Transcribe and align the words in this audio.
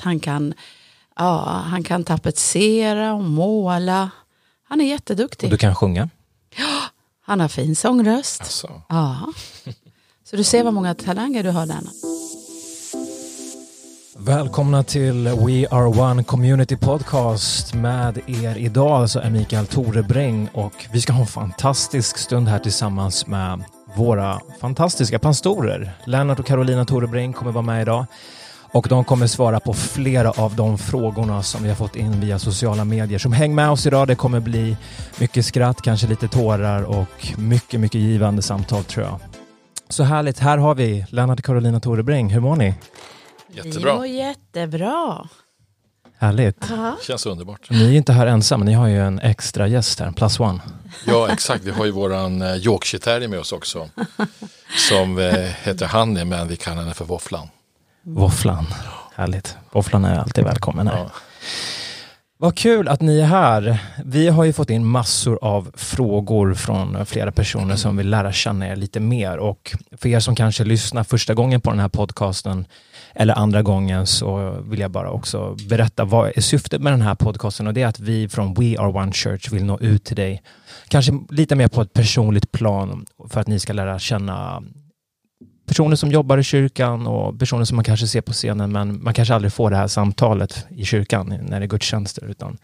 han 0.00 0.20
kan, 0.20 0.54
ja, 1.16 1.62
han 1.66 1.82
kan 1.82 2.04
tapetsera 2.04 3.14
och 3.14 3.24
måla. 3.24 4.10
Han 4.68 4.80
är 4.80 4.84
jätteduktig. 4.84 5.46
Och 5.46 5.50
du 5.50 5.58
kan 5.58 5.74
sjunga? 5.74 6.08
Han 7.22 7.40
har 7.40 7.48
fin 7.48 7.76
sångröst. 7.76 8.40
Alltså. 8.40 8.82
Ja. 8.88 9.32
Så 10.24 10.36
du 10.36 10.44
ser 10.44 10.64
vad 10.64 10.74
många 10.74 10.94
talanger 10.94 11.42
du 11.42 11.50
har 11.50 11.66
där. 11.66 11.80
Välkomna 14.18 14.82
till 14.82 15.28
We 15.28 15.66
Are 15.70 15.86
One 15.86 16.24
Community 16.24 16.76
Podcast. 16.76 17.74
Med 17.74 18.20
er 18.26 18.58
idag 18.58 19.10
så 19.10 19.18
är 19.18 19.30
Mikael 19.30 19.66
Torebräng 19.66 20.48
och 20.52 20.86
vi 20.92 21.00
ska 21.00 21.12
ha 21.12 21.20
en 21.20 21.26
fantastisk 21.26 22.18
stund 22.18 22.48
här 22.48 22.58
tillsammans 22.58 23.26
med 23.26 23.64
våra 23.96 24.40
fantastiska 24.60 25.18
pastorer. 25.18 25.92
Lennart 26.06 26.38
och 26.38 26.46
Carolina 26.46 26.84
Torebräng 26.84 27.32
kommer 27.32 27.52
vara 27.52 27.62
med 27.62 27.82
idag 27.82 28.06
och 28.72 28.86
de 28.88 29.04
kommer 29.04 29.26
svara 29.26 29.60
på 29.60 29.74
flera 29.74 30.30
av 30.30 30.56
de 30.56 30.78
frågorna 30.78 31.42
som 31.42 31.62
vi 31.62 31.68
har 31.68 31.76
fått 31.76 31.96
in 31.96 32.20
via 32.20 32.38
sociala 32.38 32.84
medier. 32.84 33.18
Så 33.18 33.30
häng 33.30 33.54
med 33.54 33.70
oss 33.70 33.86
idag. 33.86 34.08
Det 34.08 34.14
kommer 34.14 34.40
bli 34.40 34.76
mycket 35.18 35.46
skratt, 35.46 35.82
kanske 35.82 36.06
lite 36.06 36.28
tårar 36.28 36.82
och 36.82 37.34
mycket, 37.38 37.80
mycket 37.80 38.00
givande 38.00 38.42
samtal 38.42 38.84
tror 38.84 39.06
jag. 39.06 39.20
Så 39.88 40.02
härligt. 40.02 40.38
Här 40.38 40.58
har 40.58 40.74
vi 40.74 41.06
Lennart 41.08 41.42
Carolina 41.42 41.80
Torebräng. 41.80 42.30
Hur 42.30 42.40
mår 42.40 42.56
ni? 42.56 42.74
Jättebra. 43.52 43.92
Vi 43.92 43.98
mår 43.98 44.06
jättebra. 44.06 45.28
Härligt. 46.18 46.70
Aha. 46.70 46.96
Känns 47.02 47.26
underbart. 47.26 47.70
Ni 47.70 47.84
är 47.84 47.96
inte 47.96 48.12
här 48.12 48.26
ensamma, 48.26 48.64
ni 48.64 48.72
har 48.72 48.88
ju 48.88 49.00
en 49.00 49.18
extra 49.18 49.68
gäst 49.68 50.00
här, 50.00 50.12
plus 50.12 50.40
one. 50.40 50.60
Ja 51.06 51.28
exakt, 51.32 51.64
vi 51.64 51.70
har 51.70 51.84
ju 51.84 51.90
våran 51.90 52.42
eh, 52.42 52.56
Yorkshire 52.56 53.00
terrier 53.02 53.28
med 53.28 53.38
oss 53.38 53.52
också. 53.52 53.88
Som 54.88 55.18
eh, 55.18 55.32
heter 55.62 55.86
Hanni 55.86 56.24
men 56.24 56.48
vi 56.48 56.56
kallar 56.56 56.82
henne 56.82 56.94
för 56.94 57.04
Våfflan. 57.04 57.48
Våfflan. 58.02 58.66
Härligt. 59.14 59.56
Våfflan 59.72 60.04
är 60.04 60.18
alltid 60.18 60.44
välkommen 60.44 60.88
här. 60.88 60.98
Ja. 60.98 61.10
Vad 62.42 62.56
kul 62.56 62.88
att 62.88 63.00
ni 63.00 63.20
är 63.20 63.26
här. 63.26 63.78
Vi 64.04 64.28
har 64.28 64.44
ju 64.44 64.52
fått 64.52 64.70
in 64.70 64.86
massor 64.86 65.38
av 65.42 65.70
frågor 65.74 66.54
från 66.54 67.06
flera 67.06 67.32
personer 67.32 67.76
som 67.76 67.96
vill 67.96 68.10
lära 68.10 68.32
känna 68.32 68.68
er 68.68 68.76
lite 68.76 69.00
mer 69.00 69.38
och 69.38 69.76
för 69.92 70.08
er 70.08 70.20
som 70.20 70.34
kanske 70.34 70.64
lyssnar 70.64 71.04
första 71.04 71.34
gången 71.34 71.60
på 71.60 71.70
den 71.70 71.78
här 71.78 71.88
podcasten 71.88 72.66
eller 73.14 73.34
andra 73.34 73.62
gången 73.62 74.06
så 74.06 74.50
vill 74.50 74.80
jag 74.80 74.90
bara 74.90 75.10
också 75.10 75.56
berätta 75.68 76.04
vad 76.04 76.32
är 76.36 76.40
syftet 76.40 76.82
med 76.82 76.92
den 76.92 77.02
här 77.02 77.14
podcasten 77.14 77.66
och 77.66 77.74
det 77.74 77.82
är 77.82 77.86
att 77.86 78.00
vi 78.00 78.28
från 78.28 78.54
We 78.54 78.78
Are 78.78 78.92
One 78.92 79.12
Church 79.12 79.52
vill 79.52 79.64
nå 79.64 79.78
ut 79.78 80.04
till 80.04 80.16
dig. 80.16 80.42
Kanske 80.88 81.12
lite 81.30 81.56
mer 81.56 81.68
på 81.68 81.82
ett 81.82 81.92
personligt 81.92 82.52
plan 82.52 83.06
för 83.28 83.40
att 83.40 83.46
ni 83.46 83.60
ska 83.60 83.72
lära 83.72 83.98
känna 83.98 84.62
personer 85.70 85.96
som 85.96 86.10
jobbar 86.10 86.38
i 86.38 86.42
kyrkan 86.42 87.06
och 87.06 87.38
personer 87.38 87.64
som 87.64 87.76
man 87.76 87.84
kanske 87.84 88.06
ser 88.06 88.20
på 88.20 88.32
scenen 88.32 88.72
men 88.72 89.02
man 89.02 89.14
kanske 89.14 89.34
aldrig 89.34 89.52
får 89.52 89.70
det 89.70 89.76
här 89.76 89.86
samtalet 89.86 90.66
i 90.70 90.84
kyrkan 90.84 91.34
när 91.42 91.60
det 91.60 91.66
är 91.66 91.68
gudstjänster 91.68 92.24
utan 92.30 92.58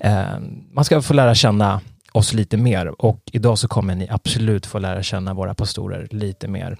eh, 0.00 0.38
man 0.72 0.84
ska 0.84 1.02
få 1.02 1.14
lära 1.14 1.34
känna 1.34 1.80
oss 2.12 2.32
lite 2.32 2.56
mer 2.56 3.02
och 3.02 3.20
idag 3.32 3.58
så 3.58 3.68
kommer 3.68 3.94
ni 3.94 4.08
absolut 4.10 4.66
få 4.66 4.78
lära 4.78 5.02
känna 5.02 5.34
våra 5.34 5.54
pastorer 5.54 6.08
lite 6.10 6.48
mer. 6.48 6.76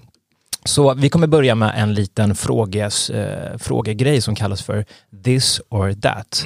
Så 0.65 0.93
vi 0.93 1.09
kommer 1.09 1.27
börja 1.27 1.55
med 1.55 1.73
en 1.75 1.93
liten 1.93 2.35
fråges, 2.35 3.09
eh, 3.09 3.57
frågegrej 3.57 4.21
som 4.21 4.35
kallas 4.35 4.61
för 4.61 4.85
this 5.23 5.61
or 5.69 5.93
that. 5.93 6.45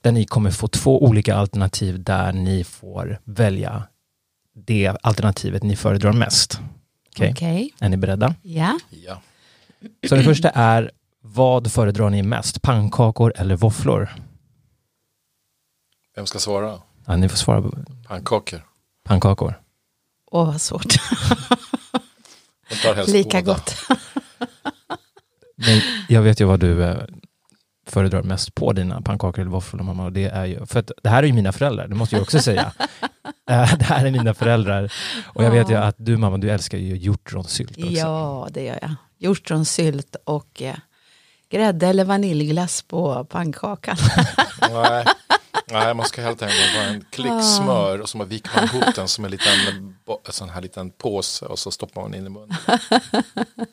Där 0.00 0.12
ni 0.12 0.24
kommer 0.24 0.50
få 0.50 0.68
två 0.68 1.04
olika 1.04 1.36
alternativ 1.36 2.02
där 2.02 2.32
ni 2.32 2.64
får 2.64 3.18
välja 3.24 3.82
det 4.66 4.96
alternativet 5.02 5.62
ni 5.62 5.76
föredrar 5.76 6.12
mest. 6.12 6.60
Okej, 7.16 7.30
Okej. 7.32 7.74
är 7.80 7.88
ni 7.88 7.96
beredda? 7.96 8.34
Ja. 8.42 8.78
Ja. 8.90 9.20
Så 10.08 10.16
det 10.16 10.22
första 10.22 10.50
är, 10.50 10.90
vad 11.20 11.72
föredrar 11.72 12.10
ni 12.10 12.22
mest? 12.22 12.62
Pannkakor 12.62 13.32
eller 13.36 13.56
våfflor? 13.56 14.08
Vem 16.16 16.26
ska 16.26 16.38
svara? 16.38 16.78
Ja, 17.06 17.16
ni 17.16 17.28
får 17.28 17.36
svara 17.36 17.62
på 17.62 17.72
Pannkakor. 18.08 18.66
pannkakor. 19.04 19.60
Åh 20.30 20.46
vad 20.46 20.60
svårt. 20.60 20.84
Lika 23.08 23.42
båda. 23.42 23.52
gott. 23.52 23.74
Men 25.56 25.80
jag 26.08 26.22
vet 26.22 26.40
ju 26.40 26.44
vad 26.44 26.60
du 26.60 26.84
eh, 26.84 26.96
föredrar 27.86 28.22
mest 28.22 28.54
på 28.54 28.72
dina 28.72 29.02
pannkakor 29.02 29.40
eller 29.40 29.50
våfflor 29.50 29.82
mamma. 29.82 30.04
Och 30.04 30.12
det 30.12 30.24
är 30.24 30.44
ju, 30.44 30.66
för 30.66 30.80
att 30.80 30.90
det 31.02 31.08
här 31.08 31.22
är 31.22 31.26
ju 31.26 31.32
mina 31.32 31.52
föräldrar, 31.52 31.88
det 31.88 31.94
måste 31.94 32.16
jag 32.16 32.22
också 32.22 32.38
säga. 32.38 32.72
Eh, 33.50 33.74
det 33.78 33.84
här 33.84 34.06
är 34.06 34.10
mina 34.10 34.34
föräldrar. 34.34 34.92
Och 35.26 35.44
jag 35.44 35.50
vet 35.50 35.70
ju 35.70 35.74
att 35.74 35.94
du 35.98 36.16
mamma, 36.16 36.36
du 36.38 36.50
älskar 36.50 36.78
ju 36.78 36.96
hjortronsylt 36.96 37.70
också. 37.78 37.86
Ja, 37.90 38.48
det 38.50 38.62
gör 38.64 38.78
jag. 38.82 38.94
Hjortronsylt 39.18 40.16
och 40.24 40.62
eh, 40.62 40.76
grädde 41.50 41.86
eller 41.86 42.04
vaniljglass 42.04 42.82
på 42.82 43.24
pannkakan. 43.24 43.96
Nej. 44.70 45.04
Nej, 45.70 45.94
man 45.94 46.06
ska 46.06 46.22
helt 46.22 46.42
enkelt 46.42 46.76
ha 46.76 46.82
en 46.82 47.04
klick 47.10 47.30
Ah. 47.32 47.42
smör 47.42 48.00
och 48.00 48.08
så 48.08 48.24
viker 48.24 48.50
man 48.54 48.64
ihop 48.64 48.94
den 48.94 49.08
som 49.08 49.24
en 49.24 49.30
liten, 49.30 49.52
sån 50.30 50.48
här 50.48 50.60
liten 50.60 50.90
påse 50.90 51.46
och 51.46 51.58
så 51.58 51.70
stoppar 51.70 52.02
man 52.02 52.14
in 52.14 52.26
i 52.26 52.28
munnen. 52.28 52.56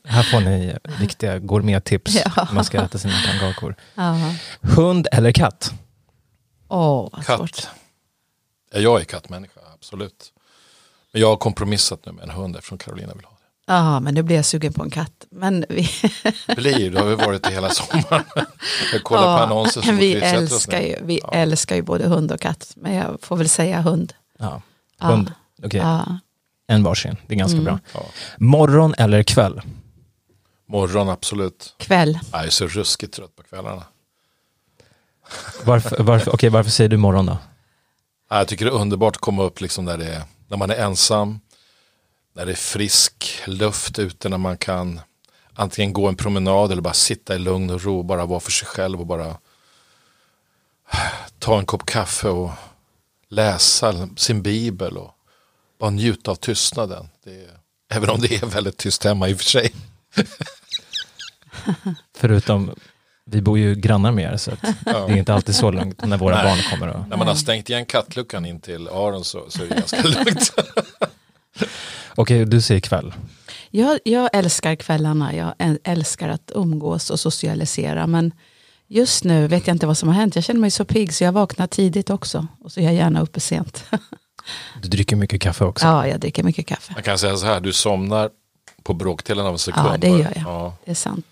Här 0.05 0.23
får 0.23 0.39
ni 0.39 0.75
riktiga 0.83 1.39
gourmettips 1.39 2.15
Ja. 2.15 2.45
hur 2.49 2.55
man 2.55 2.65
ska 2.65 2.81
äta 2.81 2.97
sina 2.97 3.13
pannkakor. 3.27 3.75
Hund 4.61 5.07
eller 5.11 5.31
katt? 5.31 5.73
Åh, 6.67 7.09
vad 7.11 7.25
svårt. 7.25 7.51
Katt. 7.55 7.69
Ja, 8.73 8.79
jag 8.79 9.01
är 9.01 9.05
kattmänniska, 9.05 9.59
absolut. 9.83 10.33
Men 11.11 11.21
jag 11.21 11.27
har 11.29 11.37
kompromissat 11.37 12.05
nu 12.05 12.11
med 12.11 12.23
en 12.23 12.29
hund 12.29 12.55
eftersom 12.55 12.77
Carolina 12.77 13.13
vill 13.13 13.25
ha 13.25 13.31
det. 13.31 13.37
Ja, 13.73 13.99
men 13.99 14.13
nu 14.13 14.23
blir 14.23 14.35
jag 14.35 14.45
sugen 14.45 14.73
på 14.73 14.83
en 14.83 14.89
katt. 14.89 15.25
Men 15.31 15.65
vi, 15.69 15.89
Blir, 16.55 16.91
det 16.91 16.99
har 16.99 17.07
vi 17.07 17.15
varit 17.15 17.43
det 17.43 17.51
hela 17.51 17.69
sommaren. 17.69 18.23
Jag 18.93 19.03
kollar 19.03 19.37
på 19.37 19.43
annonser 19.43 19.81
fort 19.81 19.93
vi, 19.93 20.13
älskar 20.15 20.81
ju, 20.81 20.95
vi 21.03 21.19
Ja. 21.23 21.31
älskar 21.33 21.75
ju 21.75 21.81
både 21.81 22.07
hund 22.07 22.31
och 22.31 22.39
katt. 22.41 22.73
Men 22.75 22.93
jag 22.95 23.17
får 23.21 23.35
väl 23.37 23.49
säga 23.49 23.81
hund. 23.81 24.13
Ja. 24.39 24.61
Ja. 24.99 25.05
Hund. 25.07 25.31
Okej, 25.63 25.79
Ja. 25.79 26.19
en 26.67 26.83
varsin. 26.83 27.15
Det 27.27 27.33
är 27.33 27.37
ganska 27.37 27.57
Mm. 27.57 27.65
bra. 27.65 27.79
Ja. 27.93 28.05
Morgon 28.37 28.93
eller 28.97 29.23
kväll? 29.23 29.61
Morgon, 30.67 31.09
absolut. 31.09 31.75
Kväll. 31.77 32.19
Jag 32.31 32.45
är 32.45 32.49
så 32.49 32.67
ruskigt 32.67 33.13
trött 33.13 33.35
på 33.35 33.43
kvällarna. 33.43 33.83
Varför, 35.65 36.03
varför, 36.03 36.35
okej, 36.35 36.49
varför 36.49 36.71
säger 36.71 36.89
du 36.89 36.97
morgon 36.97 37.25
då? 37.25 37.37
Jag 38.37 38.47
tycker 38.47 38.65
det 38.65 38.71
är 38.71 38.81
underbart 38.81 39.15
att 39.15 39.21
komma 39.21 39.43
upp 39.43 39.61
liksom 39.61 39.85
när, 39.85 39.97
det 39.97 40.05
är, 40.05 40.23
när 40.47 40.57
man 40.57 40.69
är 40.69 40.75
ensam, 40.75 41.39
när 42.33 42.45
det 42.45 42.51
är 42.51 42.55
frisk 42.55 43.41
luft 43.45 43.99
ute, 43.99 44.29
när 44.29 44.37
man 44.37 44.57
kan 44.57 45.01
antingen 45.53 45.93
gå 45.93 46.07
en 46.07 46.15
promenad 46.15 46.71
eller 46.71 46.81
bara 46.81 46.93
sitta 46.93 47.35
i 47.35 47.39
lugn 47.39 47.69
och 47.69 47.83
ro, 47.83 48.03
bara 48.03 48.25
vara 48.25 48.39
för 48.39 48.51
sig 48.51 48.67
själv 48.67 48.99
och 48.99 49.05
bara 49.05 49.37
ta 51.39 51.59
en 51.59 51.65
kopp 51.65 51.85
kaffe 51.85 52.27
och 52.27 52.51
läsa 53.29 54.09
sin 54.15 54.41
bibel 54.41 54.97
och 54.97 55.11
bara 55.79 55.89
njuta 55.89 56.31
av 56.31 56.35
tystnaden. 56.35 57.09
Det 57.23 57.31
är, 57.31 57.59
även 57.89 58.09
om 58.09 58.21
det 58.21 58.35
är 58.35 58.45
väldigt 58.45 58.77
tyst 58.77 59.03
hemma 59.03 59.29
i 59.29 59.33
och 59.33 59.37
för 59.37 59.45
sig. 59.45 59.73
Förutom, 62.17 62.75
vi 63.25 63.41
bor 63.41 63.59
ju 63.59 63.75
grannar 63.75 64.11
med 64.11 64.33
er 64.33 64.37
så 64.37 64.51
att 64.51 64.57
Ja. 64.85 65.07
det 65.07 65.13
är 65.13 65.17
inte 65.17 65.33
alltid 65.33 65.55
så 65.55 65.71
lugnt 65.71 66.05
när 66.05 66.17
våra 66.17 66.35
Nej. 66.35 66.43
barn 66.45 66.57
kommer. 66.71 66.87
Och, 66.87 67.07
När 67.09 67.17
man 67.17 67.27
har 67.27 67.35
stängt 67.35 67.69
igen 67.69 67.85
kattluckan 67.85 68.45
in 68.45 68.59
till 68.59 68.87
Aron 68.87 69.23
så, 69.23 69.45
så 69.49 69.63
är 69.63 69.67
det 69.67 69.75
ganska 69.75 70.01
lugnt. 70.07 70.53
okej, 72.15 72.45
du 72.45 72.61
säger 72.61 72.81
kväll. 72.81 73.13
Jag, 73.69 73.99
jag 74.05 74.29
älskar 74.33 74.75
kvällarna. 74.75 75.35
Jag 75.35 75.53
äl- 75.59 75.79
älskar 75.83 76.29
att 76.29 76.51
umgås 76.55 77.09
och 77.09 77.19
socialisera. 77.19 78.07
Men 78.07 78.31
just 78.87 79.23
nu 79.23 79.47
vet 79.47 79.67
jag 79.67 79.73
inte 79.75 79.87
vad 79.87 79.97
som 79.97 80.09
har 80.09 80.15
hänt. 80.15 80.35
Jag 80.35 80.43
känner 80.43 80.59
mig 80.61 80.71
så 80.71 80.85
pigg 80.85 81.13
så 81.13 81.23
jag 81.23 81.31
vaknar 81.31 81.67
tidigt 81.67 82.09
också. 82.09 82.47
Och 82.63 82.71
så 82.71 82.79
är 82.79 82.83
jag 82.83 82.93
gärna 82.93 83.21
uppe 83.21 83.39
sent. 83.39 83.83
Du 84.81 84.87
dricker 84.89 85.15
mycket 85.15 85.41
kaffe 85.41 85.63
också. 85.65 85.85
ja, 85.85 86.07
jag 86.07 86.19
dricker 86.19 86.43
mycket 86.43 86.67
kaffe. 86.67 86.93
Man 86.93 87.03
kan 87.03 87.17
säga 87.17 87.37
så 87.37 87.45
här, 87.45 87.59
du 87.61 87.73
somnar 87.73 88.29
på 88.83 88.93
bråkdelen 88.93 89.45
av 89.45 89.51
en 89.53 89.59
sekund. 89.59 89.87
Ja, 89.87 89.97
det 89.97 90.07
gör 90.09 90.17
jag. 90.35 90.43
Ja, 90.45 90.73
Det 90.85 90.91
är 90.91 90.95
sant. 90.95 91.25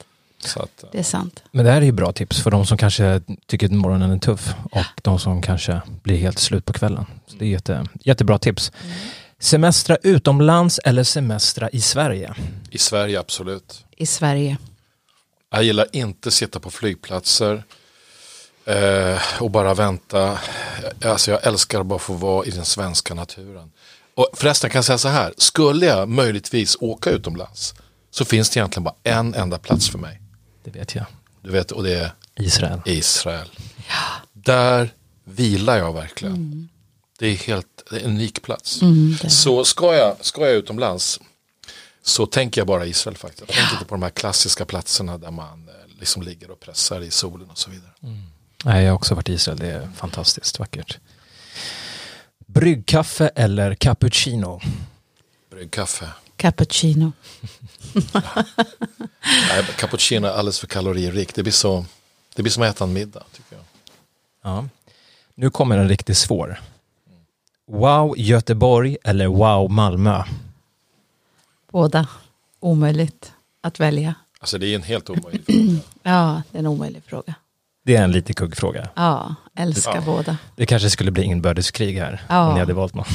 Så 0.45 0.59
att, 0.59 0.83
Det 0.91 0.99
är 0.99 1.03
sant. 1.03 1.43
Men 1.51 1.65
det 1.65 1.71
här 1.71 1.81
är 1.81 1.85
ju 1.85 1.91
bra 1.91 2.11
tips 2.11 2.43
för 2.43 2.51
de 2.51 2.65
som 2.65 2.77
kanske 2.77 3.21
tycker 3.45 3.65
att 3.65 3.71
morgonen 3.71 4.11
är 4.11 4.17
tuff 4.17 4.53
och 4.71 5.01
de 5.01 5.19
som 5.19 5.41
kanske 5.41 5.81
blir 6.03 6.17
helt 6.17 6.39
slut 6.39 6.65
på 6.65 6.73
kvällen. 6.73 7.05
Så 7.27 7.35
det 7.35 7.45
är 7.45 7.49
jätte, 7.49 7.85
jättebra 8.03 8.37
tips. 8.39 8.71
Semestra 9.39 9.97
utomlands 10.03 10.79
eller 10.83 11.03
semestra 11.03 11.69
i 11.69 11.81
Sverige? 11.81 12.33
I 12.69 12.77
Sverige 12.77 13.19
absolut. 13.19 13.85
I 13.97 14.05
Sverige. 14.05 14.57
Jag 15.51 15.63
gillar 15.63 15.87
inte 15.91 16.31
sitta 16.31 16.59
på 16.59 16.71
flygplatser 16.71 17.63
eh, 18.65 19.19
och 19.39 19.51
bara 19.51 19.73
vänta. 19.73 20.39
Alltså 21.05 21.31
jag 21.31 21.47
älskar 21.47 21.79
att 21.79 21.85
bara 21.85 21.99
få 21.99 22.13
vara 22.13 22.45
i 22.45 22.49
den 22.49 22.65
svenska 22.65 23.13
naturen. 23.13 23.71
Och 24.15 24.29
förresten 24.33 24.69
kan 24.69 24.77
jag 24.77 24.85
säga 24.85 24.97
så 24.97 25.07
här, 25.07 25.33
skulle 25.37 25.85
jag 25.85 26.09
möjligtvis 26.09 26.77
åka 26.79 27.09
utomlands 27.09 27.73
så 28.11 28.25
finns 28.25 28.49
det 28.49 28.59
egentligen 28.59 28.83
bara 28.83 28.95
en 29.03 29.33
enda 29.33 29.57
plats 29.57 29.89
för 29.89 29.97
mig. 29.97 30.20
Det 30.71 30.79
vet 30.79 30.95
jag. 30.95 31.05
Du 31.41 31.51
vet, 31.51 31.71
och 31.71 31.83
det 31.83 31.93
är 31.99 32.11
Israel. 32.35 32.81
Israel. 32.85 33.47
Där 34.33 34.93
vilar 35.23 35.77
jag 35.77 35.93
verkligen. 35.93 36.69
Det 37.19 37.27
är 37.27 37.35
helt 37.35 37.67
det 37.89 37.95
är 37.95 37.99
en 37.99 38.11
unik 38.11 38.41
plats. 38.41 38.81
Mm, 38.81 39.17
Så 39.29 39.65
ska 39.65 39.95
jag, 39.95 40.25
ska 40.25 40.41
jag 40.41 40.51
utomlands 40.55 41.19
så 42.03 42.25
tänker 42.25 42.61
jag 42.61 42.67
bara 42.67 42.85
Israel 42.85 43.17
faktiskt. 43.17 43.39
Jag 43.47 43.55
tänker 43.57 43.73
inte 43.73 43.85
på 43.85 43.95
de 43.95 44.03
här 44.03 44.09
klassiska 44.09 44.65
platserna 44.65 45.17
där 45.17 45.31
man 45.31 45.69
eh, 45.69 45.99
liksom 45.99 46.21
ligger 46.21 46.51
och 46.51 46.59
pressar 46.59 47.01
i 47.01 47.11
solen 47.11 47.49
och 47.49 47.57
så 47.57 47.69
vidare. 47.69 47.91
Nej, 48.65 48.83
jag 48.83 48.91
har 48.91 48.95
också 48.95 49.15
varit 49.15 49.29
i 49.29 49.33
Israel, 49.33 49.59
det 49.59 49.67
är 49.71 49.89
fantastiskt 49.95 50.59
vackert. 50.59 50.97
Bryggkaffe 52.47 53.27
eller 53.35 53.75
cappuccino? 53.75 54.61
Bryggkaffe. 55.51 56.09
Cappuccino. 56.41 57.11
Nej, 59.49 59.63
cappuccino 59.77 60.27
är 60.27 60.31
alldeles 60.31 60.59
för 60.59 60.67
kaloririkt. 60.67 61.35
Det 61.35 61.43
blir, 61.43 61.53
så, 61.53 61.85
det 62.35 62.41
blir 62.41 62.51
som 62.51 62.63
att 62.63 62.69
äta 62.75 62.83
en 62.83 62.93
middag. 62.93 63.23
Tycker 63.31 63.55
jag. 63.55 63.65
Ja. 64.43 64.67
Nu 65.35 65.49
kommer 65.49 65.77
en 65.77 65.89
riktigt 65.89 66.17
svår. 66.17 66.61
Wow 67.67 68.17
Göteborg 68.17 68.97
eller 69.03 69.27
wow 69.27 69.71
Malmö? 69.71 70.23
Båda. 71.71 72.07
Omöjligt 72.59 73.33
att 73.61 73.79
välja. 73.79 74.15
Alltså 74.39 74.57
det 74.57 74.67
är 74.67 74.75
en 74.75 74.83
helt 74.83 75.09
omöjlig 75.09 75.45
fråga. 75.45 75.79
Ja, 76.03 76.41
det 76.51 76.57
är 76.57 76.59
en 76.59 76.67
omöjlig 76.67 77.03
fråga. 77.05 77.35
Det 77.83 77.95
är 77.95 78.03
en 78.03 78.11
lite 78.11 78.33
kuggfråga. 78.33 78.89
Ja, 78.95 79.35
älskar 79.57 79.95
Ja. 79.95 80.01
båda. 80.05 80.37
Det 80.55 80.65
kanske 80.65 80.89
skulle 80.89 81.11
bli 81.11 81.23
inbördeskrig 81.23 81.97
här 81.99 82.21
Ja. 82.29 82.47
om 82.47 82.53
ni 82.53 82.59
hade 82.59 82.73
valt 82.73 82.93
någon. 82.93 83.05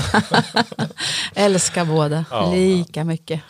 Älskar 1.34 1.84
båda. 1.84 2.24
Ja. 2.30 2.50
Lika 2.52 3.04
mycket. 3.04 3.40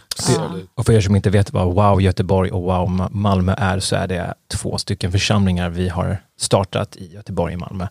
Och 0.74 0.86
för 0.86 0.92
er 0.92 1.00
som 1.00 1.16
inte 1.16 1.30
vet 1.30 1.52
vad 1.52 1.74
Wow 1.74 2.02
Göteborg 2.02 2.50
och 2.50 2.62
Wow 2.62 2.88
Ma- 2.88 3.08
Malmö 3.12 3.54
är 3.58 3.80
så 3.80 3.96
är 3.96 4.06
det 4.08 4.34
två 4.48 4.78
stycken 4.78 5.12
församlingar 5.12 5.70
vi 5.70 5.88
har 5.88 6.22
startat 6.38 6.96
i 6.96 7.12
Göteborg 7.12 7.54
och 7.54 7.60
Malmö. 7.60 7.88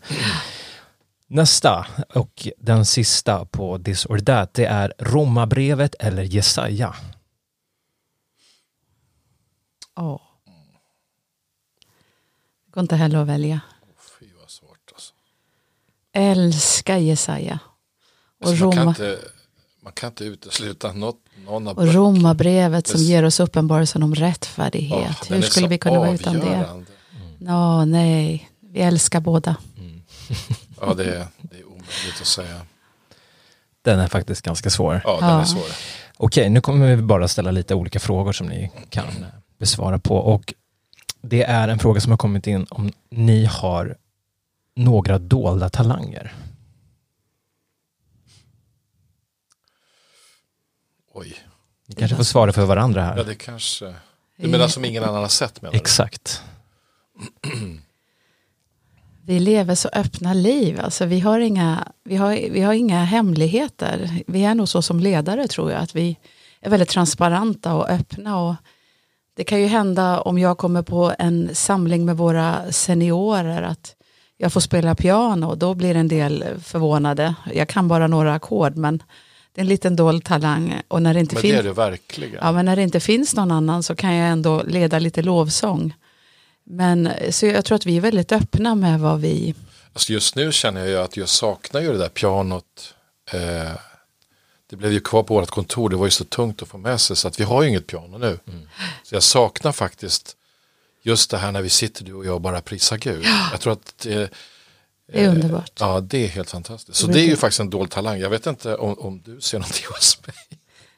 Nästa 1.28 1.88
och 2.16 2.48
den 2.58 2.86
sista 2.86 3.46
på 3.46 3.80
This 3.80 4.06
or 4.06 4.20
That 4.20 4.54
det 4.54 4.66
är 4.66 4.94
Romarbrevet 5.00 5.96
eller 6.00 6.24
Jesaja. 6.24 6.96
Åh. 9.96 10.22
Det 12.66 12.72
går 12.72 12.82
inte 12.82 12.96
heller 12.96 13.20
att 13.20 13.28
välja. 13.28 13.60
Fy 14.20 14.26
vad 14.42 14.50
svårt 14.50 14.92
alltså. 14.94 15.14
Älskar 16.16 16.98
Jesaja. 16.98 17.60
Och, 18.42 18.48
Alltså, 18.48 18.66
man, 18.66 18.72
kan 18.74 18.82
Roma, 18.84 18.90
inte, 18.92 19.18
man 19.84 19.94
kan 19.94 20.10
inte 20.10 20.24
utesluta 20.26 20.94
något, 20.94 21.18
någon 21.46 21.68
av 21.68 21.78
och 21.78 21.94
Romarbrevet 21.94 22.88
som 22.88 23.02
ger 23.02 23.24
oss 23.24 23.40
uppenbarelse 23.40 24.00
om 24.00 24.16
rättfärdighet. 24.16 25.18
Den 25.28 25.38
Hur 25.42 25.50
skulle 25.50 25.68
vi 25.68 25.78
kunna 25.78 26.00
vara 26.00 26.12
utan 26.14 26.34
det? 26.34 26.42
avgörande. 26.42 26.86
Nå, 27.40 27.86
nej. 27.86 28.50
Vi 28.60 28.80
älskar 28.82 29.20
båda. 29.20 29.56
Ja, 30.82 30.94
det 30.94 31.04
är, 31.04 31.28
det 31.42 31.58
är 31.58 31.66
omöjligt 31.68 32.22
att 32.22 32.28
säga. 32.28 32.62
Den 33.82 34.00
är 34.00 34.08
faktiskt 34.08 34.42
ganska 34.42 34.70
svår. 34.70 35.02
Ja, 35.04 35.18
den 35.20 35.30
Ja. 35.30 35.42
är 35.42 35.46
svår. 35.46 35.66
Okej, 36.18 36.50
nu 36.50 36.62
kommer 36.62 36.96
vi 36.96 37.02
bara 37.02 37.28
ställa 37.28 37.52
lite 37.52 37.76
olika 37.76 38.00
frågor 38.00 38.32
som 38.34 38.48
ni 38.48 38.72
kan 38.90 39.06
eh, 39.08 39.14
besvara 39.60 40.00
på. 40.00 40.16
Och 40.18 40.54
det 41.22 41.44
är 41.44 41.68
en 41.68 41.80
fråga 41.80 42.02
som 42.02 42.12
har 42.12 42.18
kommit 42.18 42.48
in 42.48 42.66
om 42.70 42.92
ni 43.12 43.46
har 43.46 43.96
några 44.76 45.20
dolda 45.20 45.70
talanger. 45.70 46.34
Oj. 51.14 51.36
Ni 51.88 51.96
kanske 51.96 52.18
får 52.18 52.24
svara 52.24 52.54
för 52.54 52.66
varandra 52.66 53.02
Ja, 53.02 53.08
här. 53.08 53.24
det 53.24 53.36
kanske... 53.36 53.94
Du 54.38 54.48
menar 54.48 54.68
som 54.68 54.86
ingen 54.86 55.04
annan 55.04 55.22
har 55.22 55.28
sett 55.28 55.62
menar 55.62 55.72
du? 55.72 55.78
Exakt. 55.78 56.42
Vi 59.28 59.40
lever 59.40 59.76
så 59.76 59.90
öppna 59.94 60.34
liv. 60.34 60.80
Alltså, 60.80 61.06
vi, 61.06 61.20
har 61.20 61.40
inga, 61.40 61.88
vi, 62.04 62.16
har, 62.16 62.30
vi 62.30 62.62
har 62.62 62.74
inga 62.74 63.04
hemligheter. 63.04 64.24
Vi 64.28 64.44
är 64.46 64.56
nog 64.56 64.70
så 64.70 64.82
som 64.82 65.00
ledare 65.00 65.48
tror 65.48 65.72
jag. 65.72 65.82
Att 65.82 65.96
vi 65.96 66.18
är 66.62 66.70
väldigt 66.70 66.90
transparenta 66.90 67.74
och 67.74 67.90
öppna. 67.90 68.40
Och 68.40 68.56
det 69.34 69.44
kan 69.44 69.62
ju 69.62 69.68
hända 69.68 70.22
om 70.22 70.38
jag 70.38 70.58
kommer 70.58 70.82
på 70.82 71.14
en 71.20 71.56
samling 71.56 72.06
med 72.06 72.18
våra 72.18 72.72
seniorer 72.72 73.62
att 73.62 73.96
jag 74.38 74.54
får 74.54 74.62
spela 74.62 74.96
piano. 74.96 75.56
Då 75.56 75.74
blir 75.74 75.96
en 75.96 76.08
del 76.08 76.46
förvånade. 76.64 77.36
Jag 77.54 77.70
kan 77.70 77.88
bara 77.88 78.08
några 78.08 78.34
ackord 78.34 78.78
men 78.78 79.04
det 79.54 79.62
är 79.62 79.64
en 79.64 79.70
liten 79.70 79.96
dold 79.96 80.24
talang. 80.24 80.82
Och 80.88 81.02
när 81.02 81.14
det 81.14 81.20
inte 81.20 81.36
Men 81.36 81.42
finns... 81.42 81.54
det 81.54 81.60
är 81.60 81.64
det 81.64 81.74
verkligen. 81.74 82.40
Ja, 82.42 82.52
men 82.52 82.66
när 82.66 82.76
det 82.76 82.82
inte 82.82 83.00
finns 83.00 83.36
någon 83.36 83.52
annan 83.52 83.84
så 83.84 83.96
kan 83.96 84.16
jag 84.16 84.30
ändå 84.30 84.64
leda 84.64 85.00
lite 85.00 85.22
lovsång. 85.22 85.94
Men 86.64 87.10
så 87.30 87.46
jag 87.46 87.66
tror 87.66 87.76
att 87.76 87.86
vi 87.86 87.98
är 87.98 88.02
väldigt 88.02 88.32
öppna 88.32 88.76
med 88.76 89.00
vad 89.00 89.20
vi... 89.20 89.56
Alltså 89.94 90.14
just 90.14 90.36
nu 90.36 90.52
känner 90.52 90.82
jag 90.82 90.90
ju 90.90 90.98
att 90.98 91.18
jag 91.18 91.30
saknar 91.30 91.82
ju 91.82 91.92
det 91.92 91.98
där 91.98 92.10
pianot. 92.10 92.94
Eh, 93.32 93.72
det 94.70 94.76
blev 94.76 94.92
ju 94.92 95.00
kvar 95.00 95.24
på 95.24 95.34
vårt 95.34 95.50
kontor, 95.50 95.90
det 95.90 95.96
var 95.96 96.06
ju 96.06 96.12
så 96.12 96.24
tungt 96.24 96.62
att 96.62 96.68
få 96.68 96.78
med 96.78 97.02
sig 97.02 97.16
så 97.16 97.28
att 97.28 97.40
vi 97.40 97.44
har 97.44 97.64
ju 97.64 97.70
inget 97.70 97.88
piano 97.88 98.18
nu. 98.18 98.40
Så 99.04 99.16
jag 99.16 99.24
saknar 99.24 99.72
faktiskt 99.72 100.36
just 101.06 101.30
det 101.32 101.38
här 101.38 101.52
när 101.52 101.62
vi 101.62 101.70
sitter 101.70 102.04
du 102.06 102.14
och 102.14 102.26
jag 102.26 102.36
och 102.36 102.42
bara 102.42 102.62
prisar 102.62 102.98
Gud. 102.98 103.26
Jag 103.52 103.62
tror 103.62 103.74
att 103.74 103.98
det, 104.04 104.30
Det 105.12 105.24
är 105.24 105.30
underbart. 105.30 105.72
ja, 105.80 106.00
det 106.02 106.24
är 106.26 106.28
helt 106.28 106.50
fantastiskt. 106.50 106.98
Så 106.98 107.08
Det 107.08 107.20
är 107.20 107.26
ju 107.26 107.36
faktiskt 107.36 107.60
en 107.60 107.70
dold 107.70 107.92
talang. 107.92 108.20
Jag 108.20 108.30
vet 108.30 108.46
inte 108.48 108.76
om, 108.76 109.00
om 109.00 109.22
du 109.26 109.42
ser 109.42 109.60
någonting 109.60 109.86
hos 109.90 110.20
mig. 110.28 110.36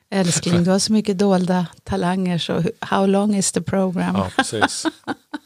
Älskling, 0.09 0.63
du 0.63 0.71
har 0.71 0.79
så 0.79 0.91
mycket 0.93 1.17
dolda 1.17 1.65
talanger 1.83 2.37
så 2.37 2.63
how 2.79 3.05
long 3.05 3.35
is 3.35 3.51
the 3.51 3.61
program? 3.61 4.15
Ja, 4.15 4.31
precis. 4.35 4.85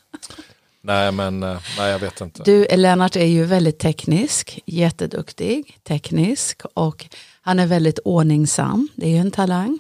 nej, 0.81 1.11
men 1.11 1.43
eh, 1.43 1.59
nej, 1.77 1.91
jag 1.91 1.99
vet 1.99 2.21
inte. 2.21 2.43
Du, 2.43 2.67
Lennart 2.77 3.15
är 3.15 3.25
ju 3.25 3.45
väldigt 3.45 3.79
teknisk, 3.79 4.59
jätteduktig, 4.65 5.79
teknisk 5.83 6.61
och 6.73 7.05
han 7.41 7.59
är 7.59 7.67
väldigt 7.67 7.99
ordningsam, 7.99 8.89
det 8.95 9.05
är 9.05 9.09
ju 9.11 9.17
en 9.17 9.31
talang. 9.31 9.79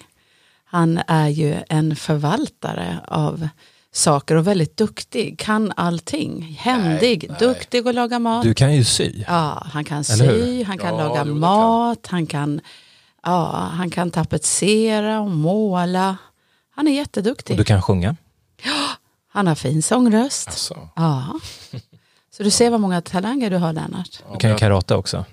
Han 0.65 1.01
är 1.07 1.27
ju 1.27 1.55
en 1.69 1.95
förvaltare 1.95 2.99
av 3.07 3.47
saker 3.93 4.35
och 4.35 4.47
väldigt 4.47 4.77
duktig, 4.77 5.39
kan 5.39 5.73
allting, 5.75 6.41
händig, 6.59 7.25
nej. 7.29 7.37
duktig 7.39 7.87
att 7.87 7.95
laga 7.95 8.19
mat. 8.19 8.43
Du 8.43 8.53
kan 8.53 8.75
ju 8.75 8.83
sy. 8.83 9.23
Ja, 9.27 9.67
han 9.71 9.83
kan 9.83 10.03
sy, 10.03 10.63
han 10.63 10.77
kan 10.77 10.95
Ja, 10.97 11.07
laga 11.07 11.19
jo, 11.19 11.23
det 11.25 11.29
kan. 11.31 11.39
mat, 11.39 12.07
han 12.07 12.25
kan, 12.25 12.61
ja, 13.23 13.69
han 13.73 13.89
kan 13.89 14.11
tapetsera 14.11 15.19
och 15.21 15.31
måla. 15.31 16.17
Han 16.75 16.87
är 16.87 16.91
jätteduktig. 16.91 17.53
Och 17.53 17.57
du 17.57 17.63
kan 17.63 17.81
sjunga. 17.81 18.15
Han 19.33 19.47
har 19.47 19.55
fin 19.55 19.81
sångröst. 19.83 20.47
Alltså, 20.47 20.89
Ja. 20.95 21.39
Så 22.37 22.43
du 22.43 22.51
ser 22.51 22.69
vad 22.69 22.79
många 22.79 23.01
talanger 23.01 23.49
du 23.49 23.57
har 23.57 23.73
Lennart. 23.73 24.19
ja, 24.27 24.33
Du 24.33 24.39
kan 24.39 24.49
ju 24.51 24.57
karate 24.57 24.95
också. 24.95 25.25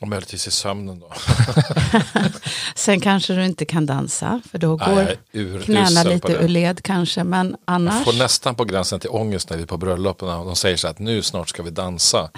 Och 0.00 0.08
möjligtvis 0.08 0.46
i 0.46 0.50
sömnen 0.50 1.00
då. 1.00 1.12
Sen 2.74 3.00
kanske 3.00 3.34
du 3.34 3.44
inte 3.44 3.64
kan 3.64 3.86
dansa 3.86 4.40
för 4.50 4.58
då 4.58 4.76
Nej, 4.76 4.88
jag 4.88 5.06
går 5.06 5.16
urusel 5.32 5.64
knäna 5.64 6.02
lite 6.02 6.32
ur 6.32 6.48
led 6.48 6.82
kanske. 6.82 7.24
Men 7.24 7.46
Jag 7.50 7.58
annars, 7.64 8.04
får 8.04 8.12
nästan 8.12 8.54
på 8.54 8.64
gränsen 8.64 9.00
till 9.00 9.10
ångest 9.10 9.50
när 9.50 9.56
vi 9.56 9.62
är 9.62 9.66
på 9.66 9.76
bröllopen 9.76 10.28
och 10.28 10.46
de 10.46 10.56
säger 10.56 10.76
så 10.76 10.88
att 10.88 10.98
nu 10.98 11.22
snart 11.22 11.48
ska 11.48 11.62
vi 11.62 11.70
dansa. 11.70 12.30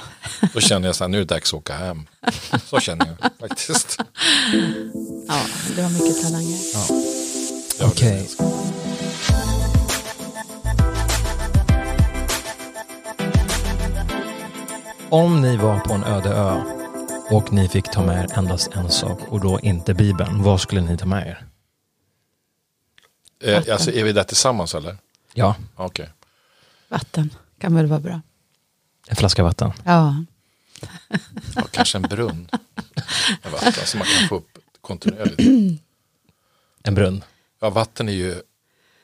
Då 0.54 0.60
känner 0.60 0.88
jag 0.88 0.96
så 0.96 1.04
här, 1.04 1.08
nu 1.08 1.16
är 1.16 1.20
det 1.24 1.34
dags 1.34 1.50
att 1.50 1.58
åka 1.58 1.74
hem. 1.74 2.06
Så 2.64 2.80
känner 2.80 3.06
jag 3.06 3.30
faktiskt. 3.48 3.98
ja, 5.28 5.40
du 5.76 5.82
har 5.82 5.90
mycket 5.90 6.22
talanger. 6.22 6.58
Ja, 6.74 7.86
Okej. 7.86 8.28
Om 15.10 15.40
ni 15.40 15.56
var 15.56 15.78
på 15.78 15.92
en 15.92 16.04
öde 16.04 16.28
ö 16.28 16.85
och 17.30 17.52
ni 17.52 17.68
fick 17.68 17.90
ta 17.90 18.02
med 18.06 18.24
er 18.24 18.38
endast 18.38 18.68
en 18.72 18.90
sak 18.90 19.20
och 19.28 19.40
då 19.40 19.60
inte 19.60 19.94
Bibeln, 19.94 20.42
vad 20.42 20.60
skulle 20.60 20.80
ni 20.80 20.96
ta 20.96 21.06
med 21.06 21.26
er? 21.26 21.46
Eh, 23.44 23.72
alltså, 23.72 23.90
är 23.92 24.04
vi 24.04 24.12
där 24.12 24.24
tillsammans 24.24 24.74
eller? 24.74 24.96
Ja, 25.34 25.56
Okej. 25.76 26.10
Vatten 26.88 27.30
kan 27.58 27.74
väl 27.74 27.86
vara 27.86 28.00
bra. 28.00 28.20
en 29.08 29.16
flaska 29.16 29.42
vatten. 29.42 29.72
Ja, 29.84 30.24
Ja, 31.54 31.62
kanske 31.70 31.98
en 31.98 32.02
brunn. 32.02 32.48
Vatten 33.52 33.86
som 33.86 33.98
man 33.98 34.08
kan 34.18 34.28
få 34.28 34.36
upp 34.36 34.58
kontinuerligt. 34.80 35.82
En 36.82 36.94
brunn. 36.94 37.24
Ja, 37.60 37.70
vatten 37.70 38.08
är 38.08 38.12
ju 38.12 38.42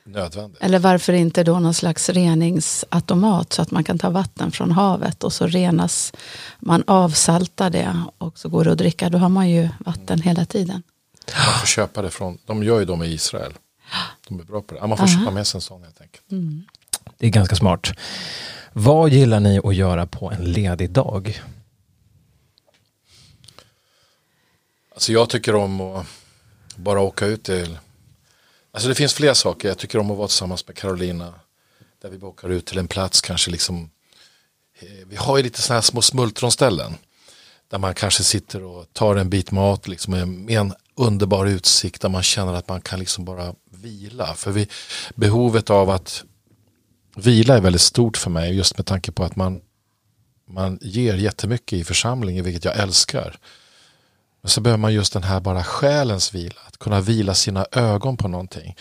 nödvändigt. 0.05 0.63
eller 0.63 0.79
varför 0.79 1.13
inte 1.13 1.45
då 1.45 1.59
någon 1.59 1.75
slags 1.75 2.09
reningsautomat 2.09 3.53
så 3.53 3.63
att 3.63 3.71
man 3.71 3.85
kan 3.85 3.99
ta 3.99 4.11
vatten 4.11 4.53
från 4.53 4.73
havet 4.73 5.25
och 5.25 5.33
så 5.33 5.47
renas 5.47 6.13
man 6.59 6.85
avsaltar 6.87 7.71
det 7.71 8.03
och 8.19 8.39
så 8.39 8.49
går 8.49 8.65
det 8.65 8.73
att 8.73 8.79
dricka. 8.79 9.09
Då 9.11 9.19
har 9.19 9.29
man 9.29 9.51
ju 9.51 9.69
vatten 9.79 10.23
hela 10.23 10.45
tiden. 10.45 10.83
Man 11.47 11.59
får 11.61 11.67
köpa 11.67 12.03
det 12.03 12.11
från, 12.11 12.39
de 12.47 12.63
gör 12.63 12.79
ju 12.79 12.85
dem 12.85 13.03
i 13.03 13.07
Israel. 13.07 13.53
De 14.29 14.41
är 14.41 14.45
bra 14.45 14.63
på 14.63 14.75
det. 14.75 14.81
Ja, 14.81 14.87
man 14.87 14.99
får 14.99 15.05
Aha. 15.05 15.19
köpa 15.19 15.31
med 15.31 15.47
sig 15.47 15.59
en 15.59 15.63
sån 15.63 15.83
helt 15.83 16.01
enkelt. 16.01 16.25
Det 17.19 17.27
är 17.27 17.31
ganska 17.31 17.57
smart. 17.57 17.93
Vad 18.73 19.11
gillar 19.11 19.41
ni 19.41 19.61
att 19.65 19.75
göra 19.75 20.07
på 20.07 20.31
en 20.31 20.45
ledig 20.45 20.91
dag? 20.91 21.43
Alltså 24.95 25.13
jag 25.13 25.29
tycker 25.29 25.55
om 25.55 25.81
att 25.81 26.07
bara 26.77 27.01
åka 27.01 27.27
ut 27.27 27.43
till, 27.43 27.79
alltså 28.73 28.89
det 28.89 28.95
finns 28.95 29.15
flera 29.15 29.35
saker. 29.35 29.69
Jag 29.69 29.79
tycker 29.79 29.99
om 29.99 30.11
att 30.11 30.17
vara 30.17 30.29
tillsammans 30.29 30.67
med 30.67 30.77
Carolina. 30.77 31.35
Där 32.03 32.09
vi 32.11 32.19
bara 32.19 32.49
ut 32.49 32.67
till 32.67 32.79
en 32.79 32.89
plats, 32.89 33.21
kanske 33.21 33.51
liksom, 33.51 33.91
eh, 34.81 35.07
vi 35.07 35.17
har 35.17 35.37
ju 35.37 35.43
lite 35.43 35.63
sådana 35.63 35.77
här 35.77 35.83
små 35.83 36.03
smultronställen. 36.03 36.95
Där 37.69 37.79
man 37.79 37.95
kanske 37.95 38.23
sitter 38.23 38.63
och 38.63 38.93
tar 38.93 39.17
en 39.17 39.31
bit 39.31 39.51
mat 39.51 39.89
liksom 39.89 40.11
med, 40.11 40.29
med 40.29 40.59
en 40.59 40.75
underbar 40.95 41.47
utsikt 41.47 42.03
där 42.03 42.09
man 42.09 42.23
känner 42.23 42.53
att 42.53 42.69
man 42.69 42.81
kan 42.81 42.99
liksom 42.99 43.25
bara 43.25 43.55
vila. 43.71 44.35
För 44.35 44.51
vi, 44.51 44.69
behovet 45.15 45.71
av 45.71 45.91
att 45.91 46.25
vila 47.17 47.57
är 47.57 47.61
väldigt 47.61 47.83
stort 47.83 48.17
för 48.17 48.31
mig 48.31 48.57
just 48.57 48.79
med 48.79 48.87
tanke 48.87 49.13
på 49.13 49.25
att 49.25 49.37
man, 49.37 49.61
man 50.49 50.79
ger 50.83 51.15
jättemycket 51.15 51.79
i 51.79 51.85
församlingen 51.85 52.45
vilket 52.45 52.65
jag 52.65 52.79
älskar. 52.79 53.39
Men 54.43 54.51
så 54.51 54.61
behöver 54.61 54.81
man 54.81 54.95
just 54.95 55.13
den 55.13 55.23
här 55.23 55.41
bara 55.41 55.65
själens 55.65 56.35
vila, 56.35 56.61
att 56.67 56.79
kunna 56.79 57.01
vila 57.01 57.35
sina 57.35 57.67
ögon 57.73 58.17
på 58.17 58.29
någonting. 58.29 58.77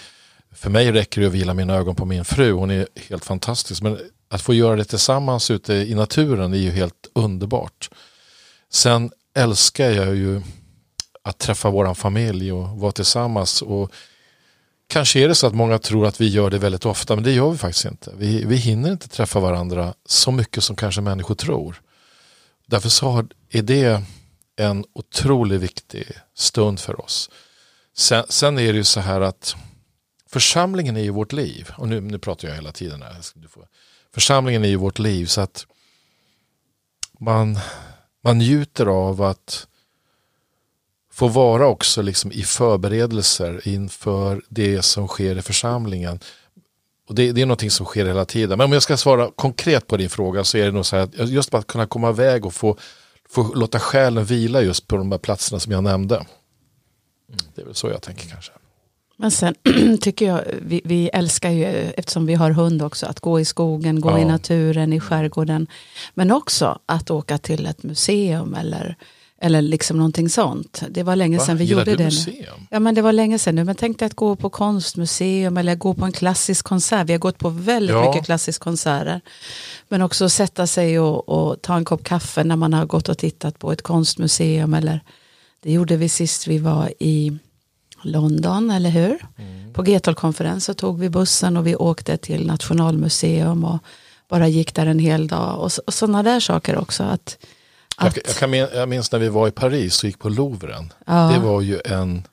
För 0.51 0.69
mig 0.69 0.91
räcker 0.91 1.21
det 1.21 1.27
att 1.27 1.33
vila 1.33 1.53
mina 1.53 1.73
ögon 1.73 1.95
på 1.95 2.05
min 2.05 2.25
fru, 2.25 2.51
hon 2.51 2.71
är 2.71 2.87
helt 3.09 3.25
fantastisk. 3.25 3.81
Men 3.81 3.99
att 4.29 4.41
få 4.41 4.53
göra 4.53 4.75
det 4.75 4.85
tillsammans 4.85 5.51
ute 5.51 5.73
i 5.73 5.95
naturen 5.95 6.53
är 6.53 6.57
ju 6.57 6.71
helt 6.71 7.09
underbart. 7.13 7.89
Sen 8.69 9.11
älskar 9.35 9.89
jag 9.89 10.15
ju 10.15 10.41
att 11.23 11.37
träffa 11.37 11.69
våran 11.69 11.95
familj 11.95 12.51
och 12.51 12.67
vara 12.67 12.91
tillsammans. 12.91 13.61
Och 13.61 13.93
Kanske 14.91 15.19
är 15.19 15.27
det 15.27 15.35
så 15.35 15.47
att 15.47 15.55
många 15.55 15.79
tror 15.79 16.07
att 16.07 16.21
vi 16.21 16.27
gör 16.27 16.49
det 16.49 16.57
väldigt 16.57 16.85
ofta, 16.85 17.15
men 17.15 17.23
det 17.23 17.31
gör 17.31 17.51
vi 17.51 17.57
faktiskt 17.57 17.85
inte. 17.85 18.11
Vi, 18.17 18.45
vi 18.45 18.55
hinner 18.55 18.91
inte 18.91 19.07
träffa 19.07 19.39
varandra 19.39 19.93
så 20.05 20.31
mycket 20.31 20.63
som 20.63 20.75
kanske 20.75 21.01
människor 21.01 21.35
tror. 21.35 21.81
Därför 22.65 22.89
så 22.89 23.27
är 23.49 23.61
det 23.61 24.03
en 24.61 24.85
otroligt 24.93 25.61
viktig 25.61 26.07
stund 26.35 26.79
för 26.79 27.01
oss. 27.01 27.29
Sen, 27.97 28.25
sen, 28.29 28.59
är 28.59 28.73
det 28.73 28.77
ju 28.77 28.83
så 28.83 28.99
här 28.99 29.21
att 29.21 29.55
församlingen 30.29 30.97
är 30.97 31.01
ju 31.01 31.09
vårt 31.09 31.33
liv. 31.33 31.69
Och 31.77 31.87
nu, 31.87 32.01
nu 32.01 32.19
pratar 32.19 32.47
jag 32.47 32.55
hela 32.55 32.71
tiden 32.71 33.01
här. 33.01 33.15
Församlingen 34.13 34.65
är 34.65 34.69
ju 34.69 34.75
vårt 34.75 34.99
liv 34.99 35.25
så 35.25 35.41
att 35.41 35.65
man, 37.19 37.59
man 38.23 38.37
njuter 38.37 38.85
av 38.85 39.21
att 39.21 39.67
få 41.11 41.27
vara 41.27 41.67
också 41.67 42.01
liksom 42.01 42.31
i 42.31 42.43
förberedelser 42.43 43.67
inför 43.67 44.41
det 44.49 44.81
som 44.81 45.07
sker 45.07 45.37
i 45.37 45.41
församlingen. 45.41 46.19
Och 47.07 47.15
det, 47.15 47.31
det, 47.31 47.41
är 47.41 47.45
någonting 47.45 47.71
som 47.71 47.85
sker 47.85 48.05
hela 48.05 48.25
tiden. 48.25 48.57
Men 48.57 48.65
om 48.65 48.71
jag 48.71 48.83
ska 48.83 48.97
svara 48.97 49.31
konkret 49.35 49.87
på 49.87 49.97
din 49.97 50.09
fråga 50.09 50.43
så 50.43 50.57
är 50.57 50.65
det 50.65 50.71
nog 50.71 50.85
så 50.85 50.95
här 50.95 51.03
att 51.03 51.29
just 51.29 51.51
bara 51.51 51.57
att 51.57 51.67
kunna 51.67 51.87
komma 51.87 52.09
iväg 52.09 52.45
och 52.45 52.53
få, 52.53 52.77
få 53.31 53.53
låta 53.53 53.79
själen 53.79 54.25
vila 54.25 54.61
just 54.61 54.87
på 54.87 54.97
de 54.97 55.11
här 55.11 55.19
platserna 55.19 55.59
som 55.59 55.71
jag 55.71 55.83
nämnde. 55.83 56.15
Mm. 56.15 56.27
Det 57.55 57.61
är 57.61 57.65
väl 57.65 57.75
så 57.75 57.87
jag 57.87 58.01
tänker 58.01 58.29
kanske. 58.29 58.51
Men 59.17 59.31
sen 59.31 59.55
tycker 60.01 60.27
jag, 60.27 60.43
vi, 60.61 60.81
vi, 60.85 61.09
älskar 61.13 61.49
ju, 61.49 61.65
eftersom 61.65 62.25
vi 62.25 62.33
har 62.33 62.51
hund 62.51 62.81
också, 62.81 63.05
att 63.05 63.19
gå 63.19 63.39
i 63.39 63.45
skogen, 63.45 64.01
gå 64.01 64.11
ja. 64.11 64.19
i 64.19 64.25
naturen, 64.25 64.93
i 64.93 64.99
skärgården. 64.99 65.67
Men 66.13 66.31
också 66.31 66.79
att 66.85 67.11
åka 67.11 67.37
till 67.37 67.65
ett 67.65 67.83
museum 67.83 68.55
eller 68.55 68.95
eller 69.43 69.61
liksom 69.61 69.97
någonting 69.97 70.29
sånt. 70.29 70.83
Det 70.89 71.03
var 71.03 71.15
länge 71.15 71.39
sedan 71.39 71.57
vi 71.57 71.63
Gillar 71.63 71.85
gjorde 71.85 71.95
det. 71.95 72.03
Museum? 72.03 72.67
Ja 72.69 72.79
men 72.79 72.95
det 72.95 73.01
var 73.01 73.11
länge 73.11 73.39
sedan 73.39 73.55
nu. 73.55 73.63
Men 73.63 73.75
tänk 73.75 73.99
dig 73.99 74.05
att 74.05 74.13
gå 74.13 74.35
på 74.35 74.49
konstmuseum 74.49 75.57
eller 75.57 75.75
gå 75.75 75.93
på 75.93 76.05
en 76.05 76.11
klassisk 76.11 76.65
konsert. 76.65 77.07
Vi 77.07 77.13
har 77.13 77.19
gått 77.19 77.37
på 77.37 77.49
väldigt 77.49 77.95
ja. 77.95 78.09
mycket 78.09 78.25
klassiska 78.25 78.63
konserter. 78.63 79.21
Men 79.87 80.01
också 80.01 80.29
sätta 80.29 80.67
sig 80.67 80.99
och, 80.99 81.29
och, 81.29 81.61
ta 81.61 81.75
en 81.75 81.85
kopp 81.85 82.03
kaffe 82.03 82.43
när 82.43 82.55
man 82.55 82.73
har 82.73 82.85
gått 82.85 83.09
och 83.09 83.17
tittat 83.17 83.59
på 83.59 83.71
ett 83.71 83.81
konstmuseum. 83.81 84.73
Eller, 84.73 84.99
det 85.63 85.71
gjorde 85.71 85.97
vi 85.97 86.09
sist 86.09 86.47
vi 86.47 86.57
var 86.57 86.93
i 86.99 87.37
London, 88.01 88.71
eller 88.71 88.89
hur? 88.89 89.25
Mm. 89.37 89.73
På 89.73 89.83
G12-konferens 89.83 90.65
så 90.65 90.73
tog 90.73 90.99
vi 90.99 91.09
bussen 91.09 91.57
och 91.57 91.67
vi 91.67 91.75
åkte 91.75 92.17
till 92.17 92.47
Nationalmuseum 92.47 93.63
och 93.63 93.79
bara 94.29 94.47
gick 94.47 94.75
där 94.75 94.85
en 94.85 94.99
hel 94.99 95.27
dag. 95.27 95.59
Och, 95.59 95.71
och 95.87 95.93
sådana 95.93 96.23
där 96.23 96.39
saker 96.39 96.77
också. 96.77 97.03
att 97.03 97.37
att... 98.07 98.17
Jag, 98.17 98.25
jag, 98.27 98.35
kan, 98.35 98.53
jag 98.53 98.89
minns 98.89 99.11
när 99.11 99.19
vi 99.19 99.29
var 99.29 99.47
i 99.47 99.51
Paris 99.51 100.03
och 100.03 100.07
gick 100.07 100.19
på 100.19 100.29
Louvren. 100.29 100.93
Ja. 101.05 101.13
Det 101.13 101.39
var 101.39 101.61
ju 101.61 101.81
en 101.85 102.27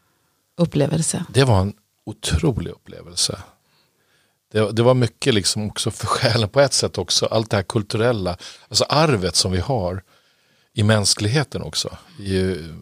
upplevelse. 0.57 1.25
Det 1.33 1.45
var 1.45 1.61
en 1.61 1.73
otrolig 2.05 2.71
upplevelse. 2.71 3.39
Det, 4.53 4.73
det, 4.73 4.83
var 4.83 4.95
mycket 4.95 5.35
liksom 5.35 5.69
också 5.69 5.91
för 5.91 6.07
själen 6.07 6.49
på 6.49 6.61
ett 6.61 6.73
sätt 6.73 6.99
också. 6.99 7.27
Allt 7.27 7.51
det 7.51 7.57
här 7.57 7.63
kulturella, 7.63 8.37
alltså 8.69 8.85
arvet 8.85 9.37
som 9.37 9.53
vi 9.53 9.59
har 9.59 10.03
i 10.73 10.83
mänskligheten 10.83 11.63
också. 11.63 11.97
är 12.19 12.25
ju 12.25 12.75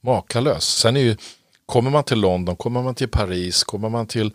makalöst. 0.00 0.78
Sen 0.78 0.96
är 0.96 1.00
ju, 1.00 1.16
kommer 1.66 1.90
man 1.90 2.04
till 2.04 2.20
London, 2.20 2.56
kommer 2.56 2.82
man 2.82 2.94
till 2.94 3.08
Paris, 3.08 3.64
kommer 3.64 3.88
man 3.88 4.06
till 4.06 4.32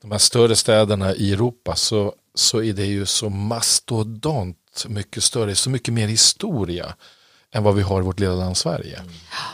de 0.00 0.10
här 0.10 0.18
större 0.18 0.56
städerna 0.56 1.14
i 1.14 1.32
Europa 1.32 1.76
så, 1.76 2.14
så 2.34 2.62
är 2.62 2.72
det 2.72 2.86
ju 2.86 3.06
så 3.06 3.28
mastodont 3.28 4.84
mycket 4.88 5.22
större, 5.22 5.54
så 5.54 5.70
mycket 5.70 5.94
mer 5.94 6.08
historia 6.08 6.94
än 7.54 7.62
vad 7.62 7.74
vi 7.74 7.82
har 7.82 8.00
i 8.00 8.04
vårt 8.04 8.20
lilla 8.20 8.34
land 8.34 8.56
Sverige. 8.56 8.96
Mm. 8.96 9.10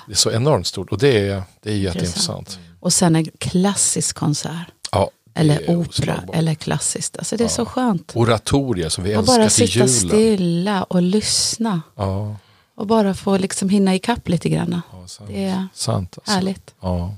Det 0.07 0.13
är 0.13 0.17
så 0.17 0.31
enormt 0.31 0.67
stort 0.67 0.93
och 0.93 0.99
det 0.99 1.29
är, 1.29 1.43
det 1.63 1.71
är 1.71 1.77
jätteintressant. 1.77 2.59
Och 2.81 2.93
sen 2.93 3.17
en 3.17 3.25
klassisk 3.39 4.17
konsert. 4.17 4.67
Ja, 4.93 5.11
eller 5.35 5.71
opera 5.71 6.25
eller 6.33 6.55
klassiskt. 6.55 7.19
Alltså 7.19 7.37
det 7.37 7.43
är 7.43 7.49
ja. 7.49 7.49
så 7.49 7.67
skönt. 7.67 8.13
Oratoria 8.15 8.91
som 8.91 9.05
vi 9.05 9.17
och 9.17 9.19
älskar 9.19 9.49
till 9.49 9.67
julen. 9.67 9.83
Och 9.83 9.89
bara 9.89 9.99
sitta 9.99 10.09
stilla 10.09 10.83
och 10.83 11.03
lyssna. 11.03 11.83
Ja. 11.95 12.37
Och 12.77 12.87
bara 12.87 13.15
få 13.15 13.39
liksom 13.39 13.69
hinna 13.69 13.95
ikapp 13.95 14.29
lite 14.29 14.49
grann. 14.49 14.81
Ja, 14.93 15.07
det 15.27 15.45
är 15.45 15.69
sant, 15.75 16.15
alltså. 16.19 16.33
härligt. 16.33 16.75
Ja. 16.81 17.15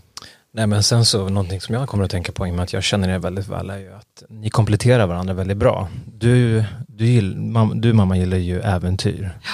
Nej 0.52 0.66
men 0.66 0.83
sen 0.83 1.04
så, 1.04 1.28
någonting 1.28 1.61
som 1.61 1.75
jag 1.75 1.88
kommer 1.88 2.04
att 2.04 2.11
tänka 2.11 2.33
på 2.33 2.47
i 2.47 2.50
och 2.50 2.54
med 2.54 2.62
att 2.62 2.73
jag 2.73 2.83
känner 2.83 3.09
er 3.09 3.18
väldigt 3.18 3.49
väl 3.49 3.71
är 3.71 3.78
ju 3.78 3.92
att 3.92 4.23
ni 4.28 4.50
kompletterar 4.50 5.06
varandra 5.06 5.35
väldigt 5.35 5.56
bra. 5.56 5.88
Du, 6.06 6.64
du, 6.88 7.06
gill, 7.06 7.37
mam, 7.37 7.80
du 7.80 7.92
mamma 7.92 8.16
gillar 8.16 8.37
ju 8.37 8.61
äventyr. 8.61 9.38
Ja. 9.42 9.50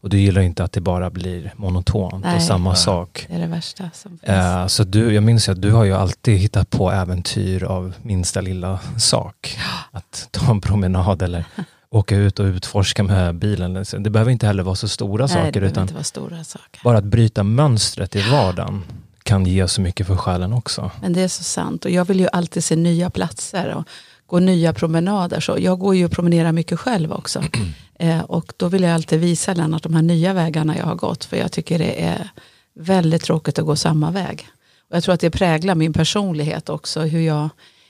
Och 0.00 0.08
du 0.08 0.18
gillar 0.18 0.42
inte 0.42 0.64
att 0.64 0.72
det 0.72 0.80
bara 0.80 1.10
blir 1.10 1.52
monotont 1.56 2.24
Nej, 2.24 2.36
och 2.36 2.42
samma 2.42 2.70
nej. 2.70 2.78
sak. 2.78 3.26
Det 3.28 3.34
är 3.34 3.38
det 3.38 3.46
värsta 3.46 3.90
som 3.94 4.18
finns. 4.18 4.30
Uh, 4.30 4.66
så 4.66 4.84
du, 4.84 5.14
jag 5.14 5.22
minns 5.22 5.48
att 5.48 5.62
du 5.62 5.72
har 5.72 5.84
ju 5.84 5.94
alltid 5.94 6.38
hittat 6.38 6.70
på 6.70 6.90
äventyr 6.90 7.64
av 7.64 7.94
minsta 8.02 8.40
lilla 8.40 8.78
sak. 8.98 9.58
Ja. 9.58 9.62
Att 9.98 10.28
ta 10.30 10.50
en 10.50 10.60
promenad 10.60 11.22
eller 11.22 11.44
åka 11.90 12.16
ut 12.16 12.38
och 12.38 12.44
utforska 12.44 13.02
med 13.02 13.34
bilen. 13.34 13.84
Det 13.98 14.10
behöver 14.10 14.32
inte 14.32 14.46
heller 14.46 14.62
vara 14.62 14.74
så 14.74 14.88
stora 14.88 15.26
Nej, 15.26 15.34
saker. 15.34 15.62
utan 15.62 16.04
stora 16.04 16.44
saker. 16.44 16.80
Bara 16.84 16.98
att 16.98 17.04
bryta 17.04 17.42
mönstret 17.42 18.16
i 18.16 18.30
vardagen 18.30 18.82
kan 19.22 19.46
ge 19.46 19.68
så 19.68 19.80
mycket 19.80 20.06
för 20.06 20.16
själen 20.16 20.52
också. 20.52 20.90
Men 21.00 21.12
det 21.12 21.20
är 21.20 21.28
så 21.28 21.44
sant. 21.44 21.84
Och 21.84 21.90
jag 21.90 22.04
vill 22.04 22.20
ju 22.20 22.28
alltid 22.32 22.64
se 22.64 22.76
nya 22.76 23.10
platser 23.10 23.74
och 23.74 23.84
gå 24.30 24.38
nya 24.38 24.72
promenader. 24.72 25.40
Så 25.40 25.56
jag 25.58 25.78
går 25.78 25.96
ju 25.96 26.04
och 26.04 26.10
promenerar 26.10 26.52
mycket 26.52 26.80
själv 26.80 27.12
också. 27.12 27.44
eh, 27.98 28.20
och 28.20 28.52
då 28.56 28.68
vill 28.68 28.82
jag 28.82 28.92
alltid 28.92 29.20
visa 29.20 29.54
Lennart 29.54 29.82
de 29.82 29.94
här 29.94 30.02
nya 30.02 30.32
vägarna 30.32 30.76
jag 30.76 30.84
har 30.84 30.94
gått. 30.94 31.24
För 31.24 31.36
jag 31.36 31.52
tycker 31.52 31.78
det 31.78 32.02
är 32.02 32.28
väldigt 32.74 33.22
tråkigt 33.22 33.58
att 33.58 33.66
gå 33.66 33.76
samma 33.76 34.10
väg. 34.10 34.48
Och 34.90 34.96
jag 34.96 35.02
tror 35.02 35.14
att 35.14 35.20
det 35.20 35.30
präglar 35.30 35.74
min 35.74 35.92
personlighet 35.92 36.68
också. 36.68 37.00
Hur 37.00 37.20
jag 37.20 37.48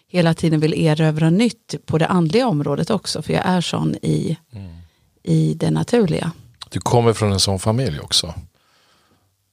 hela 0.08 0.34
tiden 0.34 0.60
vill 0.60 0.74
erövra 0.74 1.30
nytt 1.30 1.74
på 1.86 1.98
det 1.98 2.06
andliga 2.06 2.46
området 2.46 2.90
också. 2.90 3.22
För 3.22 3.32
jag 3.32 3.46
är 3.46 3.60
sån 3.60 3.96
i, 4.02 4.36
mm. 4.52 4.72
i 5.22 5.54
det 5.54 5.70
naturliga. 5.70 6.32
Du 6.70 6.80
kommer 6.80 7.12
från 7.12 7.32
en 7.32 7.40
sån 7.40 7.58
familj 7.58 8.00
också. 8.00 8.34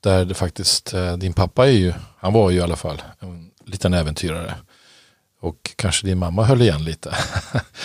Där 0.03 0.25
det 0.25 0.33
faktiskt, 0.33 0.93
eh, 0.93 1.17
din 1.17 1.33
pappa 1.33 1.67
är 1.67 1.71
ju, 1.71 1.93
han 2.17 2.33
var 2.33 2.49
ju 2.49 2.57
i 2.57 2.61
alla 2.61 2.75
fall 2.75 3.01
en 3.19 3.49
liten 3.65 3.93
äventyrare. 3.93 4.55
Och 5.47 5.73
kanske 5.75 6.07
din 6.07 6.17
mamma 6.17 6.43
höll 6.43 6.61
igen 6.61 6.83
lite. 6.83 7.15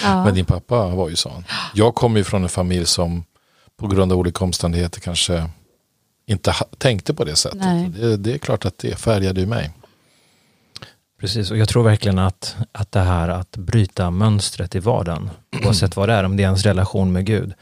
Ja. 0.02 0.24
Men 0.24 0.34
din 0.34 0.44
pappa 0.44 0.88
var 0.88 1.08
ju 1.08 1.16
sån. 1.16 1.44
Jag 1.74 1.94
kommer 1.94 2.18
ju 2.18 2.24
från 2.24 2.42
en 2.42 2.48
familj 2.48 2.86
som 2.86 3.24
på 3.76 3.86
grund 3.86 4.12
av 4.12 4.18
olika 4.18 4.44
omständigheter 4.44 5.00
kanske 5.00 5.48
inte 6.26 6.54
tänkte 6.78 7.14
på 7.14 7.24
det 7.24 7.36
sättet. 7.36 7.94
Det, 7.94 8.16
det, 8.16 8.34
är 8.34 8.38
klart 8.38 8.64
att 8.64 8.78
det 8.78 8.96
färgade 8.96 9.40
ju 9.40 9.46
mig. 9.46 9.70
Precis, 11.20 11.50
och 11.50 11.56
jag 11.56 11.68
tror 11.68 11.82
verkligen 11.82 12.18
att, 12.18 12.56
att 12.72 12.92
det 12.92 13.00
här 13.00 13.28
att 13.28 13.56
bryta 13.56 14.10
mönstret 14.10 14.74
i 14.74 14.78
vardagen, 14.78 15.30
oavsett 15.64 15.96
vad 15.96 16.08
det 16.08 16.12
är, 16.12 16.24
om 16.24 16.36
det 16.36 16.42
är 16.42 16.44
ens 16.44 16.64
relation 16.64 17.12
med 17.12 17.26
Gud, 17.26 17.52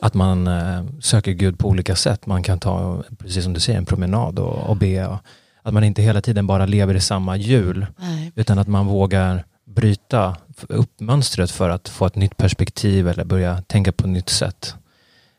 att 0.00 0.14
man 0.14 0.46
eh, 0.46 0.84
söker 1.00 1.32
Gud 1.32 1.58
på 1.58 1.68
olika 1.68 1.96
sätt. 1.96 2.26
Man 2.26 2.42
kan 2.42 2.58
ta, 2.58 3.04
precis 3.18 3.44
som 3.44 3.52
du 3.52 3.60
säger, 3.60 3.78
en 3.78 3.86
promenad 3.86 4.38
och, 4.38 4.70
och 4.70 4.76
be. 4.76 5.18
Att 5.62 5.74
man 5.74 5.84
inte 5.84 6.02
hela 6.02 6.20
tiden 6.20 6.46
bara 6.46 6.66
lever 6.66 6.94
i 6.94 7.00
samma 7.00 7.36
hjul. 7.36 7.86
Utan 8.34 8.58
att 8.58 8.68
man 8.68 8.86
vågar 8.86 9.44
bryta 9.64 10.36
upp 10.68 11.00
mönstret 11.00 11.50
för 11.50 11.70
att 11.70 11.88
få 11.88 12.06
ett 12.06 12.16
nytt 12.16 12.36
perspektiv 12.36 13.08
eller 13.08 13.24
börja 13.24 13.62
tänka 13.62 13.92
på 13.92 14.04
ett 14.04 14.10
nytt 14.10 14.28
sätt. 14.28 14.74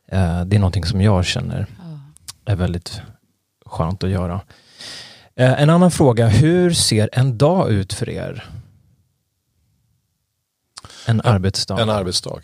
Eh, 0.07 0.45
det 0.45 0.55
är 0.55 0.59
någonting 0.59 0.85
som 0.85 1.01
jag 1.01 1.25
känner 1.25 1.67
är 2.45 2.55
väldigt 2.55 3.01
skönt 3.65 4.03
att 4.03 4.09
göra. 4.09 4.41
Eh, 5.35 5.61
en 5.61 5.69
annan 5.69 5.91
fråga, 5.91 6.27
hur 6.27 6.71
ser 6.73 7.09
en 7.13 7.37
dag 7.37 7.71
ut 7.71 7.93
för 7.93 8.09
er? 8.09 8.49
En 11.05 11.21
arbetsdag. 11.21 11.79
En 11.79 11.89
arbetsdag. 11.89 12.41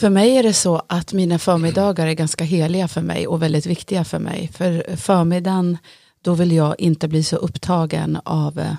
För 0.00 0.10
mig 0.10 0.36
är 0.36 0.42
det 0.42 0.52
så 0.52 0.82
att 0.86 1.12
mina 1.12 1.38
förmiddagar 1.38 2.06
är 2.06 2.12
ganska 2.12 2.44
heliga 2.44 2.88
för 2.88 3.00
mig 3.00 3.26
och 3.26 3.42
väldigt 3.42 3.66
viktiga 3.66 4.04
för 4.04 4.18
mig. 4.18 4.50
För 4.52 4.96
förmiddagen, 4.96 5.78
då 6.22 6.34
vill 6.34 6.52
jag 6.52 6.80
inte 6.80 7.08
bli 7.08 7.22
så 7.22 7.36
upptagen 7.36 8.18
av 8.24 8.58
eh, 8.58 8.74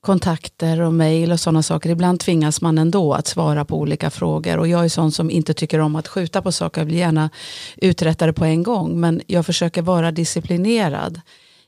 kontakter 0.00 0.80
och 0.80 0.94
mejl 0.94 1.32
och 1.32 1.40
sådana 1.40 1.62
saker. 1.62 1.90
Ibland 1.90 2.20
tvingas 2.20 2.60
man 2.60 2.78
ändå 2.78 3.14
att 3.14 3.26
svara 3.26 3.64
på 3.64 3.78
olika 3.78 4.10
frågor 4.10 4.58
och 4.58 4.68
jag 4.68 4.84
är 4.84 4.88
sån 4.88 5.12
som 5.12 5.30
inte 5.30 5.54
tycker 5.54 5.78
om 5.78 5.96
att 5.96 6.08
skjuta 6.08 6.42
på 6.42 6.52
saker. 6.52 6.80
Jag 6.80 6.86
vill 6.86 6.98
gärna 6.98 7.30
uträtta 7.76 8.26
det 8.26 8.32
på 8.32 8.44
en 8.44 8.62
gång 8.62 9.00
men 9.00 9.20
jag 9.26 9.46
försöker 9.46 9.82
vara 9.82 10.12
disciplinerad 10.12 11.20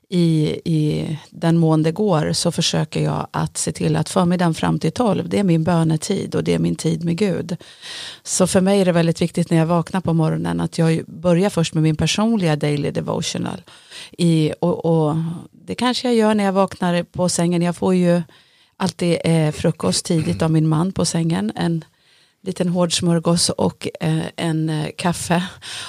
i, 0.09 0.59
i 0.65 1.17
den 1.29 1.57
mån 1.57 1.83
det 1.83 1.91
går 1.91 2.33
så 2.33 2.51
försöker 2.51 3.03
jag 3.03 3.27
att 3.31 3.57
se 3.57 3.71
till 3.71 3.95
att 3.95 4.09
förmiddagen 4.09 4.53
fram 4.53 4.79
till 4.79 4.91
tolv, 4.91 5.29
det 5.29 5.39
är 5.39 5.43
min 5.43 5.63
bönetid 5.63 6.35
och 6.35 6.43
det 6.43 6.53
är 6.53 6.59
min 6.59 6.75
tid 6.75 7.05
med 7.05 7.17
Gud. 7.17 7.57
Så 8.23 8.47
för 8.47 8.61
mig 8.61 8.81
är 8.81 8.85
det 8.85 8.91
väldigt 8.91 9.21
viktigt 9.21 9.49
när 9.49 9.57
jag 9.57 9.65
vaknar 9.65 10.01
på 10.01 10.13
morgonen 10.13 10.61
att 10.61 10.77
jag 10.77 11.05
börjar 11.07 11.49
först 11.49 11.73
med 11.73 11.83
min 11.83 11.95
personliga 11.95 12.55
daily 12.55 12.91
devotional. 12.91 13.61
I, 14.17 14.53
och, 14.61 14.85
och 14.85 15.15
det 15.51 15.75
kanske 15.75 16.07
jag 16.07 16.15
gör 16.15 16.35
när 16.35 16.43
jag 16.43 16.53
vaknar 16.53 17.03
på 17.03 17.29
sängen. 17.29 17.61
Jag 17.61 17.75
får 17.75 17.95
ju 17.95 18.21
alltid 18.77 19.17
eh, 19.23 19.51
frukost 19.51 20.05
tidigt 20.05 20.41
av 20.41 20.51
min 20.51 20.67
man 20.67 20.91
på 20.91 21.05
sängen. 21.05 21.51
En 21.55 21.85
liten 22.43 22.69
hård 22.69 22.97
smörgås 22.97 23.49
och 23.49 23.87
eh, 23.99 24.25
en 24.35 24.69
eh, 24.69 24.89
kaffe. 24.97 25.43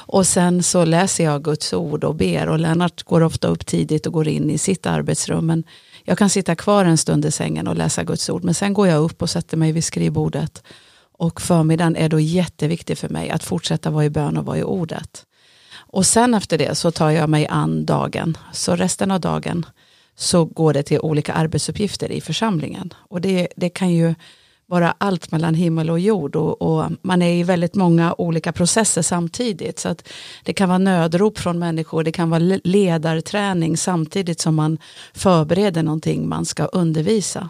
Och 0.07 0.27
sen 0.27 0.63
så 0.63 0.85
läser 0.85 1.25
jag 1.25 1.45
Guds 1.45 1.73
ord 1.73 2.05
och 2.05 2.15
ber. 2.15 2.49
Och 2.49 2.59
Lennart 2.59 3.03
går 3.03 3.23
ofta 3.23 3.49
upp 3.49 3.67
tidigt 3.67 4.07
och 4.07 4.13
går 4.13 4.29
in 4.29 4.51
i 4.51 4.59
sitt 4.59 4.87
arbetsrum. 4.87 5.47
Men 5.47 5.65
jag 6.05 6.19
kan 6.19 6.31
sitta 6.31 6.55
kvar 6.55 6.85
en 6.85 6.99
stund 6.99 7.25
i 7.25 7.31
sängen 7.31 7.69
och 7.69 7.77
läsa 7.77 8.05
Guds 8.05 8.31
ord. 8.31 8.45
Men 8.45 8.55
sen 8.55 8.73
går 8.73 8.89
jag 8.89 9.03
upp 9.03 9.23
och 9.23 9.31
sätter 9.31 9.57
mig 9.57 9.73
vid 9.73 9.85
skrivbordet. 9.85 10.63
Och 11.19 11.41
förmiddagen 11.41 11.97
är 11.97 12.09
då 12.09 12.21
jätteviktig 12.21 12.99
för 12.99 13.09
mig 13.09 13.31
att 13.31 13.45
fortsätta 13.45 13.91
vara 13.91 14.05
i 14.05 14.11
bön 14.11 14.37
och 14.37 14.45
vara 14.45 14.59
i 14.59 14.63
ordet. 14.63 15.25
Och 15.77 16.07
sen 16.07 16.35
efter 16.35 16.59
det 16.59 16.75
så 16.75 16.91
tar 16.91 17.11
jag 17.11 17.29
mig 17.29 17.47
an 17.47 17.87
dagen. 17.87 18.39
Så 18.53 18.77
resten 18.77 19.11
av 19.11 19.21
dagen 19.21 19.67
så 20.17 20.45
går 20.45 20.73
det 20.73 20.83
till 20.83 21.01
olika 21.01 21.33
arbetsuppgifter 21.33 22.13
i 22.13 22.21
församlingen. 22.21 22.95
Och 22.97 23.21
det, 23.21 23.49
det 23.57 23.71
kan 23.71 23.91
ju 23.91 24.15
vara 24.69 24.95
allt 24.99 25.33
mellan 25.33 25.55
himmel 25.55 25.91
och 25.91 26.01
jord 26.01 26.37
och, 26.37 26.63
och, 26.63 26.91
man 27.03 27.23
är 27.23 27.33
i 27.33 27.43
väldigt 27.43 27.75
många 27.75 28.15
olika 28.19 28.53
processer 28.53 29.03
samtidigt. 29.03 29.79
Så 29.79 29.89
att 29.89 30.09
det 30.45 30.53
kan 30.53 30.69
vara 30.69 30.79
nödrop 30.79 31.39
från 31.39 31.59
människor, 31.59 32.05
det 32.05 32.13
kan 32.13 32.31
vara 32.31 32.59
ledarträning 32.65 33.77
samtidigt 33.77 34.41
som 34.41 34.55
man 34.55 34.79
förbereder 35.15 35.83
någonting 35.83 36.29
man 36.29 36.45
ska 36.45 36.65
undervisa. 36.65 37.49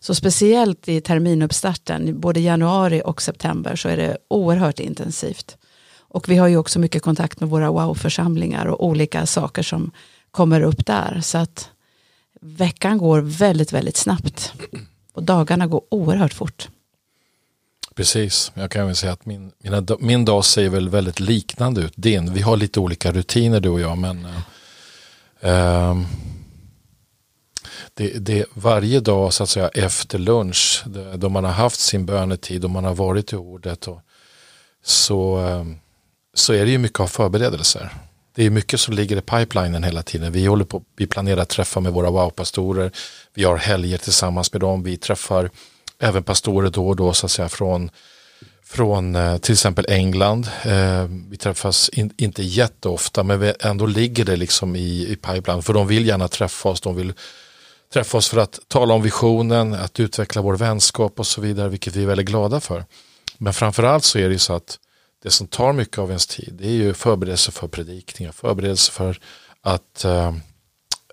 Så 0.00 0.14
speciellt 0.14 0.88
i 0.88 1.00
terminuppstarten, 1.00 2.20
både 2.20 2.40
januari 2.40 3.02
och 3.04 3.22
september, 3.22 3.76
så 3.76 3.88
är 3.88 3.96
det 3.96 4.16
oerhört 4.28 4.80
intensivt. 4.80 5.56
Och 5.98 6.28
vi 6.28 6.36
har 6.36 6.48
ju 6.48 6.56
också 6.56 6.78
mycket 6.78 7.02
kontakt 7.02 7.40
med 7.40 7.48
våra 7.48 7.70
wow-församlingar 7.70 8.66
och 8.66 8.86
olika 8.86 9.26
saker 9.26 9.62
som 9.62 9.90
kommer 10.30 10.60
upp 10.60 10.86
där. 10.86 11.20
Så 11.22 11.38
att 11.38 11.70
veckan 12.40 12.98
går 12.98 13.20
väldigt, 13.20 13.72
väldigt 13.72 13.96
snabbt. 13.96 14.52
Och 15.12 15.22
dagarna 15.22 15.66
går 15.66 15.82
oerhört 15.88 16.34
fort. 16.34 16.68
Precis, 17.94 18.52
jag 18.54 18.70
kan 18.70 18.86
väl 18.86 18.96
säga 18.96 19.12
att 19.12 19.26
min, 19.26 19.52
mina, 19.58 19.86
min 19.98 20.24
dag 20.24 20.44
ser 20.44 20.68
väl 20.68 20.88
väldigt 20.88 21.20
liknande 21.20 21.80
ut 21.80 21.92
din. 21.96 22.32
Vi 22.32 22.40
har 22.40 22.56
lite 22.56 22.80
olika 22.80 23.12
rutiner 23.12 23.60
du 23.60 23.68
och 23.68 23.80
jag 23.80 23.98
men 23.98 24.24
eh, 24.24 24.40
ehm, 25.40 26.04
det, 27.94 28.18
det, 28.18 28.46
varje 28.54 29.00
dag 29.00 29.32
så 29.32 29.42
att 29.42 29.48
säga 29.48 29.68
efter 29.68 30.18
lunch 30.18 30.84
då 31.14 31.28
man 31.28 31.44
har 31.44 31.52
haft 31.52 31.80
sin 31.80 32.06
bönetid 32.06 32.64
och 32.64 32.70
man 32.70 32.84
har 32.84 32.94
varit 32.94 33.32
i 33.32 33.36
ordet 33.36 33.88
och, 33.88 34.00
så, 34.82 35.36
ehm, 35.36 35.78
så 36.34 36.52
är 36.52 36.64
det 36.64 36.70
ju 36.70 36.78
mycket 36.78 37.00
av 37.00 37.06
förberedelser. 37.06 37.92
Det 38.34 38.44
är 38.44 38.50
mycket 38.50 38.80
som 38.80 38.94
ligger 38.94 39.16
i 39.16 39.20
pipelinen 39.20 39.84
hela 39.84 40.02
tiden. 40.02 40.32
Vi 40.32 40.46
håller 40.46 40.64
på, 40.64 40.82
vi 40.96 41.06
planerar 41.06 41.44
träffar 41.44 41.80
med 41.80 41.92
våra 41.92 42.10
wow-pastorer. 42.10 42.90
Vi 43.34 43.44
har 43.44 43.56
helger 43.56 43.98
tillsammans 43.98 44.52
med 44.52 44.60
dem. 44.60 44.82
Vi 44.82 44.96
träffar 44.96 45.50
även 45.98 46.22
pastorer 46.22 46.70
då 46.70 46.88
och 46.88 46.96
då 46.96 47.12
så 47.12 47.26
att 47.26 47.32
säga 47.32 47.48
från, 47.48 47.90
från 48.64 49.16
eh, 49.16 49.38
till 49.38 49.52
exempel 49.52 49.86
England. 49.88 50.48
Eh, 50.64 51.04
vi 51.30 51.36
träffas 51.36 51.88
in, 51.88 52.14
inte 52.16 52.42
jätteofta 52.42 53.22
men 53.22 53.40
vi, 53.40 53.54
ändå 53.60 53.86
ligger 53.86 54.24
det 54.24 54.36
liksom 54.36 54.76
i, 54.76 55.06
i 55.08 55.16
pipeline. 55.16 55.62
För 55.62 55.72
de 55.72 55.86
vill 55.86 56.06
gärna 56.06 56.28
träffa 56.28 56.68
oss. 56.68 56.80
De 56.80 56.96
vill 56.96 57.12
träffa 57.92 58.18
oss 58.18 58.28
för 58.28 58.38
att 58.38 58.58
tala 58.68 58.94
om 58.94 59.02
visionen, 59.02 59.74
att 59.74 60.00
utveckla 60.00 60.42
vår 60.42 60.56
vänskap 60.56 61.18
och 61.18 61.26
så 61.26 61.40
vidare, 61.40 61.68
vilket 61.68 61.96
vi 61.96 62.02
är 62.02 62.06
väldigt 62.06 62.26
glada 62.26 62.60
för. 62.60 62.84
Men 63.38 63.52
framförallt 63.52 64.04
så 64.04 64.18
är 64.18 64.28
det 64.28 64.38
så 64.38 64.52
att 64.52 64.78
det 65.22 65.30
som 65.30 65.46
tar 65.46 65.72
mycket 65.72 65.98
av 65.98 66.08
ens 66.08 66.26
tid 66.26 66.54
det 66.58 66.66
är 66.66 66.72
ju 66.72 66.94
förberedelse 66.94 67.52
för 67.52 67.68
predikningar, 67.68 68.32
förberedelse 68.32 68.92
för 68.92 69.18
att, 69.60 70.04
äh, 70.04 70.34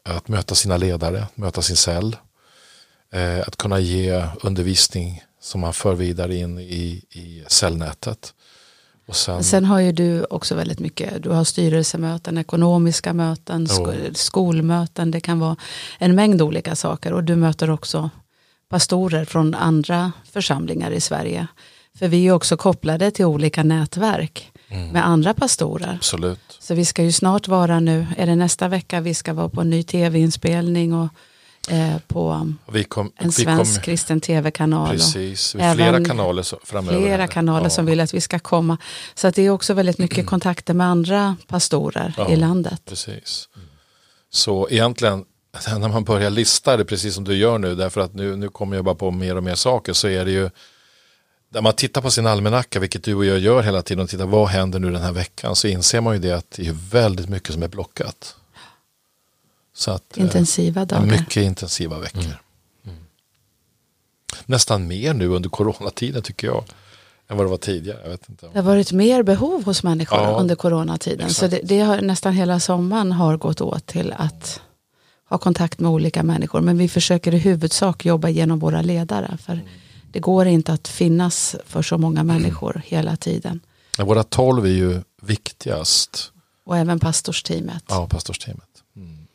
att 0.03 0.27
möta 0.27 0.55
sina 0.55 0.77
ledare, 0.77 1.27
möta 1.35 1.61
sin 1.61 1.75
cell, 1.75 2.15
äh, 3.13 3.39
att 3.39 3.55
kunna 3.55 3.79
ge 3.79 4.23
undervisning 4.43 5.23
som 5.41 5.61
man 5.61 5.73
för 5.73 5.95
vidare 5.95 6.35
in 6.35 6.59
i, 6.59 7.03
i 7.09 7.43
cellnätet. 7.47 8.33
Och 9.07 9.15
sen, 9.15 9.43
sen 9.43 9.65
har 9.65 9.79
ju 9.79 9.91
du 9.91 10.23
också 10.23 10.55
väldigt 10.55 10.79
mycket, 10.79 11.23
du 11.23 11.29
har 11.29 11.43
styrelsemöten, 11.43 12.37
ekonomiska 12.37 13.13
möten, 13.13 13.67
sk 13.67 13.87
skolmöten, 14.13 15.11
det 15.11 15.19
kan 15.19 15.39
vara 15.39 15.55
en 15.97 16.15
mängd 16.15 16.41
olika 16.41 16.75
saker 16.75 17.13
och 17.13 17.23
du 17.23 17.35
möter 17.35 17.69
också 17.69 18.09
pastorer 18.69 19.25
från 19.25 19.55
andra 19.55 20.11
församlingar 20.31 20.91
i 20.91 21.01
Sverige. 21.01 21.47
För 21.99 22.07
vi 22.07 22.27
är 22.27 22.31
också 22.31 22.57
kopplade 22.57 23.11
till 23.11 23.25
olika 23.25 23.63
nätverk 23.63 24.51
mm. 24.69 24.89
med 24.89 25.07
andra 25.07 25.33
pastorer. 25.33 25.93
Absolut. 25.95 26.57
Så 26.59 26.73
vi 26.75 26.85
ska 26.85 27.03
ju 27.03 27.11
snart 27.11 27.47
vara 27.47 27.79
nu, 27.79 28.07
är 28.17 28.25
det 28.25 28.35
nästa 28.35 28.67
vecka 28.67 29.01
vi 29.01 29.13
ska 29.13 29.33
vara 29.33 29.49
på 29.49 29.61
en 29.61 29.69
ny 29.69 29.83
tv-inspelning 29.83 30.93
och 30.93 31.07
eh, 31.69 31.97
på 32.07 32.53
kom, 32.87 33.11
en 33.15 33.31
svensk 33.31 33.75
kom, 33.75 33.83
kristen 33.83 34.21
tv-kanal. 34.21 34.89
Precis, 34.89 35.55
och 35.55 35.61
flera 35.75 36.05
kanaler 36.05 36.43
så, 36.43 36.59
framöver. 36.63 36.99
Flera 36.99 37.27
kanaler 37.27 37.65
ja. 37.65 37.69
som 37.69 37.85
vill 37.85 37.99
att 37.99 38.13
vi 38.13 38.21
ska 38.21 38.39
komma. 38.39 38.77
Så 39.15 39.27
att 39.27 39.35
det 39.35 39.41
är 39.41 39.49
också 39.49 39.73
väldigt 39.73 39.97
mycket 39.97 40.25
kontakter 40.25 40.73
med 40.73 40.87
andra 40.87 41.35
pastorer 41.47 42.13
ja, 42.17 42.29
i 42.29 42.35
landet. 42.35 42.81
Precis. 42.85 43.49
Så 44.29 44.67
egentligen 44.69 45.25
när 45.79 45.89
man 45.89 46.03
börjar 46.03 46.29
lista 46.29 46.77
det 46.77 46.85
precis 46.85 47.15
som 47.15 47.23
du 47.23 47.35
gör 47.35 47.57
nu, 47.57 47.75
därför 47.75 48.01
att 48.01 48.13
nu, 48.13 48.35
nu 48.35 48.49
kommer 48.49 48.75
jag 48.75 48.85
bara 48.85 48.95
på 48.95 49.11
mer 49.11 49.35
och 49.35 49.43
mer 49.43 49.55
saker, 49.55 49.93
så 49.93 50.07
är 50.07 50.25
det 50.25 50.31
ju 50.31 50.49
när 51.49 51.61
man 51.61 51.73
tittar 51.73 52.01
på 52.01 52.11
sin 52.11 52.27
almanacka, 52.27 52.79
vilket 52.79 53.03
du 53.03 53.15
och 53.15 53.25
jag 53.25 53.39
gör 53.39 53.61
hela 53.61 53.81
tiden, 53.81 54.03
och 54.03 54.09
tittar 54.09 54.25
vad 54.25 54.47
händer 54.47 54.79
nu 54.79 54.91
den 54.91 55.01
här 55.01 55.11
veckan, 55.11 55.55
så 55.55 55.67
inser 55.67 56.01
man 56.01 56.13
ju 56.13 56.19
det 56.19 56.31
att 56.31 56.51
det 56.51 56.67
är 56.67 56.75
väldigt 56.91 57.29
mycket 57.29 57.53
som 57.53 57.63
är 57.63 57.67
blockat. 57.67 58.35
Så 59.73 59.91
att, 59.91 60.17
eh, 60.17 60.23
intensiva 60.23 60.85
dagar. 60.85 61.05
Mycket 61.05 61.43
intensiva 61.43 61.99
veckor. 61.99 62.21
Mm. 62.21 62.35
Mm. 62.85 62.97
Nästan 64.45 64.87
mer 64.87 65.13
nu 65.13 65.27
under 65.27 65.49
coronatiden 65.49 66.21
tycker 66.21 66.47
jag. 66.47 66.63
Än 67.27 67.37
vad 67.37 67.45
det 67.45 67.49
var 67.49 67.57
tidigare. 67.57 67.99
Jag 68.03 68.09
vet 68.09 68.29
inte. 68.29 68.47
Det 68.53 68.59
har 68.59 68.65
varit 68.65 68.91
mer 68.91 69.23
behov 69.23 69.65
hos 69.65 69.83
människor 69.83 70.19
ja, 70.19 70.39
under 70.39 70.55
coronatiden. 70.55 71.27
Exakt. 71.27 71.39
Så 71.39 71.47
det, 71.47 71.61
det, 71.63 71.79
har 71.79 72.01
nästan 72.01 72.33
hela 72.33 72.59
sommaren 72.59 73.11
har 73.11 73.37
gått 73.37 73.61
åt 73.61 73.85
till 73.85 74.13
att 74.17 74.61
ha 75.29 75.37
kontakt 75.37 75.79
med 75.79 75.91
olika 75.91 76.23
människor. 76.23 76.61
Men 76.61 76.77
vi 76.77 76.89
försöker 76.89 77.33
i 77.33 77.37
huvudsak 77.37 78.05
jobba 78.05 78.29
genom 78.29 78.59
våra 78.59 78.81
ledare. 78.81 79.37
För 79.45 79.53
mm 79.53 79.65
det 80.11 80.19
går 80.19 80.45
inte 80.45 80.73
att 80.73 80.87
finnas 80.87 81.55
för 81.65 81.81
så 81.81 81.97
många 81.97 82.23
människor 82.23 82.75
mm. 82.75 82.83
hela 82.85 83.15
tiden. 83.15 83.59
Ja, 83.97 84.05
våra 84.05 84.23
tolv 84.23 84.65
är 84.65 84.69
ju 84.69 85.01
viktigast. 85.21 86.31
Och 86.63 86.77
även 86.77 86.99
pastorsteamet. 86.99 87.83
Ja, 87.87 88.07
pastorsteamet. 88.07 88.69
Mm, 88.95 89.27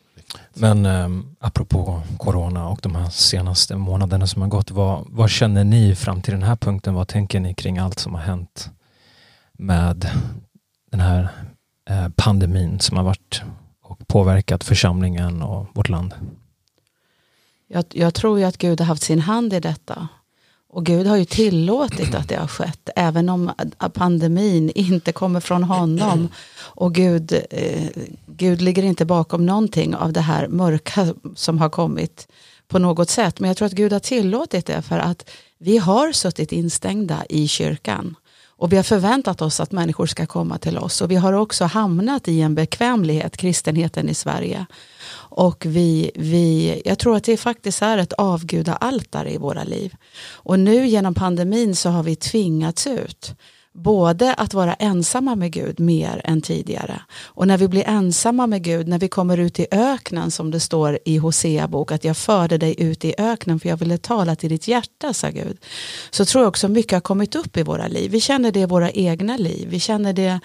Men 0.54 0.87
eh, 0.87 1.24
apropå 1.38 2.02
corona 2.18 2.68
och 2.68 2.78
de 2.82 2.94
här 2.94 3.10
senaste 3.10 3.76
månaderna 3.76 4.26
som 4.26 4.42
har 4.42 4.48
gått, 4.48 4.70
vad, 4.70 5.06
vad 5.08 5.30
känner 5.30 5.64
ni 5.64 5.94
fram 5.94 6.22
till 6.22 6.32
den 6.32 6.42
här 6.42 6.56
punkten? 6.56 6.94
Vad 6.94 7.08
tänker 7.08 7.40
ni 7.40 7.54
kring 7.54 7.78
allt 7.78 7.98
som 7.98 8.14
har 8.14 8.20
hänt 8.20 8.70
med 9.52 10.10
den 10.90 11.00
här 11.00 11.28
eh, 11.90 12.08
pandemin 12.16 12.80
som 12.80 12.96
har 12.96 13.04
varit 13.04 13.42
och 13.82 14.08
påverkat 14.08 14.64
församlingen 14.64 15.42
och 15.42 15.66
vårt 15.72 15.88
land? 15.88 16.14
Jag, 17.66 17.84
jag 17.90 18.14
tror 18.14 18.38
ju 18.38 18.44
att 18.44 18.58
Gud 18.58 18.80
har 18.80 18.87
haft 18.87 19.02
sin 19.02 19.20
hand 19.20 19.52
i 19.52 19.60
detta 19.60 20.08
och 20.74 20.87
Gud 20.87 21.06
har 21.06 21.16
ju 21.16 21.24
tillåtit 21.24 22.14
att 22.14 22.28
det 22.28 22.37
har 22.37 22.46
skett, 22.46 22.88
även 22.96 23.28
om 23.28 23.52
pandemin 23.92 24.70
inte 24.74 25.12
kommer 25.12 25.40
från 25.40 25.62
honom. 25.64 26.28
Och 26.56 26.94
Gud, 26.94 27.32
eh, 27.50 27.88
Gud 28.26 28.62
ligger 28.62 28.82
inte 28.82 29.04
bakom 29.04 29.46
någonting 29.46 29.94
av 29.94 30.12
det 30.12 30.20
här 30.20 30.48
mörka 30.48 31.14
som 31.37 31.58
har 31.58 31.68
kommit 31.68 32.28
på 32.68 32.78
något 32.78 33.10
sätt. 33.10 33.40
Men 33.40 33.48
jag 33.48 33.56
tror 33.56 33.66
att 33.66 33.72
Gud 33.72 33.92
har 33.92 34.00
tillåtit 34.00 34.66
det 34.66 34.82
för 34.82 34.98
att 34.98 35.30
vi 35.58 35.78
har 35.78 36.12
suttit 36.12 36.52
instängda 36.52 37.24
i 37.28 37.48
kyrkan. 37.48 38.16
Och 38.57 38.73
vi 38.73 38.77
har 38.77 38.83
förväntat 38.83 39.43
oss 39.43 39.61
att 39.61 39.73
människor 39.73 40.07
ska 40.07 40.27
komma 40.27 40.59
till 40.59 40.79
oss. 40.79 41.01
Och 41.01 41.11
vi 41.11 41.17
har 41.17 41.33
också 41.33 41.64
hamnat 41.64 42.29
i 42.29 42.40
en 42.40 42.55
bekvämlighet, 42.55 43.37
kristenheten 43.37 44.09
i 44.09 44.14
Sverige. 44.14 44.67
Och 45.17 45.67
vi, 45.67 46.11
vi, 46.14 46.83
jag 46.85 46.99
tror 46.99 47.17
att 47.17 47.25
det 47.25 47.37
faktiskt 47.37 47.83
är 47.83 47.99
ett 47.99 48.12
avgudaaltare 48.12 49.33
i 49.33 49.38
våra 49.38 49.64
liv. 49.64 49.95
Och 50.33 50.59
nu 50.59 50.87
genom 50.87 51.14
pandemin 51.14 51.77
så 51.77 51.90
har 51.90 52.03
vi 52.03 52.17
tvingats 52.17 52.87
ut 52.87 53.35
både 53.74 54.34
att 54.34 54.54
vara 54.54 54.74
ensamma 54.74 55.34
med 55.34 55.52
Gud 55.52 55.80
mer 55.80 56.20
än 56.24 56.40
tidigare. 56.40 57.00
Och 57.24 57.46
när 57.46 57.58
vi 57.58 57.68
blir 57.68 57.88
ensamma 57.88 58.46
med 58.46 58.62
Gud, 58.62 58.88
när 58.88 58.98
vi 58.98 59.08
kommer 59.08 59.38
ut 59.38 59.60
i 59.60 59.66
öknen 59.70 60.30
som 60.30 60.50
det 60.50 60.60
står 60.60 60.98
i 61.04 61.16
Hosea 61.16 61.68
bok, 61.68 61.92
att 61.92 62.04
jag 62.04 62.16
förde 62.16 62.58
dig 62.58 62.74
ut 62.78 63.04
i 63.04 63.14
öknen 63.18 63.60
för 63.60 63.68
jag 63.68 63.76
ville 63.76 63.98
tala 63.98 64.37
till 64.37 64.50
ditt 64.50 64.68
hjärta, 64.68 65.14
sa 65.14 65.30
Gud. 65.30 65.58
Så 66.10 66.24
tror 66.24 66.44
jag 66.44 66.48
också 66.48 66.68
mycket 66.68 66.92
har 66.92 67.00
kommit 67.00 67.34
upp 67.34 67.56
i 67.56 67.62
våra 67.62 67.87
liv. 67.87 68.10
Vi 68.10 68.20
känner 68.20 68.52
det 68.52 68.60
i 68.60 68.66
våra 68.66 68.90
egna 68.90 69.37
liv, 69.37 69.68
vi 69.70 69.80
känner 69.80 70.12
det 70.12 70.40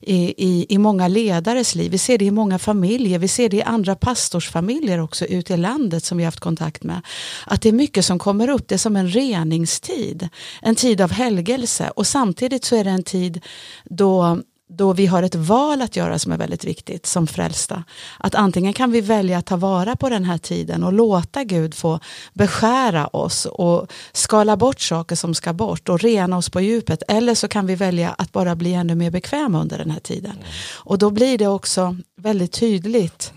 i, 0.00 0.34
i, 0.48 0.66
i 0.68 0.78
många 0.78 1.08
ledares 1.08 1.74
liv, 1.74 1.90
vi 1.90 1.98
ser 1.98 2.18
det 2.18 2.24
i 2.24 2.30
många 2.30 2.58
familjer, 2.58 3.18
vi 3.18 3.28
ser 3.28 3.48
det 3.48 3.56
i 3.56 3.62
andra 3.62 3.94
pastorsfamiljer 3.94 5.00
också 5.00 5.24
ute 5.24 5.54
i 5.54 5.56
landet 5.56 6.04
som 6.04 6.18
vi 6.18 6.24
haft 6.24 6.40
kontakt 6.40 6.82
med. 6.82 7.00
Att 7.46 7.62
det 7.62 7.68
är 7.68 7.72
mycket 7.72 8.04
som 8.04 8.18
kommer 8.18 8.48
upp, 8.48 8.68
det 8.68 8.74
är 8.74 8.78
som 8.78 8.96
en 8.96 9.08
reningstid, 9.08 10.28
en 10.62 10.74
tid 10.74 11.00
av 11.00 11.10
helgelse 11.12 11.90
och 11.96 12.06
samtidigt 12.06 12.69
så 12.70 12.76
är 12.76 12.84
det 12.84 12.90
en 12.90 13.02
tid 13.02 13.40
då 13.84 14.40
då 14.72 14.92
vi 14.92 15.06
har 15.06 15.22
ett 15.22 15.34
val 15.34 15.82
att 15.82 15.96
göra 15.96 16.18
som 16.18 16.32
är 16.32 16.36
väldigt 16.36 16.64
viktigt 16.64 17.06
som 17.06 17.26
frälsta. 17.26 17.84
Att 18.18 18.34
antingen 18.34 18.72
kan 18.72 18.90
vi 18.90 19.00
välja 19.00 19.38
att 19.38 19.46
ta 19.46 19.56
vara 19.56 19.96
på 19.96 20.08
den 20.08 20.24
här 20.24 20.38
tiden 20.38 20.84
och 20.84 20.92
låta 20.92 21.44
Gud 21.44 21.74
få 21.74 22.00
beskära 22.32 23.06
oss 23.06 23.46
och 23.46 23.92
skala 24.12 24.56
bort 24.56 24.80
saker 24.80 25.16
som 25.16 25.34
ska 25.34 25.52
bort 25.52 25.88
och 25.88 26.00
rena 26.00 26.36
oss 26.36 26.50
på 26.50 26.60
djupet. 26.60 27.02
Eller 27.08 27.34
så 27.34 27.48
kan 27.48 27.66
vi 27.66 27.74
välja 27.74 28.14
att 28.18 28.32
bara 28.32 28.56
bli 28.56 28.74
ännu 28.74 28.94
mer 28.94 29.10
bekväma 29.10 29.60
under 29.60 29.78
den 29.78 29.90
här 29.90 30.00
tiden. 30.00 30.34
Och 30.76 30.98
då 30.98 31.10
blir 31.10 31.38
det 31.38 31.46
också 31.46 31.96
väldigt 32.22 32.52
tydligt. 32.52 33.32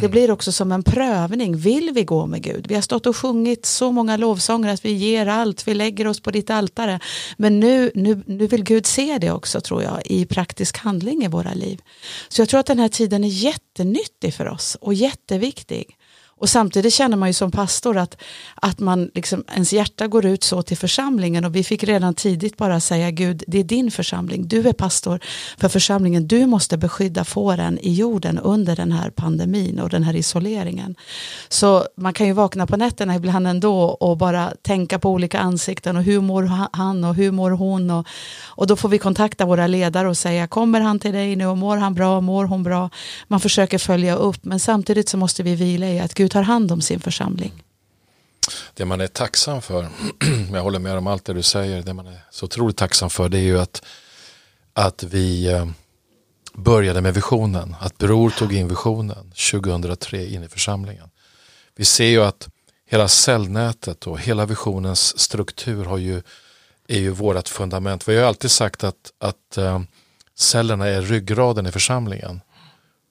Det 0.00 0.08
blir 0.08 0.30
också 0.30 0.52
som 0.52 0.72
en 0.72 0.82
prövning. 0.82 1.56
Vill 1.56 1.90
vi 1.94 2.04
gå 2.04 2.26
med 2.26 2.42
Gud? 2.42 2.66
Vi 2.66 2.74
har 2.74 2.82
stått 2.82 3.06
och 3.06 3.16
sjungit 3.16 3.66
så 3.66 3.92
många 3.92 4.16
lovsånger 4.16 4.72
att 4.72 4.84
vi 4.84 4.92
ger 4.92 5.26
allt, 5.26 5.68
vi 5.68 5.74
lägger 5.74 6.06
oss 6.06 6.20
på 6.20 6.30
ditt 6.30 6.50
altare. 6.50 7.00
Men 7.36 7.60
nu, 7.60 7.90
nu, 7.94 8.22
nu 8.26 8.46
vill 8.46 8.64
Gud 8.64 8.86
se 8.86 9.18
det 9.18 9.30
också 9.30 9.60
tror 9.60 9.82
jag 9.82 10.02
i 10.04 10.26
praktisk 10.26 10.78
handling 10.78 11.24
i 11.24 11.28
våra 11.28 11.54
liv. 11.54 11.82
Så 12.28 12.40
jag 12.40 12.48
tror 12.48 12.60
att 12.60 12.66
den 12.66 12.78
här 12.78 12.88
tiden 12.88 13.24
är 13.24 13.28
jättenyttig 13.28 14.34
för 14.34 14.48
oss 14.48 14.76
och 14.80 14.94
jätteviktig. 14.94 15.96
Och 16.38 16.48
samtidigt 16.48 16.94
känner 16.94 17.16
man 17.16 17.28
ju 17.28 17.32
som 17.32 17.50
pastor 17.50 17.96
att, 17.96 18.16
att 18.54 18.78
man 18.78 19.10
liksom, 19.14 19.44
ens 19.54 19.72
hjärta 19.72 20.06
går 20.06 20.26
ut 20.26 20.44
så 20.44 20.62
till 20.62 20.76
församlingen. 20.76 21.44
Och 21.44 21.54
vi 21.54 21.64
fick 21.64 21.84
redan 21.84 22.14
tidigt 22.14 22.56
bara 22.56 22.80
säga 22.80 23.10
Gud, 23.10 23.44
det 23.46 23.58
är 23.58 23.64
din 23.64 23.90
församling, 23.90 24.48
du 24.48 24.68
är 24.68 24.72
pastor 24.72 25.20
för 25.56 25.68
församlingen, 25.68 26.28
du 26.28 26.46
måste 26.46 26.76
beskydda 26.76 27.24
fåren 27.24 27.78
i 27.78 27.92
jorden 27.92 28.38
under 28.38 28.76
den 28.76 28.92
här 28.92 29.10
pandemin 29.10 29.80
och 29.80 29.90
den 29.90 30.02
här 30.02 30.16
isoleringen. 30.16 30.94
Så 31.48 31.84
man 31.96 32.12
kan 32.12 32.26
ju 32.26 32.32
vakna 32.32 32.66
på 32.66 32.76
nätterna 32.76 33.14
ibland 33.14 33.46
ändå 33.46 33.82
och 33.84 34.16
bara 34.16 34.52
tänka 34.62 34.98
på 34.98 35.10
olika 35.10 35.38
ansikten 35.38 35.96
och 35.96 36.02
hur 36.02 36.20
mår 36.20 36.42
han 36.72 37.04
och 37.04 37.14
hur 37.14 37.30
mår 37.30 37.50
hon? 37.50 37.90
Och, 37.90 38.06
och 38.44 38.66
då 38.66 38.76
får 38.76 38.88
vi 38.88 38.98
kontakta 38.98 39.44
våra 39.44 39.66
ledare 39.66 40.08
och 40.08 40.16
säga 40.16 40.46
kommer 40.46 40.80
han 40.80 40.98
till 40.98 41.12
dig 41.12 41.36
nu? 41.36 41.46
Och 41.46 41.58
mår 41.58 41.76
han 41.76 41.94
bra, 41.94 42.20
mår 42.20 42.44
hon 42.44 42.62
bra? 42.62 42.90
Man 43.28 43.40
försöker 43.40 43.78
följa 43.78 44.14
upp. 44.16 44.44
Men 44.44 44.60
samtidigt 44.60 45.08
så 45.08 45.16
måste 45.16 45.42
vi 45.42 45.54
vila 45.54 45.86
i 45.86 46.00
att 46.00 46.14
Gud 46.14 46.27
tar 46.28 46.42
hand 46.42 46.72
om 46.72 46.80
sin 46.80 47.00
församling. 47.00 47.62
Det 48.74 48.84
man 48.84 49.00
är 49.00 49.06
tacksam 49.06 49.62
för, 49.62 49.88
jag 50.52 50.62
håller 50.62 50.78
med 50.78 50.98
om 50.98 51.06
allt 51.06 51.24
det 51.24 51.32
du 51.32 51.42
säger, 51.42 51.82
det 51.82 51.94
man 51.94 52.06
är 52.06 52.20
så 52.30 52.46
otroligt 52.46 52.76
tacksam 52.76 53.10
för 53.10 53.28
det 53.28 53.38
är 53.38 53.42
ju 53.42 53.60
att, 53.60 53.82
att 54.72 55.02
vi 55.02 55.46
eh, 55.46 55.66
började 56.54 57.00
med 57.00 57.14
visionen, 57.14 57.76
att 57.80 57.98
Bror 57.98 58.30
tog 58.30 58.52
in 58.52 58.68
visionen 58.68 59.32
2003 59.52 60.26
in 60.26 60.44
i 60.44 60.48
församlingen. 60.48 61.10
Vi 61.76 61.84
ser 61.84 62.08
ju 62.08 62.24
att 62.24 62.48
hela 62.86 63.08
cellnätet 63.08 64.06
och 64.06 64.20
hela 64.20 64.46
visionens 64.46 65.18
struktur 65.18 65.84
har 65.84 65.98
ju, 65.98 66.22
är 66.88 66.98
ju 66.98 67.10
vårt 67.10 67.48
fundament. 67.48 68.08
Vi 68.08 68.14
har 68.14 68.22
ju 68.22 68.28
alltid 68.28 68.50
sagt 68.50 68.84
att, 68.84 69.12
att 69.18 69.58
eh, 69.58 69.80
cellerna 70.34 70.86
är 70.86 71.02
ryggraden 71.02 71.66
i 71.66 71.72
församlingen. 71.72 72.40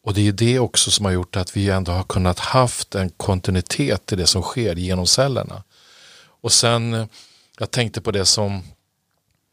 Och 0.07 0.13
det 0.13 0.27
är 0.27 0.31
det 0.31 0.59
också 0.59 0.91
som 0.91 1.05
har 1.05 1.11
gjort 1.11 1.35
att 1.35 1.57
vi 1.57 1.69
ändå 1.69 1.91
har 1.91 2.03
kunnat 2.03 2.39
haft 2.39 2.95
en 2.95 3.09
kontinuitet 3.09 4.13
i 4.13 4.15
det 4.15 4.27
som 4.27 4.41
sker 4.41 4.75
genom 4.75 5.07
cellerna. 5.07 5.63
Och 6.41 6.51
sen, 6.51 6.93
eh, 6.93 7.05
jag 7.59 7.71
tänkte 7.71 8.01
på 8.01 8.11
det 8.11 8.25
som 8.25 8.63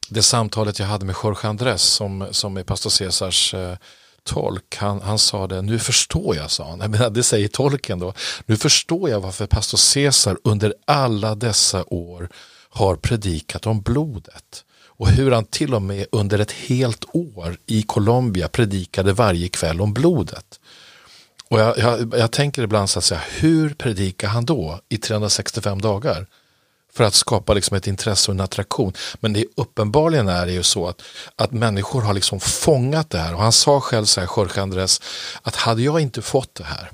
det 0.08 0.22
samtalet 0.22 0.78
jag 0.78 0.86
hade 0.86 1.04
med 1.04 1.16
Jorge 1.22 1.48
Andres 1.48 1.82
som, 1.82 2.28
som 2.30 2.56
är 2.56 2.62
pastor 2.62 2.90
Caesars 2.98 3.54
eh, 3.54 3.76
tolk. 4.22 4.76
Han, 4.76 5.00
han 5.00 5.18
sa 5.18 5.46
det, 5.46 5.62
nu 5.62 5.78
förstår 5.78 6.36
jag, 6.36 6.50
sa 6.50 6.70
han. 6.70 6.80
Jag 6.80 6.90
menar, 6.90 7.10
det 7.10 7.22
säger 7.22 7.48
tolken 7.48 7.98
då. 7.98 8.14
Nu 8.46 8.56
förstår 8.56 9.10
jag 9.10 9.20
varför 9.20 9.46
pastor 9.46 9.94
Caesar 9.94 10.38
under 10.44 10.74
alla 10.86 11.34
dessa 11.34 11.84
år 11.86 12.28
har 12.68 12.96
predikat 12.96 13.66
om 13.66 13.82
blodet 13.82 14.64
och 15.04 15.10
hur 15.10 15.30
han 15.30 15.44
till 15.44 15.74
och 15.74 15.82
med 15.82 16.06
under 16.12 16.38
ett 16.38 16.52
helt 16.52 17.04
år 17.12 17.56
i 17.66 17.82
Colombia 17.82 18.48
predikade 18.48 19.12
varje 19.12 19.48
kväll 19.48 19.80
om 19.80 19.94
blodet. 19.94 20.60
Och 21.48 21.60
jag, 21.60 21.78
jag, 21.78 22.14
jag 22.16 22.32
tänker 22.32 22.62
ibland 22.62 22.90
så 22.90 22.98
att 22.98 23.04
säga, 23.04 23.20
hur 23.30 23.74
predikar 23.74 24.28
han 24.28 24.44
då 24.44 24.80
i 24.88 24.96
365 24.98 25.80
dagar? 25.80 26.26
För 26.92 27.04
att 27.04 27.14
skapa 27.14 27.54
liksom 27.54 27.76
ett 27.76 27.86
intresse 27.86 28.30
och 28.30 28.34
en 28.34 28.40
attraktion. 28.40 28.92
Men 29.20 29.32
det 29.32 29.46
uppenbarligen 29.56 30.28
är 30.28 30.46
det 30.46 30.52
ju 30.52 30.62
så 30.62 30.86
att, 30.86 31.02
att 31.36 31.52
människor 31.52 32.02
har 32.02 32.14
liksom 32.14 32.40
fångat 32.40 33.10
det 33.10 33.18
här. 33.18 33.34
Och 33.34 33.42
han 33.42 33.52
sa 33.52 33.80
själv 33.80 34.04
så 34.04 34.20
här, 34.20 34.28
Jorge 34.36 34.62
Andrés, 34.62 35.00
att 35.42 35.56
hade 35.56 35.82
jag 35.82 36.00
inte 36.00 36.22
fått 36.22 36.54
det 36.54 36.64
här, 36.64 36.90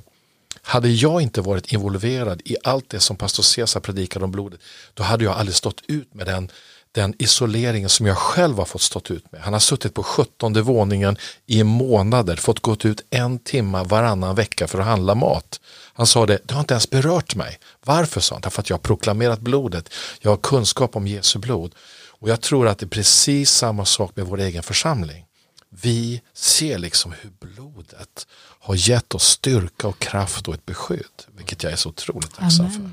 hade 0.62 0.88
jag 0.88 1.22
inte 1.22 1.40
varit 1.40 1.72
involverad 1.72 2.42
i 2.44 2.56
allt 2.64 2.90
det 2.90 3.00
som 3.00 3.16
pastor 3.16 3.42
Cesar 3.42 3.80
predikade 3.80 4.24
om 4.24 4.30
blodet, 4.30 4.60
då 4.94 5.02
hade 5.02 5.24
jag 5.24 5.34
aldrig 5.34 5.56
stått 5.56 5.82
ut 5.88 6.14
med 6.14 6.26
den 6.26 6.50
den 6.92 7.14
isoleringen 7.18 7.88
som 7.88 8.06
jag 8.06 8.16
själv 8.16 8.58
har 8.58 8.64
fått 8.64 8.82
stått 8.82 9.10
ut 9.10 9.32
med. 9.32 9.40
Han 9.40 9.52
har 9.52 9.60
suttit 9.60 9.94
på 9.94 10.02
17 10.02 10.62
våningen 10.62 11.16
i 11.46 11.64
månader, 11.64 12.36
fått 12.36 12.60
gått 12.60 12.84
ut 12.84 13.04
en 13.10 13.38
timme 13.38 13.84
varannan 13.84 14.34
vecka 14.34 14.68
för 14.68 14.78
att 14.78 14.86
handla 14.86 15.14
mat. 15.14 15.60
Han 15.92 16.06
sa 16.06 16.26
det, 16.26 16.38
det 16.44 16.54
har 16.54 16.60
inte 16.60 16.74
ens 16.74 16.90
berört 16.90 17.34
mig. 17.34 17.58
Varför 17.84 18.20
sa 18.20 18.34
han? 18.34 18.42
Därför 18.42 18.60
att 18.60 18.70
jag 18.70 18.76
har 18.76 18.82
proklamerat 18.82 19.40
blodet. 19.40 19.92
Jag 20.20 20.30
har 20.30 20.36
kunskap 20.36 20.96
om 20.96 21.06
Jesu 21.06 21.38
blod. 21.38 21.74
Och 22.08 22.28
jag 22.28 22.40
tror 22.40 22.68
att 22.68 22.78
det 22.78 22.86
är 22.86 22.88
precis 22.88 23.50
samma 23.50 23.84
sak 23.84 24.16
med 24.16 24.26
vår 24.26 24.40
egen 24.40 24.62
församling. 24.62 25.24
Vi 25.70 26.22
ser 26.34 26.78
liksom 26.78 27.14
hur 27.20 27.30
blodet 27.40 28.26
har 28.60 28.74
gett 28.90 29.14
oss 29.14 29.24
styrka 29.24 29.88
och 29.88 29.98
kraft 29.98 30.48
och 30.48 30.54
ett 30.54 30.66
beskydd. 30.66 31.22
Vilket 31.36 31.62
jag 31.62 31.72
är 31.72 31.76
så 31.76 31.88
otroligt 31.88 32.34
tacksam 32.34 32.70
för. 32.70 32.90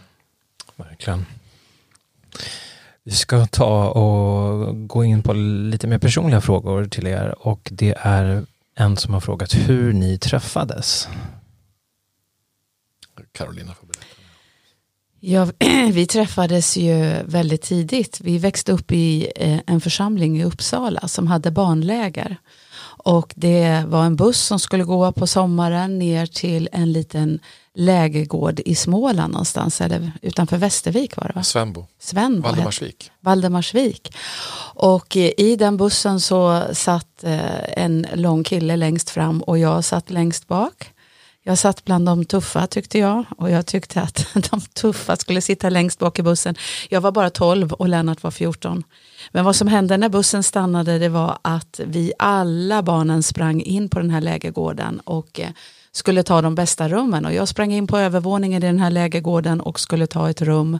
Verkligen. 0.83 1.25
Vi 3.07 3.13
ska 3.13 3.45
ta 3.45 3.89
och 3.89 4.87
gå 4.87 5.03
in 5.03 5.23
på 5.23 5.33
lite 5.33 5.87
mer 5.87 5.97
personliga 5.97 6.41
frågor 6.41 6.85
till 6.85 7.07
er 7.07 7.35
och 7.39 7.69
det 7.71 7.95
är 7.97 8.45
en 8.75 8.97
som 8.97 9.13
har 9.13 9.21
frågat 9.21 9.53
hur 9.55 9.93
ni 9.93 10.17
träffades. 10.17 11.07
Carolina 13.31 13.73
får 13.73 13.87
berätta. 13.87 14.05
Ja, 15.19 15.47
vi 15.91 16.07
träffades 16.07 16.77
ju 16.77 17.15
väldigt 17.25 17.61
tidigt. 17.61 18.21
Vi 18.21 18.37
växte 18.37 18.71
upp 18.71 18.91
i 18.91 19.31
eh, 19.35 19.59
en 19.67 19.81
församling 19.81 20.37
i 20.37 20.43
Uppsala 20.43 21.07
som 21.07 21.27
hade 21.27 21.51
barnläger. 21.51 22.37
Och 23.03 23.33
det 23.35 23.83
var 23.87 24.05
en 24.05 24.15
buss 24.15 24.39
som 24.39 24.59
skulle 24.59 24.83
gå 24.83 25.11
på 25.11 25.27
sommaren 25.27 25.99
ner 25.99 26.25
till 26.25 26.69
en 26.71 26.91
liten 26.91 27.39
lägergård 27.77 28.59
i 28.59 28.75
Småland 28.75 29.33
någonstans, 29.33 29.81
eller 29.81 30.11
utanför 30.21 30.57
Västervik 30.57 31.17
var 31.17 31.27
det 31.27 31.33
va? 31.33 31.43
Svenbo. 31.43 31.85
Svenbo 31.99 32.41
Valdemarsvik. 32.41 33.11
Valdemarsvik. 33.19 34.15
Och 34.73 35.15
i 35.15 35.55
den 35.55 35.77
bussen 35.77 36.19
så 36.19 36.63
satt 36.71 37.23
eh, 37.23 37.83
en 37.83 38.07
lång 38.13 38.43
kille 38.43 38.75
längst 38.75 39.09
fram 39.09 39.41
och 39.41 39.57
jag 39.57 39.83
satt 39.83 40.09
längst 40.09 40.47
bak. 40.47 40.93
Jag 41.43 41.57
satt 41.57 41.85
bland 41.85 42.05
de 42.05 42.25
tuffa 42.25 42.67
tyckte 42.67 42.99
jag 42.99 43.25
och 43.37 43.51
jag 43.51 43.65
tyckte 43.65 44.01
att 44.01 44.27
de 44.51 44.61
tuffa 44.61 45.15
skulle 45.15 45.41
sitta 45.41 45.69
längst 45.69 45.99
bak 45.99 46.19
i 46.19 46.23
bussen. 46.23 46.55
Jag 46.89 47.01
var 47.01 47.11
bara 47.11 47.29
12 47.29 47.73
och 47.73 47.89
Lennart 47.89 48.23
var 48.23 48.31
14. 48.31 48.83
Men 49.31 49.45
vad 49.45 49.55
som 49.55 49.67
hände 49.67 49.97
när 49.97 50.09
bussen 50.09 50.43
stannade 50.43 50.99
det 50.99 51.09
var 51.09 51.37
att 51.41 51.79
vi 51.85 52.13
alla 52.19 52.83
barnen 52.83 53.23
sprang 53.23 53.61
in 53.61 53.89
på 53.89 53.99
den 53.99 54.09
här 54.09 54.21
lägergården 54.21 54.99
och 54.99 55.39
eh, 55.39 55.49
skulle 55.97 56.23
ta 56.23 56.41
de 56.41 56.55
bästa 56.55 56.89
rummen 56.89 57.25
och 57.25 57.33
jag 57.33 57.47
sprang 57.47 57.73
in 57.73 57.87
på 57.87 57.97
övervåningen 57.97 58.63
i 58.63 58.65
den 58.65 58.79
här 58.79 58.89
lägergården 58.89 59.61
och 59.61 59.79
skulle 59.79 60.07
ta 60.07 60.29
ett 60.29 60.41
rum 60.41 60.79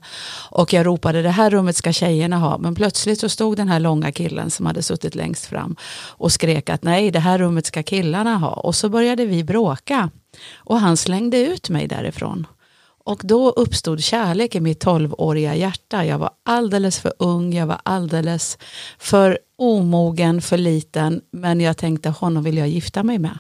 och 0.50 0.74
jag 0.74 0.86
ropade 0.86 1.22
det 1.22 1.30
här 1.30 1.50
rummet 1.50 1.76
ska 1.76 1.94
tjejerna 1.94 2.38
ha 2.38 2.58
men 2.58 2.76
plötsligt 2.76 3.20
så 3.20 3.30
stod 3.30 3.58
den 3.58 3.68
här 3.68 3.80
långa 3.80 4.12
killen 4.12 4.52
som 4.52 4.66
hade 4.66 4.84
suttit 4.84 5.16
längst 5.16 5.46
fram 5.46 5.76
och 6.08 6.32
skrek 6.32 6.70
att 6.70 6.84
nej 6.84 7.12
det 7.12 7.20
här 7.20 7.38
rummet 7.38 7.66
ska 7.66 7.84
killarna 7.84 8.38
ha 8.38 8.54
och 8.54 8.76
så 8.76 8.90
började 8.90 9.26
vi 9.26 9.44
bråka 9.44 10.10
och 10.56 10.80
han 10.80 10.98
slängde 10.98 11.38
ut 11.38 11.70
mig 11.70 11.88
därifrån. 11.88 12.48
Och 13.08 13.22
då 13.24 13.50
uppstod 13.50 14.04
kärlek 14.04 14.56
i 14.56 14.60
mitt 14.60 14.80
tolvåriga 14.80 15.56
hjärta. 15.56 16.06
Jag 16.06 16.18
var 16.18 16.30
alldeles 16.46 17.00
för 17.00 17.14
ung, 17.20 17.54
jag 17.54 17.68
var 17.68 17.82
alldeles 17.84 18.58
för 18.98 19.40
omogen, 19.58 20.42
för 20.42 20.58
liten. 20.58 21.22
Men 21.32 21.62
jag 21.62 21.78
tänkte 21.78 22.10
honom 22.10 22.44
vill 22.44 22.58
jag 22.58 22.68
gifta 22.68 23.04
mig 23.04 23.20
med. 23.20 23.40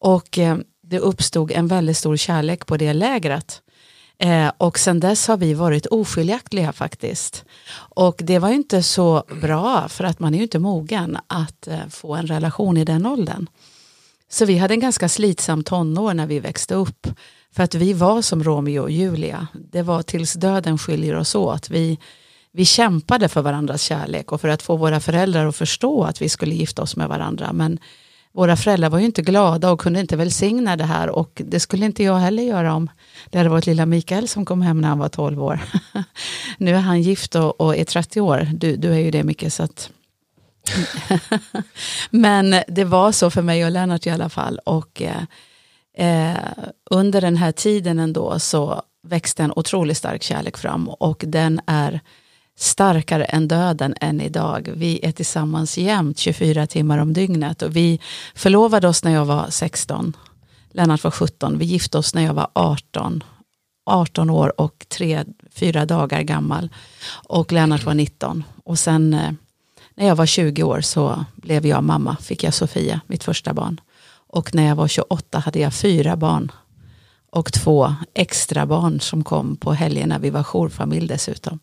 Och 0.00 0.38
eh, 0.38 0.56
det 0.94 1.00
uppstod 1.00 1.50
en 1.50 1.68
väldigt 1.68 1.96
stor 1.96 2.16
kärlek 2.16 2.66
på 2.66 2.76
det 2.76 2.92
lägret. 2.92 3.62
Eh, 4.18 4.52
och 4.58 4.78
sen 4.78 5.00
dess 5.00 5.28
har 5.28 5.36
vi 5.36 5.54
varit 5.54 5.86
oskiljaktiga 5.86 6.72
faktiskt. 6.72 7.44
Och 7.76 8.20
det 8.24 8.38
var 8.38 8.48
ju 8.48 8.54
inte 8.54 8.82
så 8.82 9.24
bra 9.42 9.88
för 9.88 10.04
att 10.04 10.20
man 10.20 10.34
är 10.34 10.38
ju 10.38 10.42
inte 10.42 10.58
mogen 10.58 11.18
att 11.26 11.68
eh, 11.68 11.86
få 11.90 12.14
en 12.14 12.26
relation 12.26 12.76
i 12.76 12.84
den 12.84 13.06
åldern. 13.06 13.46
Så 14.28 14.44
vi 14.44 14.58
hade 14.58 14.74
en 14.74 14.80
ganska 14.80 15.08
slitsam 15.08 15.64
tonår 15.64 16.14
när 16.14 16.26
vi 16.26 16.40
växte 16.40 16.74
upp. 16.74 17.06
För 17.52 17.62
att 17.62 17.74
vi 17.74 17.92
var 17.92 18.22
som 18.22 18.44
Romeo 18.44 18.82
och 18.82 18.90
Julia. 18.90 19.46
Det 19.52 19.82
var 19.82 20.02
tills 20.02 20.34
döden 20.34 20.78
skiljer 20.78 21.14
oss 21.14 21.34
åt. 21.34 21.70
Vi, 21.70 21.98
vi 22.52 22.64
kämpade 22.64 23.28
för 23.28 23.42
varandras 23.42 23.82
kärlek 23.82 24.32
och 24.32 24.40
för 24.40 24.48
att 24.48 24.62
få 24.62 24.76
våra 24.76 25.00
föräldrar 25.00 25.46
att 25.46 25.56
förstå 25.56 26.04
att 26.04 26.22
vi 26.22 26.28
skulle 26.28 26.54
gifta 26.54 26.82
oss 26.82 26.96
med 26.96 27.08
varandra. 27.08 27.52
Men 27.52 27.78
våra 28.34 28.56
föräldrar 28.56 28.90
var 28.90 28.98
ju 28.98 29.04
inte 29.04 29.22
glada 29.22 29.70
och 29.70 29.80
kunde 29.80 30.00
inte 30.00 30.16
välsigna 30.16 30.76
det 30.76 30.84
här 30.84 31.08
och 31.08 31.42
det 31.44 31.60
skulle 31.60 31.86
inte 31.86 32.02
jag 32.04 32.16
heller 32.16 32.42
göra 32.42 32.74
om 32.74 32.90
det 33.30 33.38
hade 33.38 33.50
varit 33.50 33.66
lilla 33.66 33.86
Mikael 33.86 34.28
som 34.28 34.44
kom 34.44 34.62
hem 34.62 34.80
när 34.80 34.88
han 34.88 34.98
var 34.98 35.08
12 35.08 35.42
år. 35.42 35.60
nu 36.58 36.74
är 36.74 36.80
han 36.80 37.02
gift 37.02 37.34
och, 37.34 37.60
och 37.60 37.76
är 37.76 37.84
30 37.84 38.20
år, 38.20 38.48
du, 38.52 38.76
du 38.76 38.92
är 38.92 38.98
ju 38.98 39.10
det 39.10 39.24
mycket 39.24 39.52
så 39.52 39.62
att 39.62 39.90
Men 42.10 42.56
det 42.68 42.84
var 42.84 43.12
så 43.12 43.30
för 43.30 43.42
mig 43.42 43.64
och 43.64 43.70
Lennart 43.70 44.06
i 44.06 44.10
alla 44.10 44.28
fall 44.28 44.58
och 44.64 45.02
eh, 45.02 45.22
eh, 45.96 46.38
under 46.90 47.20
den 47.20 47.36
här 47.36 47.52
tiden 47.52 47.98
ändå 47.98 48.38
så 48.38 48.82
växte 49.02 49.42
en 49.42 49.52
otroligt 49.56 49.96
stark 49.96 50.22
kärlek 50.22 50.56
fram 50.56 50.88
och 50.88 51.24
den 51.26 51.60
är 51.66 52.00
starkare 52.56 53.24
än 53.24 53.48
döden 53.48 53.94
än 54.00 54.20
idag. 54.20 54.70
Vi 54.76 55.00
är 55.02 55.12
tillsammans 55.12 55.78
jämt 55.78 56.18
24 56.18 56.66
timmar 56.66 56.98
om 56.98 57.12
dygnet 57.12 57.62
och 57.62 57.76
vi 57.76 58.00
förlovade 58.34 58.88
oss 58.88 59.04
när 59.04 59.12
jag 59.12 59.24
var 59.24 59.46
16. 59.50 60.16
Lennart 60.72 61.04
var 61.04 61.10
17. 61.10 61.58
Vi 61.58 61.64
gifte 61.64 61.98
oss 61.98 62.14
när 62.14 62.22
jag 62.22 62.34
var 62.34 62.48
18. 62.52 63.24
18 63.86 64.30
år 64.30 64.60
och 64.60 64.86
3-4 64.88 65.86
dagar 65.86 66.22
gammal. 66.22 66.68
Och 67.28 67.52
Lennart 67.52 67.84
var 67.84 67.94
19. 67.94 68.44
Och 68.64 68.78
sen 68.78 69.14
eh, 69.14 69.32
när 69.94 70.06
jag 70.06 70.16
var 70.16 70.26
20 70.26 70.62
år 70.62 70.80
så 70.80 71.24
blev 71.36 71.66
jag 71.66 71.84
mamma, 71.84 72.16
fick 72.20 72.44
jag 72.44 72.54
Sofia, 72.54 73.00
mitt 73.06 73.24
första 73.24 73.52
barn. 73.52 73.80
Och 74.26 74.54
när 74.54 74.66
jag 74.66 74.76
var 74.76 74.88
28 74.88 75.38
hade 75.38 75.58
jag 75.58 75.74
fyra 75.74 76.16
barn 76.16 76.52
och 77.34 77.52
två 77.52 77.94
extra 78.14 78.66
barn 78.66 79.00
som 79.00 79.24
kom 79.24 79.56
på 79.56 79.72
helgerna. 79.72 80.18
Vi 80.18 80.30
var 80.30 80.42
jourfamilj 80.42 81.08
dessutom. 81.08 81.58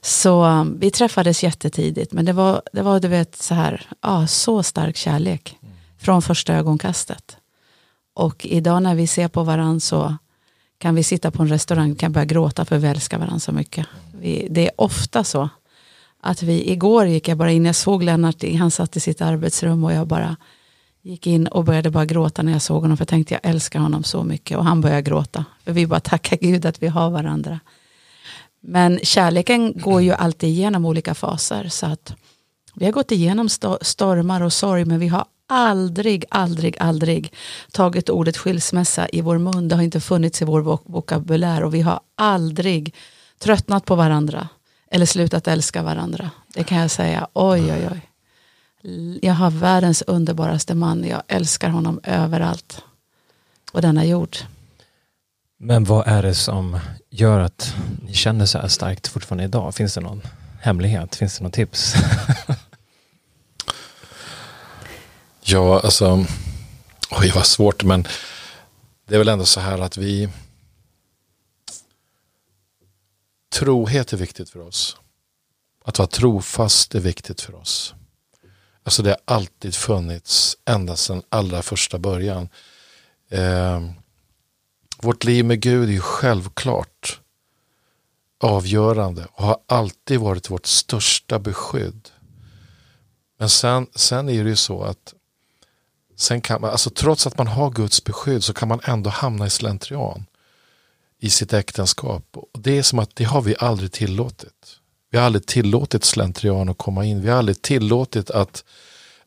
Så 0.00 0.44
um, 0.44 0.78
vi 0.78 0.90
träffades 0.90 1.44
jättetidigt 1.44 2.12
men 2.12 2.24
det 2.24 2.32
var, 2.32 2.62
det 2.72 2.82
var 2.82 3.00
du 3.00 3.08
vet, 3.08 3.36
så 3.36 3.54
här, 3.54 3.86
ja, 4.02 4.26
så 4.26 4.62
stark 4.62 4.96
kärlek 4.96 5.56
från 5.98 6.22
första 6.22 6.54
ögonkastet. 6.54 7.36
Och 8.14 8.46
idag 8.46 8.82
när 8.82 8.94
vi 8.94 9.06
ser 9.06 9.28
på 9.28 9.42
varandra 9.42 9.80
så 9.80 10.16
kan 10.78 10.94
vi 10.94 11.02
sitta 11.02 11.30
på 11.30 11.42
en 11.42 11.48
restaurang 11.48 11.92
och 11.92 11.98
kan 11.98 12.12
börja 12.12 12.24
gråta 12.24 12.64
för 12.64 12.78
vi 12.78 12.88
älskar 12.88 13.18
varandra 13.18 13.40
så 13.40 13.52
mycket. 13.52 13.86
Vi, 14.20 14.48
det 14.50 14.66
är 14.66 14.80
ofta 14.80 15.24
så 15.24 15.48
att 16.20 16.42
vi, 16.42 16.70
igår 16.72 17.06
gick 17.06 17.28
jag 17.28 17.38
bara 17.38 17.52
in, 17.52 17.64
jag 17.64 17.76
såg 17.76 18.02
Lennart, 18.02 18.44
han 18.58 18.70
satt 18.70 18.96
i 18.96 19.00
sitt 19.00 19.20
arbetsrum 19.20 19.84
och 19.84 19.92
jag 19.92 20.06
bara 20.06 20.36
gick 21.06 21.26
in 21.26 21.46
och 21.46 21.64
började 21.64 21.90
bara 21.90 22.04
gråta 22.04 22.42
när 22.42 22.52
jag 22.52 22.62
såg 22.62 22.82
honom. 22.82 22.96
För 22.96 23.02
jag 23.02 23.08
tänkte 23.08 23.34
jag 23.34 23.50
älskar 23.50 23.80
honom 23.80 24.04
så 24.04 24.24
mycket. 24.24 24.58
Och 24.58 24.64
han 24.64 24.80
började 24.80 25.02
gråta. 25.02 25.44
För 25.64 25.72
vi 25.72 25.86
bara 25.86 26.00
tackar 26.00 26.36
Gud 26.36 26.66
att 26.66 26.82
vi 26.82 26.86
har 26.86 27.10
varandra. 27.10 27.60
Men 28.60 29.00
kärleken 29.02 29.72
går 29.76 30.02
ju 30.02 30.12
alltid 30.12 30.48
igenom 30.48 30.84
olika 30.84 31.14
faser. 31.14 31.68
Så 31.68 31.86
att 31.86 32.14
vi 32.74 32.84
har 32.84 32.92
gått 32.92 33.12
igenom 33.12 33.48
stormar 33.80 34.40
och 34.40 34.52
sorg. 34.52 34.84
Men 34.84 34.98
vi 34.98 35.08
har 35.08 35.24
aldrig, 35.48 36.24
aldrig, 36.30 36.76
aldrig 36.80 37.32
tagit 37.72 38.10
ordet 38.10 38.36
skilsmässa 38.36 39.08
i 39.08 39.20
vår 39.20 39.38
mun. 39.38 39.68
Det 39.68 39.74
har 39.74 39.82
inte 39.82 40.00
funnits 40.00 40.42
i 40.42 40.44
vår 40.44 40.60
vok 40.60 40.82
vokabulär. 40.86 41.64
Och 41.64 41.74
vi 41.74 41.80
har 41.80 42.00
aldrig 42.14 42.94
tröttnat 43.38 43.84
på 43.84 43.94
varandra. 43.94 44.48
Eller 44.90 45.06
slutat 45.06 45.48
älska 45.48 45.82
varandra. 45.82 46.30
Det 46.54 46.64
kan 46.64 46.78
jag 46.78 46.90
säga. 46.90 47.28
Oj, 47.34 47.72
oj, 47.72 47.88
oj 47.92 48.10
jag 49.22 49.34
har 49.34 49.50
världens 49.50 50.02
underbaraste 50.06 50.74
man. 50.74 51.04
Jag 51.04 51.22
älskar 51.28 51.68
honom 51.68 52.00
överallt 52.02 52.82
på 53.72 53.80
denna 53.80 54.04
jord. 54.04 54.36
Men 55.58 55.84
vad 55.84 56.06
är 56.06 56.22
det 56.22 56.34
som 56.34 56.78
gör 57.10 57.40
att 57.40 57.74
ni 58.02 58.14
känner 58.14 58.46
så 58.46 58.58
här 58.58 58.68
starkt 58.68 59.08
fortfarande 59.08 59.44
idag? 59.44 59.74
Finns 59.74 59.94
det 59.94 60.00
någon 60.00 60.22
hemlighet? 60.60 61.16
Finns 61.16 61.38
det 61.38 61.44
något 61.44 61.52
tips? 61.52 61.94
ja, 65.40 65.80
alltså, 65.80 66.24
oj 67.10 67.32
vad 67.34 67.46
svårt, 67.46 67.84
men 67.84 68.06
det 69.08 69.14
är 69.14 69.18
väl 69.18 69.28
ändå 69.28 69.44
så 69.44 69.60
här 69.60 69.78
att 69.78 69.96
vi 69.96 70.28
trohet 73.52 74.12
är 74.12 74.16
viktigt 74.16 74.50
för 74.50 74.60
oss. 74.60 74.96
Att 75.84 75.98
vara 75.98 76.08
trofast 76.08 76.94
är 76.94 77.00
viktigt 77.00 77.40
för 77.40 77.54
oss. 77.54 77.94
Alltså 78.86 79.02
det 79.02 79.10
har 79.10 79.34
alltid 79.36 79.74
funnits 79.74 80.56
ända 80.64 80.96
sedan 80.96 81.22
allra 81.28 81.62
första 81.62 81.98
början. 81.98 82.48
Eh, 83.28 83.90
vårt 84.98 85.24
liv 85.24 85.44
med 85.44 85.60
Gud 85.60 85.88
är 85.88 85.92
ju 85.92 86.00
självklart 86.00 87.20
avgörande 88.40 89.26
och 89.32 89.44
har 89.44 89.58
alltid 89.66 90.20
varit 90.20 90.50
vårt 90.50 90.66
största 90.66 91.38
beskydd. 91.38 92.08
Men 93.38 93.48
sen, 93.48 93.86
sen 93.94 94.28
är 94.28 94.44
det 94.44 94.50
ju 94.50 94.56
så 94.56 94.82
att 94.82 95.14
sen 96.16 96.40
kan 96.40 96.60
man, 96.60 96.70
alltså 96.70 96.90
trots 96.90 97.26
att 97.26 97.38
man 97.38 97.46
har 97.46 97.70
Guds 97.70 98.04
beskydd 98.04 98.44
så 98.44 98.54
kan 98.54 98.68
man 98.68 98.80
ändå 98.84 99.10
hamna 99.10 99.46
i 99.46 99.50
slentrian 99.50 100.26
i 101.18 101.30
sitt 101.30 101.52
äktenskap. 101.52 102.24
Och 102.32 102.60
det 102.60 102.78
är 102.78 102.82
som 102.82 102.98
att 102.98 103.16
det 103.16 103.24
har 103.24 103.42
vi 103.42 103.56
aldrig 103.58 103.92
tillåtit. 103.92 104.75
Vi 105.16 105.20
har 105.20 105.26
aldrig 105.26 105.46
tillåtit 105.46 106.04
slentrian 106.04 106.68
att 106.68 106.78
komma 106.78 107.04
in. 107.04 107.22
Vi 107.22 107.28
har 107.28 107.38
aldrig 107.38 107.62
tillåtit 107.62 108.30
att, 108.30 108.64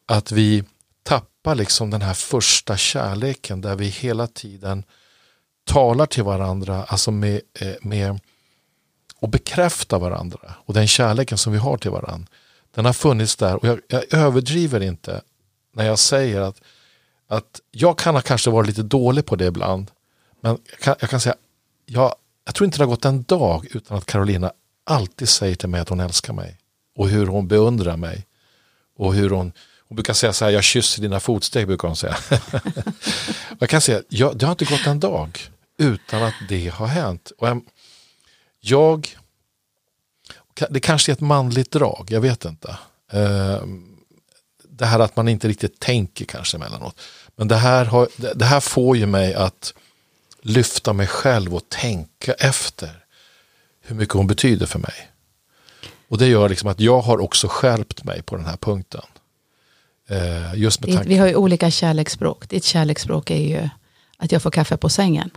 att 0.06 0.32
vi 0.32 0.64
tappar 1.04 1.56
liksom 1.56 1.90
den 1.90 2.02
här 2.02 2.14
första 2.14 2.78
kärleken 2.78 3.62
där 3.62 3.76
vi 3.76 3.86
hela 3.86 4.28
tiden 4.28 4.84
talar 5.66 6.06
till 6.06 6.24
varandra 6.24 6.84
alltså 6.84 7.12
med, 7.12 7.42
eh, 7.60 7.74
med, 7.82 8.20
och 9.20 9.30
bekräftar 9.30 10.00
varandra. 10.00 10.54
Och 10.66 10.74
den 10.74 10.88
kärleken 10.88 11.38
som 11.38 11.54
vi 11.54 11.60
har 11.60 11.78
till 11.78 11.92
varandra. 11.92 12.28
Den 12.76 12.86
har 12.86 12.94
funnits 12.94 13.36
där 13.36 13.56
och 13.56 13.68
jag, 13.68 13.80
jag 13.88 14.14
överdriver 14.14 14.80
inte 14.80 15.22
när 15.74 15.86
jag 15.86 16.00
säger 16.00 16.42
att, 16.42 16.62
att 17.28 17.62
jag 17.72 17.98
kan 17.98 18.16
ha 18.16 18.22
kanske 18.22 18.50
varit 18.50 18.68
lite 18.68 18.84
dålig 18.84 19.26
på 19.26 19.36
det 19.36 19.46
ibland. 19.46 19.92
Men 20.42 20.58
jag 20.72 20.80
kan, 20.80 20.96
jag 21.00 21.10
kan 21.10 21.22
säga, 21.22 21.36
jag, 21.86 22.16
jag 22.46 22.56
tror 22.56 22.66
inte 22.66 22.78
det 22.78 22.84
har 22.84 22.90
gått 22.90 23.06
en 23.06 23.24
dag 23.24 23.68
utan 23.72 23.98
att 23.98 24.06
Carolina 24.06 24.52
alltid 24.90 25.30
säger 25.30 25.56
till 25.56 25.70
mig 25.70 25.82
att 25.82 25.90
hon 25.90 26.00
älskar 26.00 26.34
mig. 26.34 26.58
Och 26.96 27.10
hur 27.10 27.28
hon 27.28 27.48
beundrar 27.48 27.98
mig. 27.98 28.26
Och 28.98 29.14
hur 29.14 29.30
hon, 29.30 29.52
hon 29.88 29.96
brukar 29.96 30.14
säga 30.14 30.34
så 30.34 30.46
här, 30.46 30.52
jag 30.52 30.64
kysser 30.64 31.02
dina 31.02 31.20
fotsteg, 31.20 31.68
brukar 31.68 31.88
hon 31.88 31.98
säga. 31.98 32.18
jag 33.60 33.70
kan 33.70 33.82
säga, 33.82 34.02
jag, 34.10 34.38
det 34.38 34.46
har 34.46 34.52
inte 34.52 34.66
gått 34.66 34.88
en 34.88 35.00
dag 35.00 35.40
utan 35.78 36.24
att 36.24 36.34
det 36.50 36.68
har 36.68 36.88
hänt. 36.88 37.32
Och 37.38 37.48
jag, 38.60 39.18
det 40.70 40.80
kanske 40.80 41.12
är 41.12 41.14
ett 41.14 41.20
manligt 41.20 41.72
drag, 41.72 42.08
jag 42.10 42.22
vet 42.22 42.46
inte. 42.46 42.78
Ehm, 43.12 43.98
det 44.64 44.86
här 44.86 45.00
att 45.00 45.16
man 45.16 45.28
inte 45.28 45.48
riktigt 45.48 45.80
tänker 45.80 46.26
kanske 46.26 46.58
emellanåt. 46.58 47.02
Men 47.36 47.48
det 47.48 47.56
här, 47.56 47.86
har, 47.86 48.08
det 48.36 48.46
här 48.46 48.60
får 48.60 48.98
ju 48.98 49.06
mig 49.06 49.34
att 49.34 49.74
lyfta 50.42 50.94
mig 50.94 51.08
själv 51.08 51.56
och 51.56 51.70
tänka 51.70 52.34
efter 52.34 52.99
hur 53.90 53.96
mycket 53.96 54.16
hon 54.16 54.28
betyder 54.28 54.66
för 54.66 54.80
mig. 54.80 55.12
Och 56.08 56.18
det 56.18 56.28
gör 56.28 56.50
liksom 56.50 56.70
att 56.70 56.80
jag 56.80 57.02
har 57.02 57.22
också 57.22 57.48
skärpt 57.48 58.04
mig 58.04 58.22
på 58.22 58.36
den 58.36 58.46
här 58.46 58.58
punkten. 58.58 59.02
Eh, 60.10 60.56
just 60.56 60.82
med 60.82 61.06
Vi 61.06 61.18
har 61.18 61.28
ju 61.28 61.36
olika 61.36 61.72
kärleksspråk. 61.72 62.50
Ditt 62.50 62.64
kärleksspråk 62.64 63.32
är 63.32 63.38
ju 63.38 63.70
att 64.18 64.32
jag 64.32 64.42
får 64.42 64.52
kaffe 64.52 64.78
på 64.78 64.90
sängen. 64.90 65.30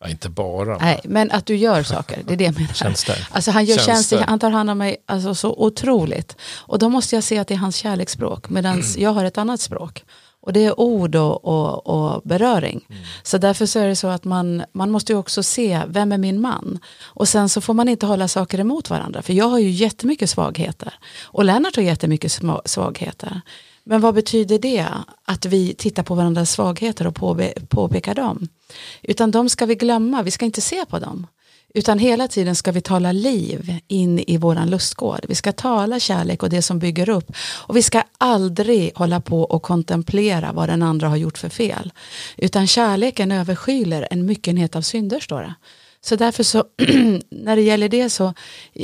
Ja, 0.00 0.08
inte 0.08 0.28
bara. 0.28 0.78
Nej, 0.78 1.00
men 1.04 1.30
att 1.30 1.46
du 1.46 1.56
gör 1.56 1.82
saker, 1.82 2.22
det 2.26 2.32
är 2.32 2.36
det 2.36 2.44
jag 2.44 2.54
menar. 2.54 2.72
Tjänster. 2.74 3.28
Alltså 3.30 3.50
han 3.50 3.64
gör 3.64 3.78
tjänster, 3.78 4.24
han 4.28 4.38
tar 4.38 4.50
hand 4.50 4.70
om 4.70 4.78
mig 4.78 4.96
alltså, 5.06 5.34
så 5.34 5.54
otroligt. 5.58 6.36
Och 6.56 6.78
då 6.78 6.88
måste 6.88 7.14
jag 7.14 7.24
se 7.24 7.38
att 7.38 7.48
det 7.48 7.54
är 7.54 7.58
hans 7.58 7.76
kärleksspråk, 7.76 8.50
medan 8.50 8.72
mm. 8.72 8.86
jag 8.96 9.10
har 9.10 9.24
ett 9.24 9.38
annat 9.38 9.60
språk. 9.60 10.04
Och 10.46 10.52
det 10.52 10.64
är 10.64 10.80
ord 10.80 11.16
och, 11.16 11.44
och, 11.44 11.86
och 11.86 12.22
beröring. 12.24 12.86
Mm. 12.90 13.02
Så 13.22 13.38
därför 13.38 13.66
så 13.66 13.78
är 13.78 13.88
det 13.88 13.96
så 13.96 14.08
att 14.08 14.24
man, 14.24 14.62
man 14.72 14.90
måste 14.90 15.12
ju 15.12 15.18
också 15.18 15.42
se, 15.42 15.82
vem 15.88 16.12
är 16.12 16.18
min 16.18 16.40
man? 16.40 16.78
Och 17.02 17.28
sen 17.28 17.48
så 17.48 17.60
får 17.60 17.74
man 17.74 17.88
inte 17.88 18.06
hålla 18.06 18.28
saker 18.28 18.60
emot 18.60 18.90
varandra. 18.90 19.22
För 19.22 19.32
jag 19.32 19.48
har 19.48 19.58
ju 19.58 19.70
jättemycket 19.70 20.30
svagheter. 20.30 20.94
Och 21.22 21.44
Lennart 21.44 21.76
har 21.76 21.82
jättemycket 21.82 22.40
svagheter. 22.64 23.40
Men 23.84 24.00
vad 24.00 24.14
betyder 24.14 24.58
det? 24.58 24.86
Att 25.24 25.46
vi 25.46 25.74
tittar 25.74 26.02
på 26.02 26.14
varandras 26.14 26.50
svagheter 26.50 27.06
och 27.06 27.16
påpekar 27.68 28.14
dem. 28.14 28.48
Utan 29.02 29.30
de 29.30 29.48
ska 29.48 29.66
vi 29.66 29.74
glömma, 29.74 30.22
vi 30.22 30.30
ska 30.30 30.44
inte 30.44 30.60
se 30.60 30.84
på 30.86 30.98
dem. 30.98 31.26
Utan 31.76 31.98
hela 31.98 32.28
tiden 32.28 32.54
ska 32.54 32.72
vi 32.72 32.80
tala 32.80 33.12
liv 33.12 33.78
in 33.88 34.18
i 34.26 34.36
våran 34.36 34.70
lustgård. 34.70 35.26
Vi 35.28 35.34
ska 35.34 35.52
tala 35.52 36.00
kärlek 36.00 36.42
och 36.42 36.50
det 36.50 36.62
som 36.62 36.78
bygger 36.78 37.08
upp. 37.08 37.32
Och 37.38 37.76
vi 37.76 37.82
ska 37.82 38.02
aldrig 38.18 38.92
hålla 38.94 39.20
på 39.20 39.42
och 39.42 39.62
kontemplera 39.62 40.52
vad 40.52 40.68
den 40.68 40.82
andra 40.82 41.08
har 41.08 41.16
gjort 41.16 41.38
för 41.38 41.48
fel. 41.48 41.92
Utan 42.36 42.66
kärleken 42.66 43.32
överskyler 43.32 44.08
en 44.10 44.26
myckenhet 44.26 44.76
av 44.76 44.82
synder 44.82 45.20
står 45.20 45.40
det. 45.40 45.54
Så 46.00 46.16
därför 46.16 46.42
så, 46.42 46.64
när 47.30 47.56
det 47.56 47.62
gäller 47.62 47.88
det 47.88 48.10
så, 48.10 48.34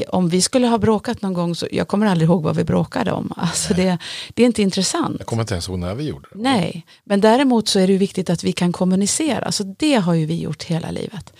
om 0.09 0.29
vi 0.29 0.43
skulle 0.43 0.67
ha 0.67 0.79
bråkat 0.79 1.23
någon 1.23 1.35
gång 1.35 1.55
så, 1.55 1.67
jag 1.73 1.89
kommer 1.89 2.07
aldrig 2.07 2.29
ihåg 2.31 2.43
vad 2.43 2.57
vi 2.57 2.65
bråkade 2.65 3.13
om. 3.13 3.33
Alltså 3.37 3.75
det, 3.75 3.99
det 4.35 4.43
är 4.43 4.47
inte 4.47 4.63
intressant. 4.63 5.17
Jag 5.19 5.27
kommer 5.27 5.43
inte 5.43 5.55
ens 5.55 5.69
ihåg 5.69 5.79
när 5.79 5.95
vi 5.95 6.05
gjorde 6.05 6.29
det. 6.33 6.39
Nej, 6.39 6.87
men 7.05 7.21
däremot 7.21 7.69
så 7.69 7.79
är 7.79 7.87
det 7.87 7.97
viktigt 7.97 8.31
att 8.31 8.45
vi 8.45 8.53
kan 8.53 8.73
kommunicera. 8.73 9.53
Så 9.53 9.75
det 9.79 9.95
har 9.95 10.15
ju 10.15 10.27
vi 10.27 10.41
gjort 10.41 10.63
hela 10.63 10.91
livet. 10.91 11.33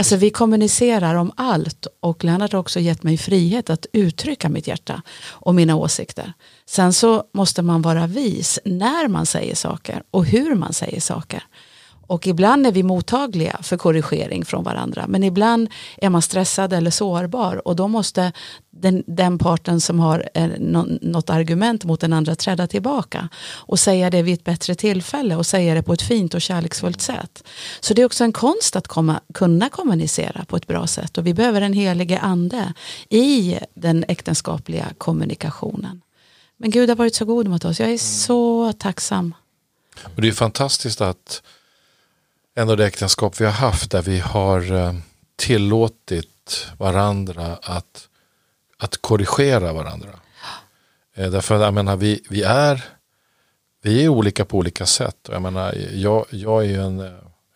Alltså 0.00 0.16
vi 0.16 0.30
kommunicerar 0.30 1.14
om 1.14 1.32
allt 1.36 1.86
och 2.00 2.24
Lennart 2.24 2.52
har 2.52 2.60
också 2.60 2.80
gett 2.80 3.02
mig 3.02 3.16
frihet 3.16 3.70
att 3.70 3.86
uttrycka 3.92 4.48
mitt 4.48 4.66
hjärta 4.66 5.02
och 5.28 5.54
mina 5.54 5.76
åsikter. 5.76 6.32
Sen 6.66 6.92
så 6.92 7.24
måste 7.34 7.62
man 7.62 7.82
vara 7.82 8.06
vis 8.06 8.58
när 8.64 9.08
man 9.08 9.26
säger 9.26 9.54
saker 9.54 10.02
och 10.10 10.26
hur 10.26 10.54
man 10.54 10.72
säger 10.72 11.00
saker. 11.00 11.42
Och 12.10 12.26
ibland 12.26 12.66
är 12.66 12.72
vi 12.72 12.82
mottagliga 12.82 13.58
för 13.62 13.76
korrigering 13.76 14.44
från 14.44 14.64
varandra. 14.64 15.04
Men 15.08 15.24
ibland 15.24 15.68
är 15.96 16.10
man 16.10 16.22
stressad 16.22 16.72
eller 16.72 16.90
sårbar. 16.90 17.68
Och 17.68 17.76
då 17.76 17.88
måste 17.88 18.32
den, 18.70 19.04
den 19.06 19.38
parten 19.38 19.80
som 19.80 20.00
har 20.00 20.28
eh, 20.34 20.48
något 21.00 21.30
argument 21.30 21.84
mot 21.84 22.00
den 22.00 22.12
andra 22.12 22.34
träda 22.34 22.66
tillbaka. 22.66 23.28
Och 23.54 23.78
säga 23.78 24.10
det 24.10 24.22
vid 24.22 24.34
ett 24.34 24.44
bättre 24.44 24.74
tillfälle. 24.74 25.36
Och 25.36 25.46
säga 25.46 25.74
det 25.74 25.82
på 25.82 25.92
ett 25.92 26.02
fint 26.02 26.34
och 26.34 26.40
kärleksfullt 26.40 27.00
sätt. 27.00 27.44
Så 27.80 27.94
det 27.94 28.02
är 28.02 28.06
också 28.06 28.24
en 28.24 28.32
konst 28.32 28.76
att 28.76 28.88
komma, 28.88 29.20
kunna 29.34 29.68
kommunicera 29.68 30.44
på 30.44 30.56
ett 30.56 30.66
bra 30.66 30.86
sätt. 30.86 31.18
Och 31.18 31.26
vi 31.26 31.34
behöver 31.34 31.60
en 31.60 31.72
helige 31.72 32.18
ande 32.18 32.72
i 33.08 33.58
den 33.74 34.04
äktenskapliga 34.08 34.86
kommunikationen. 34.98 36.00
Men 36.56 36.70
Gud 36.70 36.88
har 36.88 36.96
varit 36.96 37.14
så 37.14 37.24
god 37.24 37.48
mot 37.48 37.64
oss. 37.64 37.80
Jag 37.80 37.90
är 37.90 37.98
så 37.98 38.72
tacksam. 38.72 39.34
Och 40.16 40.22
det 40.22 40.28
är 40.28 40.32
fantastiskt 40.32 41.00
att 41.00 41.42
ändå 42.56 42.76
det 42.76 42.86
äktenskap 42.86 43.40
vi 43.40 43.44
har 43.44 43.52
haft 43.52 43.90
där 43.90 44.02
vi 44.02 44.18
har 44.18 44.72
eh, 44.72 44.94
tillåtit 45.36 46.66
varandra 46.78 47.58
att, 47.62 48.08
att 48.78 48.96
korrigera 49.02 49.72
varandra. 49.72 50.10
Eh, 51.14 51.30
därför 51.30 51.54
att 51.54 51.60
jag 51.60 51.74
menar, 51.74 51.96
vi, 51.96 52.22
vi, 52.30 52.42
är, 52.42 52.84
vi 53.82 54.04
är 54.04 54.08
olika 54.08 54.44
på 54.44 54.58
olika 54.58 54.86
sätt. 54.86 55.16
Jag, 55.28 55.42
menar, 55.42 55.74
jag, 55.92 56.26
jag 56.30 56.64
är 56.64 56.68
ju 56.68 56.82
en 56.82 57.00
eh, 57.00 57.12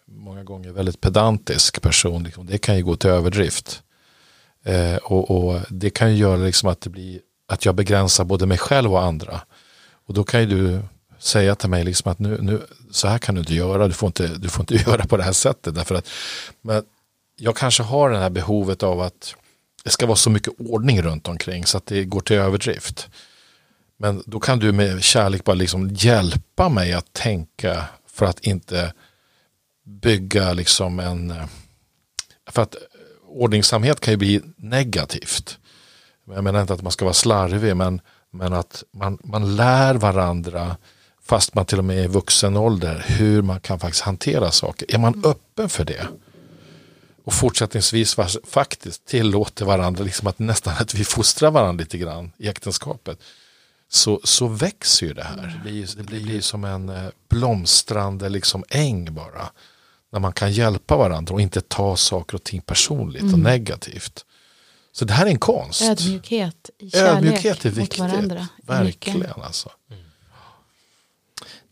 många 0.07 0.45
gånger 0.45 0.73
väldigt 0.73 1.01
pedantisk 1.01 1.83
person. 1.83 2.23
Liksom. 2.23 2.47
Det 2.47 2.59
kan 2.59 2.77
ju 2.77 2.85
gå 2.85 2.97
till 2.97 3.11
överdrift. 3.11 3.83
Eh, 4.65 4.97
och, 4.97 5.31
och, 5.31 5.61
Det 5.69 5.91
kan 5.91 6.11
ju 6.11 6.17
göra 6.17 6.37
liksom 6.37 6.69
att, 6.69 6.81
det 6.81 6.91
blir, 6.91 7.21
att 7.49 7.65
jag 7.65 7.75
begränsar 7.75 8.25
både 8.25 8.47
mig 8.47 8.59
själv 8.59 8.93
och 8.93 9.03
andra. 9.03 9.41
Och 10.07 10.15
då 10.15 10.25
kan 10.25 10.41
ju 10.41 10.47
du 10.47 10.83
säga 11.25 11.55
till 11.55 11.71
mig 11.71 11.85
liksom 11.85 12.13
att 12.13 12.19
nu, 12.19 12.39
nu, 12.43 12.63
så 12.91 13.09
här 13.09 13.19
kan 13.19 13.35
du 13.35 13.41
inte 13.41 13.55
göra, 13.55 13.89
du 13.89 13.95
får 13.95 14.07
inte, 14.07 14.27
du 14.27 14.49
får 14.49 14.63
inte 14.63 14.75
göra 14.91 15.07
på 15.07 15.17
det 15.17 15.23
här 15.23 15.33
sättet. 15.33 15.75
Därför 15.75 15.95
att, 15.95 16.09
men 16.63 16.85
jag 17.37 17.57
kanske 17.57 17.83
har 17.83 18.11
det 18.11 18.19
här 18.19 18.31
behovet 18.31 18.83
av 18.83 19.01
att 19.01 19.35
det 19.85 19.91
ska 19.91 20.07
vara 20.07 20.17
så 20.17 20.31
mycket 20.31 20.53
ordning 20.59 21.03
runt 21.03 21.29
omkring 21.29 21.67
så 21.67 21.79
att 21.79 21.87
det 21.87 22.05
går 22.05 22.21
till 22.21 22.37
överdrift. 22.37 23.09
Men 23.97 24.23
då 24.27 24.41
kan 24.41 24.59
du 24.59 24.73
med 24.73 25.03
kärlek 25.03 25.45
bara 25.45 25.55
liksom 25.55 25.91
hjälpa 25.91 26.69
mig 26.69 26.93
att 26.93 27.13
tänka 27.13 27.85
för 28.07 28.27
att 28.27 28.41
inte 28.41 28.93
bygga 29.85 30.53
liksom 30.53 31.01
en... 31.01 31.35
För 32.51 32.63
att 32.63 32.77
ordningsamhet 33.29 34.01
kan 34.01 34.13
ju 34.13 34.19
bli 34.19 34.41
negativt. 34.57 35.59
Jag 36.27 36.45
menar 36.45 36.61
inte 36.61 36.75
att 36.75 36.83
man 36.83 36.93
ska 36.93 37.05
vara 37.05 37.15
slarvig 37.15 37.77
men, 37.77 38.01
men 38.31 38.53
att 38.53 38.85
man, 38.93 39.19
man 39.25 39.57
lär 39.57 39.95
varandra 39.95 40.77
fast 41.27 41.55
man 41.55 41.67
till 41.67 41.79
och 41.79 41.85
med 41.85 41.99
är 41.99 42.05
i 42.05 42.07
vuxen 42.07 42.57
ålder, 42.57 43.05
hur 43.09 43.43
man 43.43 43.61
kan 43.61 43.81
faktiskt 43.81 44.05
hantera 44.05 44.51
saker. 44.51 44.95
Är 44.95 44.99
man 44.99 45.15
mm. 45.15 45.31
öppen 45.31 45.69
för 45.69 45.85
det? 45.85 46.09
Och 47.25 47.33
fortsättningsvis 47.33 48.17
faktiskt 48.45 49.05
tillåter 49.05 49.65
varandra, 49.65 50.05
liksom 50.05 50.29
att 50.29 50.39
nästan 50.39 50.75
att 50.79 50.95
vi 50.95 51.05
fostrar 51.05 51.51
varandra 51.51 51.83
lite 51.83 51.99
grann 51.99 52.33
i 52.39 52.49
äktenskapet. 52.49 53.19
Så, 53.89 54.21
så 54.25 54.47
växer 54.47 55.07
ju 55.07 55.15
det 55.15 55.25
här. 55.25 55.37
Det 55.37 55.71
blir, 55.71 55.89
det 55.97 56.03
blir 56.03 56.41
som 56.41 56.65
en 56.65 56.89
eh, 56.89 57.05
blomstrande 57.29 58.29
liksom 58.29 58.65
äng 58.69 59.15
bara. 59.15 59.51
När 60.13 60.21
man 60.21 60.33
kan 60.33 60.53
hjälpa 60.53 60.97
varandra 60.97 61.35
och 61.35 61.41
inte 61.41 61.61
ta 61.61 61.97
saker 61.97 62.35
och 62.35 62.45
ting 62.45 62.61
personligt 62.61 63.23
mm. 63.23 63.35
och 63.35 63.41
negativt. 63.41 64.25
Så 64.93 65.05
det 65.05 65.13
här 65.13 65.27
är 65.27 65.31
en 65.31 65.39
konst. 65.39 65.83
Ödmjukhet 65.83 66.71
i 66.79 66.91
kärlek 66.91 67.17
Ödmjukhet 67.17 67.65
är 67.65 67.71
viktigt. 67.71 67.99
mot 68.01 68.11
varandra. 68.11 68.49
Verkligen 68.63 69.33
alltså. 69.37 69.71
Mm. 69.91 70.04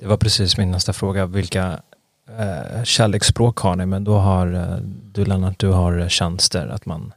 Det 0.02 0.08
var 0.08 0.16
precis 0.16 0.56
min 0.56 0.70
nästa 0.70 0.92
fråga. 0.92 1.26
Vilka 1.26 1.80
eh, 2.38 2.84
kärleksspråk 2.84 3.58
har 3.58 3.76
ni? 3.76 3.86
Men 3.86 4.04
då 4.04 4.18
har 4.18 4.54
eh, 4.54 4.76
du 5.12 5.24
Lennart, 5.24 5.58
du 5.58 5.68
har 5.68 6.08
tjänster 6.08 6.68
att 6.68 6.86
man 6.86 7.12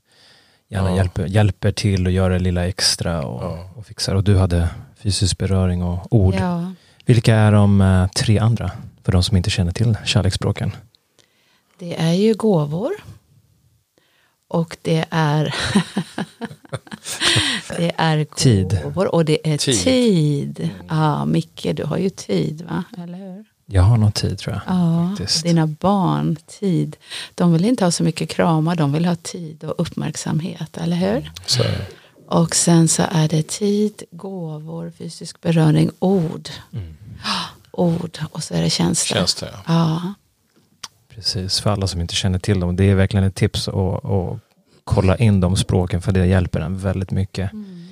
gärna 0.69 0.89
ja. 0.89 0.95
hjälper, 0.95 1.25
hjälper 1.25 1.71
till 1.71 2.05
och 2.05 2.11
gör 2.11 2.29
det 2.29 2.39
lilla 2.39 2.67
extra 2.67 3.25
och, 3.25 3.43
ja. 3.43 3.69
och 3.75 3.85
fixar. 3.85 4.15
Och 4.15 4.23
du 4.23 4.37
hade 4.37 4.69
fysisk 4.97 5.37
beröring 5.37 5.83
och 5.83 6.13
ord. 6.13 6.35
Ja. 6.39 6.73
Vilka 7.05 7.35
är 7.35 7.51
de 7.51 7.81
eh, 7.81 8.07
tre 8.07 8.39
andra 8.39 8.71
för 9.03 9.11
de 9.11 9.23
som 9.23 9.37
inte 9.37 9.49
känner 9.49 9.71
till 9.71 9.97
kärleksspråken? 10.05 10.71
Det 11.79 12.01
är 12.01 12.13
ju 12.13 12.33
gåvor. 12.33 12.91
Och 14.55 14.77
det 14.81 15.05
är 15.09 15.55
Det 17.77 17.91
är 17.97 18.25
tid. 18.25 18.79
och 19.11 19.25
det 19.25 19.53
är 19.53 19.57
tid. 19.57 19.79
tid. 19.83 20.59
Mm. 20.59 20.85
Ja, 20.89 21.25
Micke, 21.25 21.67
du 21.73 21.83
har 21.83 21.97
ju 21.97 22.09
tid 22.09 22.61
va? 22.69 22.83
Eller 23.03 23.17
hur? 23.17 23.45
Jag 23.65 23.81
har 23.81 23.97
nog 23.97 24.13
tid 24.13 24.39
tror 24.39 24.53
jag. 24.53 24.61
Ja, 24.75 25.09
faktiskt. 25.09 25.43
dina 25.43 25.67
barn, 25.67 26.37
tid. 26.59 26.97
De 27.35 27.53
vill 27.53 27.65
inte 27.65 27.83
ha 27.83 27.91
så 27.91 28.03
mycket 28.03 28.29
kramar, 28.29 28.75
de 28.75 28.93
vill 28.93 29.05
ha 29.05 29.15
tid 29.15 29.63
och 29.63 29.75
uppmärksamhet, 29.77 30.77
eller 30.77 30.95
hur? 30.95 31.31
Så. 31.45 31.63
Och 32.27 32.55
sen 32.55 32.87
så 32.87 33.03
är 33.11 33.27
det 33.27 33.47
tid, 33.47 34.03
gåvor, 34.11 34.91
fysisk 34.97 35.41
beröring, 35.41 35.91
ord. 35.99 36.49
Mm. 36.73 36.95
Ord 37.71 38.17
och 38.31 38.43
så 38.43 38.53
är 38.53 38.61
det 38.61 38.69
tjänster. 38.69 39.15
Tjänster, 39.15 39.49
ja. 39.53 39.61
ja. 39.67 40.13
Precis, 41.15 41.59
för 41.59 41.69
alla 41.69 41.87
som 41.87 42.01
inte 42.01 42.15
känner 42.15 42.39
till 42.39 42.59
dem. 42.59 42.75
Det 42.75 42.83
är 42.83 42.95
verkligen 42.95 43.23
ett 43.25 43.35
tips 43.35 43.67
att, 43.67 44.05
att 44.05 44.39
kolla 44.85 45.17
in 45.17 45.39
de 45.39 45.57
språken 45.57 46.01
för 46.01 46.11
det 46.11 46.25
hjälper 46.25 46.59
en 46.59 46.77
väldigt 46.77 47.11
mycket. 47.11 47.53
Mm. 47.53 47.87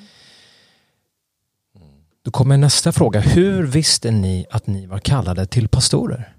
Då 2.23 2.32
kommer 2.32 2.58
nästa 2.58 2.91
fråga. 2.91 3.19
Hur 3.19 3.63
visste 3.63 4.12
ni 4.12 4.45
att 4.49 4.67
ni 4.67 4.86
var 4.86 4.99
kallade 4.99 5.45
till 5.45 5.67
pastorer? 5.67 6.36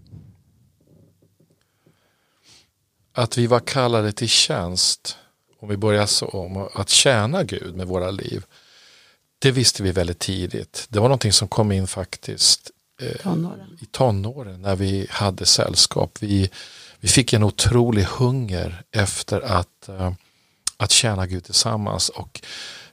Att 3.12 3.38
vi 3.38 3.46
var 3.46 3.60
kallade 3.60 4.12
till 4.12 4.28
tjänst, 4.28 5.16
om 5.60 5.68
vi 5.68 5.76
börjar 5.76 6.06
så, 6.06 6.26
om 6.26 6.68
att 6.74 6.88
tjäna 6.88 7.44
Gud 7.44 7.76
med 7.76 7.86
våra 7.86 8.10
liv. 8.10 8.44
Det 9.38 9.50
visste 9.50 9.82
vi 9.82 9.92
väldigt 9.92 10.18
tidigt. 10.18 10.86
Det 10.88 10.98
var 10.98 11.08
någonting 11.08 11.32
som 11.32 11.48
kom 11.48 11.72
in 11.72 11.86
faktiskt 11.86 12.70
eh, 13.00 13.22
tonåren. 13.22 13.78
i 13.80 13.86
tonåren 13.86 14.62
när 14.62 14.76
vi 14.76 15.06
hade 15.10 15.46
sällskap. 15.46 16.18
Vi, 16.20 16.50
vi 17.00 17.08
fick 17.08 17.32
en 17.32 17.42
otrolig 17.42 18.02
hunger 18.02 18.82
efter 18.90 19.40
att 19.40 19.88
eh, 19.88 20.12
att 20.76 20.90
tjäna 20.90 21.26
Gud 21.26 21.44
tillsammans. 21.44 22.08
Och 22.08 22.40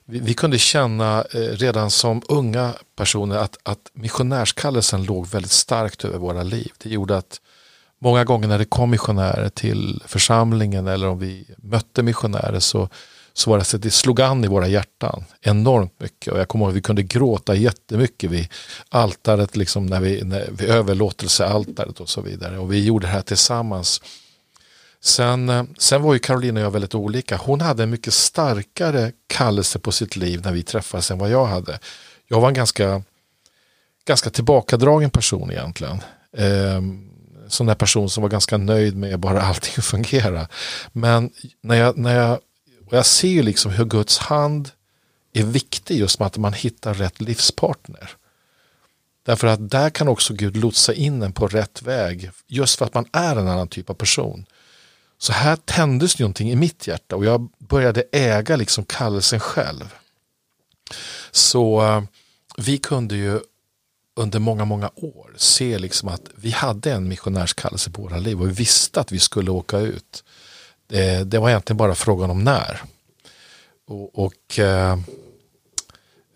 vi, 0.05 0.19
vi 0.19 0.33
kunde 0.33 0.59
känna 0.59 1.25
eh, 1.33 1.39
redan 1.39 1.91
som 1.91 2.21
unga 2.29 2.73
personer 2.95 3.37
att, 3.37 3.57
att 3.63 3.91
missionärskallelsen 3.93 5.03
låg 5.03 5.27
väldigt 5.27 5.51
starkt 5.51 6.05
över 6.05 6.17
våra 6.17 6.43
liv. 6.43 6.71
Det 6.77 6.89
gjorde 6.89 7.17
att 7.17 7.41
många 7.99 8.23
gånger 8.23 8.47
när 8.47 8.57
det 8.57 8.65
kom 8.65 8.89
missionärer 8.89 9.49
till 9.49 10.03
församlingen 10.05 10.87
eller 10.87 11.07
om 11.07 11.19
vi 11.19 11.45
mötte 11.57 12.03
missionärer 12.03 12.59
så, 12.59 12.89
så 13.33 13.49
var 13.49 13.57
det 13.57 13.63
så 13.63 13.77
att 13.77 13.83
det 13.83 13.91
slog 13.91 14.21
an 14.21 14.43
i 14.43 14.47
våra 14.47 14.67
hjärtan 14.67 15.23
enormt 15.41 15.99
mycket. 15.99 16.33
Och 16.33 16.39
jag 16.39 16.47
kommer 16.47 16.65
ihåg 16.65 16.71
att 16.71 16.77
vi 16.77 16.81
kunde 16.81 17.03
gråta 17.03 17.55
jättemycket 17.55 18.31
vid 18.31 18.47
altaret, 18.89 19.55
liksom 19.55 19.85
när 19.85 19.99
vi, 19.99 20.21
när, 20.23 20.49
vid 20.51 20.69
överlåtelsealtaret 20.69 21.99
och 21.99 22.09
så 22.09 22.21
vidare. 22.21 22.59
Och 22.59 22.73
vi 22.73 22.85
gjorde 22.85 23.07
det 23.07 23.11
här 23.11 23.21
tillsammans. 23.21 24.01
Sen, 25.03 25.49
eh, 25.49 25.63
sen 25.77 26.01
var 26.01 26.13
ju 26.13 26.19
Carolina 26.19 26.59
och 26.59 26.65
jag 26.65 26.71
väldigt 26.71 26.95
olika. 26.95 27.37
Hon 27.37 27.61
hade 27.61 27.83
en 27.83 27.89
mycket 27.89 28.13
starkare 28.13 29.11
kallelse 29.27 29.79
på 29.79 29.91
sitt 29.91 30.15
liv 30.15 30.41
när 30.43 30.51
vi 30.51 30.63
träffades 30.63 31.11
än 31.11 31.17
vad 31.17 31.29
jag 31.29 31.45
hade. 31.45 31.79
Jag 32.27 32.41
var 32.41 32.47
en 32.47 32.53
ganska, 32.53 33.03
ganska 34.05 34.29
tillbakadragen 34.29 35.09
person 35.09 35.51
egentligen. 35.51 36.01
Eh, 36.37 36.81
sån 37.47 37.67
där 37.67 37.75
person 37.75 38.09
som 38.09 38.21
var 38.21 38.29
ganska 38.29 38.57
nöjd 38.57 38.97
med 38.97 39.19
bara 39.19 39.41
allting 39.47 39.83
fungera. 39.83 40.47
Men 40.91 41.31
när 41.61 41.75
jag, 41.75 41.97
när 41.97 42.15
jag, 42.15 42.39
och 42.87 42.97
jag 42.97 43.05
ser 43.05 43.27
ju 43.27 43.43
liksom 43.43 43.71
hur 43.71 43.85
Guds 43.85 44.17
hand 44.17 44.69
är 45.33 45.43
viktig 45.43 45.97
just 45.97 46.19
med 46.19 46.25
att 46.25 46.37
man 46.37 46.53
hittar 46.53 46.93
rätt 46.93 47.21
livspartner. 47.21 48.09
Därför 49.25 49.47
att 49.47 49.69
där 49.69 49.89
kan 49.89 50.07
också 50.07 50.33
Gud 50.33 50.57
lotsa 50.57 50.93
in 50.93 51.21
en 51.21 51.33
på 51.33 51.47
rätt 51.47 51.81
väg 51.81 52.31
just 52.47 52.77
för 52.77 52.85
att 52.85 52.93
man 52.93 53.05
är 53.11 53.35
en 53.35 53.47
annan 53.47 53.67
typ 53.67 53.89
av 53.89 53.93
person. 53.93 54.45
Så 55.21 55.33
här 55.33 55.55
tändes 55.55 56.19
någonting 56.19 56.51
i 56.51 56.55
mitt 56.55 56.87
hjärta 56.87 57.15
och 57.15 57.25
jag 57.25 57.49
började 57.57 58.03
äga 58.11 58.55
liksom 58.55 58.85
kallelsen 58.85 59.39
själv. 59.39 59.95
Så 61.31 61.81
eh, 61.81 62.03
vi 62.57 62.77
kunde 62.77 63.15
ju 63.15 63.39
under 64.15 64.39
många, 64.39 64.65
många 64.65 64.91
år 64.95 65.33
se 65.37 65.79
liksom 65.79 66.09
att 66.09 66.21
vi 66.35 66.51
hade 66.51 66.91
en 66.91 67.07
missionärskallelse 67.07 67.91
på 67.91 68.01
våra 68.01 68.17
liv 68.17 68.41
och 68.41 68.47
vi 68.47 68.53
visste 68.53 68.99
att 68.99 69.11
vi 69.11 69.19
skulle 69.19 69.51
åka 69.51 69.79
ut. 69.79 70.23
det, 70.87 71.23
det 71.23 71.39
var 71.39 71.49
egentligen 71.49 71.77
bara 71.77 71.95
frågan 71.95 72.29
om 72.29 72.43
när. 72.43 72.81
Och, 73.87 74.25
och 74.25 74.59
eh, 74.59 74.99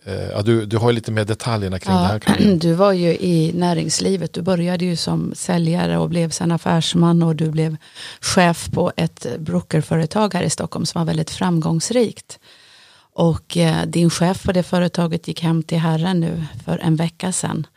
ja, 0.05 0.41
du, 0.41 0.65
du 0.65 0.77
har 0.77 0.89
ju 0.89 0.95
lite 0.95 1.11
mer 1.11 1.25
detaljerna 1.25 1.79
kring 1.79 1.95
det 1.95 2.01
här. 2.01 2.19
Karin. 2.19 2.59
Du 2.59 2.73
var 2.73 2.91
ju 2.91 3.09
i 3.09 3.51
näringslivet. 3.55 4.33
Du 4.33 4.41
började 4.41 4.85
ju 4.85 4.95
som 4.95 5.33
säljare 5.35 5.97
och 5.97 6.09
blev 6.09 6.29
sen 6.29 6.51
affärsman 6.51 7.23
och 7.23 7.35
du 7.35 7.49
blev 7.49 7.77
chef 8.21 8.69
på 8.71 8.91
ett 8.97 9.25
brokerföretag 9.39 10.33
här 10.33 10.43
i 10.43 10.49
Stockholm 10.49 10.85
som 10.85 10.99
var 10.99 11.05
väldigt 11.05 11.29
framgångsrikt. 11.29 12.39
Och 13.13 13.57
eh, 13.57 13.85
din 13.85 14.09
chef 14.09 14.43
på 14.43 14.51
det 14.51 14.63
företaget 14.63 15.27
gick 15.27 15.41
hem 15.41 15.63
till 15.63 15.79
Herren 15.79 16.19
nu 16.19 16.43
för 16.65 16.77
en 16.77 16.95
vecka 16.95 17.31
sedan. 17.31 17.67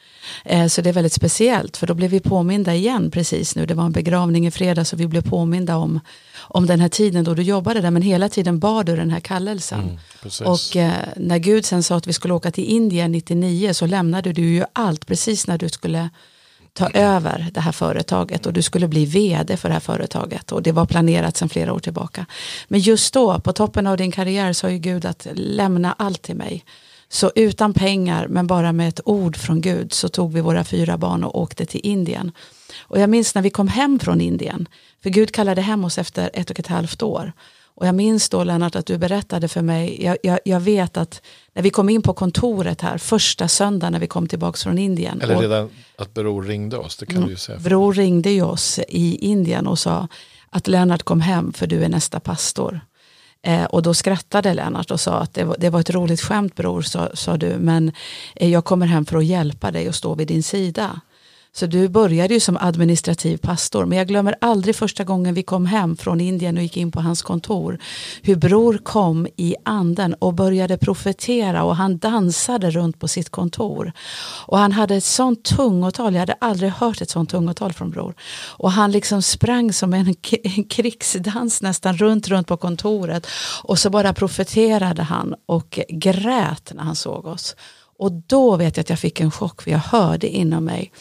Eh, 0.45 0.67
så 0.67 0.83
det 0.83 0.89
är 0.89 0.93
väldigt 0.93 1.13
speciellt 1.13 1.77
för 1.77 1.87
då 1.87 1.95
blev 1.95 2.11
vi 2.11 2.21
påminda 2.21 2.75
igen 2.75 3.11
precis 3.11 3.57
nu. 3.57 3.67
Det 3.67 3.75
var 3.75 3.85
en 3.85 3.93
begravning 3.93 4.47
i 4.47 4.51
fredags 4.51 4.93
och 4.93 5.01
vi 5.01 5.07
blev 5.07 5.31
påminda 5.31 5.77
om, 5.77 6.01
om 6.39 6.67
den 6.67 6.81
här 6.81 6.89
tiden 6.89 7.25
då 7.25 7.35
du 7.35 7.43
jobbade 7.43 7.81
där 7.81 7.91
men 7.91 8.03
hela 8.03 8.29
tiden 8.29 8.59
bad 8.59 8.87
du 8.87 8.97
den 8.97 9.11
här 9.11 9.21
kallelsen. 9.21 9.81
Mm, 9.81 9.99
och 10.45 10.77
eh, 10.77 10.93
när 11.17 11.39
Gud 11.39 11.65
sen 11.65 11.83
sa 11.83 11.97
att 11.97 12.07
vi 12.07 12.13
skulle 12.13 12.35
åka 12.35 12.51
till 12.51 12.65
Indien 12.65 13.13
99 13.13 13.73
så 13.73 13.87
lämnade 13.87 14.33
du 14.33 14.43
ju 14.43 14.65
allt 14.73 15.07
precis 15.07 15.47
när 15.47 15.59
du 15.59 15.69
skulle 15.69 16.11
ta 16.79 16.91
över 16.91 17.51
det 17.53 17.61
här 17.61 17.73
företaget 17.73 18.47
och 18.47 18.53
du 18.53 18.63
skulle 18.63 18.89
bli 18.89 19.05
vd 19.05 19.57
för 19.57 19.69
det 19.69 19.73
här 19.73 19.81
företaget 19.81 20.53
och 20.53 20.63
det 20.63 20.73
var 20.73 20.87
planerat 20.87 21.37
sedan 21.37 21.49
flera 21.49 21.73
år 21.73 21.79
tillbaka. 21.79 22.27
Men 22.69 22.81
just 22.81 23.15
då, 23.15 23.41
på 23.41 23.53
toppen 23.53 23.87
av 23.87 23.97
din 23.97 24.13
karriär, 24.13 24.53
sa 24.53 24.71
ju 24.71 24.79
Gud 24.79 25.05
att 25.05 25.27
lämna 25.35 25.95
allt 25.99 26.23
till 26.23 26.37
mig. 26.37 26.65
Så 27.11 27.33
utan 27.35 27.75
pengar, 27.75 28.29
men 28.29 28.47
bara 28.47 28.73
med 28.73 28.89
ett 28.89 29.01
ord 29.05 29.37
från 29.37 29.61
Gud, 29.61 29.93
så 29.93 30.09
tog 30.09 30.33
vi 30.33 30.41
våra 30.41 30.65
fyra 30.65 30.99
barn 30.99 31.25
och 31.25 31.41
åkte 31.41 31.67
till 31.67 31.81
Indien. 31.85 32.33
Och 32.81 33.01
jag 33.01 33.11
minns 33.11 33.35
när 33.35 33.43
vi 33.43 33.51
kom 33.51 33.69
hem 33.69 33.99
från 33.99 34.21
Indien, 34.21 34.69
för 35.03 35.11
Gud 35.11 35.33
kallade 35.33 35.61
hem 35.61 35.85
oss 35.85 35.99
efter 35.99 36.31
ett 36.33 36.51
och 36.51 36.59
ett 36.61 36.67
halvt 36.67 37.03
år. 37.03 37.33
Och 37.75 37.87
jag 37.87 37.95
minns 37.95 38.29
då 38.29 38.45
Lennart 38.45 38.77
att 38.77 38.87
du 38.87 38.99
berättade 38.99 39.49
för 39.49 39.63
mig, 39.63 40.05
jag, 40.05 40.17
jag, 40.23 40.39
jag 40.45 40.61
vet 40.61 40.97
att 40.97 41.23
när 41.55 41.63
vi 41.63 41.71
kom 41.71 41.89
in 41.89 42.03
på 42.03 42.13
kontoret 42.15 42.81
här, 42.81 42.99
första 42.99 43.49
söndagen 43.49 43.93
när 43.93 44.01
vi 44.01 44.07
kom 44.07 44.29
tillbaka 44.29 44.57
från 44.57 44.79
Indien. 44.79 45.21
Eller 45.21 45.37
och- 45.37 45.43
redan 45.43 45.71
att 45.99 46.15
Bror 46.15 46.43
ringde 46.43 46.77
oss, 46.77 46.97
det 46.97 47.07
kan 47.07 47.23
du 47.23 47.31
ju 47.31 47.37
säga. 47.37 47.59
Bror 47.59 47.93
ringde 47.95 48.31
ju 48.31 48.43
oss 48.43 48.79
i 48.89 49.17
Indien 49.17 49.67
och 49.67 49.79
sa 49.79 50.09
att 50.51 50.69
Lennart 50.69 51.03
kom 51.03 51.21
hem 51.21 51.53
för 51.53 51.67
du 51.67 51.85
är 51.85 51.89
nästa 51.89 52.21
pastor. 52.21 52.81
Eh, 53.43 53.65
och 53.65 53.83
då 53.83 53.95
skrattade 53.95 54.55
Lennart 54.55 54.91
och 54.91 55.01
sa 55.01 55.19
att 55.19 55.35
det 55.35 55.45
var, 55.45 55.57
det 55.59 55.71
var 55.71 55.81
ett 55.81 55.91
roligt 55.91 56.21
skämt 56.21 56.55
bror, 56.55 56.83
sa, 56.83 57.09
sa 57.15 57.37
du, 57.37 57.57
men 57.59 57.93
eh, 58.37 58.51
jag 58.51 58.65
kommer 58.65 58.87
hem 58.87 59.07
för 59.07 59.17
att 59.17 59.25
hjälpa 59.25 59.71
dig 59.71 59.89
och 59.89 59.95
stå 59.95 60.15
vid 60.15 60.29
din 60.29 60.43
sida. 60.43 61.01
Så 61.59 61.67
du 61.67 61.89
började 61.89 62.35
ju 62.35 62.41
som 62.41 62.57
administrativ 62.61 63.37
pastor, 63.37 63.85
men 63.85 63.99
jag 63.99 64.09
glömmer 64.09 64.35
aldrig 64.41 64.77
första 64.77 65.05
gången 65.05 65.35
vi 65.35 65.43
kom 65.43 65.67
hem 65.67 65.97
från 65.97 66.21
Indien 66.21 66.57
och 66.57 66.63
gick 66.63 66.77
in 66.77 66.93
på 66.93 67.01
hans 67.01 67.23
kontor. 67.23 67.79
Hur 68.23 68.37
bror 68.37 68.79
kom 68.79 69.27
i 69.37 69.55
anden 69.65 70.15
och 70.15 70.35
började 70.35 70.79
profetera 70.79 71.65
och 71.65 71.77
han 71.77 71.99
dansade 71.99 72.71
runt 72.71 73.01
på 73.01 73.09
sitt 73.09 73.31
kontor. 73.31 73.93
Och 74.47 74.59
han 74.59 74.73
hade 74.73 74.95
ett 74.95 75.05
sånt 75.05 75.45
tungotal, 75.45 76.15
jag 76.15 76.21
hade 76.21 76.37
aldrig 76.41 76.71
hört 76.71 77.01
ett 77.01 77.11
sånt 77.11 77.31
tungotal 77.31 77.73
från 77.73 77.91
bror. 77.91 78.15
Och 78.47 78.73
han 78.73 78.93
liksom 78.93 79.23
sprang 79.23 79.73
som 79.73 79.95
en, 79.95 80.15
en 80.43 80.65
krigsdans 80.65 81.63
nästan 81.63 81.97
runt, 81.97 82.29
runt 82.29 82.47
på 82.47 82.57
kontoret. 82.57 83.27
Och 83.63 83.79
så 83.79 83.91
bara 83.91 84.15
profeterade 84.15 85.03
han 85.03 85.35
och 85.47 85.79
grät 85.89 86.73
när 86.75 86.83
han 86.83 86.97
såg 86.97 87.27
oss. 87.27 87.57
Och 87.99 88.13
då 88.13 88.57
vet 88.57 88.77
jag 88.77 88.83
att 88.83 88.91
jag 88.91 88.99
fick 88.99 89.21
en 89.21 89.31
chock 89.31 89.63
för 89.63 89.71
jag 89.71 89.79
hörde 89.79 90.29
inom 90.29 90.65
mig 90.65 90.93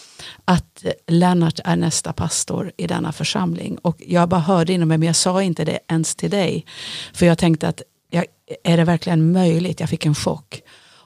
att 0.46 0.86
Lennart 1.08 1.60
är 1.64 1.76
nästa 1.76 2.14
pastor 2.14 2.72
i 2.78 2.88
denna 2.88 3.12
församling. 3.12 3.78
Och 3.82 3.98
jag 4.08 4.30
bara 4.30 4.42
hörde 4.42 4.74
inom 4.74 4.88
mig 4.88 4.98
men 4.98 5.08
jag 5.08 5.16
sa 5.16 5.44
inte 5.44 5.66
det 5.66 5.80
ens 5.88 6.16
till 6.16 6.30
dig. 6.30 6.66
För 7.14 7.26
jag 7.26 7.38
tänkte 7.38 7.68
att 7.68 7.82
jag, 8.10 8.26
är 8.64 8.78
det 8.78 8.84
verkligen 8.84 9.32
möjligt? 9.32 9.80
Jag 9.80 9.90
fick 9.90 10.06
en 10.06 10.16
chock. 10.16 10.62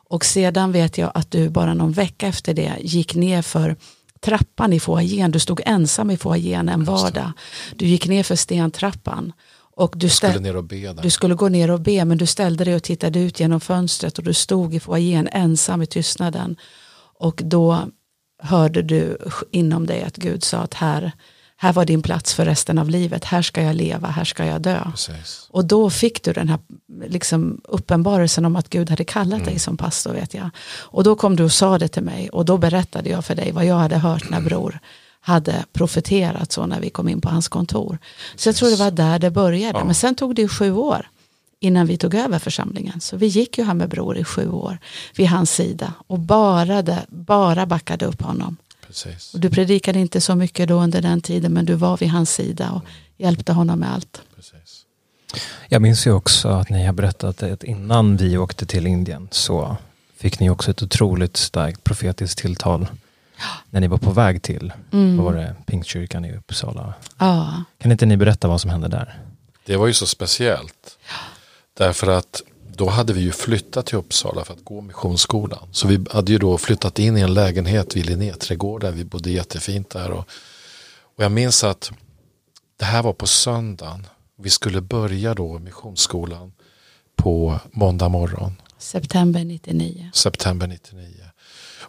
Och 0.10 0.26
sedan 0.26 0.72
vet 0.72 0.98
jag 0.98 1.12
att 1.14 1.32
du 1.32 1.50
bara 1.50 1.74
någon 1.74 1.92
vecka 1.92 2.28
efter 2.28 2.54
det 2.54 2.76
gick 2.82 3.16
ner 3.16 3.42
för 3.42 3.76
trappan 4.20 4.74
i 4.74 4.80
foajén. 4.80 5.32
Du 5.32 5.40
stod 5.40 5.62
ensam 5.66 6.12
i 6.12 6.18
foajén 6.18 6.70
en 6.70 6.84
vardag. 6.84 7.32
Du 7.76 7.86
gick 7.86 8.08
ner 8.08 8.24
för 8.24 8.36
stentrappan. 8.36 9.34
Och 9.82 9.94
du 9.98 10.10
Skulle 10.10 10.62
be 10.64 10.94
där. 10.94 11.02
du 11.02 11.10
skulle 11.10 11.36
gå 11.36 11.50
ner 11.50 11.72
och 11.72 11.82
be 11.82 12.06
men 12.06 12.18
du 12.18 12.26
ställde 12.26 12.64
dig 12.64 12.76
och 12.76 12.84
tittade 12.84 13.20
ut 13.20 13.40
genom 13.40 13.62
fönstret 13.62 14.18
och 14.18 14.24
du 14.24 14.34
stod 14.34 14.74
i 14.74 14.80
foajén 14.80 15.30
ensam 15.32 15.82
i 15.82 15.86
tystnaden. 15.86 16.56
Och 17.20 17.42
då 17.46 17.88
hörde 18.44 18.82
du 18.82 19.18
inom 19.52 19.86
dig 19.86 20.04
att 20.04 20.16
Gud 20.16 20.44
sa 20.44 20.58
att 20.58 20.74
här, 20.74 21.12
här 21.58 21.74
var 21.74 21.86
din 21.86 22.02
plats 22.02 22.34
för 22.34 22.46
resten 22.46 22.78
av 22.78 22.90
livet. 22.90 23.26
Här 23.26 23.42
ska 23.42 23.62
jag 23.62 23.76
leva, 23.76 24.08
här 24.08 24.24
ska 24.24 24.46
jag 24.46 24.62
dö. 24.62 24.92
Precis. 24.92 25.48
Och 25.50 25.66
då 25.66 25.90
fick 25.90 26.24
du 26.24 26.34
den 26.34 26.50
här 26.50 26.60
liksom, 27.08 27.62
uppenbarelsen 27.64 28.46
om 28.46 28.56
att 28.56 28.70
Gud 28.70 28.90
hade 28.90 29.04
kallat 29.04 29.46
dig 29.46 29.60
som 29.60 29.78
pastor 29.78 30.14
vet 30.14 30.34
jag. 30.34 30.50
Och 30.80 31.04
då 31.04 31.16
kom 31.16 31.36
du 31.36 31.44
och 31.44 31.52
sa 31.52 31.78
det 31.78 31.88
till 31.88 32.04
mig 32.04 32.30
och 32.30 32.46
då 32.46 32.58
berättade 32.58 33.10
jag 33.10 33.26
för 33.26 33.36
dig 33.36 33.52
vad 33.52 33.66
jag 33.66 33.76
hade 33.76 33.98
hört 33.98 34.30
när 34.30 34.42
bror 34.42 34.80
hade 35.22 35.66
profeterat 35.74 36.52
så 36.52 36.66
när 36.66 36.80
vi 36.80 36.90
kom 36.90 37.10
in 37.10 37.22
på 37.22 37.30
hans 37.30 37.48
kontor. 37.48 37.98
Så 38.36 38.50
jag 38.50 38.56
tror 38.56 38.70
det 38.70 38.76
var 38.76 38.92
där 38.92 39.20
det 39.20 39.32
började. 39.32 39.80
Ja. 39.80 39.86
Men 39.86 39.96
sen 39.96 40.16
tog 40.16 40.36
det 40.36 40.42
ju 40.42 40.48
sju 40.48 40.74
år 40.74 41.08
innan 41.60 41.88
vi 41.88 41.98
tog 41.98 42.16
över 42.16 42.40
församlingen. 42.40 43.02
Så 43.02 43.18
vi 43.18 43.26
gick 43.26 43.58
ju 43.58 43.64
här 43.64 43.74
med 43.74 43.90
bror 43.90 44.18
i 44.18 44.24
sju 44.24 44.50
år 44.50 44.78
vid 45.16 45.28
hans 45.28 45.52
sida 45.52 45.94
och 46.08 46.20
bara, 46.20 46.82
det, 46.82 47.06
bara 47.08 47.66
backade 47.66 48.06
upp 48.06 48.22
honom. 48.22 48.58
Precis. 48.88 49.34
Och 49.34 49.40
du 49.40 49.50
predikade 49.50 50.00
inte 50.00 50.22
så 50.22 50.36
mycket 50.36 50.68
då 50.68 50.76
under 50.76 51.02
den 51.02 51.22
tiden 51.22 51.54
men 51.54 51.66
du 51.66 51.74
var 51.74 51.98
vid 51.98 52.10
hans 52.10 52.34
sida 52.34 52.72
och 52.72 52.82
hjälpte 53.18 53.54
honom 53.54 53.80
med 53.80 53.94
allt. 53.94 54.22
Precis. 54.36 54.86
Jag 55.70 55.82
minns 55.82 56.08
ju 56.08 56.12
också 56.12 56.48
att 56.48 56.70
ni 56.70 56.86
har 56.86 56.94
berättat 56.94 57.44
att 57.44 57.64
innan 57.64 58.18
vi 58.18 58.38
åkte 58.38 58.66
till 58.66 58.88
Indien 58.88 59.28
så 59.32 59.78
fick 60.18 60.40
ni 60.40 60.50
också 60.50 60.72
ett 60.72 60.84
otroligt 60.84 61.38
starkt 61.38 61.84
profetiskt 61.84 62.38
tilltal 62.38 62.88
när 63.70 63.80
ni 63.80 63.88
var 63.88 63.98
på 63.98 64.12
väg 64.12 64.42
till 64.42 64.74
Mm. 64.92 65.18
var 65.18 65.34
det, 65.34 65.56
Pingstkyrkan 65.66 66.26
i 66.26 66.34
Uppsala. 66.38 66.94
Ja. 67.18 67.64
Kan 67.78 67.92
inte 67.92 68.06
ni 68.06 68.18
berätta 68.18 68.48
vad 68.48 68.62
som 68.62 68.70
hände 68.70 68.88
där? 68.88 69.20
Det 69.66 69.78
var 69.78 69.88
ju 69.88 69.94
så 69.94 70.06
speciellt. 70.08 70.98
Därför 71.78 72.08
att 72.12 72.42
då 72.76 72.90
hade 72.90 73.14
vi 73.14 73.22
ju 73.22 73.32
flyttat 73.32 73.86
till 73.86 73.98
Uppsala 73.98 74.46
för 74.46 74.54
att 74.54 74.64
gå 74.66 74.82
missionsskolan. 74.82 75.68
Så 75.72 75.88
vi 75.88 76.06
hade 76.12 76.32
ju 76.32 76.38
då 76.38 76.58
flyttat 76.58 77.00
in 77.00 77.18
i 77.18 77.22
en 77.22 77.34
lägenhet 77.34 77.96
vid 77.96 78.06
Linneträdgården. 78.06 78.96
Vi 78.96 79.04
bodde 79.06 79.30
jättefint 79.32 79.90
där. 79.90 80.12
Och, 80.12 80.26
och 81.18 81.24
jag 81.24 81.32
minns 81.32 81.64
att 81.64 81.92
det 82.80 82.86
här 82.86 83.04
var 83.04 83.14
på 83.14 83.28
söndagen. 83.28 84.08
Vi 84.38 84.50
skulle 84.50 84.82
börja 84.82 85.34
då 85.34 85.60
missionsskolan 85.60 86.54
på 87.16 87.60
måndag 87.72 88.10
morgon. 88.10 88.56
September 88.78 89.44
99. 89.44 90.10
september 90.14 90.68
99. 90.68 91.21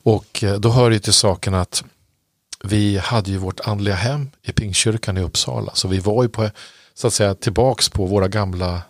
Och 0.03 0.45
eh, 0.45 0.55
då 0.55 0.71
hör 0.71 0.91
det 0.91 0.99
till 0.99 1.13
saken 1.13 1.55
att 1.55 1.85
vi 2.65 2.99
hade 2.99 3.31
ju 3.31 3.37
vårt 3.37 3.61
andliga 3.61 3.95
hem 3.95 4.31
i 4.43 4.53
Pingstkyrkan 4.53 5.19
i 5.19 5.21
Uppsala. 5.21 5.73
Så 5.75 5.89
vi 5.89 5.99
var 5.99 6.23
ju 6.23 6.29
på, 6.29 6.51
så 6.95 7.07
att 7.07 7.13
säga, 7.13 7.35
tillbaks 7.35 7.89
på 7.89 8.07
våra 8.07 8.29
gamla 8.29 8.83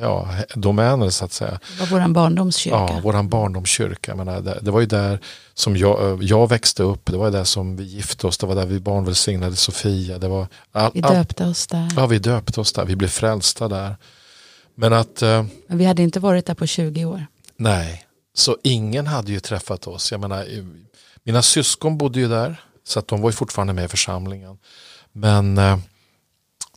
ja, 0.00 0.28
domäner 0.54 1.10
så 1.10 1.24
att 1.24 1.32
säga. 1.32 1.60
Det 1.78 1.90
var 1.90 2.08
barndomskyrka. 2.08 2.76
Ja, 2.76 3.00
våran 3.02 3.28
barndomskyrka. 3.28 4.10
Jag 4.10 4.16
menar, 4.18 4.40
det, 4.40 4.58
det 4.62 4.70
var 4.70 4.80
ju 4.80 4.86
där 4.86 5.18
som 5.54 5.76
jag, 5.76 6.12
eh, 6.12 6.18
jag 6.20 6.48
växte 6.48 6.82
upp. 6.82 7.00
Det 7.04 7.16
var 7.16 7.30
där 7.30 7.44
som 7.44 7.76
vi 7.76 7.84
gifte 7.84 8.26
oss. 8.26 8.38
Det 8.38 8.46
var 8.46 8.54
där 8.54 8.66
vi 8.66 8.80
barnvälsignade 8.80 9.56
Sofia. 9.56 10.18
Det 10.18 10.28
var 10.28 10.46
all, 10.72 10.90
vi 10.94 11.02
all, 11.02 11.14
döpte 11.14 11.44
oss 11.44 11.66
där. 11.66 11.88
ja, 11.96 12.06
vi 12.06 12.18
döpte 12.18 12.60
oss 12.60 12.72
där. 12.72 12.84
Vi 12.84 12.96
blev 12.96 13.08
frälsta 13.08 13.68
där. 13.68 13.96
Men 14.74 14.92
att 14.92 15.22
eh, 15.22 15.44
Men 15.66 15.78
vi 15.78 15.84
hade 15.84 16.02
inte 16.02 16.20
varit 16.20 16.46
där 16.46 16.54
på 16.54 16.66
20 16.66 17.04
år. 17.04 17.26
Nej, 17.56 18.05
så 18.38 18.56
ingen 18.62 19.06
hade 19.06 19.32
ju 19.32 19.40
träffat 19.40 19.86
oss. 19.86 20.12
Jag 20.12 20.20
menar, 20.20 20.46
mina 21.24 21.42
syskon 21.42 21.98
bodde 21.98 22.20
ju 22.20 22.28
där, 22.28 22.62
så 22.84 22.98
att 22.98 23.08
de 23.08 23.20
var 23.20 23.30
ju 23.30 23.32
fortfarande 23.36 23.72
med 23.72 23.84
i 23.84 23.88
församlingen. 23.88 24.58
Men 25.12 25.58
eh, 25.58 25.78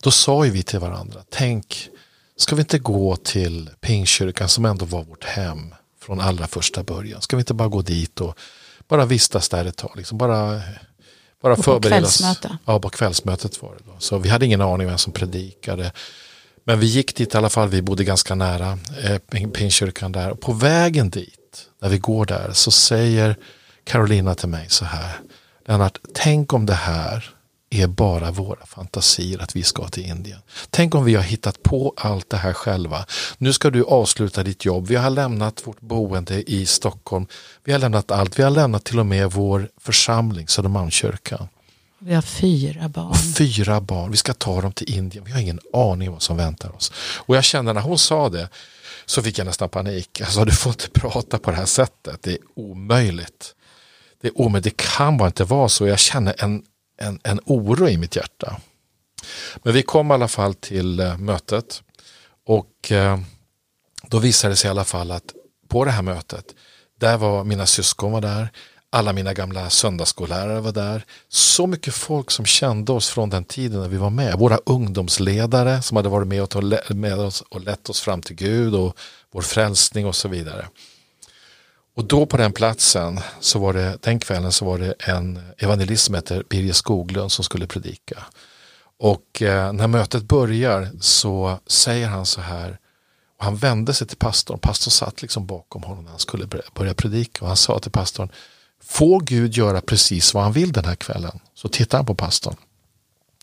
då 0.01 0.11
sa 0.11 0.45
ju 0.45 0.51
vi 0.51 0.63
till 0.63 0.79
varandra, 0.79 1.23
tänk, 1.29 1.89
ska 2.37 2.55
vi 2.55 2.61
inte 2.61 2.79
gå 2.79 3.15
till 3.15 3.69
Pingstkyrkan 3.81 4.49
som 4.49 4.65
ändå 4.65 4.85
var 4.85 5.03
vårt 5.03 5.23
hem 5.23 5.75
från 6.01 6.19
allra 6.19 6.47
första 6.47 6.83
början? 6.83 7.21
Ska 7.21 7.35
vi 7.35 7.41
inte 7.41 7.53
bara 7.53 7.67
gå 7.67 7.81
dit 7.81 8.21
och 8.21 8.37
bara 8.87 9.05
vistas 9.05 9.49
där 9.49 9.65
ett 9.65 9.77
tag? 9.77 9.91
Liksom 9.95 10.17
bara 10.17 10.61
bara 11.41 11.55
på 11.55 11.63
förbereda 11.63 11.95
oss. 12.05 12.17
kvällsmöte. 12.17 12.57
Ja, 12.65 12.79
på 12.79 12.89
kvällsmötet 12.89 13.61
var 13.61 13.75
det 13.75 13.83
då. 13.85 13.95
Så 13.99 14.17
vi 14.17 14.29
hade 14.29 14.45
ingen 14.45 14.61
aning 14.61 14.87
vem 14.87 14.97
som 14.97 15.13
predikade. 15.13 15.91
Men 16.63 16.79
vi 16.79 16.85
gick 16.85 17.15
dit 17.15 17.33
i 17.33 17.37
alla 17.37 17.49
fall, 17.49 17.69
vi 17.69 17.81
bodde 17.81 18.03
ganska 18.03 18.35
nära 18.35 18.79
eh, 19.03 19.19
Ping- 19.31 19.51
Pingstkyrkan 19.51 20.11
där. 20.11 20.29
Och 20.31 20.41
på 20.41 20.53
vägen 20.53 21.09
dit, 21.09 21.38
när 21.81 21.89
vi 21.89 21.97
går 21.97 22.25
där, 22.25 22.49
så 22.53 22.71
säger 22.71 23.35
Carolina 23.83 24.35
till 24.35 24.49
mig 24.49 24.65
så 24.69 24.85
här. 24.85 25.19
Lennart, 25.67 25.97
tänk 26.13 26.53
om 26.53 26.65
det 26.65 26.73
här 26.73 27.29
är 27.69 27.87
bara 27.87 28.31
våra 28.31 28.65
fantasier 28.65 29.43
att 29.43 29.55
vi 29.55 29.63
ska 29.63 29.87
till 29.87 30.05
Indien. 30.05 30.39
Tänk 30.69 30.95
om 30.95 31.05
vi 31.05 31.15
har 31.15 31.23
hittat 31.23 31.63
på 31.63 31.93
allt 31.97 32.29
det 32.29 32.37
här 32.37 32.53
själva. 32.53 33.05
Nu 33.37 33.53
ska 33.53 33.69
du 33.69 33.83
avsluta 33.83 34.43
ditt 34.43 34.65
jobb. 34.65 34.87
Vi 34.87 34.95
har 34.95 35.09
lämnat 35.09 35.67
vårt 35.67 35.81
boende 35.81 36.51
i 36.51 36.65
Stockholm. 36.65 37.27
Vi 37.63 37.71
har 37.71 37.79
lämnat 37.79 38.11
allt. 38.11 38.39
Vi 38.39 38.43
har 38.43 38.51
lämnat 38.51 38.83
till 38.83 38.99
och 38.99 39.05
med 39.05 39.31
vår 39.31 39.69
församling, 39.81 40.47
Södermalmskyrkan. 40.47 41.47
Vi 41.99 42.13
har 42.13 42.21
fyra 42.21 42.89
barn. 42.89 43.15
Fyra 43.37 43.81
barn, 43.81 44.11
vi 44.11 44.17
ska 44.17 44.33
ta 44.33 44.61
dem 44.61 44.71
till 44.71 44.93
Indien. 44.93 45.23
Vi 45.23 45.31
har 45.31 45.39
ingen 45.39 45.59
aning 45.73 46.11
vad 46.11 46.21
som 46.21 46.37
väntar 46.37 46.75
oss. 46.75 46.91
Och 47.17 47.35
jag 47.35 47.43
kände 47.43 47.73
när 47.73 47.81
hon 47.81 47.97
sa 47.97 48.29
det 48.29 48.49
så 49.09 49.23
fick 49.23 49.37
jag 49.37 49.45
nästan 49.45 49.69
panik. 49.69 50.21
Alltså, 50.21 50.23
jag 50.23 50.33
sa 50.33 50.45
du 50.45 50.51
får 50.51 50.71
inte 50.71 50.89
prata 50.89 51.39
på 51.39 51.51
det 51.51 51.57
här 51.57 51.65
sättet, 51.65 52.23
det 52.23 52.31
är 52.31 52.39
omöjligt. 52.55 53.55
Det 54.21 54.27
är 54.27 54.41
omöjligt, 54.41 54.63
det 54.63 54.83
kan 54.83 55.17
bara 55.17 55.27
inte 55.27 55.43
vara 55.43 55.69
så. 55.69 55.87
Jag 55.87 55.99
känner 55.99 56.43
en, 56.43 56.63
en, 56.97 57.19
en 57.23 57.39
oro 57.45 57.87
i 57.87 57.97
mitt 57.97 58.15
hjärta. 58.15 58.61
Men 59.63 59.73
vi 59.73 59.81
kom 59.81 60.11
i 60.11 60.13
alla 60.13 60.27
fall 60.27 60.53
till 60.53 60.99
eh, 60.99 61.17
mötet 61.17 61.83
och 62.45 62.91
eh, 62.91 63.19
då 64.07 64.19
visade 64.19 64.53
det 64.53 64.57
sig 64.57 64.67
i 64.67 64.71
alla 64.71 64.83
fall 64.83 65.11
att 65.11 65.33
på 65.67 65.85
det 65.85 65.91
här 65.91 66.01
mötet, 66.01 66.45
där 66.99 67.17
var 67.17 67.43
mina 67.43 67.65
syskon 67.65 68.11
var 68.11 68.21
där, 68.21 68.51
alla 68.89 69.13
mina 69.13 69.33
gamla 69.33 69.69
söndagsskollärare 69.69 70.59
var 70.59 70.71
där. 70.71 71.05
Så 71.29 71.67
mycket 71.67 71.93
folk 71.93 72.31
som 72.31 72.45
kände 72.45 72.91
oss 72.91 73.09
från 73.09 73.29
den 73.29 73.45
tiden 73.45 73.81
när 73.81 73.87
vi 73.87 73.97
var 73.97 74.09
med. 74.09 74.39
Våra 74.39 74.59
ungdomsledare 74.65 75.81
som 75.81 75.97
hade 75.97 76.09
varit 76.09 76.27
med, 76.27 76.41
och 76.41 76.95
med 76.95 77.19
oss 77.19 77.43
och 77.49 77.61
lett 77.61 77.89
oss 77.89 78.01
fram 78.01 78.21
till 78.21 78.35
Gud 78.35 78.75
och 78.75 78.97
vår 79.31 79.41
frälsning 79.41 80.05
och 80.05 80.15
så 80.15 80.27
vidare. 80.27 80.65
Och 81.95 82.05
då 82.05 82.25
på 82.25 82.37
den 82.37 82.53
platsen, 82.53 83.19
så 83.39 83.59
var 83.59 83.73
det, 83.73 83.97
den 84.01 84.19
kvällen 84.19 84.51
så 84.51 84.65
var 84.65 84.77
det 84.77 84.93
en 84.99 85.39
evangelist 85.57 86.05
som 86.05 86.15
heter 86.15 86.43
Birger 86.49 86.73
Skoglund 86.73 87.31
som 87.31 87.43
skulle 87.43 87.67
predika. 87.67 88.25
Och 88.99 89.41
eh, 89.41 89.73
när 89.73 89.87
mötet 89.87 90.23
börjar 90.23 90.89
så 90.99 91.59
säger 91.67 92.07
han 92.07 92.25
så 92.25 92.41
här, 92.41 92.79
och 93.37 93.45
han 93.45 93.55
vände 93.55 93.93
sig 93.93 94.07
till 94.07 94.17
pastorn, 94.17 94.59
pastorn 94.59 94.91
satt 94.91 95.21
liksom 95.21 95.45
bakom 95.45 95.83
honom 95.83 96.03
när 96.03 96.11
han 96.11 96.19
skulle 96.19 96.47
börja 96.73 96.93
predika 96.93 97.41
och 97.41 97.47
han 97.47 97.57
sa 97.57 97.79
till 97.79 97.91
pastorn, 97.91 98.29
Får 98.89 99.19
Gud 99.19 99.53
göra 99.53 99.81
precis 99.81 100.33
vad 100.33 100.43
han 100.43 100.51
vill 100.51 100.71
den 100.71 100.85
här 100.85 100.95
kvällen? 100.95 101.39
Så 101.53 101.69
tittar 101.69 101.97
han 101.97 102.05
på 102.05 102.15
pastorn. 102.15 102.55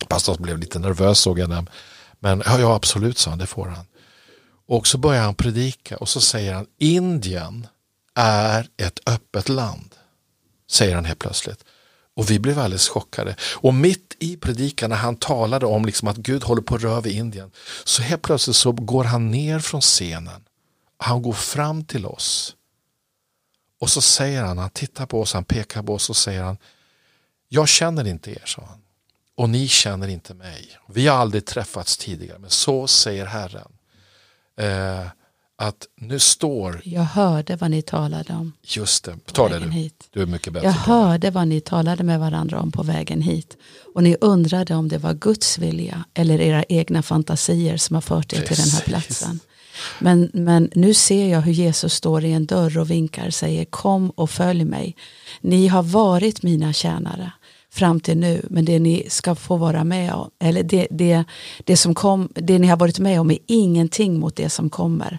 Pastorn 0.08 0.42
blev 0.42 0.58
lite 0.58 0.78
nervös 0.78 1.18
såg 1.18 1.38
jag 1.38 1.50
den. 1.50 1.68
Men 2.20 2.42
ja, 2.46 2.60
ja, 2.60 2.74
absolut, 2.74 3.18
sa 3.18 3.30
han, 3.30 3.38
det 3.38 3.46
får 3.46 3.66
han. 3.66 3.86
Och 4.68 4.86
så 4.86 4.98
börjar 4.98 5.22
han 5.22 5.34
predika 5.34 5.96
och 5.96 6.08
så 6.08 6.20
säger 6.20 6.54
han 6.54 6.66
Indien 6.78 7.66
är 8.14 8.68
ett 8.76 9.00
öppet 9.06 9.48
land. 9.48 9.94
Säger 10.70 10.94
han 10.94 11.04
helt 11.04 11.18
plötsligt. 11.18 11.64
Och 12.16 12.30
vi 12.30 12.38
blev 12.38 12.58
alldeles 12.58 12.88
chockade. 12.88 13.36
Och 13.40 13.74
mitt 13.74 14.16
i 14.18 14.36
predikan 14.36 14.90
när 14.90 14.96
han 14.96 15.16
talade 15.16 15.66
om 15.66 15.84
liksom 15.84 16.08
att 16.08 16.16
Gud 16.16 16.44
håller 16.44 16.62
på 16.62 16.74
att 16.74 16.82
röra 16.82 17.00
vid 17.00 17.16
Indien. 17.16 17.50
Så 17.84 18.02
helt 18.02 18.22
plötsligt 18.22 18.56
så 18.56 18.72
går 18.72 19.04
han 19.04 19.30
ner 19.30 19.58
från 19.58 19.80
scenen. 19.80 20.44
Han 20.98 21.22
går 21.22 21.32
fram 21.32 21.84
till 21.84 22.06
oss. 22.06 22.55
Och 23.78 23.90
så 23.90 24.00
säger 24.00 24.42
han, 24.42 24.58
han 24.58 24.70
tittar 24.70 25.06
på 25.06 25.20
oss, 25.20 25.32
han 25.32 25.44
pekar 25.44 25.82
på 25.82 25.94
oss 25.94 26.10
och 26.10 26.16
säger 26.16 26.42
han 26.42 26.58
Jag 27.48 27.68
känner 27.68 28.06
inte 28.06 28.30
er, 28.30 28.42
sa 28.44 28.62
han. 28.68 28.78
Och 29.34 29.50
ni 29.50 29.68
känner 29.68 30.08
inte 30.08 30.34
mig. 30.34 30.68
Vi 30.88 31.06
har 31.06 31.16
aldrig 31.16 31.46
träffats 31.46 31.96
tidigare, 31.96 32.38
men 32.38 32.50
så 32.50 32.86
säger 32.86 33.26
Herren. 33.26 33.72
Eh, 34.56 35.06
att 35.58 35.86
nu 35.96 36.18
står... 36.18 36.82
Jag 36.84 37.02
hörde 37.02 37.56
vad 37.56 37.70
ni 37.70 37.82
talade 37.82 38.32
om. 38.32 38.52
Just 38.62 39.04
det, 39.04 39.16
ta 39.32 39.48
det 39.48 39.58
du. 39.58 39.70
Hit. 39.70 40.08
Du 40.10 40.22
är 40.22 40.26
mycket 40.26 40.52
bättre. 40.52 40.66
Jag 40.66 40.72
hörde 40.72 41.30
vad 41.30 41.48
ni 41.48 41.60
talade 41.60 42.04
med 42.04 42.20
varandra 42.20 42.60
om 42.60 42.72
på 42.72 42.82
vägen 42.82 43.22
hit. 43.22 43.56
Och 43.94 44.02
ni 44.02 44.16
undrade 44.20 44.74
om 44.74 44.88
det 44.88 44.98
var 44.98 45.14
Guds 45.14 45.58
vilja 45.58 46.04
eller 46.14 46.40
era 46.40 46.64
egna 46.68 47.02
fantasier 47.02 47.76
som 47.76 47.94
har 47.94 48.00
fört 48.00 48.32
er 48.32 48.42
till 48.42 48.56
den 48.56 48.70
här 48.70 48.80
platsen. 48.80 49.40
Men, 49.98 50.30
men 50.32 50.70
nu 50.74 50.94
ser 50.94 51.28
jag 51.28 51.40
hur 51.40 51.52
Jesus 51.52 51.94
står 51.94 52.24
i 52.24 52.32
en 52.32 52.46
dörr 52.46 52.78
och 52.78 52.90
vinkar, 52.90 53.30
säger 53.30 53.64
kom 53.64 54.10
och 54.10 54.30
följ 54.30 54.64
mig. 54.64 54.96
Ni 55.40 55.66
har 55.66 55.82
varit 55.82 56.42
mina 56.42 56.72
tjänare 56.72 57.32
fram 57.76 58.00
till 58.00 58.18
nu, 58.18 58.46
men 58.50 58.64
det 58.64 58.78
ni 58.78 59.06
ska 59.08 59.34
få 59.34 59.56
vara 59.56 59.84
med 59.84 60.14
om, 60.14 60.30
eller 60.38 60.62
det, 60.62 60.86
det, 60.90 61.24
det, 61.64 61.76
som 61.76 61.94
kom, 61.94 62.28
det 62.34 62.58
ni 62.58 62.66
har 62.66 62.76
varit 62.76 62.98
med 62.98 63.20
om 63.20 63.30
är 63.30 63.38
ingenting 63.46 64.20
mot 64.20 64.36
det 64.36 64.50
som 64.50 64.70
kommer 64.70 65.18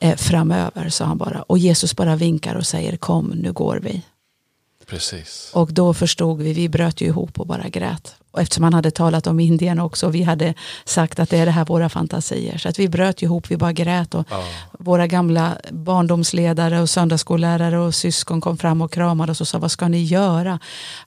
eh, 0.00 0.16
framöver, 0.16 0.88
sa 0.88 1.04
han 1.04 1.18
bara. 1.18 1.42
Och 1.42 1.58
Jesus 1.58 1.96
bara 1.96 2.16
vinkar 2.16 2.54
och 2.54 2.66
säger 2.66 2.96
kom, 2.96 3.26
nu 3.26 3.52
går 3.52 3.80
vi. 3.82 4.02
Precis. 4.86 5.50
Och 5.54 5.72
då 5.72 5.94
förstod 5.94 6.38
vi, 6.38 6.52
vi 6.52 6.68
bröt 6.68 7.00
ju 7.00 7.06
ihop 7.06 7.40
och 7.40 7.46
bara 7.46 7.68
grät. 7.68 8.14
Och 8.30 8.40
eftersom 8.40 8.64
han 8.64 8.74
hade 8.74 8.90
talat 8.90 9.26
om 9.26 9.40
Indien 9.40 9.80
också, 9.80 10.08
vi 10.08 10.22
hade 10.22 10.54
sagt 10.84 11.18
att 11.18 11.30
det 11.30 11.38
är 11.38 11.46
det 11.46 11.52
här 11.52 11.64
våra 11.64 11.88
fantasier. 11.88 12.58
Så 12.58 12.68
att 12.68 12.78
vi 12.78 12.88
bröt 12.88 13.22
ihop, 13.22 13.50
vi 13.50 13.56
bara 13.56 13.72
grät 13.72 14.14
och 14.14 14.26
ja. 14.30 14.44
våra 14.78 15.06
gamla 15.06 15.56
barndomsledare 15.70 16.80
och 16.80 16.90
söndagsskollärare 16.90 17.78
och 17.78 17.94
syskon 17.94 18.40
kom 18.40 18.58
fram 18.58 18.82
och 18.82 18.92
kramade 18.92 19.32
oss 19.32 19.40
och 19.40 19.48
sa 19.48 19.58
vad 19.58 19.70
ska 19.70 19.88
ni 19.88 20.02
göra? 20.02 20.58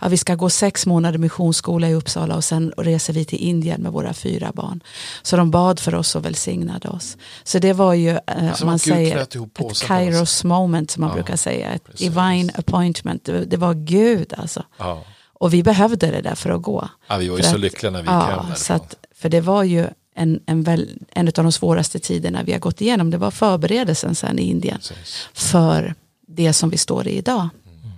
Ja, 0.02 0.08
vi 0.08 0.18
ska 0.18 0.36
gå 0.36 0.50
sex 0.50 0.86
månader 0.86 1.18
missionsskola 1.18 1.90
i 1.90 1.94
Uppsala 1.94 2.36
och 2.36 2.44
sen 2.44 2.74
reser 2.78 3.14
vi 3.14 3.26
till 3.26 3.40
Indien 3.40 3.82
med 3.82 3.92
våra 3.92 4.14
fyra 4.14 4.52
barn. 4.54 4.84
Så 5.22 5.38
de 5.38 5.52
bad 5.52 5.80
för 5.80 5.96
oss 5.96 6.16
och 6.16 6.26
välsignade 6.26 6.90
oss. 6.90 7.18
Så 7.44 7.60
det 7.60 7.74
var 7.74 7.94
ju, 7.94 8.10
eh, 8.10 8.64
man 8.64 8.80
säger, 8.80 9.18
ett 9.18 9.84
kairos 9.88 10.44
moment 10.44 10.92
som 10.92 11.02
man 11.02 11.10
ja, 11.10 11.16
brukar 11.16 11.36
säga, 11.36 11.70
ett 11.70 11.86
precis. 11.86 12.08
divine 12.08 12.52
appointment. 12.56 13.26
Det, 13.26 13.46
det 13.46 13.58
var 13.58 13.74
Gud 13.74 14.34
alltså. 14.38 14.64
Ja. 14.78 15.04
Och 15.42 15.54
vi 15.54 15.64
behövde 15.64 16.12
det 16.12 16.22
där 16.22 16.36
för 16.36 16.50
att 16.50 16.62
gå. 16.62 16.90
Ja, 17.08 17.18
vi 17.18 17.30
var 17.30 17.38
ju 17.38 17.44
så 17.44 17.56
att, 17.56 17.62
lyckliga 17.62 17.92
när 17.92 18.02
vi 18.02 18.08
ja, 18.08 18.22
hem 18.22 18.56
så 18.56 18.74
att, 18.74 18.96
För 19.16 19.30
det 19.30 19.42
var 19.42 19.64
ju 19.64 19.88
en, 20.16 20.40
en, 20.46 20.64
väl, 20.64 20.90
en 21.10 21.28
av 21.28 21.34
de 21.34 21.52
svåraste 21.52 22.00
tiderna 22.00 22.44
vi 22.44 22.52
har 22.52 22.60
gått 22.60 22.82
igenom. 22.82 23.10
Det 23.10 23.18
var 23.18 23.32
förberedelsen 23.32 24.16
sen 24.16 24.40
i 24.40 24.42
Indien. 24.42 24.78
Precis. 24.78 25.28
För 25.34 25.96
det 26.28 26.54
som 26.54 26.70
vi 26.70 26.78
står 26.78 27.08
i 27.08 27.12
idag. 27.12 27.50
Mm. 27.68 27.92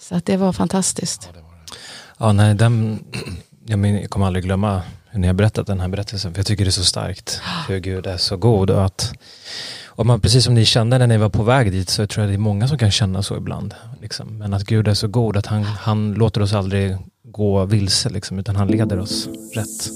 Så 0.00 0.14
att 0.14 0.26
det 0.26 0.36
var 0.36 0.52
fantastiskt. 0.52 1.28
Ja, 1.32 1.38
det 1.38 1.42
var 1.42 1.50
det. 1.50 1.78
ja 2.18 2.32
nej, 2.32 2.54
den, 2.54 3.04
jag, 3.66 3.78
men, 3.78 3.94
jag 3.94 4.10
kommer 4.10 4.26
aldrig 4.26 4.44
glömma 4.44 4.82
hur 5.08 5.20
ni 5.20 5.26
har 5.26 5.34
berättat 5.34 5.66
den 5.66 5.80
här 5.80 5.88
berättelsen. 5.88 6.34
För 6.34 6.38
jag 6.38 6.46
tycker 6.46 6.64
det 6.64 6.68
är 6.68 6.72
så 6.72 6.84
starkt. 6.84 7.40
Hur 7.68 7.78
Gud 7.78 8.06
är 8.06 8.16
så 8.16 8.36
god. 8.36 8.70
Och 8.70 8.84
att 8.84 9.12
och 9.94 10.06
man, 10.06 10.20
precis 10.20 10.44
som 10.44 10.54
ni 10.54 10.64
kände 10.64 10.98
när 10.98 11.06
ni 11.06 11.16
var 11.16 11.28
på 11.28 11.42
väg 11.42 11.72
dit 11.72 11.88
så 11.88 12.06
tror 12.06 12.22
jag 12.22 12.30
det 12.30 12.36
är 12.36 12.38
många 12.38 12.68
som 12.68 12.78
kan 12.78 12.90
känna 12.90 13.22
så 13.22 13.36
ibland. 13.36 13.74
Liksom. 14.00 14.38
Men 14.38 14.54
att 14.54 14.64
Gud 14.64 14.88
är 14.88 14.94
så 14.94 15.08
god 15.08 15.36
att 15.36 15.46
han, 15.46 15.62
han 15.62 16.14
låter 16.14 16.42
oss 16.42 16.52
aldrig 16.52 16.96
gå 17.24 17.64
vilse 17.64 18.08
liksom, 18.08 18.38
utan 18.38 18.56
han 18.56 18.68
leder 18.68 18.98
oss 18.98 19.28
rätt. 19.54 19.90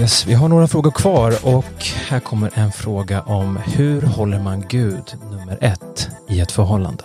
Yes, 0.00 0.26
vi 0.26 0.34
har 0.34 0.48
några 0.48 0.68
frågor 0.68 0.90
kvar 0.90 1.34
och 1.42 1.84
här 2.08 2.20
kommer 2.20 2.50
en 2.54 2.72
fråga 2.72 3.22
om 3.22 3.56
hur 3.56 4.02
håller 4.02 4.40
man 4.40 4.64
Gud 4.68 5.14
nummer 5.30 5.58
ett 5.60 6.08
i 6.28 6.40
ett 6.40 6.52
förhållande? 6.52 7.04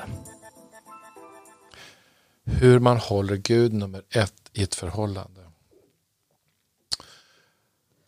Hur 2.46 2.80
man 2.80 2.98
håller 2.98 3.36
Gud 3.36 3.74
nummer 3.74 4.02
ett 4.10 4.34
i 4.54 4.64
ett 4.64 4.76
förhållande. 4.76 5.43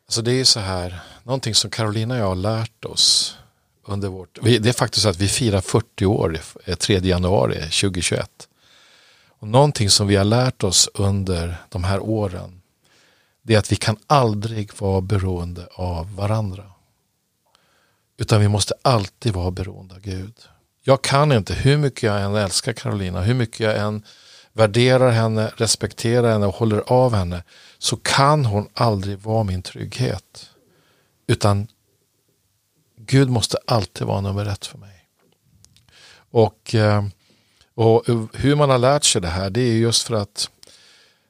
Alltså 0.08 0.22
det 0.22 0.32
är 0.32 0.43
så 0.43 0.60
här, 0.60 0.99
någonting 1.24 1.56
som 1.56 1.70
Carolina 1.70 2.14
och 2.14 2.20
jag 2.20 2.28
har 2.28 2.36
lärt 2.36 2.86
oss 2.86 3.38
under 3.86 4.10
vårt, 4.10 4.39
det 4.41 4.70
är 4.70 4.74
faktiskt 4.74 5.03
så 5.03 5.10
att 5.10 5.18
vi 5.18 5.28
firar 5.28 5.62
40 5.62 6.06
år 6.06 6.39
3 6.76 6.95
eh, 6.95 7.06
januari 7.06 7.56
2021. 7.56 8.47
Och 9.39 9.47
någonting 9.47 9.89
som 9.89 10.08
vi 10.08 10.16
har 10.16 10.24
lärt 10.24 10.64
oss 10.64 10.89
under 10.93 11.58
de 11.70 11.84
här 11.84 11.99
åren 11.99 12.62
det 13.45 13.56
är 13.56 13.60
att 13.60 13.72
vi 13.72 13.76
kan 13.76 13.97
aldrig 14.08 14.72
vara 14.80 15.01
beroende 15.01 15.68
av 15.74 16.16
varandra. 16.16 16.64
Utan 18.18 18.41
vi 18.41 18.47
måste 18.47 18.74
alltid 18.82 19.34
vara 19.34 19.51
beroende 19.51 19.95
av 19.95 20.01
Gud. 20.01 20.34
Jag 20.84 21.01
kan 21.01 21.32
inte, 21.32 21.53
hur 21.53 21.78
mycket 21.78 22.03
jag 22.03 22.22
än 22.22 22.36
älskar 22.36 22.74
Carolina, 22.74 23.22
hur 23.22 23.34
mycket 23.34 23.60
jag 23.60 23.78
än 23.78 24.03
värderar 24.53 25.12
henne, 25.12 25.51
respekterar 25.58 26.32
henne 26.32 26.45
och 26.45 26.56
håller 26.56 26.84
av 26.88 27.14
henne 27.14 27.43
så 27.86 27.96
kan 27.96 28.46
hon 28.46 28.70
aldrig 28.74 29.20
vara 29.20 29.44
min 29.44 29.62
trygghet. 29.62 30.50
Utan 31.28 31.68
Gud 32.98 33.30
måste 33.30 33.58
alltid 33.68 34.08
vara 34.08 34.22
nummer 34.22 34.46
ett 34.46 34.66
för 34.66 34.78
mig. 34.78 35.08
Och, 36.32 36.76
eh, 36.76 37.06
och 37.76 38.04
hur 38.34 38.56
man 38.56 38.70
har 38.70 38.78
lärt 38.78 39.04
sig 39.04 39.22
det 39.22 39.28
här 39.28 39.50
det 39.50 39.62
är 39.62 39.76
just 39.76 40.04
för 40.04 40.16
att 40.16 40.50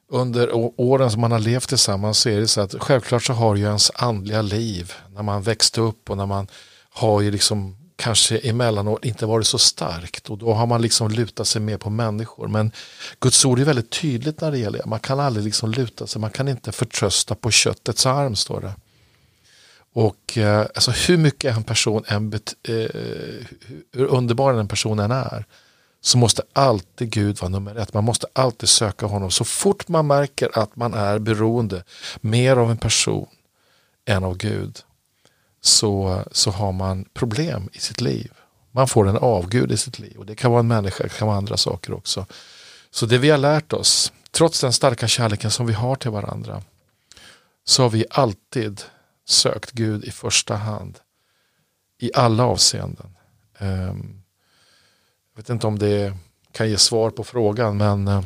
under 0.08 0.50
åren 0.80 1.10
som 1.10 1.20
man 1.20 1.32
har 1.32 1.38
levt 1.38 1.68
tillsammans 1.68 2.18
så 2.18 2.28
är 2.28 2.40
det 2.40 2.48
så 2.48 2.60
att 2.60 2.74
självklart 2.78 3.22
så 3.22 3.32
har 3.32 3.56
ju 3.56 3.64
ens 3.64 3.90
andliga 3.94 4.42
liv 4.42 4.92
när 5.14 5.22
man 5.22 5.42
växte 5.42 5.80
upp 5.80 6.10
och 6.10 6.16
när 6.16 6.26
man 6.26 6.48
har 6.90 7.20
ju 7.20 7.30
liksom 7.30 7.76
kanske 7.96 8.38
emellanåt 8.38 9.04
inte 9.04 9.26
varit 9.26 9.46
så 9.46 9.58
starkt 9.58 10.30
och 10.30 10.38
då 10.38 10.52
har 10.52 10.66
man 10.66 10.82
liksom 10.82 11.10
lutat 11.10 11.46
sig 11.48 11.62
mer 11.62 11.76
på 11.76 11.90
människor. 11.90 12.48
Men 12.48 12.72
Guds 13.20 13.44
ord 13.44 13.60
är 13.60 13.64
väldigt 13.64 13.90
tydligt 13.90 14.40
när 14.40 14.50
det 14.50 14.58
gäller 14.58 14.78
det. 14.78 14.86
Man 14.86 15.00
kan 15.00 15.20
aldrig 15.20 15.44
liksom 15.44 15.70
luta 15.70 16.06
sig, 16.06 16.20
man 16.20 16.30
kan 16.30 16.48
inte 16.48 16.72
förtrösta 16.72 17.34
på 17.34 17.50
köttets 17.50 18.06
arm 18.06 18.36
står 18.36 18.60
det. 18.60 18.74
Och 19.92 20.38
eh, 20.38 20.60
alltså 20.60 20.90
hur 20.90 21.16
mycket 21.16 21.56
en 21.56 21.64
person 21.64 22.04
än, 22.06 22.32
eh, 22.32 22.40
hur 23.92 24.06
underbar 24.06 24.54
en 24.54 24.68
person 24.68 24.98
än 24.98 25.10
är, 25.10 25.44
så 26.00 26.18
måste 26.18 26.42
alltid 26.52 27.10
Gud 27.10 27.40
vara 27.40 27.48
nummer 27.48 27.76
ett. 27.76 27.94
Man 27.94 28.04
måste 28.04 28.26
alltid 28.32 28.68
söka 28.68 29.06
honom. 29.06 29.30
Så 29.30 29.44
fort 29.44 29.88
man 29.88 30.06
märker 30.06 30.58
att 30.58 30.76
man 30.76 30.94
är 30.94 31.18
beroende 31.18 31.84
mer 32.20 32.56
av 32.56 32.70
en 32.70 32.76
person 32.76 33.26
än 34.06 34.24
av 34.24 34.36
Gud, 34.36 34.78
så, 35.66 36.24
så 36.32 36.50
har 36.50 36.72
man 36.72 37.04
problem 37.14 37.68
i 37.72 37.78
sitt 37.78 38.00
liv. 38.00 38.32
Man 38.72 38.88
får 38.88 39.08
en 39.08 39.16
avgud 39.16 39.72
i 39.72 39.76
sitt 39.76 39.98
liv 39.98 40.18
och 40.18 40.26
det 40.26 40.34
kan 40.34 40.50
vara 40.50 40.60
en 40.60 40.68
människa, 40.68 41.04
det 41.04 41.18
kan 41.18 41.28
vara 41.28 41.38
andra 41.38 41.56
saker 41.56 41.94
också. 41.94 42.26
Så 42.90 43.06
det 43.06 43.18
vi 43.18 43.30
har 43.30 43.38
lärt 43.38 43.72
oss, 43.72 44.12
trots 44.30 44.60
den 44.60 44.72
starka 44.72 45.08
kärleken 45.08 45.50
som 45.50 45.66
vi 45.66 45.72
har 45.72 45.96
till 45.96 46.10
varandra, 46.10 46.62
så 47.64 47.82
har 47.82 47.90
vi 47.90 48.04
alltid 48.10 48.82
sökt 49.24 49.72
Gud 49.72 50.04
i 50.04 50.10
första 50.10 50.54
hand. 50.54 50.98
I 51.98 52.10
alla 52.14 52.44
avseenden. 52.44 53.16
Ehm, 53.58 54.22
jag 55.34 55.42
vet 55.42 55.50
inte 55.50 55.66
om 55.66 55.78
det 55.78 56.14
kan 56.52 56.70
ge 56.70 56.78
svar 56.78 57.10
på 57.10 57.24
frågan 57.24 57.76
men 57.76 58.08
eh, 58.08 58.22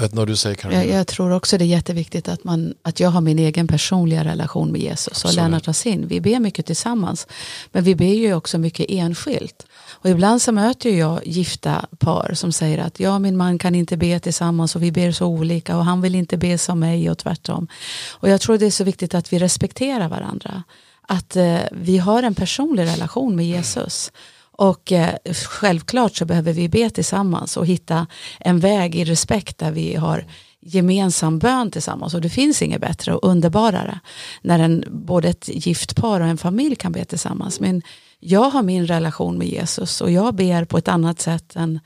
uh, 0.00 0.16
vet 0.16 0.26
du 0.26 0.36
säger 0.36 0.72
jag, 0.72 0.88
jag, 0.88 1.06
tror 1.06 1.32
också 1.32 1.58
det 1.58 1.64
är 1.64 1.66
jätteviktigt 1.66 2.28
att, 2.28 2.44
man, 2.44 2.74
att 2.82 3.00
jag 3.00 3.10
har 3.10 3.20
min 3.20 3.38
egen 3.38 3.66
personliga 3.66 4.24
relation 4.24 4.72
med 4.72 4.80
Jesus 4.80 5.08
Absolut. 5.08 5.36
och 5.36 5.42
Lennart 5.42 5.66
har 5.66 5.72
sin. 5.72 6.06
Vi 6.06 6.20
ber 6.20 6.40
mycket 6.40 6.66
tillsammans 6.66 7.26
men 7.72 7.84
vi 7.84 7.94
ber 7.94 8.14
ju 8.14 8.34
också 8.34 8.58
mycket 8.58 8.86
enskilt. 8.88 9.66
Och 9.90 10.10
ibland 10.10 10.42
så 10.42 10.52
möter 10.52 10.90
jag 10.90 11.26
gifta 11.26 11.86
par 11.98 12.32
som 12.34 12.52
säger 12.52 12.78
att 12.78 13.00
ja, 13.00 13.18
min 13.18 13.36
man 13.36 13.58
kan 13.58 13.74
inte 13.74 13.96
be 13.96 14.20
tillsammans 14.20 14.76
och 14.76 14.82
vi 14.82 14.92
ber 14.92 15.12
så 15.12 15.26
olika 15.26 15.76
och 15.76 15.84
han 15.84 16.00
vill 16.00 16.14
inte 16.14 16.36
be 16.36 16.58
som 16.58 16.80
mig 16.80 17.10
och 17.10 17.18
tvärtom. 17.18 17.68
Och 18.10 18.28
jag 18.28 18.40
tror 18.40 18.58
det 18.58 18.66
är 18.66 18.70
så 18.70 18.84
viktigt 18.84 19.14
att 19.14 19.32
vi 19.32 19.38
respekterar 19.38 20.08
varandra. 20.08 20.62
Att 21.02 21.36
eh, 21.36 21.58
vi 21.72 21.98
har 21.98 22.22
en 22.22 22.34
personlig 22.34 22.82
relation 22.82 23.36
med 23.36 23.46
Jesus. 23.46 24.12
Och 24.60 24.92
eh, 24.92 25.14
självklart 25.32 26.16
så 26.16 26.24
behöver 26.24 26.52
vi 26.52 26.68
be 26.68 26.90
tillsammans 26.90 27.56
och 27.56 27.66
hitta 27.66 28.06
en 28.40 28.60
väg 28.60 28.96
i 28.96 29.04
respekt 29.04 29.58
där 29.58 29.70
vi 29.70 29.94
har 29.94 30.24
gemensam 30.60 31.38
bön 31.38 31.70
tillsammans 31.70 32.14
och 32.14 32.20
det 32.20 32.30
finns 32.30 32.62
inget 32.62 32.80
bättre 32.80 33.14
och 33.14 33.30
underbarare 33.30 34.00
när 34.42 34.58
en, 34.58 34.84
både 34.88 35.28
ett 35.28 35.48
gift 35.48 35.96
par 35.96 36.20
och 36.20 36.26
en 36.26 36.38
familj 36.38 36.76
kan 36.76 36.92
be 36.92 37.04
tillsammans. 37.04 37.60
Men 37.60 37.82
jag 38.18 38.50
har 38.50 38.62
min 38.62 38.86
relation 38.86 39.38
med 39.38 39.48
Jesus 39.48 40.00
och 40.00 40.10
jag 40.10 40.34
ber 40.34 40.64
på 40.64 40.78
ett 40.78 40.88
annat 40.88 41.20
sätt 41.20 41.56
än, 41.56 41.80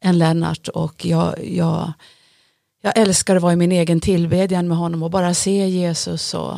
än 0.00 0.18
Lennart 0.18 0.68
och 0.68 1.04
jag, 1.04 1.34
jag, 1.44 1.92
jag 2.82 2.98
älskar 2.98 3.36
att 3.36 3.42
vara 3.42 3.52
i 3.52 3.56
min 3.56 3.72
egen 3.72 4.00
tillbedjan 4.00 4.68
med 4.68 4.76
honom 4.76 5.02
och 5.02 5.10
bara 5.10 5.34
se 5.34 5.68
Jesus 5.68 6.34
och 6.34 6.56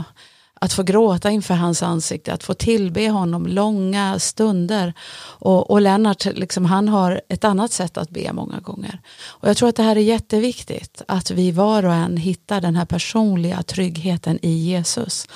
att 0.63 0.73
få 0.73 0.83
gråta 0.83 1.31
inför 1.31 1.55
hans 1.55 1.83
ansikte, 1.83 2.33
att 2.33 2.43
få 2.43 2.55
tillbe 2.55 3.09
honom 3.09 3.47
långa 3.47 4.19
stunder. 4.19 4.95
Och, 5.21 5.71
och 5.71 5.81
Lennart, 5.81 6.25
liksom, 6.25 6.65
han 6.65 6.89
har 6.89 7.21
ett 7.29 7.45
annat 7.45 7.73
sätt 7.73 7.97
att 7.97 8.11
be 8.11 8.33
många 8.33 8.61
gånger. 8.61 9.01
Och 9.27 9.49
jag 9.49 9.57
tror 9.57 9.69
att 9.69 9.77
det 9.77 9.83
här 9.83 9.97
är 9.97 10.01
jätteviktigt, 10.01 11.03
att 11.09 11.31
vi 11.31 11.51
var 11.51 11.85
och 11.85 11.95
en 11.95 12.17
hittar 12.17 12.61
den 12.61 12.77
här 12.77 12.85
personliga 12.85 13.63
tryggheten 13.63 14.39
i 14.43 14.51
Jesus. 14.51 15.27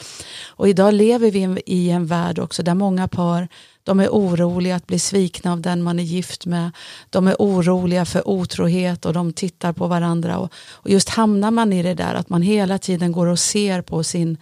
Och 0.47 0.69
idag 0.69 0.95
lever 0.95 1.31
vi 1.31 1.63
i 1.67 1.91
en 1.91 2.07
värld 2.07 2.39
också 2.39 2.63
där 2.63 2.75
många 2.75 3.09
par 3.09 3.49
de 3.85 4.01
är 4.01 4.09
oroliga 4.09 4.77
att 4.77 4.87
bli 4.87 4.99
svikna 4.99 5.53
av 5.53 5.61
den 5.61 5.83
man 5.83 5.99
är 5.99 6.05
gift 6.05 6.47
med. 6.47 6.71
De 7.11 7.29
är 7.29 7.37
oroliga 7.39 8.05
för 8.05 8.29
otrohet 8.29 9.07
och 9.07 9.13
de 9.13 9.33
tittar 9.33 9.73
på 9.73 9.87
varandra. 9.87 10.39
Och, 10.39 10.53
och 10.73 10.91
just 10.91 11.09
hamnar 11.09 11.51
man 11.51 11.73
i 11.73 11.83
det 11.83 11.95
där 11.95 12.15
att 12.15 12.29
man 12.29 12.43
hela 12.43 12.79
tiden 12.79 13.13
går 13.13 13.27
och 13.27 13.39
ser 13.39 13.83
på 13.83 14.05
sin 14.05 14.39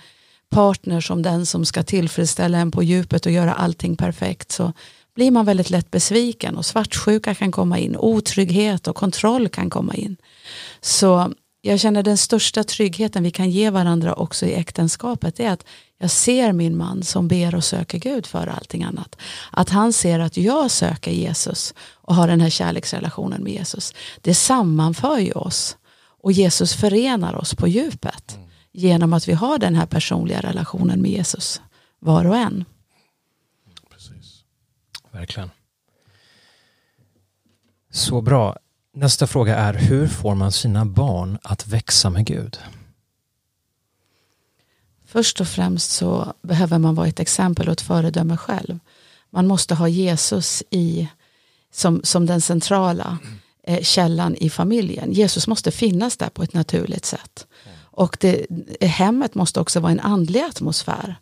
partner 0.52 1.00
som 1.00 1.22
den 1.22 1.46
som 1.46 1.64
ska 1.64 1.82
tillfredsställa 1.82 2.58
en 2.58 2.70
på 2.70 2.82
djupet 2.82 3.26
och 3.26 3.32
göra 3.32 3.54
allting 3.54 3.96
perfekt 3.96 4.52
så 4.52 4.72
blir 5.14 5.30
man 5.30 5.44
väldigt 5.44 5.70
lätt 5.70 5.90
besviken 5.90 6.56
och 6.56 6.66
svartsjuka 6.66 7.34
kan 7.34 7.52
komma 7.52 7.78
in, 7.78 7.96
otrygghet 7.96 8.88
och 8.88 8.96
kontroll 8.96 9.48
kan 9.48 9.70
komma 9.70 9.94
in. 9.94 10.16
Så 10.80 11.32
jag 11.60 11.80
känner 11.80 12.02
den 12.02 12.16
största 12.16 12.64
tryggheten 12.64 13.22
vi 13.22 13.30
kan 13.30 13.50
ge 13.50 13.70
varandra 13.70 14.14
också 14.14 14.46
i 14.46 14.54
äktenskapet 14.54 15.40
är 15.40 15.50
att 15.50 15.64
jag 15.98 16.10
ser 16.10 16.52
min 16.52 16.76
man 16.76 17.02
som 17.02 17.28
ber 17.28 17.54
och 17.54 17.64
söker 17.64 17.98
Gud 17.98 18.26
för 18.26 18.46
allting 18.46 18.84
annat. 18.84 19.16
Att 19.50 19.68
han 19.68 19.92
ser 19.92 20.18
att 20.18 20.36
jag 20.36 20.70
söker 20.70 21.10
Jesus 21.10 21.74
och 21.92 22.14
har 22.14 22.28
den 22.28 22.40
här 22.40 22.50
kärleksrelationen 22.50 23.42
med 23.42 23.52
Jesus. 23.52 23.94
Det 24.20 24.34
sammanför 24.34 25.18
ju 25.18 25.32
oss 25.32 25.76
och 26.22 26.32
Jesus 26.32 26.74
förenar 26.74 27.34
oss 27.34 27.54
på 27.54 27.68
djupet. 27.68 28.36
Mm 28.36 28.51
genom 28.72 29.12
att 29.12 29.28
vi 29.28 29.32
har 29.32 29.58
den 29.58 29.74
här 29.74 29.86
personliga 29.86 30.40
relationen 30.40 31.02
med 31.02 31.10
Jesus, 31.10 31.60
var 31.98 32.24
och 32.24 32.36
en. 32.36 32.64
Precis. 33.90 34.44
Verkligen. 35.10 35.50
Så 37.90 38.20
bra. 38.20 38.56
Nästa 38.94 39.26
fråga 39.26 39.56
är, 39.56 39.74
hur 39.74 40.08
får 40.08 40.34
man 40.34 40.52
sina 40.52 40.84
barn 40.84 41.38
att 41.42 41.66
växa 41.66 42.10
med 42.10 42.26
Gud? 42.26 42.58
Först 45.04 45.40
och 45.40 45.48
främst 45.48 45.90
så 45.90 46.34
behöver 46.42 46.78
man 46.78 46.94
vara 46.94 47.06
ett 47.06 47.20
exempel 47.20 47.66
och 47.66 47.72
ett 47.72 47.80
föredöme 47.80 48.36
själv. 48.36 48.78
Man 49.30 49.46
måste 49.46 49.74
ha 49.74 49.88
Jesus 49.88 50.62
i, 50.70 51.08
som, 51.72 52.00
som 52.04 52.26
den 52.26 52.40
centrala 52.40 53.18
eh, 53.62 53.82
källan 53.82 54.36
i 54.36 54.50
familjen. 54.50 55.12
Jesus 55.12 55.46
måste 55.46 55.70
finnas 55.70 56.16
där 56.16 56.28
på 56.28 56.42
ett 56.42 56.54
naturligt 56.54 57.04
sätt. 57.04 57.46
Och 57.92 58.16
det, 58.20 58.46
hemmet 58.80 59.34
måste 59.34 59.60
också 59.60 59.80
vara 59.80 59.92
en 59.92 60.00
andlig 60.00 60.40
atmosfär. 60.40 61.16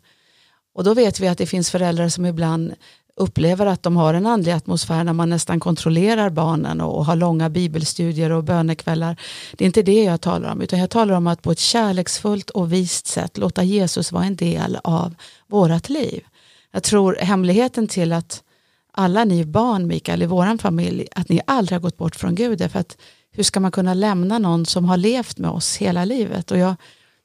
Och 0.73 0.83
då 0.83 0.93
vet 0.93 1.19
vi 1.19 1.27
att 1.27 1.37
det 1.37 1.45
finns 1.45 1.71
föräldrar 1.71 2.09
som 2.09 2.25
ibland 2.25 2.73
upplever 3.15 3.65
att 3.65 3.83
de 3.83 3.97
har 3.97 4.13
en 4.13 4.25
andlig 4.25 4.51
atmosfär 4.51 5.03
när 5.03 5.13
man 5.13 5.29
nästan 5.29 5.59
kontrollerar 5.59 6.29
barnen 6.29 6.81
och, 6.81 6.97
och 6.97 7.05
har 7.05 7.15
långa 7.15 7.49
bibelstudier 7.49 8.31
och 8.31 8.43
bönekvällar. 8.43 9.19
Det 9.57 9.63
är 9.63 9.65
inte 9.65 9.81
det 9.81 10.03
jag 10.03 10.21
talar 10.21 10.51
om, 10.51 10.61
utan 10.61 10.79
jag 10.79 10.89
talar 10.89 11.15
om 11.15 11.27
att 11.27 11.41
på 11.41 11.51
ett 11.51 11.59
kärleksfullt 11.59 12.49
och 12.49 12.73
vist 12.73 13.07
sätt 13.07 13.37
låta 13.37 13.63
Jesus 13.63 14.11
vara 14.11 14.25
en 14.25 14.35
del 14.35 14.77
av 14.83 15.15
vårat 15.47 15.89
liv. 15.89 16.23
Jag 16.71 16.83
tror 16.83 17.17
hemligheten 17.19 17.87
till 17.87 18.13
att 18.13 18.43
alla 18.91 19.23
ni 19.23 19.45
barn, 19.45 19.87
Mikael, 19.87 20.23
i 20.23 20.25
vår 20.25 20.57
familj, 20.57 21.07
att 21.15 21.29
ni 21.29 21.41
aldrig 21.47 21.75
har 21.75 21.81
gått 21.81 21.97
bort 21.97 22.15
från 22.15 22.35
Gud, 22.35 22.61
är 22.61 22.69
för 22.69 22.79
att 22.79 22.97
hur 23.31 23.43
ska 23.43 23.59
man 23.59 23.71
kunna 23.71 23.93
lämna 23.93 24.39
någon 24.39 24.65
som 24.65 24.85
har 24.85 24.97
levt 24.97 25.37
med 25.37 25.49
oss 25.51 25.77
hela 25.77 26.05
livet? 26.05 26.51
Och 26.51 26.57
jag, 26.57 26.75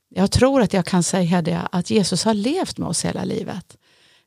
jag 0.08 0.30
tror 0.30 0.62
att 0.62 0.72
jag 0.72 0.86
kan 0.86 1.02
säga 1.02 1.42
det, 1.42 1.60
att 1.72 1.90
Jesus 1.90 2.24
har 2.24 2.34
levt 2.34 2.78
med 2.78 2.88
oss 2.88 3.04
hela 3.04 3.24
livet. 3.24 3.76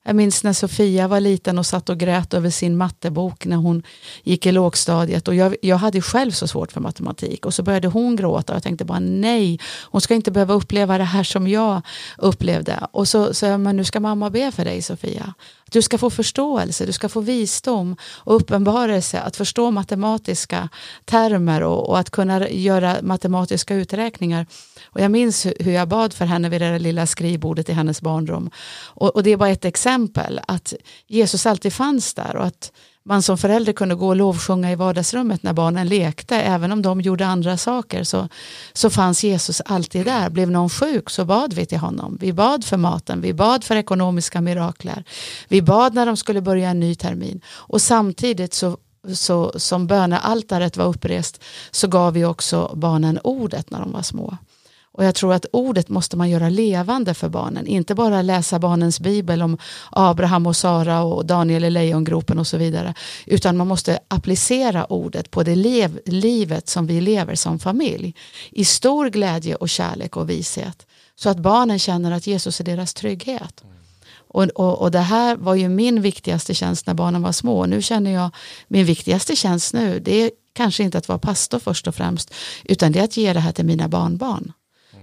Jag 0.06 0.16
minns 0.16 0.44
när 0.44 0.54
Sofia 0.54 1.08
var 1.08 1.20
liten 1.20 1.60
och 1.60 1.66
satt 1.66 1.90
och 1.90 1.98
grät 1.98 2.34
över 2.34 2.50
sin 2.50 2.78
mattebok 2.78 3.46
när 3.46 3.56
hon 3.56 3.84
gick 4.24 4.46
i 4.46 4.52
lågstadiet. 4.52 5.28
Och 5.28 5.36
jag, 5.36 5.56
jag 5.62 5.78
hade 5.78 6.02
själv 6.02 6.32
så 6.32 6.48
svårt 6.48 6.72
för 6.72 6.82
matematik 6.82 7.46
och 7.46 7.54
så 7.54 7.64
började 7.64 7.88
hon 7.88 8.16
gråta 8.16 8.54
och 8.54 8.56
jag 8.56 8.64
tänkte 8.64 8.86
bara 8.86 9.00
nej, 9.00 9.60
hon 9.84 10.02
ska 10.02 10.16
inte 10.16 10.32
behöva 10.32 10.54
uppleva 10.54 10.98
det 10.98 11.04
här 11.04 11.24
som 11.24 11.48
jag 11.48 11.82
upplevde. 12.18 12.88
Och 12.92 13.08
så 13.08 13.34
sa 13.34 13.48
jag, 13.48 13.60
men 13.60 13.78
nu 13.78 13.84
ska 13.84 14.00
mamma 14.00 14.30
be 14.30 14.52
för 14.52 14.66
dig 14.66 14.82
Sofia. 14.82 15.34
Du 15.72 15.82
ska 15.82 15.98
få 15.98 16.10
förståelse, 16.10 16.86
du 16.86 16.92
ska 16.92 17.10
få 17.10 17.22
visdom 17.22 17.96
och 18.04 18.36
uppenbarelse, 18.36 19.20
att 19.20 19.36
förstå 19.36 19.72
matematiska 19.72 20.70
termer 21.06 21.64
och, 21.64 21.90
och 21.90 22.00
att 22.00 22.10
kunna 22.10 22.50
göra 22.50 22.96
matematiska 23.02 23.76
uträkningar. 23.76 24.46
Och 24.92 25.02
jag 25.02 25.12
minns 25.12 25.46
hur 25.60 25.72
jag 25.72 25.88
bad 25.88 26.14
för 26.14 26.26
henne 26.26 26.50
vid 26.50 26.62
det 26.62 26.72
där 26.72 26.80
lilla 26.80 27.06
skrivbordet 27.06 27.70
i 27.70 27.74
hennes 27.74 28.02
barnrum. 28.02 28.50
Och, 28.86 29.16
och 29.16 29.24
det 29.24 29.30
är 29.30 29.38
bara 29.38 29.50
ett 29.50 29.66
exempel, 29.66 30.40
att 30.48 30.74
Jesus 31.08 31.46
alltid 31.46 31.74
fanns 31.74 32.14
där 32.14 32.36
och 32.36 32.46
att 32.46 32.72
man 33.10 33.22
som 33.22 33.38
förälder 33.38 33.74
kunde 33.74 33.96
gå 33.96 34.08
och 34.08 34.16
lovsjunga 34.16 34.72
i 34.72 34.76
vardagsrummet 34.76 35.44
när 35.44 35.54
barnen 35.54 35.88
lekte, 35.88 36.36
även 36.36 36.72
om 36.72 36.82
de 36.82 37.02
gjorde 37.02 37.28
andra 37.28 37.58
saker 37.58 38.04
så, 38.04 38.28
så 38.74 38.90
fanns 38.90 39.24
Jesus 39.24 39.62
alltid 39.62 40.06
där. 40.06 40.30
Blev 40.30 40.52
någon 40.52 40.70
sjuk 40.70 41.10
så 41.10 41.26
bad 41.26 41.54
vi 41.54 41.66
till 41.66 41.78
honom. 41.78 42.18
Vi 42.22 42.34
bad 42.34 42.66
för 42.66 42.78
maten, 42.78 43.22
vi 43.22 43.34
bad 43.34 43.64
för 43.64 43.76
ekonomiska 43.76 44.42
mirakler. 44.42 45.04
Vi 45.48 45.62
bad 45.62 45.94
när 45.94 46.06
de 46.06 46.18
skulle 46.18 46.42
börja 46.42 46.70
en 46.70 46.80
ny 46.80 46.96
termin. 46.96 47.42
Och 47.48 47.82
samtidigt 47.82 48.54
så 48.54 48.78
så 49.14 49.52
som 49.56 49.88
bönealtaret 49.88 50.78
var 50.78 50.86
upprest 50.86 51.44
så 51.72 51.88
gav 51.88 52.14
vi 52.14 52.26
också 52.26 52.74
barnen 52.76 53.20
ordet 53.24 53.72
när 53.72 53.80
de 53.80 53.92
var 53.92 54.02
små. 54.02 54.38
Och 55.00 55.06
jag 55.06 55.16
tror 55.16 55.34
att 55.34 55.46
ordet 55.54 55.90
måste 55.90 56.18
man 56.18 56.30
göra 56.30 56.50
levande 56.50 57.14
för 57.14 57.30
barnen. 57.30 57.68
Inte 57.68 57.96
bara 57.96 58.22
läsa 58.22 58.60
barnens 58.60 59.00
bibel 59.00 59.42
om 59.42 59.58
Abraham 59.92 60.48
och 60.48 60.56
Sara 60.56 61.04
och 61.04 61.26
Daniel 61.26 61.64
i 61.64 61.70
lejongropen 61.70 62.40
och 62.40 62.48
så 62.48 62.58
vidare. 62.58 62.94
Utan 63.26 63.58
man 63.58 63.68
måste 63.68 64.00
applicera 64.08 64.86
ordet 64.86 65.32
på 65.32 65.44
det 65.44 65.56
lev, 65.56 66.00
livet 66.06 66.70
som 66.70 66.88
vi 66.88 67.02
lever 67.02 67.36
som 67.36 67.60
familj. 67.60 68.16
I 68.52 68.66
stor 68.66 69.10
glädje 69.10 69.56
och 69.56 69.70
kärlek 69.70 70.18
och 70.18 70.30
vishet. 70.30 70.88
Så 71.16 71.30
att 71.30 71.40
barnen 71.40 71.80
känner 71.80 72.12
att 72.12 72.28
Jesus 72.28 72.60
är 72.60 72.64
deras 72.64 72.94
trygghet. 72.94 73.64
Och, 74.28 74.44
och, 74.44 74.82
och, 74.82 74.92
det 74.92 75.00
här 75.00 75.36
var 75.36 75.56
ju 75.56 75.70
min 75.70 76.02
viktigaste 76.02 76.54
tjänst 76.54 76.88
när 76.88 76.94
barnen 76.94 77.22
var 77.22 77.32
små. 77.32 77.66
Nu 77.66 77.82
känner 77.82 78.12
jag 78.12 78.30
min 78.68 78.86
viktigaste 78.86 79.36
tjänst 79.36 79.74
nu, 79.74 80.00
det 80.00 80.24
är 80.24 80.32
kanske 80.54 80.84
inte 80.84 80.98
att 80.98 81.08
vara 81.08 81.20
pastor 81.20 81.60
först 81.60 81.88
och 81.88 81.96
främst, 81.96 82.34
utan 82.64 82.92
det 82.92 83.00
är 83.00 83.04
att 83.04 83.18
ge 83.18 83.34
det 83.34 83.40
här 83.40 83.52
till 83.52 83.66
mina 83.66 83.88
barnbarn. 83.88 84.54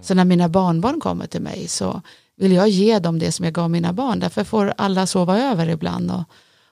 Så 0.03 0.15
när 0.15 0.25
mina 0.25 0.49
barnbarn 0.49 1.01
kommer 1.01 1.27
till 1.27 1.43
mig 1.43 1.69
så 1.69 2.03
vill 2.37 2.53
jag 2.53 2.69
ge 2.69 2.99
dem 2.99 3.19
det 3.19 3.33
som 3.33 3.45
jag 3.45 3.55
gav 3.55 3.71
mina 3.71 3.93
barn. 3.93 4.21
Därför 4.21 4.45
får 4.45 4.75
alla 4.77 5.07
sova 5.07 5.39
över 5.39 5.69
ibland 5.69 6.11
och, 6.11 6.23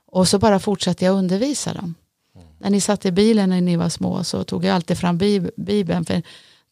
och 0.06 0.28
så 0.28 0.38
bara 0.38 0.58
fortsätter 0.58 1.06
jag 1.06 1.16
undervisa 1.16 1.74
dem. 1.74 1.94
Mm. 2.34 2.46
När 2.58 2.70
ni 2.70 2.80
satt 2.80 3.06
i 3.06 3.12
bilen 3.12 3.50
när 3.50 3.60
ni 3.60 3.76
var 3.76 3.88
små 3.88 4.24
så 4.24 4.44
tog 4.44 4.64
jag 4.64 4.74
alltid 4.74 4.98
fram 4.98 5.18
bibeln. 5.56 6.04
För 6.04 6.22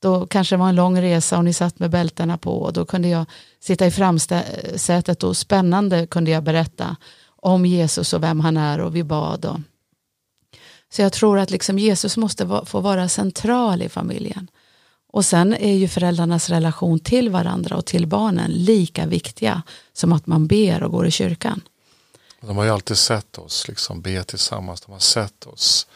då 0.02 0.26
kanske 0.26 0.54
det 0.54 0.60
var 0.60 0.68
en 0.68 0.74
lång 0.74 1.00
resa 1.00 1.38
och 1.38 1.44
ni 1.44 1.52
satt 1.52 1.78
med 1.78 1.90
bältena 1.90 2.38
på 2.38 2.62
och 2.62 2.72
då 2.72 2.84
kunde 2.84 3.08
jag 3.08 3.26
sitta 3.60 3.86
i 3.86 3.90
framsätet 3.90 5.22
och 5.22 5.36
spännande 5.36 6.06
kunde 6.06 6.30
jag 6.30 6.42
berätta 6.42 6.96
om 7.26 7.66
Jesus 7.66 8.12
och 8.12 8.22
vem 8.22 8.40
han 8.40 8.56
är 8.56 8.80
och 8.80 8.96
vi 8.96 9.02
bad. 9.02 9.44
Och. 9.44 9.60
Så 10.92 11.02
jag 11.02 11.12
tror 11.12 11.38
att 11.38 11.50
liksom 11.50 11.78
Jesus 11.78 12.16
måste 12.16 12.62
få 12.66 12.80
vara 12.80 13.08
central 13.08 13.82
i 13.82 13.88
familjen. 13.88 14.50
Och 15.12 15.24
sen 15.24 15.54
är 15.54 15.74
ju 15.74 15.88
föräldrarnas 15.88 16.48
relation 16.50 16.98
till 17.00 17.30
varandra 17.30 17.76
och 17.76 17.86
till 17.86 18.06
barnen 18.06 18.50
lika 18.50 19.06
viktiga 19.06 19.62
som 19.92 20.12
att 20.12 20.26
man 20.26 20.46
ber 20.46 20.82
och 20.82 20.90
går 20.90 21.06
i 21.06 21.10
kyrkan. 21.10 21.60
De 22.40 22.56
har 22.56 22.64
ju 22.64 22.70
alltid 22.70 22.96
sett 22.96 23.38
oss 23.38 23.68
liksom 23.68 24.00
be 24.00 24.24
tillsammans. 24.24 24.80
De 24.80 24.92
har 24.92 24.98
sett 24.98 25.46
oss 25.46 25.86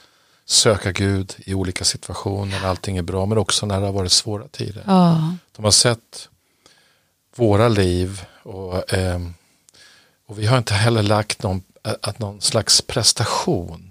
söka 0.45 0.93
Gud 0.93 1.35
i 1.39 1.55
olika 1.55 1.85
situationer 1.85 2.61
när 2.61 2.69
allting 2.69 2.97
är 2.97 3.03
bra 3.03 3.27
men 3.27 3.39
också 3.39 3.67
när 3.67 3.81
det 3.81 3.87
har 3.87 3.93
varit 3.93 4.13
svåra 4.13 4.49
tider. 4.49 4.83
Ja. 4.87 5.35
De 5.57 5.65
har 5.65 5.71
sett 5.71 6.29
våra 7.37 7.69
liv 7.69 8.25
och, 8.43 8.93
eh, 8.93 9.21
och 10.27 10.39
vi 10.39 10.47
har 10.47 10.59
inte 10.59 10.75
heller 10.75 11.03
lagt 11.03 11.43
någon, 11.43 11.63
att 11.83 12.19
någon 12.19 12.41
slags 12.41 12.83
prestation 12.83 13.86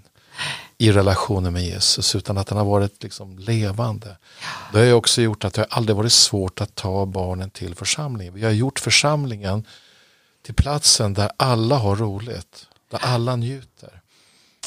i 0.78 0.92
relationen 0.92 1.52
med 1.52 1.64
Jesus 1.64 2.14
utan 2.14 2.38
att 2.38 2.46
den 2.46 2.58
har 2.58 2.64
varit 2.64 3.02
liksom 3.02 3.38
levande. 3.38 4.16
Det 4.72 4.78
har 4.78 4.84
ju 4.84 4.92
också 4.92 5.22
gjort 5.22 5.44
att 5.44 5.54
det 5.54 5.64
aldrig 5.64 5.96
varit 5.96 6.12
svårt 6.12 6.60
att 6.60 6.74
ta 6.74 7.06
barnen 7.06 7.50
till 7.50 7.74
församlingen. 7.74 8.34
Vi 8.34 8.44
har 8.44 8.50
gjort 8.50 8.78
församlingen 8.78 9.66
till 10.42 10.54
platsen 10.54 11.14
där 11.14 11.30
alla 11.36 11.76
har 11.76 11.96
roligt, 11.96 12.66
där 12.90 12.98
alla 13.02 13.36
njuter. 13.36 13.95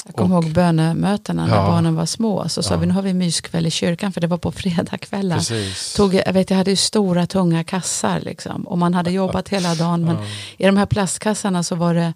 Jag 0.05 0.15
kommer 0.15 0.35
ihåg 0.35 0.51
bönemötena 0.53 1.45
när 1.45 1.55
Ja. 1.55 1.67
barnen 1.67 1.95
var 1.95 2.05
små. 2.05 2.49
Så 2.49 2.63
sa 2.63 2.73
Ja. 2.73 2.79
vi 2.79 2.85
nu 2.85 2.93
har 2.93 3.01
vi 3.01 3.13
myskväll 3.13 3.65
i 3.65 3.71
kyrkan 3.71 4.11
för 4.13 4.21
det 4.21 4.27
var 4.27 4.37
på 4.37 4.51
fredagskvällen. 4.61 5.41
Tog, 5.95 6.13
jag, 6.13 6.33
vet, 6.33 6.49
jag 6.49 6.57
hade 6.57 6.69
ju 6.69 6.75
stora 6.75 7.27
tunga 7.27 7.63
kassar 7.63 8.19
liksom, 8.19 8.67
och 8.67 8.77
man 8.77 8.93
hade 8.93 9.11
jobbat 9.11 9.49
hela 9.49 9.75
dagen. 9.75 10.05
Men 10.05 10.17
i 10.57 10.65
de 10.65 10.77
här 10.77 10.85
plastkassarna 10.85 11.63
så 11.63 11.75
var 11.75 11.93
det, 11.93 12.13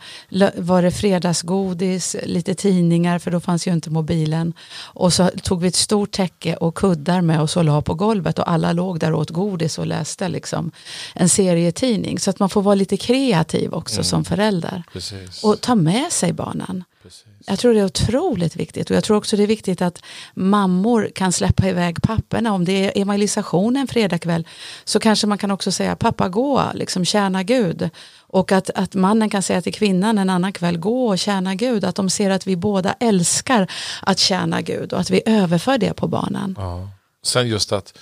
var 0.58 0.82
det 0.82 0.92
fredagsgodis, 0.92 2.16
lite 2.24 2.56
tidningar 2.56 3.20
för 3.20 3.32
då 3.32 3.40
fanns 3.40 3.68
ju 3.68 3.74
inte 3.74 3.90
mobilen. 3.90 4.54
Och 4.84 5.14
så 5.14 5.30
tog 5.44 5.62
vi 5.62 5.68
ett 5.68 5.76
stort 5.76 6.12
täcke 6.12 6.56
och 6.56 6.76
kuddar 6.76 7.22
med 7.22 7.42
oss 7.42 7.58
och 7.58 7.64
la 7.64 7.82
på 7.82 7.94
golvet 7.94 8.40
och 8.40 8.52
alla 8.52 8.72
låg 8.74 9.00
där 9.00 9.12
och 9.14 9.20
åt 9.22 9.30
godis 9.30 9.78
och 9.78 9.88
läste 9.88 10.28
liksom 10.30 10.72
en 11.16 11.30
serietidning. 11.30 12.20
Så 12.20 12.30
att 12.30 12.40
man 12.40 12.50
får 12.50 12.62
vara 12.62 12.76
lite 12.76 12.98
kreativ 12.98 13.74
också 13.74 14.04
som 14.04 14.26
förälder. 14.26 14.84
Precis. 14.94 15.44
Och 15.44 15.62
ta 15.62 15.76
med 15.76 16.12
sig 16.12 16.34
barnen. 16.34 16.84
Precis. 17.04 17.24
Jag 17.46 17.60
tror 17.60 17.74
det 17.74 17.80
är 17.80 17.86
otroligt 17.86 18.56
viktigt 18.56 18.90
och 18.90 18.96
jag 18.96 19.04
tror 19.04 19.18
också 19.18 19.38
det 19.38 19.44
är 19.44 19.48
viktigt 19.48 19.82
att 19.82 20.02
mammor 20.34 21.12
kan 21.16 21.32
släppa 21.32 21.68
iväg 21.68 22.02
papporna. 22.02 22.54
Om 22.54 22.66
det 22.66 22.86
är 22.86 23.02
evangelisation 23.02 23.78
en 23.78 23.88
fredagkväll 23.88 24.48
så 24.84 25.00
kanske 25.00 25.28
man 25.28 25.38
kan 25.38 25.52
också 25.52 25.72
säga 25.72 25.96
pappa 25.96 26.30
gå, 26.30 26.64
liksom 26.74 27.06
tjäna 27.06 27.44
Gud. 27.44 27.90
Och 28.20 28.52
att, 28.52 28.70
att 28.70 28.96
mannen 28.96 29.30
kan 29.30 29.44
säga 29.44 29.62
till 29.62 29.74
kvinnan 29.74 30.18
en 30.18 30.30
annan 30.30 30.54
kväll 30.54 30.78
gå 30.78 31.08
och 31.08 31.20
tjäna 31.20 31.56
Gud. 31.56 31.86
Att 31.86 31.96
de 31.96 32.10
ser 32.10 32.30
att 32.30 32.48
vi 32.48 32.56
båda 32.56 32.96
älskar 33.00 33.72
att 34.02 34.20
tjäna 34.20 34.62
Gud 34.62 34.94
och 34.94 35.00
att 35.00 35.10
vi 35.10 35.22
överför 35.26 35.78
det 35.78 35.94
på 35.94 36.08
barnen. 36.08 36.56
Ja. 36.58 36.90
Sen 37.24 37.48
just 37.48 37.72
att, 37.72 37.98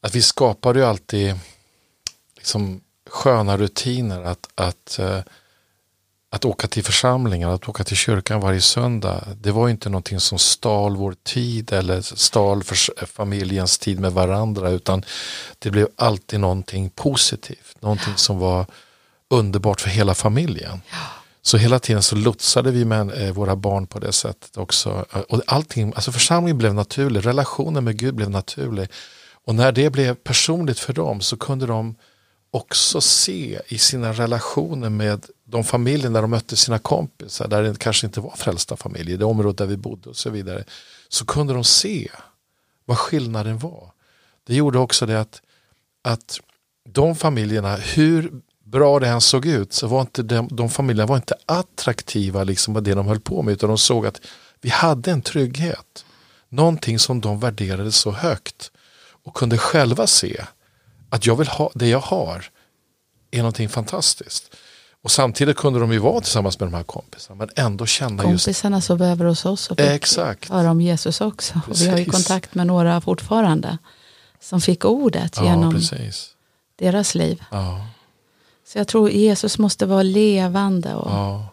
att 0.00 0.14
vi 0.14 0.22
skapar 0.22 0.74
ju 0.74 0.84
alltid 0.84 1.34
liksom 2.36 2.80
sköna 3.10 3.56
rutiner 3.56 4.22
att, 4.24 4.48
att, 4.54 4.98
eh, 4.98 5.20
att 6.34 6.44
åka 6.44 6.66
till 6.68 6.84
församlingen, 6.84 7.50
att 7.50 7.68
åka 7.68 7.84
till 7.84 7.96
kyrkan 7.96 8.40
varje 8.40 8.60
söndag. 8.60 9.24
Det 9.40 9.50
var 9.50 9.68
inte 9.68 9.88
någonting 9.88 10.20
som 10.20 10.38
stal 10.38 10.96
vår 10.96 11.14
tid 11.22 11.72
eller 11.72 12.00
stal 12.00 12.62
familjens 13.06 13.78
tid 13.78 14.00
med 14.00 14.12
varandra 14.12 14.70
utan 14.70 15.04
det 15.58 15.70
blev 15.70 15.88
alltid 15.96 16.40
någonting 16.40 16.90
positivt, 16.90 17.76
någonting 17.80 18.16
som 18.16 18.38
var 18.38 18.66
underbart 19.30 19.80
för 19.80 19.90
hela 19.90 20.14
familjen. 20.14 20.80
Så 21.42 21.56
hela 21.56 21.78
tiden 21.78 22.02
så 22.02 22.16
lotsade 22.16 22.70
vi 22.70 22.84
med 22.84 23.22
eh, 23.22 23.32
våra 23.34 23.56
barn 23.56 23.86
på 23.86 23.98
det 23.98 24.12
sättet 24.12 24.56
också. 24.56 25.04
Eh, 25.14 25.20
Och 25.20 25.42
allting, 25.46 25.92
alltså 25.94 26.12
församlingen 26.12 26.58
blev 26.58 26.74
naturlig, 26.74 27.26
relationen 27.26 27.84
med 27.84 27.98
Gud 27.98 28.14
blev 28.14 28.30
naturlig. 28.30 28.88
Och 29.46 29.54
när 29.54 29.72
det 29.72 29.90
blev 29.90 30.14
personligt 30.14 30.78
för 30.78 30.92
dem 30.92 31.20
så 31.20 31.36
kunde 31.36 31.66
de 31.66 31.94
också 32.54 33.00
se 33.00 33.60
i 33.68 33.78
sina 33.78 34.12
relationer 34.12 34.90
med 34.90 35.26
de 35.54 35.64
familjer 35.64 36.10
där 36.10 36.22
de 36.22 36.30
mötte 36.30 36.56
sina 36.56 36.78
kompisar, 36.78 37.48
där 37.48 37.62
det 37.62 37.78
kanske 37.78 38.06
inte 38.06 38.20
var 38.20 38.30
frälsta 38.36 38.76
familjer, 38.76 39.18
det 39.18 39.24
område 39.24 39.64
där 39.64 39.66
vi 39.66 39.76
bodde 39.76 40.08
och 40.08 40.16
så 40.16 40.30
vidare. 40.30 40.64
Så 41.08 41.24
kunde 41.26 41.52
de 41.54 41.64
se 41.64 42.10
vad 42.84 42.98
skillnaden 42.98 43.58
var. 43.58 43.92
Det 44.46 44.54
gjorde 44.54 44.78
också 44.78 45.06
det 45.06 45.20
att, 45.20 45.42
att 46.02 46.40
de 46.88 47.16
familjerna, 47.16 47.76
hur 47.76 48.32
bra 48.64 49.00
det 49.00 49.08
än 49.08 49.20
såg 49.20 49.46
ut, 49.46 49.72
så 49.72 49.86
var 49.86 50.00
inte 50.00 50.22
de, 50.22 50.48
de 50.50 50.70
familjerna 50.70 51.06
var 51.06 51.16
inte 51.16 51.34
attraktiva 51.46 52.44
liksom 52.44 52.74
med 52.74 52.82
det 52.82 52.94
de 52.94 53.06
höll 53.06 53.20
på 53.20 53.42
med, 53.42 53.52
utan 53.52 53.68
de 53.68 53.78
såg 53.78 54.06
att 54.06 54.20
vi 54.60 54.70
hade 54.70 55.10
en 55.10 55.22
trygghet. 55.22 56.04
Någonting 56.48 56.98
som 56.98 57.20
de 57.20 57.40
värderade 57.40 57.92
så 57.92 58.10
högt 58.10 58.70
och 59.24 59.34
kunde 59.34 59.58
själva 59.58 60.06
se 60.06 60.44
att 61.10 61.26
jag 61.26 61.36
vill 61.36 61.48
ha 61.48 61.70
det 61.74 61.88
jag 61.88 62.00
har 62.00 62.50
är 63.30 63.38
någonting 63.38 63.68
fantastiskt. 63.68 64.56
Och 65.04 65.10
samtidigt 65.10 65.56
kunde 65.56 65.80
de 65.80 65.92
ju 65.92 65.98
vara 65.98 66.20
tillsammans 66.20 66.60
med 66.60 66.68
de 66.68 66.74
här 66.74 66.82
kompisarna 66.82 67.38
men 67.38 67.64
ändå 67.64 67.86
känna 67.86 68.30
just 68.30 68.44
Kompisarna 68.44 68.80
som 68.80 68.98
behöver 68.98 69.24
hos 69.24 69.46
oss 69.46 69.70
och 69.70 69.76
fick 69.76 69.86
Exakt. 69.86 70.48
höra 70.50 70.70
om 70.70 70.80
Jesus 70.80 71.20
också. 71.20 71.60
Vi 71.80 71.88
har 71.88 71.98
ju 71.98 72.04
kontakt 72.04 72.54
med 72.54 72.66
några 72.66 73.00
fortfarande 73.00 73.78
som 74.40 74.60
fick 74.60 74.84
ordet 74.84 75.36
Ja, 75.36 75.44
genom 75.44 75.74
precis. 75.74 76.30
deras 76.76 77.14
liv. 77.14 77.44
Ja, 77.50 77.86
Så 78.66 78.78
jag 78.78 78.88
tror 78.88 79.10
Jesus 79.10 79.58
måste 79.58 79.86
vara 79.86 80.02
levande 80.02 80.94
och 80.94 81.10
ja, 81.10 81.48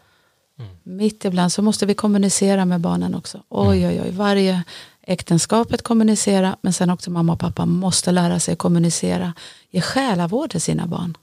mitt 0.84 1.26
ibland 1.26 1.52
så 1.54 1.62
måste 1.62 1.86
vi 1.86 1.93
kommunicera 1.93 2.66
med 2.66 2.82
barnen 2.82 3.16
också. 3.16 3.38
Oj, 3.49 3.88
oj, 3.88 4.02
oj, 4.02 4.12
varje 4.12 4.64
äktenskapet 5.02 5.82
kommunicera 5.82 6.58
men 6.62 6.74
sen 6.74 6.89
också 6.89 7.12
mamma 7.12 7.34
och 7.34 7.39
pappa 7.39 7.66
måste 7.66 8.12
lära 8.12 8.39
sig 8.39 8.56
kommunicera. 8.56 9.34
Ge 9.72 9.82
själavård 9.82 10.52
till 10.52 10.62
sina 10.62 10.88
barn. 10.88 11.18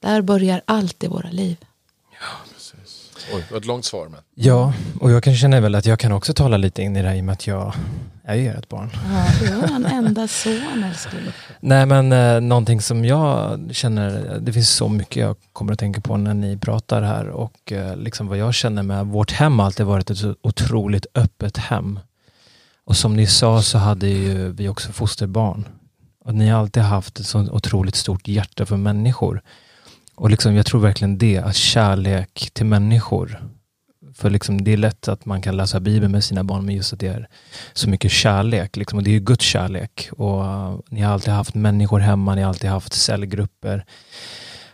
Där 0.00 0.22
börjar 0.22 0.62
allt 0.64 1.04
i 1.04 1.06
våra 1.06 1.30
liv. 1.30 1.56
precis. 2.54 3.10
Oj, 3.34 3.56
ett 3.56 3.66
långt 3.66 3.84
svar 3.84 4.08
men. 4.08 4.20
Ja, 4.34 4.72
och 5.00 5.10
jag 5.10 5.22
kan 5.22 5.36
känna 5.36 5.60
väl 5.60 5.74
att 5.74 5.86
jag 5.86 5.98
kan 5.98 6.12
också 6.12 6.34
tala 6.34 6.56
lite 6.56 6.82
in 6.82 6.96
i 6.96 7.02
det 7.02 7.08
här 7.08 7.16
i 7.16 7.20
och 7.20 7.24
med 7.24 7.32
att 7.32 7.46
jag 7.46 7.74
är 8.24 8.34
ju 8.34 8.48
ert 8.48 8.68
barn. 8.68 8.90
Ja, 8.94 9.26
du 9.40 9.54
har 9.54 9.76
en 9.76 9.86
enda 9.86 10.28
son 10.28 10.84
älskling. 10.84 11.22
Nej 11.60 11.86
men 11.86 12.12
eh, 12.12 12.40
någonting 12.40 12.80
som 12.80 13.04
jag 13.04 13.60
känner, 13.72 14.38
det 14.40 14.52
finns 14.52 14.70
så 14.70 14.88
mycket 14.88 15.16
jag 15.16 15.36
kommer 15.52 15.72
att 15.72 15.78
tänka 15.78 16.00
på 16.00 16.16
när 16.16 16.34
ni 16.34 16.56
pratar 16.56 17.02
här 17.02 17.28
och 17.28 17.72
eh, 17.72 17.96
liksom 17.96 18.28
vad 18.28 18.38
jag 18.38 18.54
känner 18.54 18.82
med 18.82 19.06
vårt 19.06 19.30
hem 19.30 19.58
har 19.58 19.66
alltid 19.66 19.86
varit 19.86 20.10
ett 20.10 20.18
så 20.18 20.36
otroligt 20.42 21.06
öppet 21.14 21.56
hem. 21.56 22.00
Och 22.84 22.96
som 22.96 23.16
ni 23.16 23.26
sa 23.26 23.62
så 23.62 23.78
hade 23.78 24.08
ju 24.08 24.52
vi 24.52 24.68
också 24.68 24.92
fosterbarn. 24.92 25.68
Och 26.24 26.34
ni 26.34 26.48
har 26.48 26.60
alltid 26.60 26.82
haft 26.82 27.20
ett 27.20 27.26
så 27.26 27.40
otroligt 27.50 27.96
stort 27.96 28.28
hjärta 28.28 28.66
för 28.66 28.76
människor. 28.76 29.42
Och 30.18 30.30
liksom, 30.30 30.54
jag 30.54 30.66
tror 30.66 30.80
verkligen 30.80 31.18
det, 31.18 31.38
att 31.38 31.56
kärlek 31.56 32.50
till 32.52 32.66
människor. 32.66 33.42
För 34.14 34.30
liksom, 34.30 34.64
det 34.64 34.72
är 34.72 34.76
lätt 34.76 35.08
att 35.08 35.24
man 35.24 35.42
kan 35.42 35.56
läsa 35.56 35.80
Bibeln 35.80 36.12
med 36.12 36.24
sina 36.24 36.44
barn, 36.44 36.66
men 36.66 36.74
just 36.74 36.92
att 36.92 37.00
det 37.00 37.06
är 37.06 37.28
så 37.72 37.88
mycket 37.88 38.10
kärlek. 38.10 38.76
Liksom, 38.76 38.98
och 38.98 39.02
det 39.02 39.10
är 39.10 39.12
ju 39.12 39.20
Guds 39.20 39.44
kärlek. 39.44 40.08
Och 40.12 40.40
uh, 40.40 40.78
ni 40.90 41.00
har 41.00 41.12
alltid 41.12 41.32
haft 41.32 41.54
människor 41.54 41.98
hemma, 41.98 42.34
ni 42.34 42.42
har 42.42 42.48
alltid 42.48 42.70
haft 42.70 42.92
cellgrupper. 42.92 43.84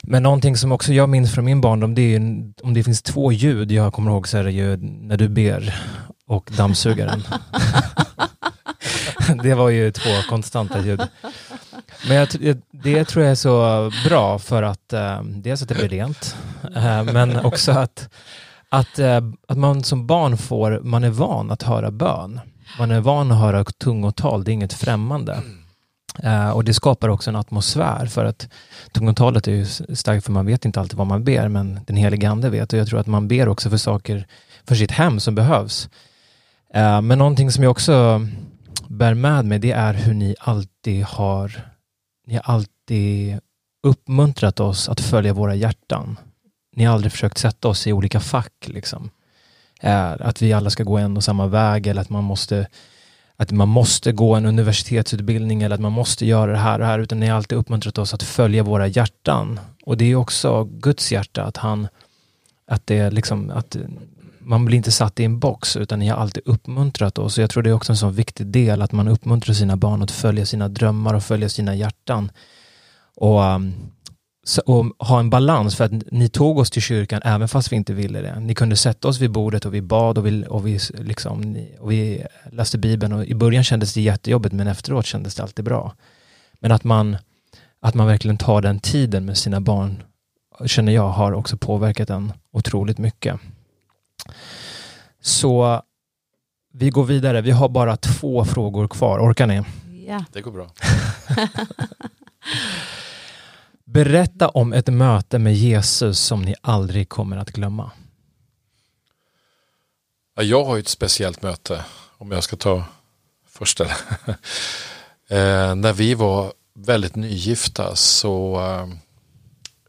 Men 0.02 0.22
någonting 0.22 0.56
som 0.56 0.72
också 0.72 0.92
jag 0.92 1.08
minns 1.08 1.34
från 1.34 1.44
min 1.44 1.60
barndom, 1.60 1.94
det 1.94 2.02
är 2.02 2.18
ju, 2.18 2.52
om 2.62 2.74
det 2.74 2.84
finns 2.84 3.02
två 3.02 3.32
ljud 3.32 3.72
jag 3.72 3.92
kommer 3.92 4.10
ihåg 4.10 4.28
så 4.28 4.38
är 4.38 4.44
det 4.44 4.52
ju 4.52 4.76
när 4.76 5.16
du 5.16 5.28
ber 5.28 5.74
och 6.26 6.50
dammsugaren. 6.56 7.22
det 9.42 9.54
var 9.54 9.70
ju 9.70 9.90
två 9.90 10.10
konstanta 10.28 10.80
ljud. 10.80 11.02
Men 12.08 12.16
jag, 12.16 12.28
det 12.84 13.04
tror 13.04 13.24
jag 13.24 13.30
är 13.30 13.34
så 13.34 13.90
bra 14.08 14.38
för 14.38 14.62
att 14.62 14.92
eh, 14.92 15.22
dels 15.22 15.62
att 15.62 15.68
det 15.68 15.74
blir 15.74 15.88
rent, 15.88 16.36
eh, 16.76 17.04
men 17.04 17.36
också 17.44 17.72
att, 17.72 18.08
att, 18.68 18.98
eh, 18.98 19.20
att 19.48 19.58
man 19.58 19.84
som 19.84 20.06
barn 20.06 20.36
får, 20.36 20.80
man 20.82 21.04
är 21.04 21.10
van 21.10 21.50
att 21.50 21.62
höra 21.62 21.90
bön. 21.90 22.40
Man 22.78 22.90
är 22.90 23.00
van 23.00 23.32
att 23.32 23.38
höra 23.38 23.64
tungotal, 23.64 24.44
det 24.44 24.50
är 24.50 24.52
inget 24.52 24.72
främmande. 24.72 25.42
Eh, 26.22 26.50
och 26.50 26.64
det 26.64 26.74
skapar 26.74 27.08
också 27.08 27.30
en 27.30 27.36
atmosfär 27.36 28.06
för 28.06 28.24
att 28.24 28.48
tungotalet 28.92 29.48
är 29.48 29.52
ju 29.52 29.66
starkt 29.96 30.24
för 30.24 30.32
man 30.32 30.46
vet 30.46 30.64
inte 30.64 30.80
alltid 30.80 30.98
vad 30.98 31.06
man 31.06 31.24
ber 31.24 31.48
men 31.48 31.80
den 31.86 31.96
helige 31.96 32.30
ande 32.30 32.50
vet 32.50 32.72
och 32.72 32.78
jag 32.78 32.88
tror 32.88 33.00
att 33.00 33.06
man 33.06 33.28
ber 33.28 33.48
också 33.48 33.70
för 33.70 33.76
saker 33.76 34.26
för 34.68 34.74
sitt 34.74 34.90
hem 34.90 35.20
som 35.20 35.34
behövs. 35.34 35.88
Eh, 36.74 37.00
men 37.00 37.18
någonting 37.18 37.50
som 37.50 37.62
jag 37.62 37.70
också 37.70 38.26
bär 38.88 39.14
med 39.14 39.44
mig 39.44 39.58
det 39.58 39.72
är 39.72 39.94
hur 39.94 40.14
ni 40.14 40.34
alltid 40.38 41.04
har 41.04 41.64
ni 42.26 42.34
har 42.34 42.54
alltid 42.54 42.73
uppmuntrat 43.82 44.60
oss 44.60 44.88
att 44.88 45.00
följa 45.00 45.32
våra 45.32 45.54
hjärtan. 45.54 46.16
Ni 46.76 46.84
har 46.84 46.94
aldrig 46.94 47.12
försökt 47.12 47.38
sätta 47.38 47.68
oss 47.68 47.86
i 47.86 47.92
olika 47.92 48.20
fack. 48.20 48.52
Liksom. 48.66 49.10
Eh, 49.80 50.12
att 50.12 50.42
vi 50.42 50.52
alla 50.52 50.70
ska 50.70 50.82
gå 50.82 50.98
en 50.98 51.16
och 51.16 51.24
samma 51.24 51.46
väg 51.46 51.86
eller 51.86 52.00
att 52.00 52.10
man 52.10 52.24
måste 52.24 52.66
att 53.36 53.50
man 53.50 53.68
måste 53.68 54.12
gå 54.12 54.34
en 54.34 54.46
universitetsutbildning 54.46 55.62
eller 55.62 55.74
att 55.74 55.80
man 55.80 55.92
måste 55.92 56.26
göra 56.26 56.52
det 56.52 56.58
här 56.58 56.72
och 56.72 56.78
det 56.78 56.86
här, 56.86 56.98
utan 56.98 57.20
ni 57.20 57.26
har 57.26 57.36
alltid 57.36 57.58
uppmuntrat 57.58 57.98
oss 57.98 58.14
att 58.14 58.22
följa 58.22 58.62
våra 58.62 58.86
hjärtan. 58.86 59.60
Och 59.84 59.96
det 59.96 60.04
är 60.04 60.16
också 60.16 60.64
Guds 60.64 61.12
hjärta, 61.12 61.44
att 61.44 61.56
han, 61.56 61.88
Att 62.66 62.86
det 62.86 62.98
är 62.98 63.10
liksom 63.10 63.50
att 63.50 63.76
man 64.38 64.64
blir 64.64 64.76
inte 64.76 64.92
satt 64.92 65.20
i 65.20 65.24
en 65.24 65.38
box 65.38 65.76
utan 65.76 65.98
ni 65.98 66.08
har 66.08 66.16
alltid 66.16 66.42
uppmuntrat 66.46 67.18
oss. 67.18 67.38
Jag 67.38 67.50
tror 67.50 67.62
det 67.62 67.70
är 67.70 67.74
också 67.74 67.92
en 67.92 67.96
sån 67.96 68.14
viktig 68.14 68.46
del 68.46 68.82
att 68.82 68.92
man 68.92 69.08
uppmuntrar 69.08 69.54
sina 69.54 69.76
barn 69.76 70.02
att 70.02 70.10
följa 70.10 70.46
sina 70.46 70.68
drömmar 70.68 71.14
och 71.14 71.22
följa 71.22 71.48
sina 71.48 71.74
hjärtan. 71.74 72.30
Och, 73.16 73.42
um, 73.42 73.74
och 74.66 75.06
ha 75.06 75.20
en 75.20 75.30
balans 75.30 75.76
för 75.76 75.84
att 75.84 75.92
ni 76.12 76.28
tog 76.28 76.58
oss 76.58 76.70
till 76.70 76.82
kyrkan 76.82 77.20
även 77.24 77.48
fast 77.48 77.72
vi 77.72 77.76
inte 77.76 77.94
ville 77.94 78.20
det. 78.20 78.40
Ni 78.40 78.54
kunde 78.54 78.76
sätta 78.76 79.08
oss 79.08 79.20
vid 79.20 79.30
bordet 79.30 79.64
och 79.64 79.74
vi 79.74 79.82
bad 79.82 80.18
och 80.18 80.26
vi, 80.26 80.44
och 80.48 80.66
vi, 80.66 80.78
liksom, 80.94 81.66
och 81.80 81.92
vi 81.92 82.24
läste 82.52 82.78
Bibeln 82.78 83.12
och 83.12 83.24
i 83.24 83.34
början 83.34 83.64
kändes 83.64 83.94
det 83.94 84.00
jättejobbigt 84.00 84.54
men 84.54 84.66
efteråt 84.66 85.06
kändes 85.06 85.34
det 85.34 85.42
alltid 85.42 85.64
bra. 85.64 85.94
Men 86.60 86.72
att 86.72 86.84
man, 86.84 87.16
att 87.80 87.94
man 87.94 88.06
verkligen 88.06 88.38
tar 88.38 88.62
den 88.62 88.80
tiden 88.80 89.24
med 89.24 89.38
sina 89.38 89.60
barn 89.60 90.02
känner 90.66 90.92
jag 90.92 91.08
har 91.08 91.32
också 91.32 91.56
påverkat 91.56 92.10
en 92.10 92.32
otroligt 92.52 92.98
mycket. 92.98 93.40
Så 95.20 95.82
vi 96.72 96.90
går 96.90 97.04
vidare. 97.04 97.40
Vi 97.40 97.50
har 97.50 97.68
bara 97.68 97.96
två 97.96 98.44
frågor 98.44 98.88
kvar. 98.88 99.18
Orkar 99.18 99.46
ni? 99.46 99.62
Ja. 100.06 100.24
Det 100.32 100.40
går 100.40 100.52
bra. 100.52 100.70
Berätta 103.84 104.48
om 104.48 104.72
ett 104.72 104.88
möte 104.88 105.38
med 105.38 105.54
Jesus 105.54 106.20
som 106.20 106.42
ni 106.42 106.54
aldrig 106.60 107.08
kommer 107.08 107.36
att 107.36 107.50
glömma. 107.50 107.90
Ja, 110.36 110.42
jag 110.42 110.64
har 110.64 110.78
ett 110.78 110.88
speciellt 110.88 111.42
möte, 111.42 111.84
om 112.18 112.30
jag 112.30 112.44
ska 112.44 112.56
ta 112.56 112.84
första. 113.48 113.84
eh, 115.28 115.74
när 115.74 115.92
vi 115.92 116.14
var 116.14 116.52
väldigt 116.74 117.16
nygifta 117.16 117.96
så 117.96 118.60
eh, 118.60 118.82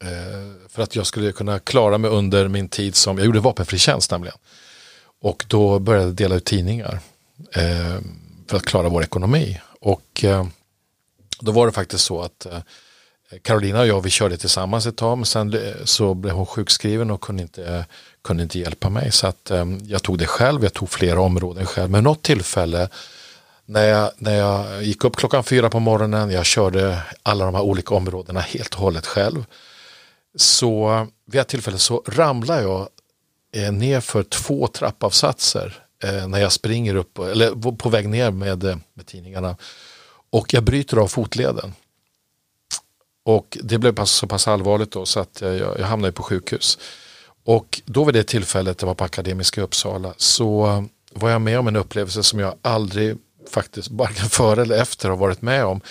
eh, 0.10 0.70
för 0.70 0.84
att 0.84 0.96
jag 0.96 1.06
skulle 1.06 1.32
kunna 1.32 1.60
klara 1.60 1.98
mig 1.98 2.12
under 2.12 2.48
min 2.48 2.70
tid 2.70 2.96
som, 2.96 3.18
jag 3.18 3.26
gjorde 3.26 3.40
vapenfri 3.40 3.78
tjänst 3.78 4.12
nämligen. 4.12 4.38
Och 5.22 5.46
då 5.48 5.80
började 5.80 6.06
jag 6.06 6.16
dela 6.16 6.36
ut 6.36 6.46
tidningar 6.46 7.00
eh, 7.52 8.00
för 8.48 8.58
att 8.58 8.66
klara 8.66 8.90
vår 8.90 9.04
ekonomi. 9.04 9.62
Och 9.82 10.24
eh, 10.24 10.48
då 11.40 11.52
var 11.52 11.66
det 11.66 11.72
faktiskt 11.72 12.04
så 12.04 12.22
att 12.22 12.46
eh, 12.46 12.60
Carolina 13.42 13.80
och 13.80 13.88
jag 13.88 14.02
vi 14.02 14.10
körde 14.10 14.38
tillsammans 14.38 14.86
ett 14.86 14.98
tag 14.98 15.18
men 15.18 15.26
sen 15.26 15.54
eh, 15.54 15.60
så 15.84 16.14
blev 16.14 16.36
hon 16.36 16.46
sjukskriven 16.46 17.12
och 17.12 17.22
kunde 17.22 17.42
inte, 17.42 17.86
kunde 18.24 18.44
inte 18.44 18.60
hjälpa 18.60 18.90
mig. 18.90 19.12
Så 19.12 19.28
att 19.28 19.52
eh, 19.52 19.66
jag 19.84 20.04
tog 20.04 20.18
det 20.18 20.26
själv, 20.26 20.64
jag 20.64 20.74
tog 20.74 20.90
flera 20.90 21.22
områden 21.22 21.66
själv. 21.66 21.90
Men 21.90 22.04
något 22.04 22.24
tillfälle 22.24 22.90
när 23.66 23.84
jag, 23.84 24.12
när 24.18 24.36
jag 24.36 24.84
gick 24.84 25.04
upp 25.04 25.16
klockan 25.16 25.44
fyra 25.44 25.70
på 25.70 25.80
morgonen, 25.80 26.32
jag 26.32 26.46
körde 26.46 27.02
alla 27.24 27.46
de 27.46 27.56
här 27.56 27.64
olika 27.64 27.96
områdena 27.96 28.40
helt 28.40 28.74
och 28.74 28.80
hållet 28.80 29.08
själv. 29.08 29.46
Så 30.36 31.08
vid 31.26 31.42
ett 31.42 31.48
tillfälle 31.48 31.78
så 31.78 32.04
ramlade 32.08 32.62
jag 32.62 32.90
eh, 33.56 33.72
ner 33.72 34.00
för 34.00 34.24
två 34.24 34.68
trappavsatser 34.68 35.84
eh, 36.04 36.28
när 36.28 36.40
jag 36.40 36.52
springer 36.52 36.96
upp, 36.96 37.20
eller 37.20 37.72
på 37.76 37.90
väg 37.90 38.10
ner 38.10 38.32
med, 38.32 38.64
eh, 38.64 38.78
med 38.94 39.06
tidningarna. 39.06 39.58
Och 40.30 40.54
jag 40.54 40.64
bryter 40.64 40.98
av 40.98 41.08
fotleden. 41.08 41.74
Och 43.26 43.58
det 43.64 43.78
blev 43.78 44.06
så 44.06 44.28
pass 44.28 44.48
allvarligt 44.48 44.92
då 44.92 45.06
så 45.06 45.20
att 45.20 45.42
jag, 45.42 45.80
jag 45.80 45.86
hamnade 45.86 46.12
på 46.12 46.24
sjukhus. 46.24 46.78
Och 47.46 47.82
då 47.86 48.04
vid 48.04 48.16
det 48.16 48.24
tillfället, 48.24 48.78
det 48.78 48.86
var 48.86 48.94
på 48.94 49.04
Akademiska 49.04 49.62
i 49.62 49.64
Uppsala, 49.64 50.14
så 50.18 50.86
var 51.14 51.30
jag 51.30 51.42
med 51.42 51.60
om 51.60 51.68
en 51.68 51.76
upplevelse 51.76 52.24
som 52.24 52.40
jag 52.40 52.56
aldrig 52.62 53.18
faktiskt, 53.50 53.92
varken 53.92 54.30
före 54.30 54.62
eller 54.62 54.82
efter 54.82 55.10
har 55.10 55.18
varit 55.18 55.42
med 55.42 55.66
om. 55.66 55.82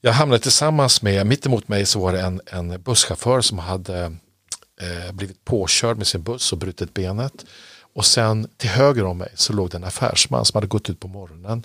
Jag 0.00 0.12
hamnade 0.12 0.42
tillsammans 0.42 1.02
med, 1.02 1.26
mitt 1.26 1.46
emot 1.46 1.68
mig 1.68 1.86
så 1.86 2.00
var 2.00 2.12
det 2.12 2.20
en, 2.20 2.40
en 2.46 2.82
busschaufför 2.82 3.40
som 3.40 3.58
hade 3.58 4.04
eh, 4.80 5.12
blivit 5.12 5.44
påkörd 5.44 5.96
med 5.96 6.06
sin 6.06 6.22
buss 6.22 6.52
och 6.52 6.58
brutit 6.58 6.94
benet. 6.94 7.44
Och 7.94 8.06
sen 8.06 8.48
till 8.56 8.70
höger 8.70 9.04
om 9.04 9.18
mig 9.18 9.32
så 9.34 9.52
låg 9.52 9.70
det 9.70 9.76
en 9.76 9.84
affärsman 9.84 10.44
som 10.44 10.56
hade 10.56 10.66
gått 10.66 10.90
ut 10.90 11.00
på 11.00 11.08
morgonen 11.08 11.62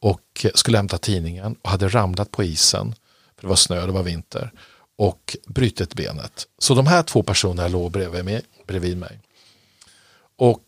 och 0.00 0.46
skulle 0.54 0.76
hämta 0.76 0.98
tidningen 0.98 1.56
och 1.62 1.70
hade 1.70 1.88
ramlat 1.88 2.30
på 2.30 2.44
isen. 2.44 2.94
För 3.40 3.46
det 3.46 3.48
var 3.48 3.56
snö, 3.56 3.86
det 3.86 3.92
var 3.92 4.02
vinter. 4.02 4.52
Och 4.98 5.36
brutit 5.46 5.94
benet. 5.94 6.46
Så 6.58 6.74
de 6.74 6.86
här 6.86 7.02
två 7.02 7.22
personerna 7.22 7.68
låg 7.68 7.90
bredvid 7.90 8.24
mig. 8.24 8.42
Bredvid 8.66 8.96
mig. 8.96 9.20
Och 10.36 10.64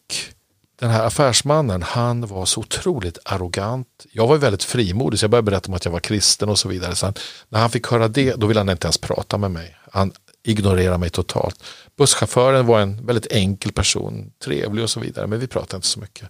den 0.77 0.91
här 0.91 1.07
affärsmannen, 1.07 1.83
han 1.83 2.27
var 2.27 2.47
så 2.47 2.61
otroligt 2.61 3.18
arrogant. 3.25 4.07
Jag 4.12 4.27
var 4.27 4.37
väldigt 4.37 4.62
frimodig 4.64 5.18
så 5.18 5.25
jag 5.25 5.31
började 5.31 5.51
berätta 5.51 5.68
om 5.68 5.75
att 5.75 5.85
jag 5.85 5.93
var 5.93 6.01
kristen 6.01 6.49
och 6.49 6.59
så 6.59 6.68
vidare. 6.68 6.95
Så 6.95 7.12
när 7.49 7.61
han 7.61 7.70
fick 7.70 7.87
höra 7.87 8.09
det, 8.09 8.35
då 8.35 8.47
ville 8.47 8.61
han 8.61 8.68
inte 8.68 8.87
ens 8.87 8.99
prata 8.99 9.39
med 9.39 9.51
mig. 9.51 9.77
Han 9.93 10.12
ignorerade 10.43 10.99
mig 10.99 11.11
totalt. 11.11 11.64
Busschauffören 11.97 12.66
var 12.66 12.81
en 12.81 13.07
väldigt 13.07 13.33
enkel 13.33 13.73
person, 13.73 14.33
trevlig 14.45 14.85
och 14.85 14.91
så 14.91 15.01
vidare, 15.01 15.27
men 15.27 15.41
vi 15.41 15.47
pratade 15.47 15.77
inte 15.77 15.89
så 15.89 16.01
mycket. 16.01 16.29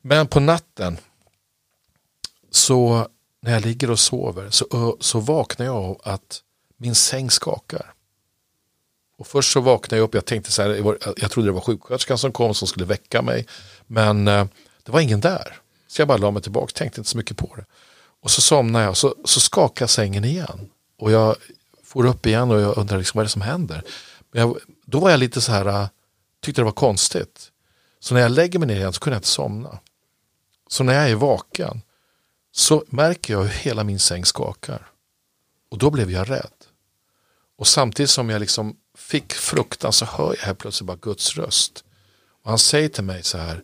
Men 0.00 0.26
på 0.26 0.40
natten, 0.40 0.96
så 2.50 3.08
när 3.42 3.52
jag 3.52 3.62
ligger 3.64 3.90
och 3.90 3.98
sover, 3.98 4.50
så, 4.50 4.96
så 5.00 5.20
vaknar 5.20 5.66
jag 5.66 5.76
av 5.76 6.00
att 6.04 6.42
min 6.76 6.94
säng 6.94 7.30
skakar. 7.30 7.94
Och 9.18 9.26
först 9.26 9.52
så 9.52 9.60
vaknade 9.60 9.96
jag 9.96 10.04
upp, 10.04 10.14
jag 10.14 10.24
tänkte 10.24 10.52
så 10.52 10.62
här, 10.62 10.96
jag 11.16 11.30
trodde 11.30 11.48
det 11.48 11.52
var 11.52 11.60
sjuksköterskan 11.60 12.18
som 12.18 12.32
kom 12.32 12.54
som 12.54 12.68
skulle 12.68 12.86
väcka 12.86 13.22
mig. 13.22 13.46
Men 13.86 14.28
eh, 14.28 14.46
det 14.82 14.92
var 14.92 15.00
ingen 15.00 15.20
där. 15.20 15.56
Så 15.88 16.00
jag 16.00 16.08
bara 16.08 16.18
la 16.18 16.30
mig 16.30 16.42
tillbaka, 16.42 16.72
tänkte 16.74 17.00
inte 17.00 17.10
så 17.10 17.16
mycket 17.16 17.36
på 17.36 17.56
det. 17.56 17.64
Och 18.20 18.30
så 18.30 18.40
somnade 18.40 18.84
jag, 18.84 18.96
så, 18.96 19.14
så 19.24 19.40
skakade 19.40 19.88
sängen 19.88 20.24
igen. 20.24 20.70
Och 20.98 21.12
jag 21.12 21.36
får 21.84 22.06
upp 22.06 22.26
igen 22.26 22.50
och 22.50 22.60
jag 22.60 22.78
undrar 22.78 22.98
liksom, 22.98 23.18
vad 23.18 23.22
är 23.22 23.26
det 23.26 23.32
som 23.32 23.42
händer. 23.42 23.82
Men 24.32 24.40
jag, 24.42 24.58
då 24.86 25.00
var 25.00 25.10
jag 25.10 25.20
lite 25.20 25.40
så 25.40 25.52
här, 25.52 25.66
eh, 25.66 25.88
tyckte 26.42 26.60
det 26.60 26.64
var 26.64 26.72
konstigt. 26.72 27.50
Så 28.00 28.14
när 28.14 28.20
jag 28.20 28.30
lägger 28.30 28.58
mig 28.58 28.68
ner 28.68 28.76
igen 28.76 28.92
så 28.92 29.00
kunde 29.00 29.14
jag 29.14 29.18
inte 29.18 29.28
somna. 29.28 29.78
Så 30.68 30.84
när 30.84 30.94
jag 30.94 31.10
är 31.10 31.14
vaken 31.14 31.82
så 32.52 32.84
märker 32.86 33.34
jag 33.34 33.40
hur 33.40 33.48
hela 33.48 33.84
min 33.84 33.98
säng 33.98 34.24
skakar. 34.24 34.90
Och 35.70 35.78
då 35.78 35.90
blev 35.90 36.10
jag 36.10 36.30
rädd. 36.30 36.52
Och 37.56 37.66
samtidigt 37.66 38.10
som 38.10 38.30
jag 38.30 38.40
liksom 38.40 38.76
fick 38.94 39.32
fruktan 39.32 39.92
så 39.92 40.04
hör 40.04 40.36
jag 40.38 40.46
här 40.46 40.54
plötsligt 40.54 40.86
bara 40.86 40.96
Guds 40.96 41.36
röst. 41.36 41.84
Och 42.42 42.50
han 42.50 42.58
säger 42.58 42.88
till 42.88 43.04
mig 43.04 43.22
så 43.22 43.38
här, 43.38 43.62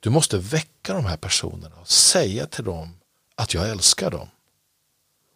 du 0.00 0.10
måste 0.10 0.38
väcka 0.38 0.94
de 0.94 1.04
här 1.04 1.16
personerna 1.16 1.76
och 1.76 1.88
säga 1.88 2.46
till 2.46 2.64
dem 2.64 2.96
att 3.34 3.54
jag 3.54 3.68
älskar 3.68 4.10
dem. 4.10 4.28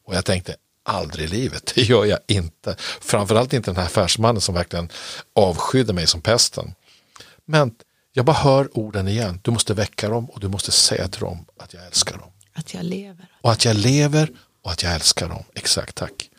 Och 0.05 0.15
jag 0.15 0.25
tänkte, 0.25 0.57
aldrig 0.83 1.25
i 1.25 1.29
livet, 1.29 1.73
det 1.75 1.83
gör 1.83 2.05
jag 2.05 2.19
inte. 2.27 2.77
Framförallt 3.01 3.53
inte 3.53 3.71
den 3.71 3.77
här 3.77 3.87
affärsmannen 3.87 4.41
som 4.41 4.55
verkligen 4.55 4.89
avskydde 5.33 5.93
mig 5.93 6.07
som 6.07 6.21
pesten. 6.21 6.75
Men 7.45 7.75
jag 8.13 8.25
bara 8.25 8.37
hör 8.37 8.79
orden 8.79 9.09
igen, 9.09 9.41
du 9.43 9.51
måste 9.51 9.75
väcka 9.75 10.09
dem 10.09 10.31
och 10.31 10.41
du 10.41 10.49
måste 10.49 10.71
säga 10.71 11.09
till 11.09 11.21
dem 11.21 11.47
att 11.57 11.75
jag 11.75 11.87
älskar 11.87 12.19
dem. 12.19 12.31
Att 12.59 12.75
jag 12.75 12.85
lever. 12.85 13.27
Och 13.41 13.53
att 13.53 13.65
jag 13.65 13.77
lever 13.77 14.31
och 14.63 14.71
att 14.71 14.83
jag 14.83 14.95
älskar 14.95 15.29
dem. 15.29 15.45
Exakt, 15.55 15.95
tack. 15.95 16.31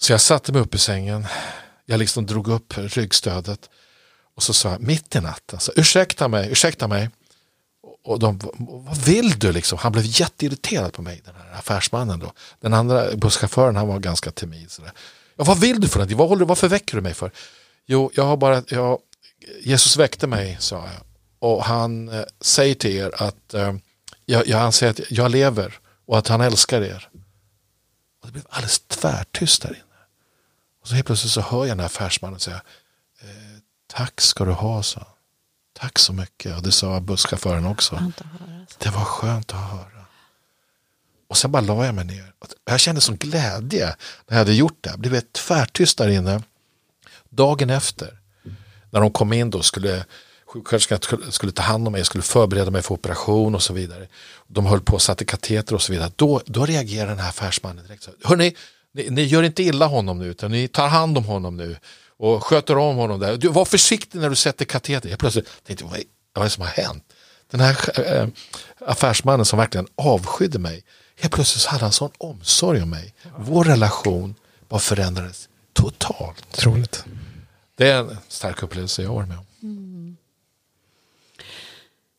Så 0.00 0.12
jag 0.12 0.20
satte 0.20 0.52
mig 0.52 0.60
upp 0.62 0.74
i 0.74 0.78
sängen. 0.78 1.26
Jag 1.84 1.98
liksom 1.98 2.26
drog 2.26 2.48
upp 2.48 2.78
ryggstödet. 2.78 3.70
Och 4.34 4.42
så 4.42 4.52
sa 4.52 4.70
jag 4.70 4.80
mitt 4.80 5.16
i 5.16 5.20
natten, 5.20 5.40
så, 5.48 5.54
alltså, 5.54 5.72
ursäkta 5.76 6.28
mig, 6.28 6.50
ursäkta 6.50 6.88
mig. 6.88 7.10
Och 8.04 8.18
de, 8.18 8.40
vad 8.58 8.96
vill 8.96 9.38
du 9.38 9.52
liksom? 9.52 9.78
Han 9.78 9.92
blev 9.92 10.04
jätteirriterad 10.06 10.92
på 10.92 11.02
mig, 11.02 11.22
den 11.24 11.34
här 11.34 11.58
affärsmannen 11.58 12.18
då. 12.18 12.32
Den 12.60 12.74
andra 12.74 13.16
busschauffören, 13.16 13.76
han 13.76 13.88
var 13.88 13.98
ganska 13.98 14.30
timid. 14.30 14.70
Sådär. 14.70 14.92
Ja, 15.36 15.44
vad 15.44 15.60
vill 15.60 15.80
du 15.80 15.88
för 15.88 15.98
någonting? 15.98 16.18
Vad 16.18 16.28
håller, 16.28 16.44
varför 16.44 16.68
väcker 16.68 16.96
du 16.96 17.02
mig 17.02 17.14
för? 17.14 17.30
Jo, 17.86 18.10
jag 18.14 18.24
har 18.24 18.36
bara, 18.36 18.62
jag, 18.68 18.98
Jesus 19.62 19.96
väckte 19.96 20.26
mig, 20.26 20.56
sa 20.60 20.76
jag. 20.76 21.02
Och 21.38 21.64
han 21.64 22.08
eh, 22.08 22.24
säger 22.40 22.74
till 22.74 22.96
er 22.96 23.22
att 23.22 23.54
eh, 23.54 23.74
jag, 24.26 24.46
jag 24.46 24.60
anser 24.60 24.90
att 24.90 25.00
jag 25.10 25.30
lever 25.30 25.78
och 26.06 26.18
att 26.18 26.28
han 26.28 26.40
älskar 26.40 26.82
er. 26.82 27.08
Och 28.20 28.26
det 28.26 28.32
blev 28.32 28.44
alldeles 28.48 28.80
tvärtyst 28.80 29.62
där 29.62 29.70
inne. 29.70 30.00
Och 30.80 30.88
så 30.88 30.94
helt 30.94 31.06
plötsligt 31.06 31.32
så 31.32 31.40
hör 31.40 31.58
jag 31.58 31.68
den 31.68 31.80
här 31.80 31.86
affärsmannen 31.86 32.40
säga 32.40 32.62
eh, 33.20 33.28
Tack 33.86 34.20
ska 34.20 34.44
du 34.44 34.52
ha, 34.52 34.82
så. 34.82 35.06
Tack 35.72 35.98
så 35.98 36.12
mycket. 36.12 36.56
Och 36.56 36.62
det 36.62 36.72
sa 36.72 37.00
busschauffören 37.00 37.66
också. 37.66 38.12
Det 38.78 38.88
var 38.90 39.04
skönt 39.04 39.52
att 39.52 39.70
höra. 39.70 40.04
Och 41.28 41.36
sen 41.36 41.52
bara 41.52 41.62
la 41.62 41.86
jag 41.86 41.94
mig 41.94 42.04
ner. 42.04 42.32
Jag 42.64 42.80
kände 42.80 43.00
sån 43.00 43.16
glädje 43.16 43.86
när 44.26 44.36
jag 44.36 44.38
hade 44.38 44.54
gjort 44.54 44.78
det. 44.80 44.94
Det 44.98 45.08
blev 45.08 45.20
tvärtyst 45.20 45.98
där 45.98 46.08
inne. 46.08 46.42
Dagen 47.28 47.70
efter, 47.70 48.18
när 48.90 49.00
de 49.00 49.10
kom 49.10 49.32
in 49.32 49.50
då, 49.50 49.62
skulle 49.62 50.04
sjuksköterskan 50.54 51.32
skulle 51.32 51.52
ta 51.52 51.62
hand 51.62 51.86
om 51.86 51.92
mig, 51.92 52.04
skulle 52.04 52.22
förbereda 52.22 52.70
mig 52.70 52.82
för 52.82 52.94
operation 52.94 53.54
och 53.54 53.62
så 53.62 53.72
vidare. 53.72 54.08
De 54.46 54.66
höll 54.66 54.80
på 54.80 54.94
och 54.94 55.02
satte 55.02 55.24
kateter 55.24 55.74
och 55.74 55.82
så 55.82 55.92
vidare. 55.92 56.12
Då, 56.16 56.40
då 56.46 56.66
reagerade 56.66 57.10
den 57.10 57.18
här 57.18 57.28
affärsmannen 57.28 57.86
direkt. 57.86 58.08
Hörrni, 58.24 58.56
ni, 58.92 59.10
ni 59.10 59.22
gör 59.22 59.42
inte 59.42 59.62
illa 59.62 59.86
honom 59.86 60.18
nu, 60.18 60.26
utan 60.26 60.50
ni 60.50 60.68
tar 60.68 60.88
hand 60.88 61.18
om 61.18 61.24
honom 61.24 61.56
nu 61.56 61.76
och 62.16 62.44
sköter 62.44 62.78
om 62.78 62.96
honom 62.96 63.20
där. 63.20 63.36
Du, 63.36 63.48
var 63.48 63.64
försiktig 63.64 64.20
när 64.20 64.30
du 64.30 64.36
sätter 64.36 64.64
kateter. 64.64 65.08
Jag 65.08 65.18
plötsligt 65.18 65.48
tänkte, 65.66 65.84
vad 65.84 65.98
är, 65.98 66.44
det 66.44 66.50
som 66.50 66.62
har 66.62 66.70
hänt? 66.70 67.04
Den 67.50 67.60
här 67.60 68.00
äh, 68.14 68.28
affärsmannen 68.86 69.46
som 69.46 69.58
verkligen 69.58 69.86
avskydde 69.96 70.58
mig, 70.58 70.84
helt 71.20 71.34
plötsligt 71.34 71.62
så 71.62 71.70
hade 71.70 71.84
han 71.84 71.92
sån 71.92 72.10
omsorg 72.18 72.82
om 72.82 72.90
mig. 72.90 73.14
Vår 73.38 73.64
relation 73.64 74.34
bara 74.68 74.80
förändrades 74.80 75.48
totalt. 75.72 76.52
Troligt. 76.52 77.04
Det 77.76 77.90
är 77.90 77.98
en 77.98 78.16
stark 78.28 78.62
upplevelse 78.62 79.02
jag 79.02 79.08
har 79.08 79.14
varit 79.14 79.28
med 79.28 79.38
om. 79.38 79.44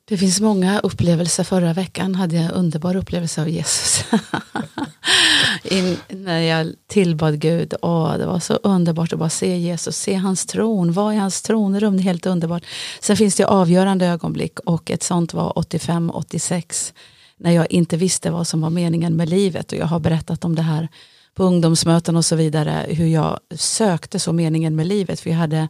Det 0.07 0.17
finns 0.17 0.41
många 0.41 0.79
upplevelser. 0.79 1.43
Förra 1.43 1.73
veckan 1.73 2.15
hade 2.15 2.35
jag 2.35 2.45
en 2.45 2.51
underbar 2.51 2.95
upplevelse 2.95 3.41
av 3.41 3.49
Jesus. 3.49 4.05
In, 5.63 5.97
när 6.09 6.39
jag 6.39 6.73
tillbad 6.87 7.39
Gud. 7.39 7.73
Åh, 7.81 8.17
det 8.17 8.25
var 8.25 8.39
så 8.39 8.53
underbart 8.53 9.13
att 9.13 9.19
bara 9.19 9.29
se 9.29 9.57
Jesus, 9.57 9.97
se 9.97 10.13
hans 10.13 10.45
tron, 10.45 10.91
vara 10.91 11.13
i 11.13 11.17
hans 11.17 11.41
tronrum. 11.41 11.97
Det 11.97 12.01
är 12.01 12.03
helt 12.03 12.25
underbart. 12.25 12.63
Sen 12.99 13.17
finns 13.17 13.35
det 13.35 13.45
avgörande 13.45 14.05
ögonblick 14.05 14.59
och 14.59 14.91
ett 14.91 15.03
sånt 15.03 15.33
var 15.33 15.51
85-86 15.53 16.93
när 17.37 17.51
jag 17.51 17.71
inte 17.71 17.97
visste 17.97 18.31
vad 18.31 18.47
som 18.47 18.61
var 18.61 18.69
meningen 18.69 19.15
med 19.15 19.29
livet. 19.29 19.71
Och 19.71 19.77
jag 19.77 19.87
har 19.87 19.99
berättat 19.99 20.45
om 20.45 20.55
det 20.55 20.61
här 20.61 20.87
på 21.35 21.43
ungdomsmöten 21.43 22.15
och 22.15 22.25
så 22.25 22.35
vidare. 22.35 22.85
Hur 22.89 23.07
jag 23.07 23.39
sökte 23.55 24.19
så 24.19 24.33
meningen 24.33 24.75
med 24.75 24.87
livet. 24.87 25.19
För 25.19 25.29
jag 25.29 25.37
hade 25.37 25.67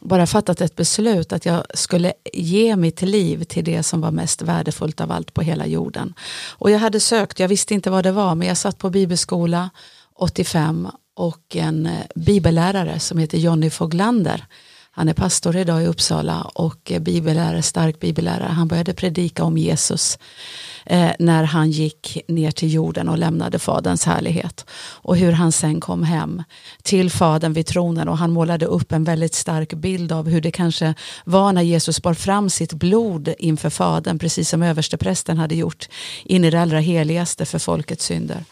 bara 0.00 0.26
fattat 0.26 0.60
ett 0.60 0.76
beslut 0.76 1.32
att 1.32 1.46
jag 1.46 1.64
skulle 1.74 2.12
ge 2.32 2.76
mitt 2.76 3.02
liv 3.02 3.44
till 3.44 3.64
det 3.64 3.82
som 3.82 4.00
var 4.00 4.10
mest 4.10 4.42
värdefullt 4.42 5.00
av 5.00 5.12
allt 5.12 5.34
på 5.34 5.42
hela 5.42 5.66
jorden. 5.66 6.14
Och 6.50 6.70
jag 6.70 6.78
hade 6.78 7.00
sökt, 7.00 7.38
jag 7.38 7.48
visste 7.48 7.74
inte 7.74 7.90
vad 7.90 8.04
det 8.04 8.12
var, 8.12 8.34
men 8.34 8.48
jag 8.48 8.56
satt 8.56 8.78
på 8.78 8.90
bibelskola 8.90 9.70
85 10.14 10.88
och 11.14 11.56
en 11.56 11.86
eh, 11.86 11.92
bibellärare 12.14 13.00
som 13.00 13.18
heter 13.18 13.38
Jonny 13.38 13.70
Foglander. 13.70 14.46
Han 14.96 15.08
är 15.08 15.14
pastor 15.14 15.56
idag 15.56 15.82
i 15.82 15.86
Uppsala 15.86 16.42
och 16.42 16.92
eh, 16.92 17.00
bibellärare, 17.00 17.62
stark 17.62 18.00
bibellärare. 18.00 18.52
Han 18.52 18.68
började 18.68 18.94
predika 18.94 19.44
om 19.44 19.58
Jesus 19.58 20.18
eh, 20.86 21.10
när 21.18 21.44
han 21.44 21.70
gick 21.70 22.18
ner 22.28 22.50
till 22.50 22.72
jorden 22.72 23.08
och 23.08 23.18
lämnade 23.18 23.58
faderns 23.58 24.04
härlighet. 24.04 24.66
Och 24.76 25.16
hur 25.16 25.32
han 25.32 25.52
sen 25.52 25.80
kom 25.80 26.02
hem 26.02 26.42
till 26.82 27.10
fadern 27.10 27.52
vid 27.52 27.66
tronen 27.66 28.08
och 28.08 28.18
han 28.18 28.30
målade 28.30 28.66
upp 28.66 28.92
en 28.92 29.04
väldigt 29.04 29.34
stark 29.34 29.74
bild 29.74 30.12
av 30.12 30.28
hur 30.28 30.40
det 30.40 30.50
kanske 30.50 30.94
var 31.24 31.52
när 31.52 31.62
Jesus 31.62 32.02
bar 32.02 32.14
fram 32.14 32.50
sitt 32.50 32.72
blod 32.72 33.34
inför 33.38 33.70
fadern, 33.70 34.18
precis 34.18 34.48
som 34.48 34.62
översteprästen 34.62 35.38
hade 35.38 35.54
gjort 35.54 35.88
in 36.24 36.44
i 36.44 36.50
det 36.50 36.60
allra 36.60 36.78
heligaste 36.78 37.44
för 37.44 37.58
folkets 37.58 38.04
synder. 38.04 38.44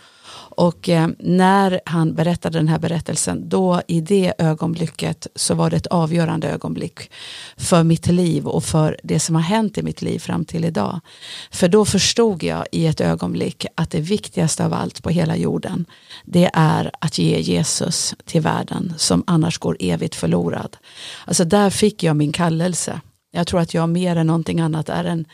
Och 0.56 0.88
eh, 0.88 1.08
när 1.18 1.80
han 1.86 2.14
berättade 2.14 2.58
den 2.58 2.68
här 2.68 2.78
berättelsen, 2.78 3.48
då 3.48 3.82
i 3.86 4.00
det 4.00 4.32
ögonblicket 4.38 5.26
så 5.34 5.54
var 5.54 5.70
det 5.70 5.76
ett 5.76 5.86
avgörande 5.86 6.48
ögonblick 6.48 7.10
för 7.56 7.82
mitt 7.82 8.06
liv 8.06 8.46
och 8.46 8.64
för 8.64 9.00
det 9.02 9.20
som 9.20 9.34
har 9.34 9.42
hänt 9.42 9.78
i 9.78 9.82
mitt 9.82 10.02
liv 10.02 10.18
fram 10.18 10.44
till 10.44 10.64
idag. 10.64 11.00
För 11.50 11.68
då 11.68 11.84
förstod 11.84 12.42
jag 12.42 12.66
i 12.72 12.86
ett 12.86 13.00
ögonblick 13.00 13.66
att 13.74 13.90
det 13.90 14.00
viktigaste 14.00 14.64
av 14.64 14.74
allt 14.74 15.02
på 15.02 15.10
hela 15.10 15.36
jorden, 15.36 15.86
det 16.24 16.50
är 16.54 16.90
att 16.98 17.18
ge 17.18 17.40
Jesus 17.40 18.14
till 18.24 18.40
världen 18.40 18.94
som 18.96 19.24
annars 19.26 19.58
går 19.58 19.76
evigt 19.80 20.14
förlorad. 20.14 20.76
Alltså 21.24 21.44
där 21.44 21.70
fick 21.70 22.02
jag 22.02 22.16
min 22.16 22.32
kallelse. 22.32 23.00
Jag 23.34 23.46
tror 23.46 23.60
att 23.60 23.74
jag 23.74 23.88
mer 23.88 24.16
än 24.16 24.26
någonting 24.26 24.60
annat 24.60 24.88
är 24.88 25.04
en 25.04 25.24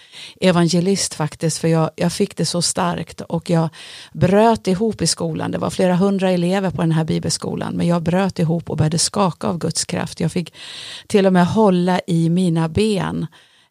evangelist 0.40 1.14
faktiskt, 1.14 1.58
för 1.58 1.68
jag, 1.68 1.90
jag 1.96 2.12
fick 2.12 2.36
det 2.36 2.46
så 2.46 2.62
starkt 2.62 3.20
och 3.20 3.50
jag 3.50 3.68
bröt 4.12 4.66
ihop 4.66 5.02
i 5.02 5.06
skolan. 5.06 5.50
Det 5.50 5.58
var 5.58 5.70
flera 5.70 5.96
hundra 5.96 6.30
elever 6.30 6.70
på 6.70 6.80
den 6.80 6.92
här 6.92 7.04
bibelskolan, 7.04 7.74
men 7.76 7.86
jag 7.86 8.02
bröt 8.02 8.38
ihop 8.38 8.70
och 8.70 8.76
började 8.76 8.98
skaka 8.98 9.46
av 9.46 9.58
Guds 9.58 9.84
kraft. 9.84 10.20
Jag 10.20 10.32
fick 10.32 10.54
till 11.06 11.26
och 11.26 11.32
med 11.32 11.46
hålla 11.46 12.00
i 12.06 12.28
mina 12.28 12.68
ben 12.68 13.26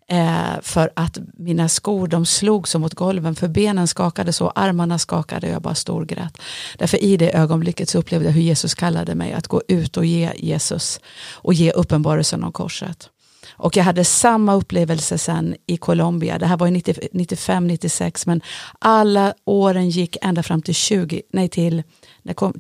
eh, 0.09 0.61
för 0.61 0.91
att 0.95 1.17
mina 1.33 1.69
skor 1.69 2.07
de 2.07 2.25
slog 2.25 2.67
så 2.67 2.79
mot 2.79 2.93
golven, 2.93 3.35
för 3.35 3.47
benen 3.47 3.87
skakade 3.87 4.33
så, 4.33 4.49
armarna 4.49 4.99
skakade 4.99 5.47
och 5.47 5.53
jag 5.53 5.61
bara 5.61 5.75
storgrät. 5.75 6.37
Därför 6.77 7.03
i 7.03 7.17
det 7.17 7.35
ögonblicket 7.37 7.89
så 7.89 7.99
upplevde 7.99 8.25
jag 8.27 8.33
hur 8.33 8.41
Jesus 8.41 8.75
kallade 8.75 9.15
mig 9.15 9.33
att 9.33 9.47
gå 9.47 9.61
ut 9.67 9.97
och 9.97 10.05
ge 10.05 10.31
Jesus 10.37 10.99
och 11.31 11.53
ge 11.53 11.71
uppenbarelsen 11.71 12.43
om 12.43 12.51
korset. 12.51 13.09
Och 13.57 13.77
jag 13.77 13.83
hade 13.83 14.05
samma 14.05 14.53
upplevelse 14.53 15.17
sen 15.17 15.55
i 15.65 15.77
Colombia. 15.77 16.39
Det 16.39 16.45
här 16.45 16.57
var 16.57 16.67
95-96 16.67 18.23
men 18.25 18.41
alla 18.79 19.33
åren 19.45 19.89
gick 19.89 20.17
ända 20.21 20.43
fram 20.43 20.61
till, 20.61 20.75
20, 20.75 21.21
nej, 21.33 21.49
till, 21.49 21.83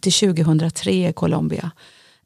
till 0.01 0.13
2003 0.13 1.09
i 1.09 1.13
Colombia. 1.13 1.71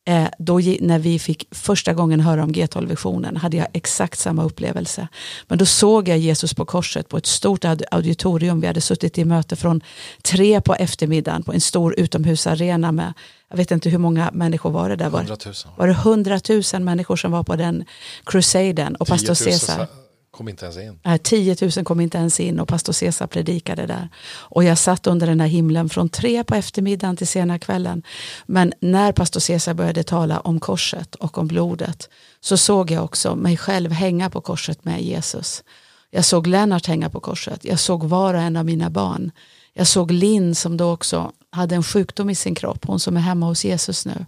Eh, 0.06 0.28
då 0.38 0.62
när 0.80 1.00
vi 1.00 1.20
fick 1.20 1.48
första 1.52 1.94
gången 1.94 2.20
höra 2.20 2.44
om 2.44 2.52
G12-visionen 2.52 3.38
hade 3.38 3.58
jag 3.58 3.68
exakt 3.74 4.20
samma 4.20 4.44
upplevelse. 4.44 5.08
Men 5.48 5.58
då 5.58 5.66
såg 5.66 6.08
jag 6.08 6.18
Jesus 6.18 6.54
på 6.54 6.66
korset 6.66 7.10
på 7.10 7.18
ett 7.18 7.26
stort 7.26 7.66
auditorium. 7.92 8.62
Vi 8.62 8.68
hade 8.68 8.82
suttit 8.82 9.18
i 9.18 9.26
möte 9.26 9.56
från 9.56 9.82
tre 10.22 10.62
på 10.62 10.76
eftermiddagen 10.76 11.44
på 11.44 11.54
en 11.54 11.62
stor 11.62 12.00
utomhusarena 12.00 12.92
med, 12.92 13.14
jag 13.50 13.58
vet 13.58 13.72
inte 13.72 13.90
hur 13.90 13.98
många 13.98 14.30
människor 14.34 14.70
var 14.70 14.90
det 14.90 14.96
där? 14.96 15.10
Var, 15.10 15.20
100 15.20 15.38
000. 15.46 15.54
var 15.78 15.88
det 15.88 15.94
100 15.94 16.40
000 16.74 16.84
människor 16.84 17.16
som 17.16 17.32
var 17.32 17.44
på 17.44 17.56
den 17.56 17.86
crusaden 18.26 18.96
och 18.96 19.08
pastor 19.08 19.46
Caesar 19.46 19.88
kom 20.32 20.50
inte 20.50 20.66
ens 20.66 20.78
in. 20.78 21.00
Nej, 21.04 21.20
10 21.20 21.56
000 21.76 21.86
kom 21.86 22.00
inte 22.00 22.18
ens 22.18 22.40
in 22.40 22.60
och 22.60 22.68
pastor 22.68 22.94
Caesar 22.94 23.28
predikade 23.28 23.86
där. 23.86 24.10
Och 24.30 24.64
jag 24.64 24.78
satt 24.78 25.08
under 25.08 25.28
den 25.28 25.40
här 25.40 25.48
himlen 25.48 25.90
från 25.90 26.10
tre 26.10 26.44
på 26.44 26.56
eftermiddagen 26.56 27.18
till 27.18 27.28
sena 27.28 27.60
kvällen. 27.60 28.04
Men 28.46 28.74
när 28.80 29.12
pastor 29.12 29.40
Caesar 29.40 29.74
började 29.74 30.04
tala 30.04 30.40
om 30.40 30.60
korset 30.60 31.16
och 31.16 31.38
om 31.38 31.48
blodet 31.48 32.10
så 32.40 32.58
såg 32.58 32.92
jag 32.92 33.04
också 33.04 33.36
mig 33.36 33.58
själv 33.58 33.92
hänga 33.92 34.30
på 34.30 34.42
korset 34.42 34.86
med 34.86 35.02
Jesus. 35.02 35.64
Jag 36.10 36.26
såg 36.26 36.48
Lennart 36.48 36.88
hänga 36.88 37.10
på 37.10 37.20
korset. 37.20 37.66
Jag 37.66 37.80
såg 37.80 38.04
var 38.04 38.34
och 38.34 38.42
en 38.42 38.58
av 38.58 38.66
mina 38.66 38.90
barn. 38.90 39.32
Jag 39.74 39.88
såg 39.88 40.12
Linn 40.12 40.56
som 40.56 40.78
då 40.78 40.92
också 40.92 41.32
hade 41.50 41.76
en 41.76 41.84
sjukdom 41.84 42.30
i 42.30 42.36
sin 42.36 42.56
kropp, 42.56 42.86
hon 42.86 43.00
som 43.00 43.18
är 43.18 43.22
hemma 43.22 43.46
hos 43.46 43.66
Jesus 43.66 44.06
nu. 44.06 44.26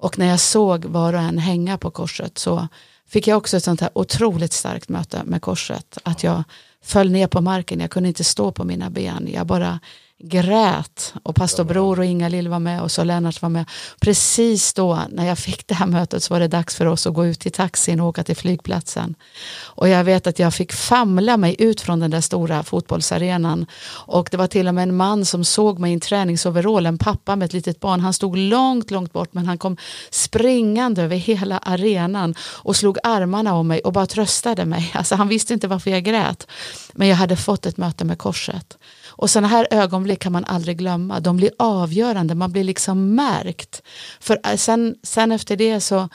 Och 0.00 0.18
när 0.18 0.26
jag 0.26 0.40
såg 0.40 0.84
var 0.84 1.12
och 1.12 1.20
en 1.20 1.38
hänga 1.38 1.78
på 1.78 1.90
korset 1.90 2.38
så 2.38 2.68
fick 3.10 3.26
jag 3.26 3.38
också 3.38 3.56
ett 3.56 3.64
sånt 3.64 3.80
här 3.80 3.90
otroligt 3.94 4.52
starkt 4.52 4.88
möte 4.88 5.22
med 5.24 5.42
korset. 5.42 5.98
Att 6.02 6.22
jag 6.22 6.42
föll 6.82 7.10
ner 7.10 7.26
på 7.26 7.40
marken, 7.40 7.80
jag 7.80 7.90
kunde 7.90 8.08
inte 8.08 8.24
stå 8.24 8.52
på 8.52 8.64
mina 8.64 8.90
ben. 8.90 9.28
Jag 9.32 9.46
bara 9.46 9.80
grät 10.22 11.14
och 11.22 11.34
pastor 11.34 11.64
Bror 11.64 11.98
och 11.98 12.04
Inga-Lill 12.04 12.48
var 12.48 12.58
med 12.58 12.82
och 12.82 12.90
så 12.90 13.04
Lennart 13.04 13.42
var 13.42 13.48
med. 13.48 13.64
Precis 14.00 14.74
då 14.74 14.98
när 15.10 15.26
jag 15.26 15.38
fick 15.38 15.66
det 15.66 15.74
här 15.74 15.86
mötet 15.86 16.22
så 16.22 16.34
var 16.34 16.40
det 16.40 16.48
dags 16.48 16.76
för 16.76 16.86
oss 16.86 17.06
att 17.06 17.14
gå 17.14 17.26
ut 17.26 17.46
i 17.46 17.50
taxin 17.50 18.00
och 18.00 18.08
åka 18.08 18.24
till 18.24 18.36
flygplatsen. 18.36 19.14
Och 19.62 19.88
jag 19.88 20.04
vet 20.04 20.26
att 20.26 20.38
jag 20.38 20.54
fick 20.54 20.72
famla 20.72 21.36
mig 21.36 21.56
ut 21.58 21.80
från 21.80 22.00
den 22.00 22.10
där 22.10 22.20
stora 22.20 22.62
fotbollsarenan 22.62 23.66
och 23.92 24.28
det 24.30 24.36
var 24.36 24.46
till 24.46 24.68
och 24.68 24.74
med 24.74 24.82
en 24.82 24.96
man 24.96 25.24
som 25.24 25.44
såg 25.44 25.78
mig 25.78 25.90
i 25.90 25.94
en 25.94 26.00
träningsoverall, 26.00 26.86
en 26.86 26.98
pappa 26.98 27.36
med 27.36 27.46
ett 27.46 27.52
litet 27.52 27.80
barn. 27.80 28.00
Han 28.00 28.12
stod 28.12 28.36
långt, 28.36 28.90
långt 28.90 29.12
bort 29.12 29.34
men 29.34 29.46
han 29.46 29.58
kom 29.58 29.76
springande 30.10 31.02
över 31.02 31.16
hela 31.16 31.58
arenan 31.58 32.34
och 32.40 32.76
slog 32.76 32.98
armarna 33.02 33.54
om 33.54 33.68
mig 33.68 33.80
och 33.80 33.92
bara 33.92 34.06
tröstade 34.06 34.64
mig. 34.64 34.90
Alltså 34.94 35.14
han 35.14 35.28
visste 35.28 35.54
inte 35.54 35.68
varför 35.68 35.90
jag 35.90 36.04
grät. 36.04 36.46
Men 36.92 37.08
jag 37.08 37.16
hade 37.16 37.36
fått 37.36 37.66
ett 37.66 37.76
möte 37.76 38.04
med 38.04 38.18
korset. 38.18 38.76
Och 39.10 39.30
sådana 39.30 39.48
här 39.48 39.66
ögonblick 39.70 40.18
kan 40.18 40.32
man 40.32 40.44
aldrig 40.44 40.78
glömma. 40.78 41.20
De 41.20 41.36
blir 41.36 41.50
avgörande, 41.58 42.34
man 42.34 42.52
blir 42.52 42.64
liksom 42.64 43.14
märkt. 43.14 43.82
För 44.20 44.40
eh, 44.46 44.56
sen, 44.56 44.94
sen 45.02 45.32
efter 45.32 45.56
det 45.56 45.80
så 45.80 46.08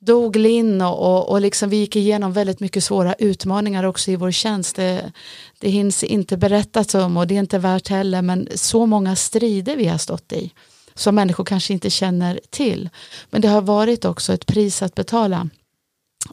dog 0.00 0.36
Linn 0.36 0.82
och, 0.82 0.98
och, 0.98 1.28
och 1.28 1.40
liksom 1.40 1.70
vi 1.70 1.76
gick 1.76 1.96
igenom 1.96 2.32
väldigt 2.32 2.60
mycket 2.60 2.84
svåra 2.84 3.14
utmaningar 3.14 3.84
också 3.84 4.10
i 4.10 4.16
vår 4.16 4.30
tjänst. 4.30 4.76
Det, 4.76 5.12
det 5.58 5.70
hinns 5.70 6.04
inte 6.04 6.36
berättas 6.36 6.94
om 6.94 7.16
och 7.16 7.26
det 7.26 7.34
är 7.34 7.38
inte 7.38 7.58
värt 7.58 7.88
heller 7.88 8.22
men 8.22 8.48
så 8.54 8.86
många 8.86 9.16
strider 9.16 9.76
vi 9.76 9.86
har 9.86 9.98
stått 9.98 10.32
i 10.32 10.52
som 10.94 11.14
människor 11.14 11.44
kanske 11.44 11.72
inte 11.72 11.90
känner 11.90 12.40
till. 12.50 12.90
Men 13.30 13.40
det 13.40 13.48
har 13.48 13.62
varit 13.62 14.04
också 14.04 14.32
ett 14.32 14.46
pris 14.46 14.82
att 14.82 14.94
betala. 14.94 15.48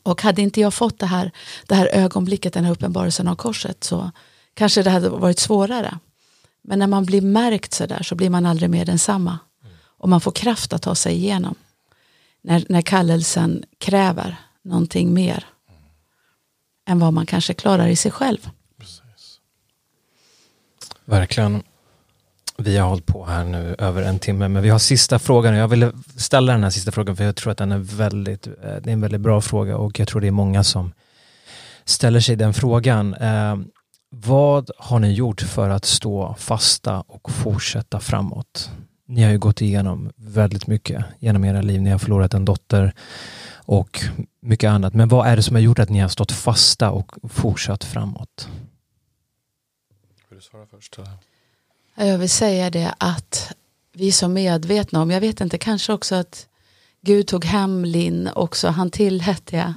Och 0.04 0.22
hade 0.22 0.42
inte 0.42 0.62
jag 0.62 0.74
fått 0.74 1.00
det 1.00 1.06
här, 1.06 1.32
det 1.68 1.76
här 1.76 1.90
ögonblicket, 1.94 2.54
den 2.54 2.66
här 2.66 2.72
uppenbarelsen 2.72 3.28
av 3.28 3.36
korset 3.36 3.84
så 3.84 4.12
kanske 4.54 4.84
det 4.84 4.90
hade 4.90 5.10
varit 5.10 5.40
svårare. 5.40 6.00
Men 6.64 6.80
när 6.80 6.88
man 6.88 7.06
blir 7.06 7.22
märkt 7.22 7.74
så 7.74 7.86
där 7.86 8.04
så 8.04 8.16
blir 8.16 8.30
man 8.30 8.46
aldrig 8.46 8.70
mer 8.70 8.86
densamma. 8.86 9.40
Och 10.02 10.10
man 10.10 10.22
får 10.22 10.32
kraft 10.32 10.74
att 10.74 10.82
ta 10.82 10.96
sig 10.96 11.14
igenom. 11.14 11.56
När, 12.42 12.66
när 12.70 12.82
kallelsen 12.82 13.64
kräver 13.78 14.36
någonting 14.64 15.14
mer 15.14 15.46
än 16.88 17.00
vad 17.00 17.14
man 17.14 17.26
kanske 17.26 17.54
klarar 17.54 17.88
i 17.88 17.96
sig 17.96 18.12
själv. 18.12 18.50
Precis. 18.80 19.40
Verkligen. 21.06 21.64
Vi 22.58 22.78
har 22.78 22.90
hållit 22.90 23.06
på 23.06 23.26
här 23.26 23.46
nu 23.46 23.76
över 23.80 24.02
en 24.04 24.20
timme, 24.20 24.48
men 24.48 24.64
vi 24.64 24.70
har 24.70 24.80
sista 24.80 25.20
frågan. 25.20 25.56
Jag 25.56 25.68
ville 25.68 25.92
ställa 26.16 26.52
den 26.52 26.64
här 26.64 26.70
sista 26.70 26.92
frågan 26.92 27.16
för 27.16 27.24
jag 27.24 27.36
tror 27.36 27.52
att 27.52 27.58
den 27.58 27.72
är 27.72 27.78
väldigt, 27.78 28.48
eh, 28.48 28.54
det 28.64 28.90
är 28.90 28.94
en 28.94 29.02
väldigt 29.02 29.22
bra 29.22 29.42
fråga 29.42 29.78
och 29.78 30.00
jag 30.00 30.08
tror 30.08 30.22
det 30.22 30.28
är 30.28 30.32
många 30.32 30.64
som 30.64 30.92
ställer 31.86 32.20
sig 32.20 32.36
den 32.36 32.54
frågan. 32.54 33.14
Eh, 33.14 33.56
vad 34.14 34.72
har 34.78 35.00
ni 35.00 35.14
gjort 35.14 35.42
för 35.42 35.70
att 35.70 35.86
stå 35.86 36.36
fasta 36.40 37.02
och 37.02 37.32
fortsätta 37.32 38.00
framåt? 38.00 38.72
Ni 39.06 39.24
har 39.24 39.32
ju 39.32 39.40
gått 39.40 39.62
igenom 39.62 40.12
väldigt 40.16 40.68
mycket 40.68 41.06
genom 41.20 41.46
era 41.46 41.62
liv. 41.62 41.82
Ni 41.82 41.90
har 41.90 42.00
förlorat 42.00 42.34
en 42.34 42.46
dotter 42.46 42.94
och 43.54 44.02
mycket 44.42 44.70
annat. 44.70 44.94
Men 44.94 45.10
vad 45.10 45.28
är 45.28 45.36
det 45.36 45.44
som 45.44 45.56
har 45.56 45.62
gjort 45.62 45.80
att 45.80 45.90
ni 45.90 46.00
har 46.00 46.10
stått 46.10 46.32
fasta 46.32 46.92
och 46.92 47.12
fortsatt 47.30 47.84
framåt? 47.84 48.50
Vill 50.30 50.40
du 50.40 50.42
svara 50.42 50.66
först? 50.66 51.00
Jag 51.96 52.18
vill 52.18 52.30
säga 52.30 52.70
det 52.70 52.94
att 52.98 53.54
vi 53.94 54.08
är 54.08 54.12
så 54.12 54.28
medvetna 54.28 55.02
om, 55.02 55.12
jag 55.12 55.22
vet 55.22 55.42
inte, 55.42 55.58
kanske 55.58 55.94
också 55.94 56.16
att 56.16 56.48
Gud 57.02 57.28
tog 57.28 57.46
hem 57.46 57.86
Linn 57.86 58.30
också, 58.36 58.68
han 58.68 58.92
tillät 58.92 59.46
det. 59.46 59.74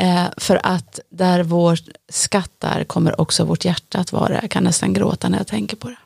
Eh, 0.00 0.26
för 0.36 0.60
att 0.66 1.00
där 1.10 1.42
vår 1.42 1.78
skattar 2.08 2.84
kommer 2.84 3.20
också 3.20 3.44
vårt 3.44 3.64
hjärta 3.64 3.98
att 3.98 4.12
vara. 4.12 4.40
Jag 4.42 4.50
kan 4.50 4.64
nästan 4.64 4.92
gråta 4.92 5.28
när 5.28 5.38
jag 5.38 5.46
tänker 5.46 5.76
på 5.76 5.88
det. 5.88 5.96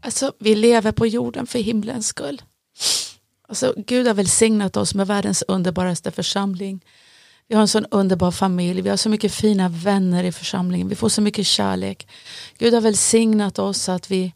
Alltså, 0.00 0.32
vi 0.38 0.54
lever 0.54 0.92
på 0.92 1.06
jorden 1.06 1.46
för 1.46 1.58
himlens 1.58 2.06
skull. 2.06 2.42
Alltså, 3.48 3.74
Gud 3.76 4.06
har 4.06 4.14
välsignat 4.14 4.76
oss 4.76 4.94
med 4.94 5.06
världens 5.06 5.44
underbaraste 5.48 6.10
församling. 6.10 6.80
Vi 7.48 7.54
har 7.54 7.62
en 7.62 7.68
sån 7.68 7.86
underbar 7.90 8.30
familj, 8.30 8.80
vi 8.80 8.90
har 8.90 8.96
så 8.96 9.08
mycket 9.08 9.32
fina 9.32 9.68
vänner 9.68 10.24
i 10.24 10.32
församlingen, 10.32 10.88
vi 10.88 10.94
får 10.94 11.08
så 11.08 11.22
mycket 11.22 11.46
kärlek. 11.46 12.08
Gud 12.58 12.74
har 12.74 12.80
välsignat 12.80 13.58
oss 13.58 13.88
att 13.88 14.10
vi 14.10 14.32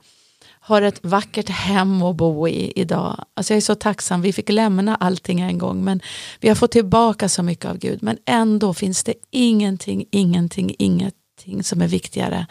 har 0.66 0.82
ett 0.82 1.04
vackert 1.04 1.48
hem 1.48 2.02
att 2.02 2.16
bo 2.16 2.48
i 2.48 2.72
idag. 2.76 3.24
Alltså 3.34 3.52
jag 3.52 3.56
är 3.56 3.60
så 3.60 3.74
tacksam, 3.74 4.22
vi 4.22 4.32
fick 4.32 4.48
lämna 4.48 4.96
allting 4.96 5.40
en 5.40 5.58
gång 5.58 5.84
men 5.84 6.00
vi 6.40 6.48
har 6.48 6.54
fått 6.54 6.72
tillbaka 6.72 7.28
så 7.28 7.42
mycket 7.42 7.64
av 7.64 7.78
Gud. 7.78 8.02
Men 8.02 8.18
ändå 8.26 8.74
finns 8.74 9.04
det 9.04 9.14
ingenting, 9.30 10.04
ingenting, 10.10 10.74
ingenting 10.78 11.62
som 11.62 11.82
är 11.82 11.88
viktigare 11.88 12.46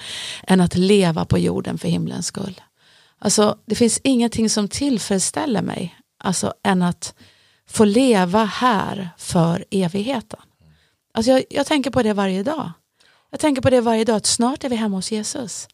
än 0.47 0.61
att 0.61 0.75
leva 0.75 1.25
på 1.25 1.37
jorden 1.37 1.77
för 1.77 1.87
himlens 1.87 2.27
skull. 2.27 2.61
Alltså 3.19 3.57
det 3.65 3.75
finns 3.75 3.99
ingenting 4.03 4.49
som 4.49 4.67
tillfredsställer 4.67 5.61
mig 5.61 5.95
alltså, 6.19 6.53
än 6.63 6.81
att 6.81 7.13
få 7.67 7.85
leva 7.85 8.45
här 8.45 9.09
för 9.17 9.65
evigheten. 9.71 10.39
Alltså 11.13 11.31
jag, 11.31 11.43
jag 11.49 11.65
tänker 11.65 11.91
på 11.91 12.03
det 12.03 12.13
varje 12.13 12.43
dag. 12.43 12.71
Jag 13.29 13.39
tänker 13.39 13.61
på 13.61 13.69
det 13.69 13.81
varje 13.81 14.05
dag, 14.05 14.15
att 14.15 14.25
snart 14.25 14.63
är 14.63 14.69
vi 14.69 14.75
hemma 14.75 14.95
hos 14.95 15.11
Jesus. 15.11 15.67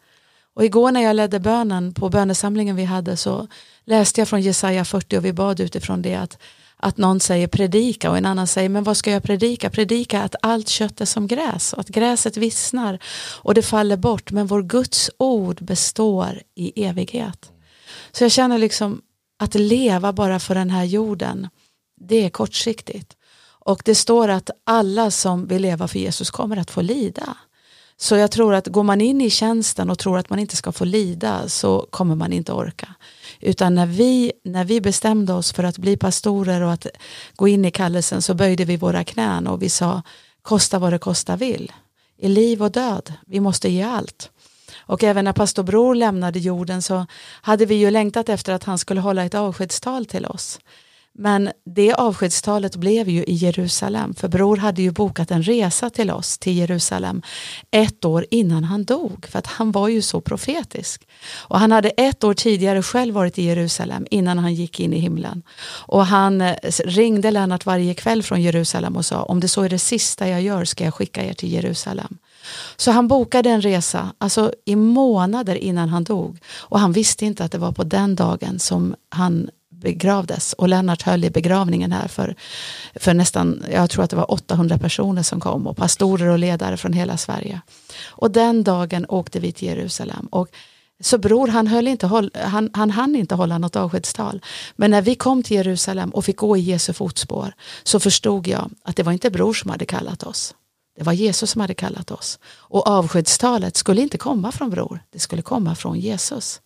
Och 0.60 0.66
igår 0.66 0.92
när 0.92 1.02
jag 1.02 1.16
ledde 1.16 1.40
bönen 1.40 1.94
på 1.94 2.10
bönesamlingen 2.10 2.76
vi 2.76 2.84
hade 2.84 3.18
så 3.18 3.48
läste 3.86 4.22
jag 4.22 4.28
från 4.28 4.42
Jesaja 4.42 4.86
40 4.86 5.18
och 5.18 5.26
vi 5.26 5.34
bad 5.34 5.60
utifrån 5.60 6.02
det 6.02 6.16
att, 6.16 6.38
att 6.78 6.98
någon 6.98 7.20
säger 7.20 7.48
predika 7.48 8.10
och 8.10 8.18
en 8.18 8.26
annan 8.26 8.48
säger 8.48 8.70
men 8.70 8.84
vad 8.84 8.98
ska 8.98 9.12
jag 9.12 9.24
predika? 9.24 9.70
Predika 9.70 10.22
att 10.22 10.36
allt 10.42 10.70
kött 10.70 11.02
är 11.02 11.06
som 11.06 11.28
gräs 11.28 11.74
och 11.74 11.80
att 11.80 11.88
gräset 11.88 12.38
vissnar 12.38 13.00
och 13.42 13.54
det 13.54 13.62
faller 13.62 13.98
bort 13.98 14.32
men 14.32 14.48
vår 14.48 14.64
Guds 14.64 15.12
ord 15.18 15.64
består 15.64 16.42
i 16.56 16.86
evighet. 16.86 17.52
Så 18.12 18.24
jag 18.24 18.32
känner 18.32 18.58
liksom 18.58 19.02
att 19.40 19.56
leva 19.56 20.14
bara 20.14 20.40
för 20.40 20.56
den 20.56 20.70
här 20.70 20.84
jorden 20.84 21.48
det 22.02 22.26
är 22.26 22.30
kortsiktigt. 22.30 23.16
Och 23.66 23.82
det 23.86 23.96
står 23.96 24.28
att 24.28 24.50
alla 24.64 25.12
som 25.12 25.48
vill 25.48 25.62
leva 25.62 25.88
för 25.88 26.00
Jesus 26.00 26.32
kommer 26.32 26.58
att 26.58 26.72
få 26.72 26.82
lida. 26.82 27.38
Så 28.02 28.16
jag 28.16 28.32
tror 28.32 28.54
att 28.54 28.68
går 28.68 28.84
man 28.84 29.02
in 29.02 29.22
i 29.22 29.30
tjänsten 29.30 29.90
och 29.90 30.00
tror 30.00 30.18
att 30.18 30.30
man 30.30 30.40
inte 30.40 30.56
ska 30.56 30.72
få 30.72 30.86
lida 30.86 31.50
så 31.50 31.88
kommer 31.90 32.16
man 32.16 32.34
inte 32.34 32.54
orka. 32.54 32.96
Utan 33.40 33.76
när 33.76 33.86
vi, 33.86 34.32
när 34.44 34.66
vi 34.66 34.82
bestämde 34.82 35.34
oss 35.34 35.54
för 35.54 35.64
att 35.64 35.78
bli 35.78 35.98
pastorer 35.98 36.62
och 36.62 36.72
att 36.72 36.88
gå 37.36 37.48
in 37.48 37.66
i 37.66 37.72
kallelsen 37.72 38.22
så 38.22 38.34
böjde 38.34 38.66
vi 38.66 38.78
våra 38.78 39.04
knän 39.04 39.48
och 39.48 39.62
vi 39.62 39.70
sa 39.70 40.02
kosta 40.42 40.80
vad 40.80 40.94
det 40.94 41.00
kosta 41.00 41.36
vill. 41.36 41.72
I 42.18 42.28
liv 42.28 42.64
och 42.64 42.72
död, 42.72 43.14
vi 43.28 43.40
måste 43.40 43.70
ge 43.70 43.84
allt. 43.84 44.30
Och 44.78 45.04
även 45.04 45.26
när 45.26 45.34
pastor 45.34 45.64
Bror 45.64 45.96
lämnade 45.96 46.40
jorden 46.40 46.82
så 46.82 47.06
hade 47.42 47.66
vi 47.66 47.76
ju 47.76 47.92
längtat 47.92 48.30
efter 48.30 48.54
att 48.54 48.64
han 48.64 48.78
skulle 48.78 49.02
hålla 49.02 49.26
ett 49.26 49.36
avskedstal 49.36 50.06
till 50.06 50.26
oss. 50.26 50.60
Men 51.22 51.52
det 51.66 51.94
avskedstalet 51.94 52.76
blev 52.76 53.10
ju 53.10 53.24
i 53.24 53.34
Jerusalem, 53.34 54.14
för 54.14 54.28
Bror 54.28 54.58
hade 54.58 54.82
ju 54.82 54.92
bokat 54.92 55.32
en 55.32 55.44
resa 55.44 55.90
till 55.90 56.12
oss 56.12 56.38
till 56.38 56.58
Jerusalem 56.58 57.22
ett 57.72 58.06
år 58.06 58.26
innan 58.32 58.64
han 58.64 58.86
dog, 58.86 59.28
för 59.30 59.40
att 59.40 59.48
han 59.48 59.72
var 59.72 59.88
ju 59.88 60.02
så 60.02 60.22
profetisk. 60.22 61.08
Och 61.38 61.60
han 61.60 61.72
hade 61.72 61.90
ett 61.90 62.24
år 62.24 62.34
tidigare 62.34 62.84
själv 62.84 63.16
varit 63.16 63.40
i 63.40 63.44
Jerusalem 63.44 64.08
innan 64.12 64.38
han 64.38 64.54
gick 64.54 64.80
in 64.80 64.94
i 64.94 65.00
himlen. 65.00 65.44
Och 65.88 66.06
han 66.06 66.42
eh, 66.42 66.56
ringde 66.86 67.32
Lennart 67.32 67.66
varje 67.66 67.94
kväll 67.94 68.24
från 68.24 68.42
Jerusalem 68.42 68.96
och 68.96 69.06
sa 69.06 69.24
om 69.24 69.40
det 69.40 69.48
så 69.48 69.62
är 69.62 69.70
det 69.70 69.80
sista 69.80 70.28
jag 70.28 70.42
gör 70.42 70.66
ska 70.66 70.84
jag 70.84 70.94
skicka 70.94 71.26
er 71.26 71.34
till 71.34 71.54
Jerusalem. 71.54 72.18
Så 72.78 72.92
han 72.92 73.08
bokade 73.08 73.50
en 73.50 73.62
resa, 73.62 74.14
alltså 74.18 74.54
i 74.66 74.76
månader 74.76 75.56
innan 75.56 75.90
han 75.90 76.04
dog. 76.04 76.40
Och 76.58 76.80
han 76.80 76.92
visste 76.92 77.26
inte 77.26 77.44
att 77.44 77.52
det 77.52 77.58
var 77.58 77.72
på 77.72 77.84
den 77.84 78.16
dagen 78.16 78.60
som 78.60 78.96
han 79.10 79.50
begravdes 79.80 80.54
och 80.54 80.70
Lennart 80.70 81.02
höll 81.02 81.24
i 81.24 81.30
begravningen 81.30 81.92
här 81.92 82.08
för, 82.08 82.36
för 82.96 83.14
nästan, 83.14 83.64
jag 83.72 83.90
tror 83.90 84.04
att 84.04 84.10
det 84.10 84.16
var 84.16 84.32
800 84.32 84.78
personer 84.78 85.24
som 85.24 85.40
kom 85.40 85.68
och 85.68 85.78
pastorer 85.78 86.28
och 86.28 86.40
ledare 86.40 86.78
från 86.78 86.94
hela 86.94 87.18
Sverige. 87.18 87.62
Och 88.08 88.32
den 88.32 88.64
dagen 88.64 89.06
åkte 89.10 89.40
vi 89.40 89.52
till 89.52 89.68
Jerusalem 89.68 90.28
och 90.32 90.50
så 91.02 91.18
bror 91.18 91.48
han, 91.48 91.68
höll 91.68 91.88
inte, 91.88 92.30
han, 92.36 92.70
han 92.74 92.92
hann 92.92 93.16
inte 93.16 93.36
hålla 93.36 93.58
något 93.58 93.76
avskedstal. 93.76 94.42
Men 94.76 94.92
när 94.92 95.02
vi 95.02 95.16
kom 95.16 95.44
till 95.44 95.58
Jerusalem 95.58 96.10
och 96.10 96.26
fick 96.26 96.38
gå 96.38 96.58
i 96.58 96.60
Jesu 96.60 96.94
fotspår 96.94 97.54
så 97.84 98.00
förstod 98.00 98.48
jag 98.48 98.72
att 98.84 98.96
det 98.96 99.04
var 99.04 99.12
inte 99.12 99.30
bror 99.30 99.54
som 99.54 99.70
hade 99.70 99.86
kallat 99.86 100.24
oss. 100.24 100.56
Det 100.98 101.04
var 101.04 101.14
Jesus 101.14 101.52
som 101.52 101.62
hade 101.62 101.74
kallat 101.74 102.12
oss. 102.12 102.40
Och 102.46 102.88
avskedstalet 102.88 103.78
skulle 103.78 104.02
inte 104.02 104.18
komma 104.18 104.52
från 104.52 104.70
bror, 104.70 105.00
det 105.10 105.20
skulle 105.20 105.42
komma 105.42 105.76
från 105.76 106.00
Jesus. 106.00 106.62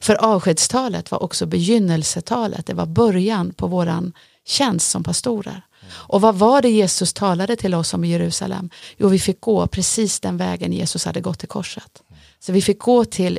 För 0.00 0.14
avskedstalet 0.14 1.10
var 1.10 1.22
också 1.22 1.46
begynnelsetalet, 1.46 2.66
det 2.66 2.74
var 2.74 2.86
början 2.86 3.52
på 3.52 3.66
våran 3.66 4.12
tjänst 4.46 4.90
som 4.90 5.04
pastorer. 5.04 5.62
Och 5.88 6.20
vad 6.20 6.34
var 6.34 6.62
det 6.62 6.70
Jesus 6.70 7.12
talade 7.12 7.56
till 7.56 7.74
oss 7.74 7.94
om 7.94 8.04
i 8.04 8.08
Jerusalem? 8.08 8.70
Jo, 8.96 9.08
vi 9.08 9.18
fick 9.18 9.40
gå 9.40 9.66
precis 9.66 10.20
den 10.20 10.36
vägen 10.36 10.72
Jesus 10.72 11.04
hade 11.04 11.20
gått 11.20 11.38
till 11.38 11.48
korset. 11.48 12.02
Så 12.40 12.52
vi 12.52 12.62
fick 12.62 12.78
gå 12.78 13.04
till 13.04 13.38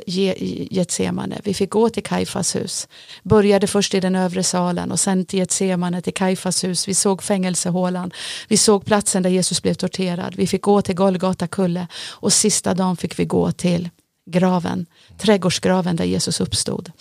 Getsemane, 0.70 1.40
vi 1.44 1.54
fick 1.54 1.70
gå 1.70 1.88
till 1.88 2.02
Kaifas 2.02 2.56
hus. 2.56 2.88
Började 3.22 3.66
först 3.66 3.94
i 3.94 4.00
den 4.00 4.16
övre 4.16 4.42
salen 4.42 4.92
och 4.92 5.00
sen 5.00 5.24
till 5.24 5.38
Getsemane, 5.38 6.02
till 6.02 6.14
Kaifas 6.14 6.64
hus. 6.64 6.88
Vi 6.88 6.94
såg 6.94 7.22
fängelsehålan, 7.22 8.10
vi 8.48 8.56
såg 8.56 8.84
platsen 8.84 9.22
där 9.22 9.30
Jesus 9.30 9.62
blev 9.62 9.74
torterad. 9.74 10.34
Vi 10.36 10.46
fick 10.46 10.62
gå 10.62 10.82
till 10.82 10.94
Golgata 10.94 11.46
kulle 11.46 11.86
och 12.08 12.32
sista 12.32 12.74
dagen 12.74 12.96
fick 12.96 13.18
vi 13.18 13.24
gå 13.24 13.52
till 13.52 13.88
graven, 14.30 14.86
trädgårdsgraven 15.18 15.96
där 15.96 16.04
Jesus 16.04 16.40
uppstod. 16.40 16.92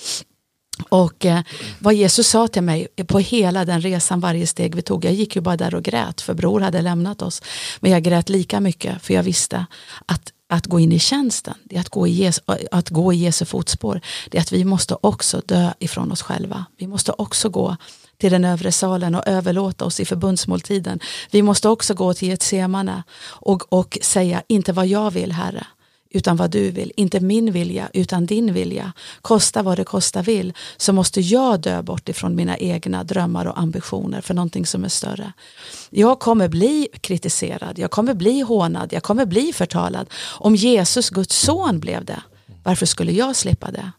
Och 0.89 1.25
eh, 1.25 1.41
vad 1.79 1.93
Jesus 1.93 2.27
sa 2.27 2.47
till 2.47 2.61
mig 2.61 2.87
på 3.07 3.19
hela 3.19 3.65
den 3.65 3.81
resan, 3.81 4.19
varje 4.19 4.47
steg 4.47 4.75
vi 4.75 4.81
tog, 4.81 5.05
jag 5.05 5.13
gick 5.13 5.35
ju 5.35 5.41
bara 5.41 5.57
där 5.57 5.75
och 5.75 5.83
grät 5.83 6.21
för 6.21 6.33
bror 6.33 6.59
hade 6.59 6.81
lämnat 6.81 7.21
oss. 7.21 7.41
Men 7.79 7.91
jag 7.91 8.03
grät 8.03 8.29
lika 8.29 8.59
mycket 8.59 9.01
för 9.01 9.13
jag 9.13 9.23
visste 9.23 9.65
att 10.05 10.33
att 10.49 10.65
gå 10.65 10.79
in 10.79 10.91
i 10.91 10.99
tjänsten, 10.99 11.53
det 11.63 11.75
är 11.75 11.79
att 11.79 11.89
gå 11.89 12.07
i, 12.07 12.11
Jesu, 12.11 12.41
att 12.71 12.89
gå 12.89 13.13
i 13.13 13.17
Jesu 13.17 13.45
fotspår. 13.45 14.01
Det 14.29 14.37
är 14.37 14.41
att 14.41 14.51
vi 14.51 14.65
måste 14.65 14.97
också 15.01 15.41
dö 15.45 15.71
ifrån 15.79 16.11
oss 16.11 16.21
själva. 16.21 16.65
Vi 16.77 16.87
måste 16.87 17.11
också 17.11 17.49
gå 17.49 17.77
till 18.17 18.31
den 18.31 18.45
övre 18.45 18.71
salen 18.71 19.15
och 19.15 19.27
överlåta 19.27 19.85
oss 19.85 19.99
i 19.99 20.05
förbundsmåltiden. 20.05 20.99
Vi 21.31 21.41
måste 21.41 21.69
också 21.69 21.93
gå 21.93 22.13
till 22.13 22.27
Getsemane 22.27 23.03
och, 23.21 23.73
och 23.73 23.97
säga, 24.01 24.43
inte 24.47 24.73
vad 24.73 24.87
jag 24.87 25.11
vill 25.11 25.31
Herre, 25.31 25.67
utan 26.09 26.37
vad 26.37 26.51
du 26.51 26.71
vill. 26.71 26.91
Inte 26.95 27.19
min 27.19 27.51
vilja, 27.51 27.89
utan 27.93 28.25
din 28.25 28.53
vilja. 28.53 28.93
Kosta 29.21 29.63
vad 29.63 29.77
det 29.77 29.83
kosta 29.83 30.21
vill, 30.21 30.53
så 30.77 30.93
måste 30.93 31.21
jag 31.21 31.59
dö 31.59 31.81
bort 31.81 32.09
ifrån 32.09 32.35
mina 32.35 32.57
egna 32.57 33.03
drömmar 33.03 33.45
och 33.45 33.59
ambitioner 33.59 34.21
för 34.21 34.33
någonting 34.33 34.65
som 34.65 34.83
är 34.83 34.89
större. 34.89 35.33
Jag 35.89 36.19
kommer 36.19 36.47
bli 36.47 36.87
kritiserad, 37.01 37.79
jag 37.79 37.91
kommer 37.91 38.13
bli 38.13 38.41
hånad, 38.41 38.93
jag 38.93 39.03
kommer 39.03 39.25
bli 39.25 39.53
förtalad. 39.53 40.07
Om 40.39 40.55
Jesus, 40.55 41.09
Guds 41.09 41.35
son, 41.35 41.79
blev 41.79 42.05
det, 42.05 42.21
varför 42.63 42.85
skulle 42.85 43.11
jag 43.11 43.35
slippa 43.35 43.71
det? 43.71 43.91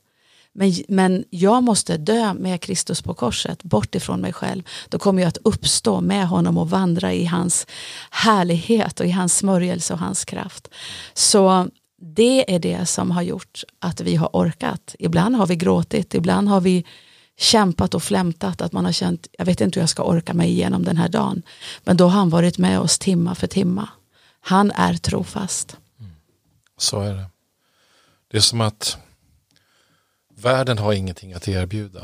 Men, 0.58 0.72
men 0.88 1.24
jag 1.30 1.62
måste 1.62 1.96
dö 1.96 2.34
med 2.34 2.60
Kristus 2.60 3.02
på 3.02 3.14
korset, 3.14 3.62
bort 3.62 3.94
ifrån 3.94 4.20
mig 4.20 4.32
själv. 4.32 4.62
Då 4.88 4.98
kommer 4.98 5.22
jag 5.22 5.28
att 5.28 5.38
uppstå 5.44 6.00
med 6.00 6.28
honom 6.28 6.58
och 6.58 6.70
vandra 6.70 7.12
i 7.12 7.24
hans 7.24 7.66
härlighet 8.10 9.00
och 9.00 9.06
i 9.06 9.10
hans 9.10 9.36
smörjelse 9.36 9.92
och 9.92 9.98
hans 9.98 10.24
kraft. 10.24 10.68
Så 11.14 11.68
det 12.00 12.54
är 12.54 12.58
det 12.58 12.86
som 12.86 13.10
har 13.10 13.22
gjort 13.22 13.64
att 13.78 14.00
vi 14.00 14.16
har 14.16 14.30
orkat. 14.32 14.94
Ibland 14.98 15.36
har 15.36 15.46
vi 15.46 15.56
gråtit, 15.56 16.14
ibland 16.14 16.48
har 16.48 16.60
vi 16.60 16.84
kämpat 17.36 17.94
och 17.94 18.02
flämtat 18.02 18.60
att 18.60 18.72
man 18.72 18.84
har 18.84 18.92
känt, 18.92 19.28
jag 19.38 19.44
vet 19.44 19.60
inte 19.60 19.78
hur 19.78 19.82
jag 19.82 19.90
ska 19.90 20.02
orka 20.02 20.34
mig 20.34 20.50
igenom 20.50 20.84
den 20.84 20.96
här 20.96 21.08
dagen. 21.08 21.42
Men 21.84 21.96
då 21.96 22.04
har 22.04 22.18
han 22.18 22.30
varit 22.30 22.58
med 22.58 22.80
oss 22.80 22.98
timma 22.98 23.34
för 23.34 23.46
timma. 23.46 23.88
Han 24.40 24.70
är 24.70 24.94
trofast. 24.94 25.76
Mm. 26.00 26.12
Så 26.76 27.00
är 27.00 27.14
det. 27.14 27.24
Det 28.30 28.36
är 28.36 28.40
som 28.40 28.60
att 28.60 28.98
världen 30.34 30.78
har 30.78 30.92
ingenting 30.92 31.32
att 31.32 31.48
erbjuda. 31.48 32.00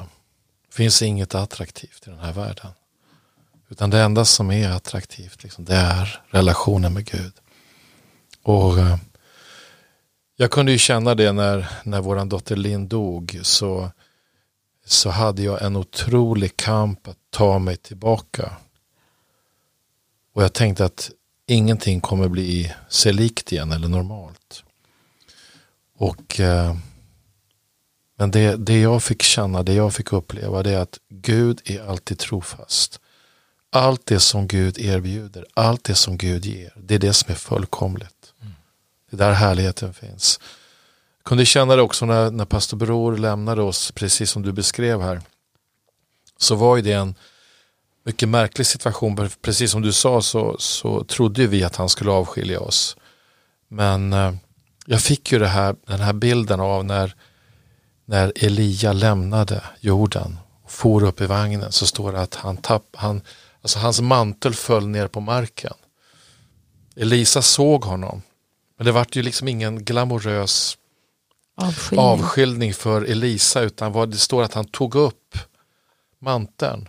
Det 0.68 0.74
finns 0.74 1.02
inget 1.02 1.34
attraktivt 1.34 2.06
i 2.06 2.10
den 2.10 2.18
här 2.18 2.32
världen. 2.32 2.70
Utan 3.68 3.90
det 3.90 4.00
enda 4.00 4.24
som 4.24 4.50
är 4.50 4.68
attraktivt, 4.68 5.42
liksom, 5.42 5.64
det 5.64 5.74
är 5.74 6.22
relationen 6.30 6.92
med 6.92 7.04
Gud. 7.04 7.32
Och 8.42 8.78
eh, 8.78 8.96
jag 10.36 10.50
kunde 10.50 10.72
ju 10.72 10.78
känna 10.78 11.14
det 11.14 11.32
när, 11.32 11.68
när 11.84 12.00
vår 12.00 12.24
dotter 12.24 12.56
Linn 12.56 12.88
dog. 12.88 13.40
Så, 13.42 13.90
så 14.84 15.10
hade 15.10 15.42
jag 15.42 15.62
en 15.62 15.76
otrolig 15.76 16.56
kamp 16.56 17.08
att 17.08 17.18
ta 17.30 17.58
mig 17.58 17.76
tillbaka. 17.76 18.52
Och 20.34 20.42
jag 20.42 20.52
tänkte 20.52 20.84
att 20.84 21.10
ingenting 21.46 22.00
kommer 22.00 22.28
bli 22.28 22.72
sig 22.88 23.12
likt 23.12 23.52
igen 23.52 23.72
eller 23.72 23.88
normalt. 23.88 24.64
Och 25.96 26.40
eh, 26.40 26.76
Men 28.16 28.30
det, 28.30 28.56
det 28.56 28.80
jag 28.80 29.02
fick 29.02 29.22
känna, 29.22 29.62
det 29.62 29.74
jag 29.74 29.94
fick 29.94 30.12
uppleva, 30.12 30.62
det 30.62 30.70
är 30.70 30.78
att 30.78 30.98
Gud 31.08 31.60
är 31.64 31.88
alltid 31.88 32.18
trofast. 32.18 33.00
Allt 33.70 34.06
det 34.06 34.20
som 34.20 34.46
Gud 34.48 34.78
erbjuder, 34.78 35.46
allt 35.54 35.84
det 35.84 35.94
som 35.94 36.18
Gud 36.18 36.44
ger, 36.44 36.72
det 36.76 36.94
är 36.94 36.98
det 36.98 37.12
som 37.12 37.32
är 37.32 37.36
fullkomligt. 37.36 38.13
Det 39.16 39.24
är 39.24 39.28
där 39.28 39.34
härligheten 39.34 39.94
finns. 39.94 40.40
Jag 41.18 41.24
kunde 41.24 41.46
känna 41.46 41.76
det 41.76 41.82
också 41.82 42.06
när, 42.06 42.30
när 42.30 42.44
pastor 42.44 42.76
Bror 42.76 43.16
lämnade 43.16 43.62
oss, 43.62 43.92
precis 43.92 44.30
som 44.30 44.42
du 44.42 44.52
beskrev 44.52 45.02
här. 45.02 45.20
Så 46.38 46.54
var 46.54 46.76
ju 46.76 46.82
det 46.82 46.92
en 46.92 47.14
mycket 48.04 48.28
märklig 48.28 48.66
situation. 48.66 49.30
Precis 49.42 49.70
som 49.70 49.82
du 49.82 49.92
sa 49.92 50.22
så, 50.22 50.56
så 50.58 51.04
trodde 51.04 51.46
vi 51.46 51.64
att 51.64 51.76
han 51.76 51.88
skulle 51.88 52.10
avskilja 52.10 52.60
oss. 52.60 52.96
Men 53.68 54.12
eh, 54.12 54.34
jag 54.86 55.00
fick 55.00 55.32
ju 55.32 55.38
det 55.38 55.48
här, 55.48 55.76
den 55.86 56.00
här 56.00 56.12
bilden 56.12 56.60
av 56.60 56.84
när, 56.84 57.14
när 58.04 58.32
Elia 58.36 58.92
lämnade 58.92 59.64
jorden 59.80 60.38
och 60.62 60.70
for 60.70 61.04
upp 61.04 61.20
i 61.20 61.26
vagnen 61.26 61.72
så 61.72 61.86
står 61.86 62.12
det 62.12 62.20
att 62.20 62.34
han 62.34 62.56
tapp, 62.56 62.96
han, 62.96 63.22
alltså 63.62 63.78
hans 63.78 64.00
mantel 64.00 64.54
föll 64.54 64.88
ner 64.88 65.08
på 65.08 65.20
marken. 65.20 65.74
Elisa 66.96 67.42
såg 67.42 67.84
honom. 67.84 68.22
Men 68.76 68.86
det 68.86 68.92
vart 68.92 69.16
ju 69.16 69.22
liksom 69.22 69.48
ingen 69.48 69.84
glamorös 69.84 70.78
avskiljning, 71.56 72.06
avskiljning 72.06 72.74
för 72.74 73.02
Elisa 73.02 73.60
utan 73.60 73.92
vad 73.92 74.10
det 74.10 74.16
står 74.16 74.42
att 74.42 74.54
han 74.54 74.64
tog 74.64 74.94
upp 74.94 75.38
manteln 76.18 76.88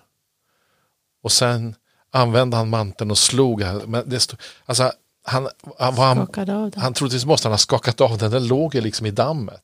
och 1.24 1.32
sen 1.32 1.76
använde 2.12 2.58
han 2.58 2.70
manteln 2.70 3.12
och 3.12 3.18
slog. 3.18 3.64
Men 3.88 4.10
det 4.10 4.20
stod, 4.20 4.40
alltså, 4.66 4.92
han, 5.24 5.50
han, 5.78 5.94
han, 5.98 6.28
han, 6.48 6.72
han 6.76 6.94
troligtvis 6.94 7.26
måste 7.26 7.48
han 7.48 7.54
ha 7.54 7.58
skakat 7.58 8.02
av 8.02 8.18
den, 8.18 8.32
den 8.32 8.48
låg 8.48 8.76
ju 8.76 8.82
liksom 8.82 9.06
i 9.06 9.12
dammet. 9.12 9.64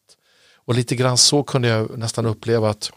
Och 0.66 0.74
lite 0.74 0.96
grann 0.96 1.18
så 1.18 1.44
kunde 1.44 1.68
jag 1.68 1.98
nästan 1.98 2.26
uppleva 2.26 2.70
att, 2.70 2.92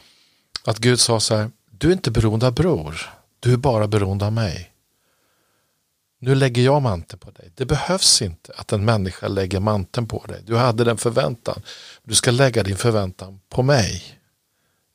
att 0.65 0.79
Gud 0.79 1.01
sa 1.01 1.21
så 1.21 1.37
här, 1.37 1.51
du 1.71 1.89
är 1.89 1.93
inte 1.93 2.11
beroende 2.11 2.47
av 2.47 2.55
bror, 2.55 3.11
du 3.41 3.53
är 3.53 3.57
bara 3.57 3.87
beroende 3.87 4.27
av 4.27 4.33
mig. 4.33 4.74
Nu 6.25 6.35
lägger 6.35 6.63
jag 6.63 6.83
manteln 6.83 7.19
på 7.19 7.31
dig. 7.31 7.53
Det 7.55 7.65
behövs 7.65 8.23
inte 8.23 8.53
att 8.57 8.73
en 8.73 8.85
människa 8.85 9.29
lägger 9.29 9.61
manteln 9.61 10.07
på 10.07 10.25
dig. 10.27 10.43
Du 10.47 10.57
hade 10.57 10.85
den 10.85 10.97
förväntan. 10.97 11.63
Du 12.03 12.15
ska 12.15 12.31
lägga 12.31 12.63
din 12.63 12.77
förväntan 12.77 13.41
på 13.49 13.63
mig. 13.63 14.19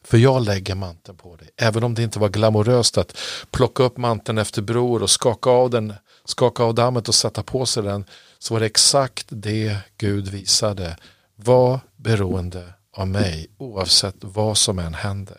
För 0.04 0.18
jag 0.18 0.46
lägger 0.46 0.76
manteln 0.76 1.18
på 1.18 1.36
dig. 1.36 1.50
Även 1.58 1.84
om 1.84 1.96
det 1.96 2.04
inte 2.04 2.20
var 2.20 2.30
glamoröst 2.30 2.98
att 2.98 3.18
plocka 3.52 3.84
upp 3.84 3.98
manteln 3.98 4.38
efter 4.38 4.62
bror 4.62 5.04
och 5.04 5.10
skaka 5.10 5.50
av 5.50 5.70
den, 5.70 5.94
skaka 6.26 6.64
av 6.64 6.76
dammet 6.76 7.08
och 7.08 7.16
sätta 7.16 7.44
på 7.44 7.66
sig 7.66 7.84
den. 7.84 8.06
Så 8.40 8.54
var 8.54 8.60
det 8.60 8.66
exakt 8.66 9.26
det 9.30 9.78
Gud 9.98 10.28
visade. 10.28 10.98
Var 11.36 11.80
beroende 11.96 12.74
av 12.94 13.08
mig 13.08 13.48
oavsett 13.58 14.16
vad 14.20 14.58
som 14.58 14.80
än 14.80 14.94
händer. 14.94 15.38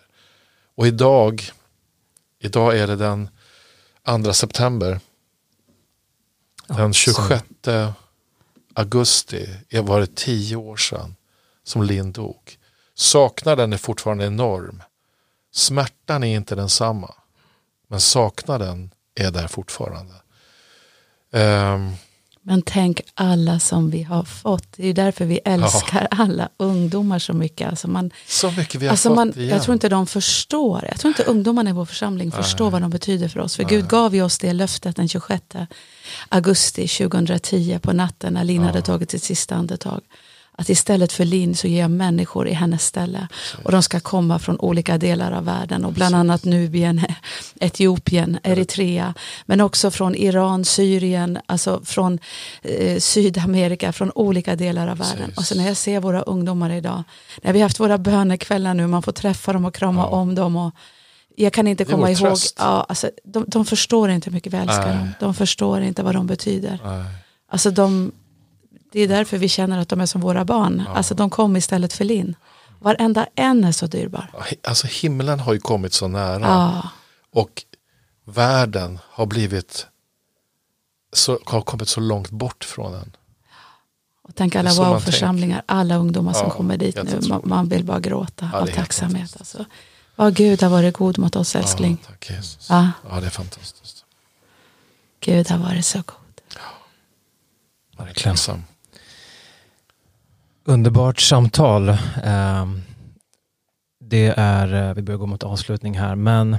Och 0.77 0.87
idag, 0.87 1.51
idag 2.41 2.79
är 2.79 2.87
det 2.87 2.97
den 2.97 3.29
2 4.25 4.33
september. 4.33 5.01
Den 6.77 6.93
26 6.93 7.45
augusti 8.75 9.49
var 9.83 10.01
det 10.01 10.15
tio 10.15 10.57
år 10.57 10.77
sedan 10.77 11.17
som 11.65 11.83
Linn 11.83 12.13
dog. 12.13 12.59
Saknaden 12.95 13.73
är 13.73 13.77
fortfarande 13.77 14.27
enorm. 14.27 14.83
Smärtan 15.53 16.25
är 16.25 16.37
inte 16.37 16.55
densamma. 16.55 17.15
Men 17.89 18.01
saknaden 18.01 18.91
är 19.15 19.31
där 19.31 19.49
fortfarande. 19.49 20.15
Um, 21.31 21.95
men 22.43 22.63
tänk 22.63 23.01
alla 23.15 23.61
som 23.61 23.91
vi 23.91 24.03
har 24.03 24.25
fått. 24.25 24.67
Det 24.77 24.89
är 24.89 24.95
därför 24.95 25.25
vi 25.25 25.41
älskar 25.45 26.09
ja. 26.11 26.17
alla 26.23 26.49
ungdomar 26.57 27.19
så 27.19 27.33
mycket. 27.33 27.69
Alltså 27.69 27.89
man, 27.89 28.11
så 28.27 28.51
mycket 28.51 28.75
vi 28.75 28.87
har 28.87 28.91
alltså 28.91 29.09
fått 29.09 29.17
man, 29.17 29.33
Jag 29.37 29.63
tror 29.63 29.73
inte 29.73 29.89
de 29.89 30.07
förstår. 30.07 30.85
Jag 30.89 31.01
tror 31.01 31.09
inte 31.09 31.23
ungdomarna 31.23 31.71
i 31.71 31.73
vår 31.73 31.85
församling 31.85 32.29
Nej. 32.29 32.43
förstår 32.43 32.71
vad 32.71 32.83
de 32.83 32.91
betyder 32.91 33.29
för 33.29 33.41
oss. 33.41 33.57
För 33.57 33.63
Nej. 33.63 33.77
Gud 33.77 33.89
gav 33.89 34.15
ju 34.15 34.23
oss 34.23 34.39
det 34.39 34.53
löftet 34.53 34.97
den 34.97 35.09
26 35.09 35.45
augusti 36.29 36.89
2010 36.89 37.79
på 37.83 37.93
natten 37.93 38.35
när 38.35 38.45
Lina 38.45 38.65
ja. 38.65 38.67
hade 38.67 38.83
tagit 38.83 39.11
sitt 39.11 39.23
sista 39.23 39.55
andetag 39.55 40.01
att 40.53 40.69
istället 40.69 41.13
för 41.13 41.25
Linn 41.25 41.57
så 41.57 41.69
ger 41.69 41.81
jag 41.81 41.91
människor 41.91 42.49
i 42.49 42.53
hennes 42.53 42.85
ställe. 42.87 43.29
Och 43.65 43.73
de 43.73 43.83
ska 43.83 44.01
komma 44.01 44.39
från 44.39 44.61
olika 44.61 44.99
delar 44.99 45.33
av 45.33 45.45
världen 45.45 45.85
och 45.85 45.93
bland 45.93 46.15
annat 46.15 46.45
Nubien, 46.45 47.01
Etiopien, 47.61 48.39
Eritrea. 48.43 49.15
Men 49.47 49.61
också 49.61 49.91
från 49.91 50.15
Iran, 50.15 50.65
Syrien, 50.65 51.39
alltså 51.47 51.81
från 51.85 52.19
eh, 52.63 52.99
Sydamerika, 52.99 53.93
från 53.93 54.13
olika 54.15 54.57
delar 54.57 54.89
av 54.89 54.99
världen. 54.99 55.33
Och 55.37 55.45
så 55.45 55.55
när 55.55 55.67
jag 55.67 55.77
ser 55.77 56.01
våra 56.01 56.23
ungdomar 56.23 56.71
idag, 56.71 57.03
när 57.43 57.53
vi 57.53 57.59
har 57.59 57.65
haft 57.65 57.81
våra 57.81 57.99
bönekvällar 57.99 58.75
nu, 58.75 58.87
man 58.87 59.03
får 59.03 59.13
träffa 59.13 59.53
dem 59.53 59.65
och 59.65 59.75
krama 59.75 60.01
ja. 60.03 60.07
om 60.07 60.35
dem. 60.35 60.57
Och, 60.57 60.75
jag 61.37 61.53
kan 61.53 61.67
inte 61.67 61.85
komma 61.85 62.11
ihåg, 62.11 62.37
ja, 62.59 62.87
alltså, 62.89 63.11
de, 63.25 63.45
de 63.49 63.65
förstår 63.65 64.11
inte 64.11 64.31
hur 64.31 64.35
mycket 64.35 64.53
vi 64.53 64.57
älskar 64.57 64.87
Nej. 64.87 64.97
dem. 64.97 65.09
De 65.21 65.35
förstår 65.35 65.81
inte 65.81 66.03
vad 66.03 66.15
de 66.15 66.27
betyder. 66.27 66.79
Nej. 66.85 67.05
Alltså 67.53 67.71
de, 67.71 68.13
det 68.91 69.01
är 69.01 69.09
därför 69.09 69.39
vi 69.39 69.49
känner 69.49 69.79
att 69.79 69.89
de 69.89 70.01
är 70.01 70.07
som 70.07 70.21
våra 70.21 70.45
barn. 70.45 70.83
Ja. 70.87 70.95
Alltså 70.95 71.15
de 71.15 71.31
kom 71.31 71.57
istället 71.57 71.93
för 71.93 72.05
Linn. 72.05 72.37
Varenda 72.79 73.27
en 73.35 73.65
är 73.65 73.73
så 73.73 73.87
dyrbar. 73.87 74.31
Alltså 74.63 74.87
himlen 74.87 75.41
har 75.41 75.53
ju 75.53 75.61
kommit 75.61 75.93
så 75.93 76.09
nära. 76.09 76.41
Ja. 76.41 76.89
Och 77.33 77.65
världen 78.25 78.99
har 79.03 79.27
blivit 79.27 79.87
så, 81.13 81.39
har 81.45 81.63
kommit 81.63 81.89
så 81.89 82.01
långt 82.01 82.31
bort 82.31 82.65
från 82.65 82.93
den. 82.93 83.17
Och 84.23 84.35
tänk 84.35 84.57
alla 84.57 84.75
wow-församlingar, 84.75 85.63
alla 85.67 85.97
ungdomar 85.97 86.33
som 86.33 86.51
kommer 86.51 86.77
dit 86.77 86.97
nu. 87.03 87.21
Man, 87.29 87.41
man, 87.45 87.69
vill 87.69 87.85
bara 87.85 88.01
gråta 88.01 88.51
ja, 88.53 88.59
av 88.59 88.67
tacksamhet. 88.67 89.37
Alltså. 89.39 89.65
Ja, 90.17 90.29
Gud 90.29 90.63
har 90.63 90.71
varit 90.71 90.97
god 90.97 91.19
mot 91.19 91.37
oss 91.37 91.57
älskling. 91.57 91.99
Ja, 92.03 92.09
tack 92.09 92.31
Jesus. 92.31 92.67
Ja. 92.71 92.91
ja, 93.09 93.21
det 93.21 93.27
är 93.27 93.31
fantastiskt. 93.31 94.05
Gud 95.21 95.51
har 95.51 95.59
varit 95.59 95.85
så 95.85 95.99
god. 95.99 96.41
Ja, 96.55 98.05
verkligen. 98.05 98.37
Underbart 100.65 101.21
samtal. 101.21 101.89
Ehm, 102.25 102.81
det 104.05 104.35
är, 104.37 104.89
eh, 104.89 104.95
vi 104.95 105.03
börjar 105.03 105.19
gå 105.19 105.27
mot 105.27 105.43
avslutning 105.43 105.99
här, 105.99 106.15
men 106.15 106.57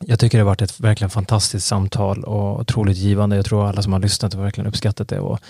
jag 0.00 0.18
tycker 0.18 0.38
det 0.38 0.42
har 0.42 0.50
varit 0.50 0.62
ett 0.62 0.80
verkligen 0.80 1.10
fantastiskt 1.10 1.66
samtal 1.66 2.24
och 2.24 2.60
otroligt 2.60 2.96
givande. 2.96 3.36
Jag 3.36 3.44
tror 3.44 3.68
alla 3.68 3.82
som 3.82 3.92
har 3.92 4.00
lyssnat 4.00 4.34
har 4.34 4.42
verkligen 4.42 4.68
uppskattat 4.68 5.08
det. 5.08 5.20
Och, 5.20 5.40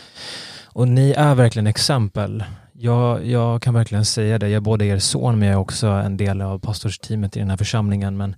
och 0.64 0.88
ni 0.88 1.10
är 1.10 1.34
verkligen 1.34 1.66
exempel. 1.66 2.44
Jag, 2.72 3.26
jag 3.26 3.62
kan 3.62 3.74
verkligen 3.74 4.04
säga 4.04 4.38
det. 4.38 4.48
Jag 4.48 4.56
är 4.56 4.60
både 4.60 4.84
er 4.84 4.98
son, 4.98 5.38
men 5.38 5.48
jag 5.48 5.54
är 5.54 5.60
också 5.60 5.86
en 5.86 6.16
del 6.16 6.42
av 6.42 6.58
pastorsteamet 6.58 7.36
i 7.36 7.40
den 7.40 7.50
här 7.50 7.56
församlingen. 7.56 8.16
Men 8.16 8.36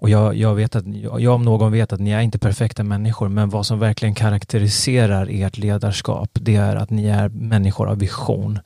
och 0.00 0.10
jag, 0.10 0.36
jag, 0.36 0.54
vet 0.54 0.76
att, 0.76 0.84
jag 1.18 1.34
om 1.34 1.42
någon 1.42 1.72
vet 1.72 1.92
att 1.92 2.00
ni 2.00 2.10
är 2.10 2.20
inte 2.20 2.38
perfekta 2.38 2.82
människor, 2.82 3.28
men 3.28 3.48
vad 3.48 3.66
som 3.66 3.78
verkligen 3.78 4.14
karaktäriserar 4.14 5.28
ert 5.30 5.58
ledarskap, 5.58 6.30
det 6.32 6.56
är 6.56 6.76
att 6.76 6.90
ni 6.90 7.06
är 7.06 7.28
människor 7.28 7.88
av 7.88 7.98
vision 7.98 8.58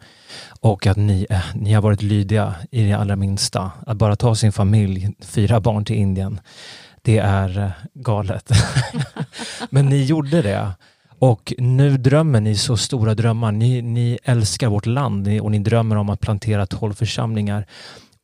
och 0.60 0.86
att 0.86 0.96
ni, 0.96 1.26
eh, 1.30 1.44
ni 1.54 1.72
har 1.72 1.82
varit 1.82 2.02
lydiga 2.02 2.54
i 2.70 2.84
det 2.84 2.92
allra 2.92 3.16
minsta. 3.16 3.70
Att 3.86 3.96
bara 3.96 4.16
ta 4.16 4.34
sin 4.34 4.52
familj, 4.52 5.14
fyra 5.20 5.60
barn 5.60 5.84
till 5.84 5.96
Indien, 5.96 6.40
det 7.02 7.18
är 7.18 7.58
eh, 7.58 7.70
galet. 7.94 8.50
men 9.70 9.86
ni 9.86 10.04
gjorde 10.04 10.42
det. 10.42 10.70
Och 11.18 11.54
nu 11.58 11.96
drömmer 11.96 12.40
ni 12.40 12.56
så 12.56 12.76
stora 12.76 13.14
drömmar. 13.14 13.52
Ni, 13.52 13.82
ni 13.82 14.18
älskar 14.24 14.68
vårt 14.68 14.86
land 14.86 15.40
och 15.40 15.50
ni 15.50 15.58
drömmer 15.58 15.96
om 15.96 16.10
att 16.10 16.20
plantera 16.20 16.66
tolv 16.66 16.94
församlingar. 16.94 17.66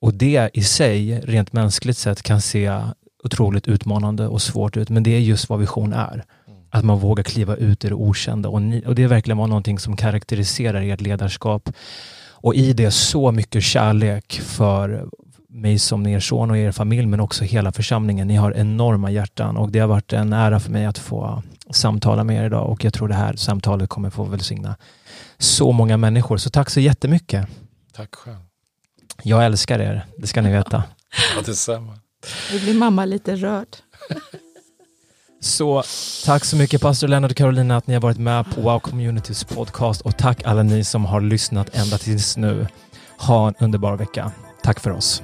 Och 0.00 0.14
det 0.14 0.50
i 0.52 0.62
sig, 0.62 1.20
rent 1.20 1.52
mänskligt 1.52 1.98
sett, 1.98 2.22
kan 2.22 2.40
se 2.40 2.80
otroligt 3.24 3.68
utmanande 3.68 4.26
och 4.26 4.42
svårt 4.42 4.76
ut, 4.76 4.88
men 4.88 5.02
det 5.02 5.10
är 5.10 5.20
just 5.20 5.48
vad 5.48 5.58
vision 5.58 5.92
är. 5.92 6.24
Mm. 6.48 6.60
Att 6.70 6.84
man 6.84 6.98
vågar 6.98 7.24
kliva 7.24 7.56
ut 7.56 7.84
i 7.84 7.88
det 7.88 7.94
okända 7.94 8.48
och, 8.48 8.62
ni, 8.62 8.82
och 8.86 8.94
det 8.94 9.06
verkligen 9.06 9.38
var 9.38 9.46
någonting 9.46 9.78
som 9.78 9.96
karaktäriserar 9.96 10.82
ert 10.82 11.00
ledarskap. 11.00 11.72
Och 12.42 12.54
i 12.54 12.72
det 12.72 12.90
så 12.90 13.32
mycket 13.32 13.62
kärlek 13.62 14.40
för 14.44 15.08
mig 15.48 15.78
som 15.78 16.06
er 16.06 16.20
son 16.20 16.50
och 16.50 16.58
er 16.58 16.72
familj, 16.72 17.06
men 17.06 17.20
också 17.20 17.44
hela 17.44 17.72
församlingen. 17.72 18.28
Ni 18.28 18.36
har 18.36 18.52
enorma 18.52 19.10
hjärtan 19.10 19.56
och 19.56 19.70
det 19.70 19.78
har 19.78 19.88
varit 19.88 20.12
en 20.12 20.32
ära 20.32 20.60
för 20.60 20.70
mig 20.70 20.86
att 20.86 20.98
få 20.98 21.42
samtala 21.70 22.24
med 22.24 22.36
er 22.36 22.46
idag 22.46 22.70
och 22.70 22.84
jag 22.84 22.94
tror 22.94 23.08
det 23.08 23.14
här 23.14 23.36
samtalet 23.36 23.88
kommer 23.88 24.10
få 24.10 24.24
välsigna 24.24 24.76
så 25.38 25.72
många 25.72 25.96
människor. 25.96 26.36
Så 26.36 26.50
tack 26.50 26.70
så 26.70 26.80
jättemycket. 26.80 27.46
Tack 27.92 28.14
själv. 28.14 28.36
Jag 29.22 29.44
älskar 29.44 29.78
er, 29.78 30.06
det 30.16 30.26
ska 30.26 30.42
ni 30.42 30.52
veta. 30.52 30.84
Ja, 31.36 31.42
detsamma. 31.46 31.98
Nu 32.52 32.60
blir 32.60 32.74
mamma 32.74 33.04
lite 33.04 33.36
rörd. 33.36 33.76
Så 35.40 35.82
tack 36.24 36.44
så 36.44 36.56
mycket 36.56 36.80
pastor 36.80 37.08
Lennart 37.08 37.30
och 37.30 37.36
Carolina 37.36 37.76
att 37.76 37.86
ni 37.86 37.94
har 37.94 38.00
varit 38.00 38.18
med 38.18 38.54
på 38.54 38.60
Wow 38.60 38.78
Communities 38.78 39.44
podcast 39.44 40.00
och 40.00 40.18
tack 40.18 40.42
alla 40.44 40.62
ni 40.62 40.84
som 40.84 41.04
har 41.04 41.20
lyssnat 41.20 41.74
ända 41.74 41.98
tills 41.98 42.36
nu. 42.36 42.66
Ha 43.18 43.48
en 43.48 43.54
underbar 43.58 43.96
vecka. 43.96 44.32
Tack 44.62 44.80
för 44.80 44.90
oss. 44.90 45.22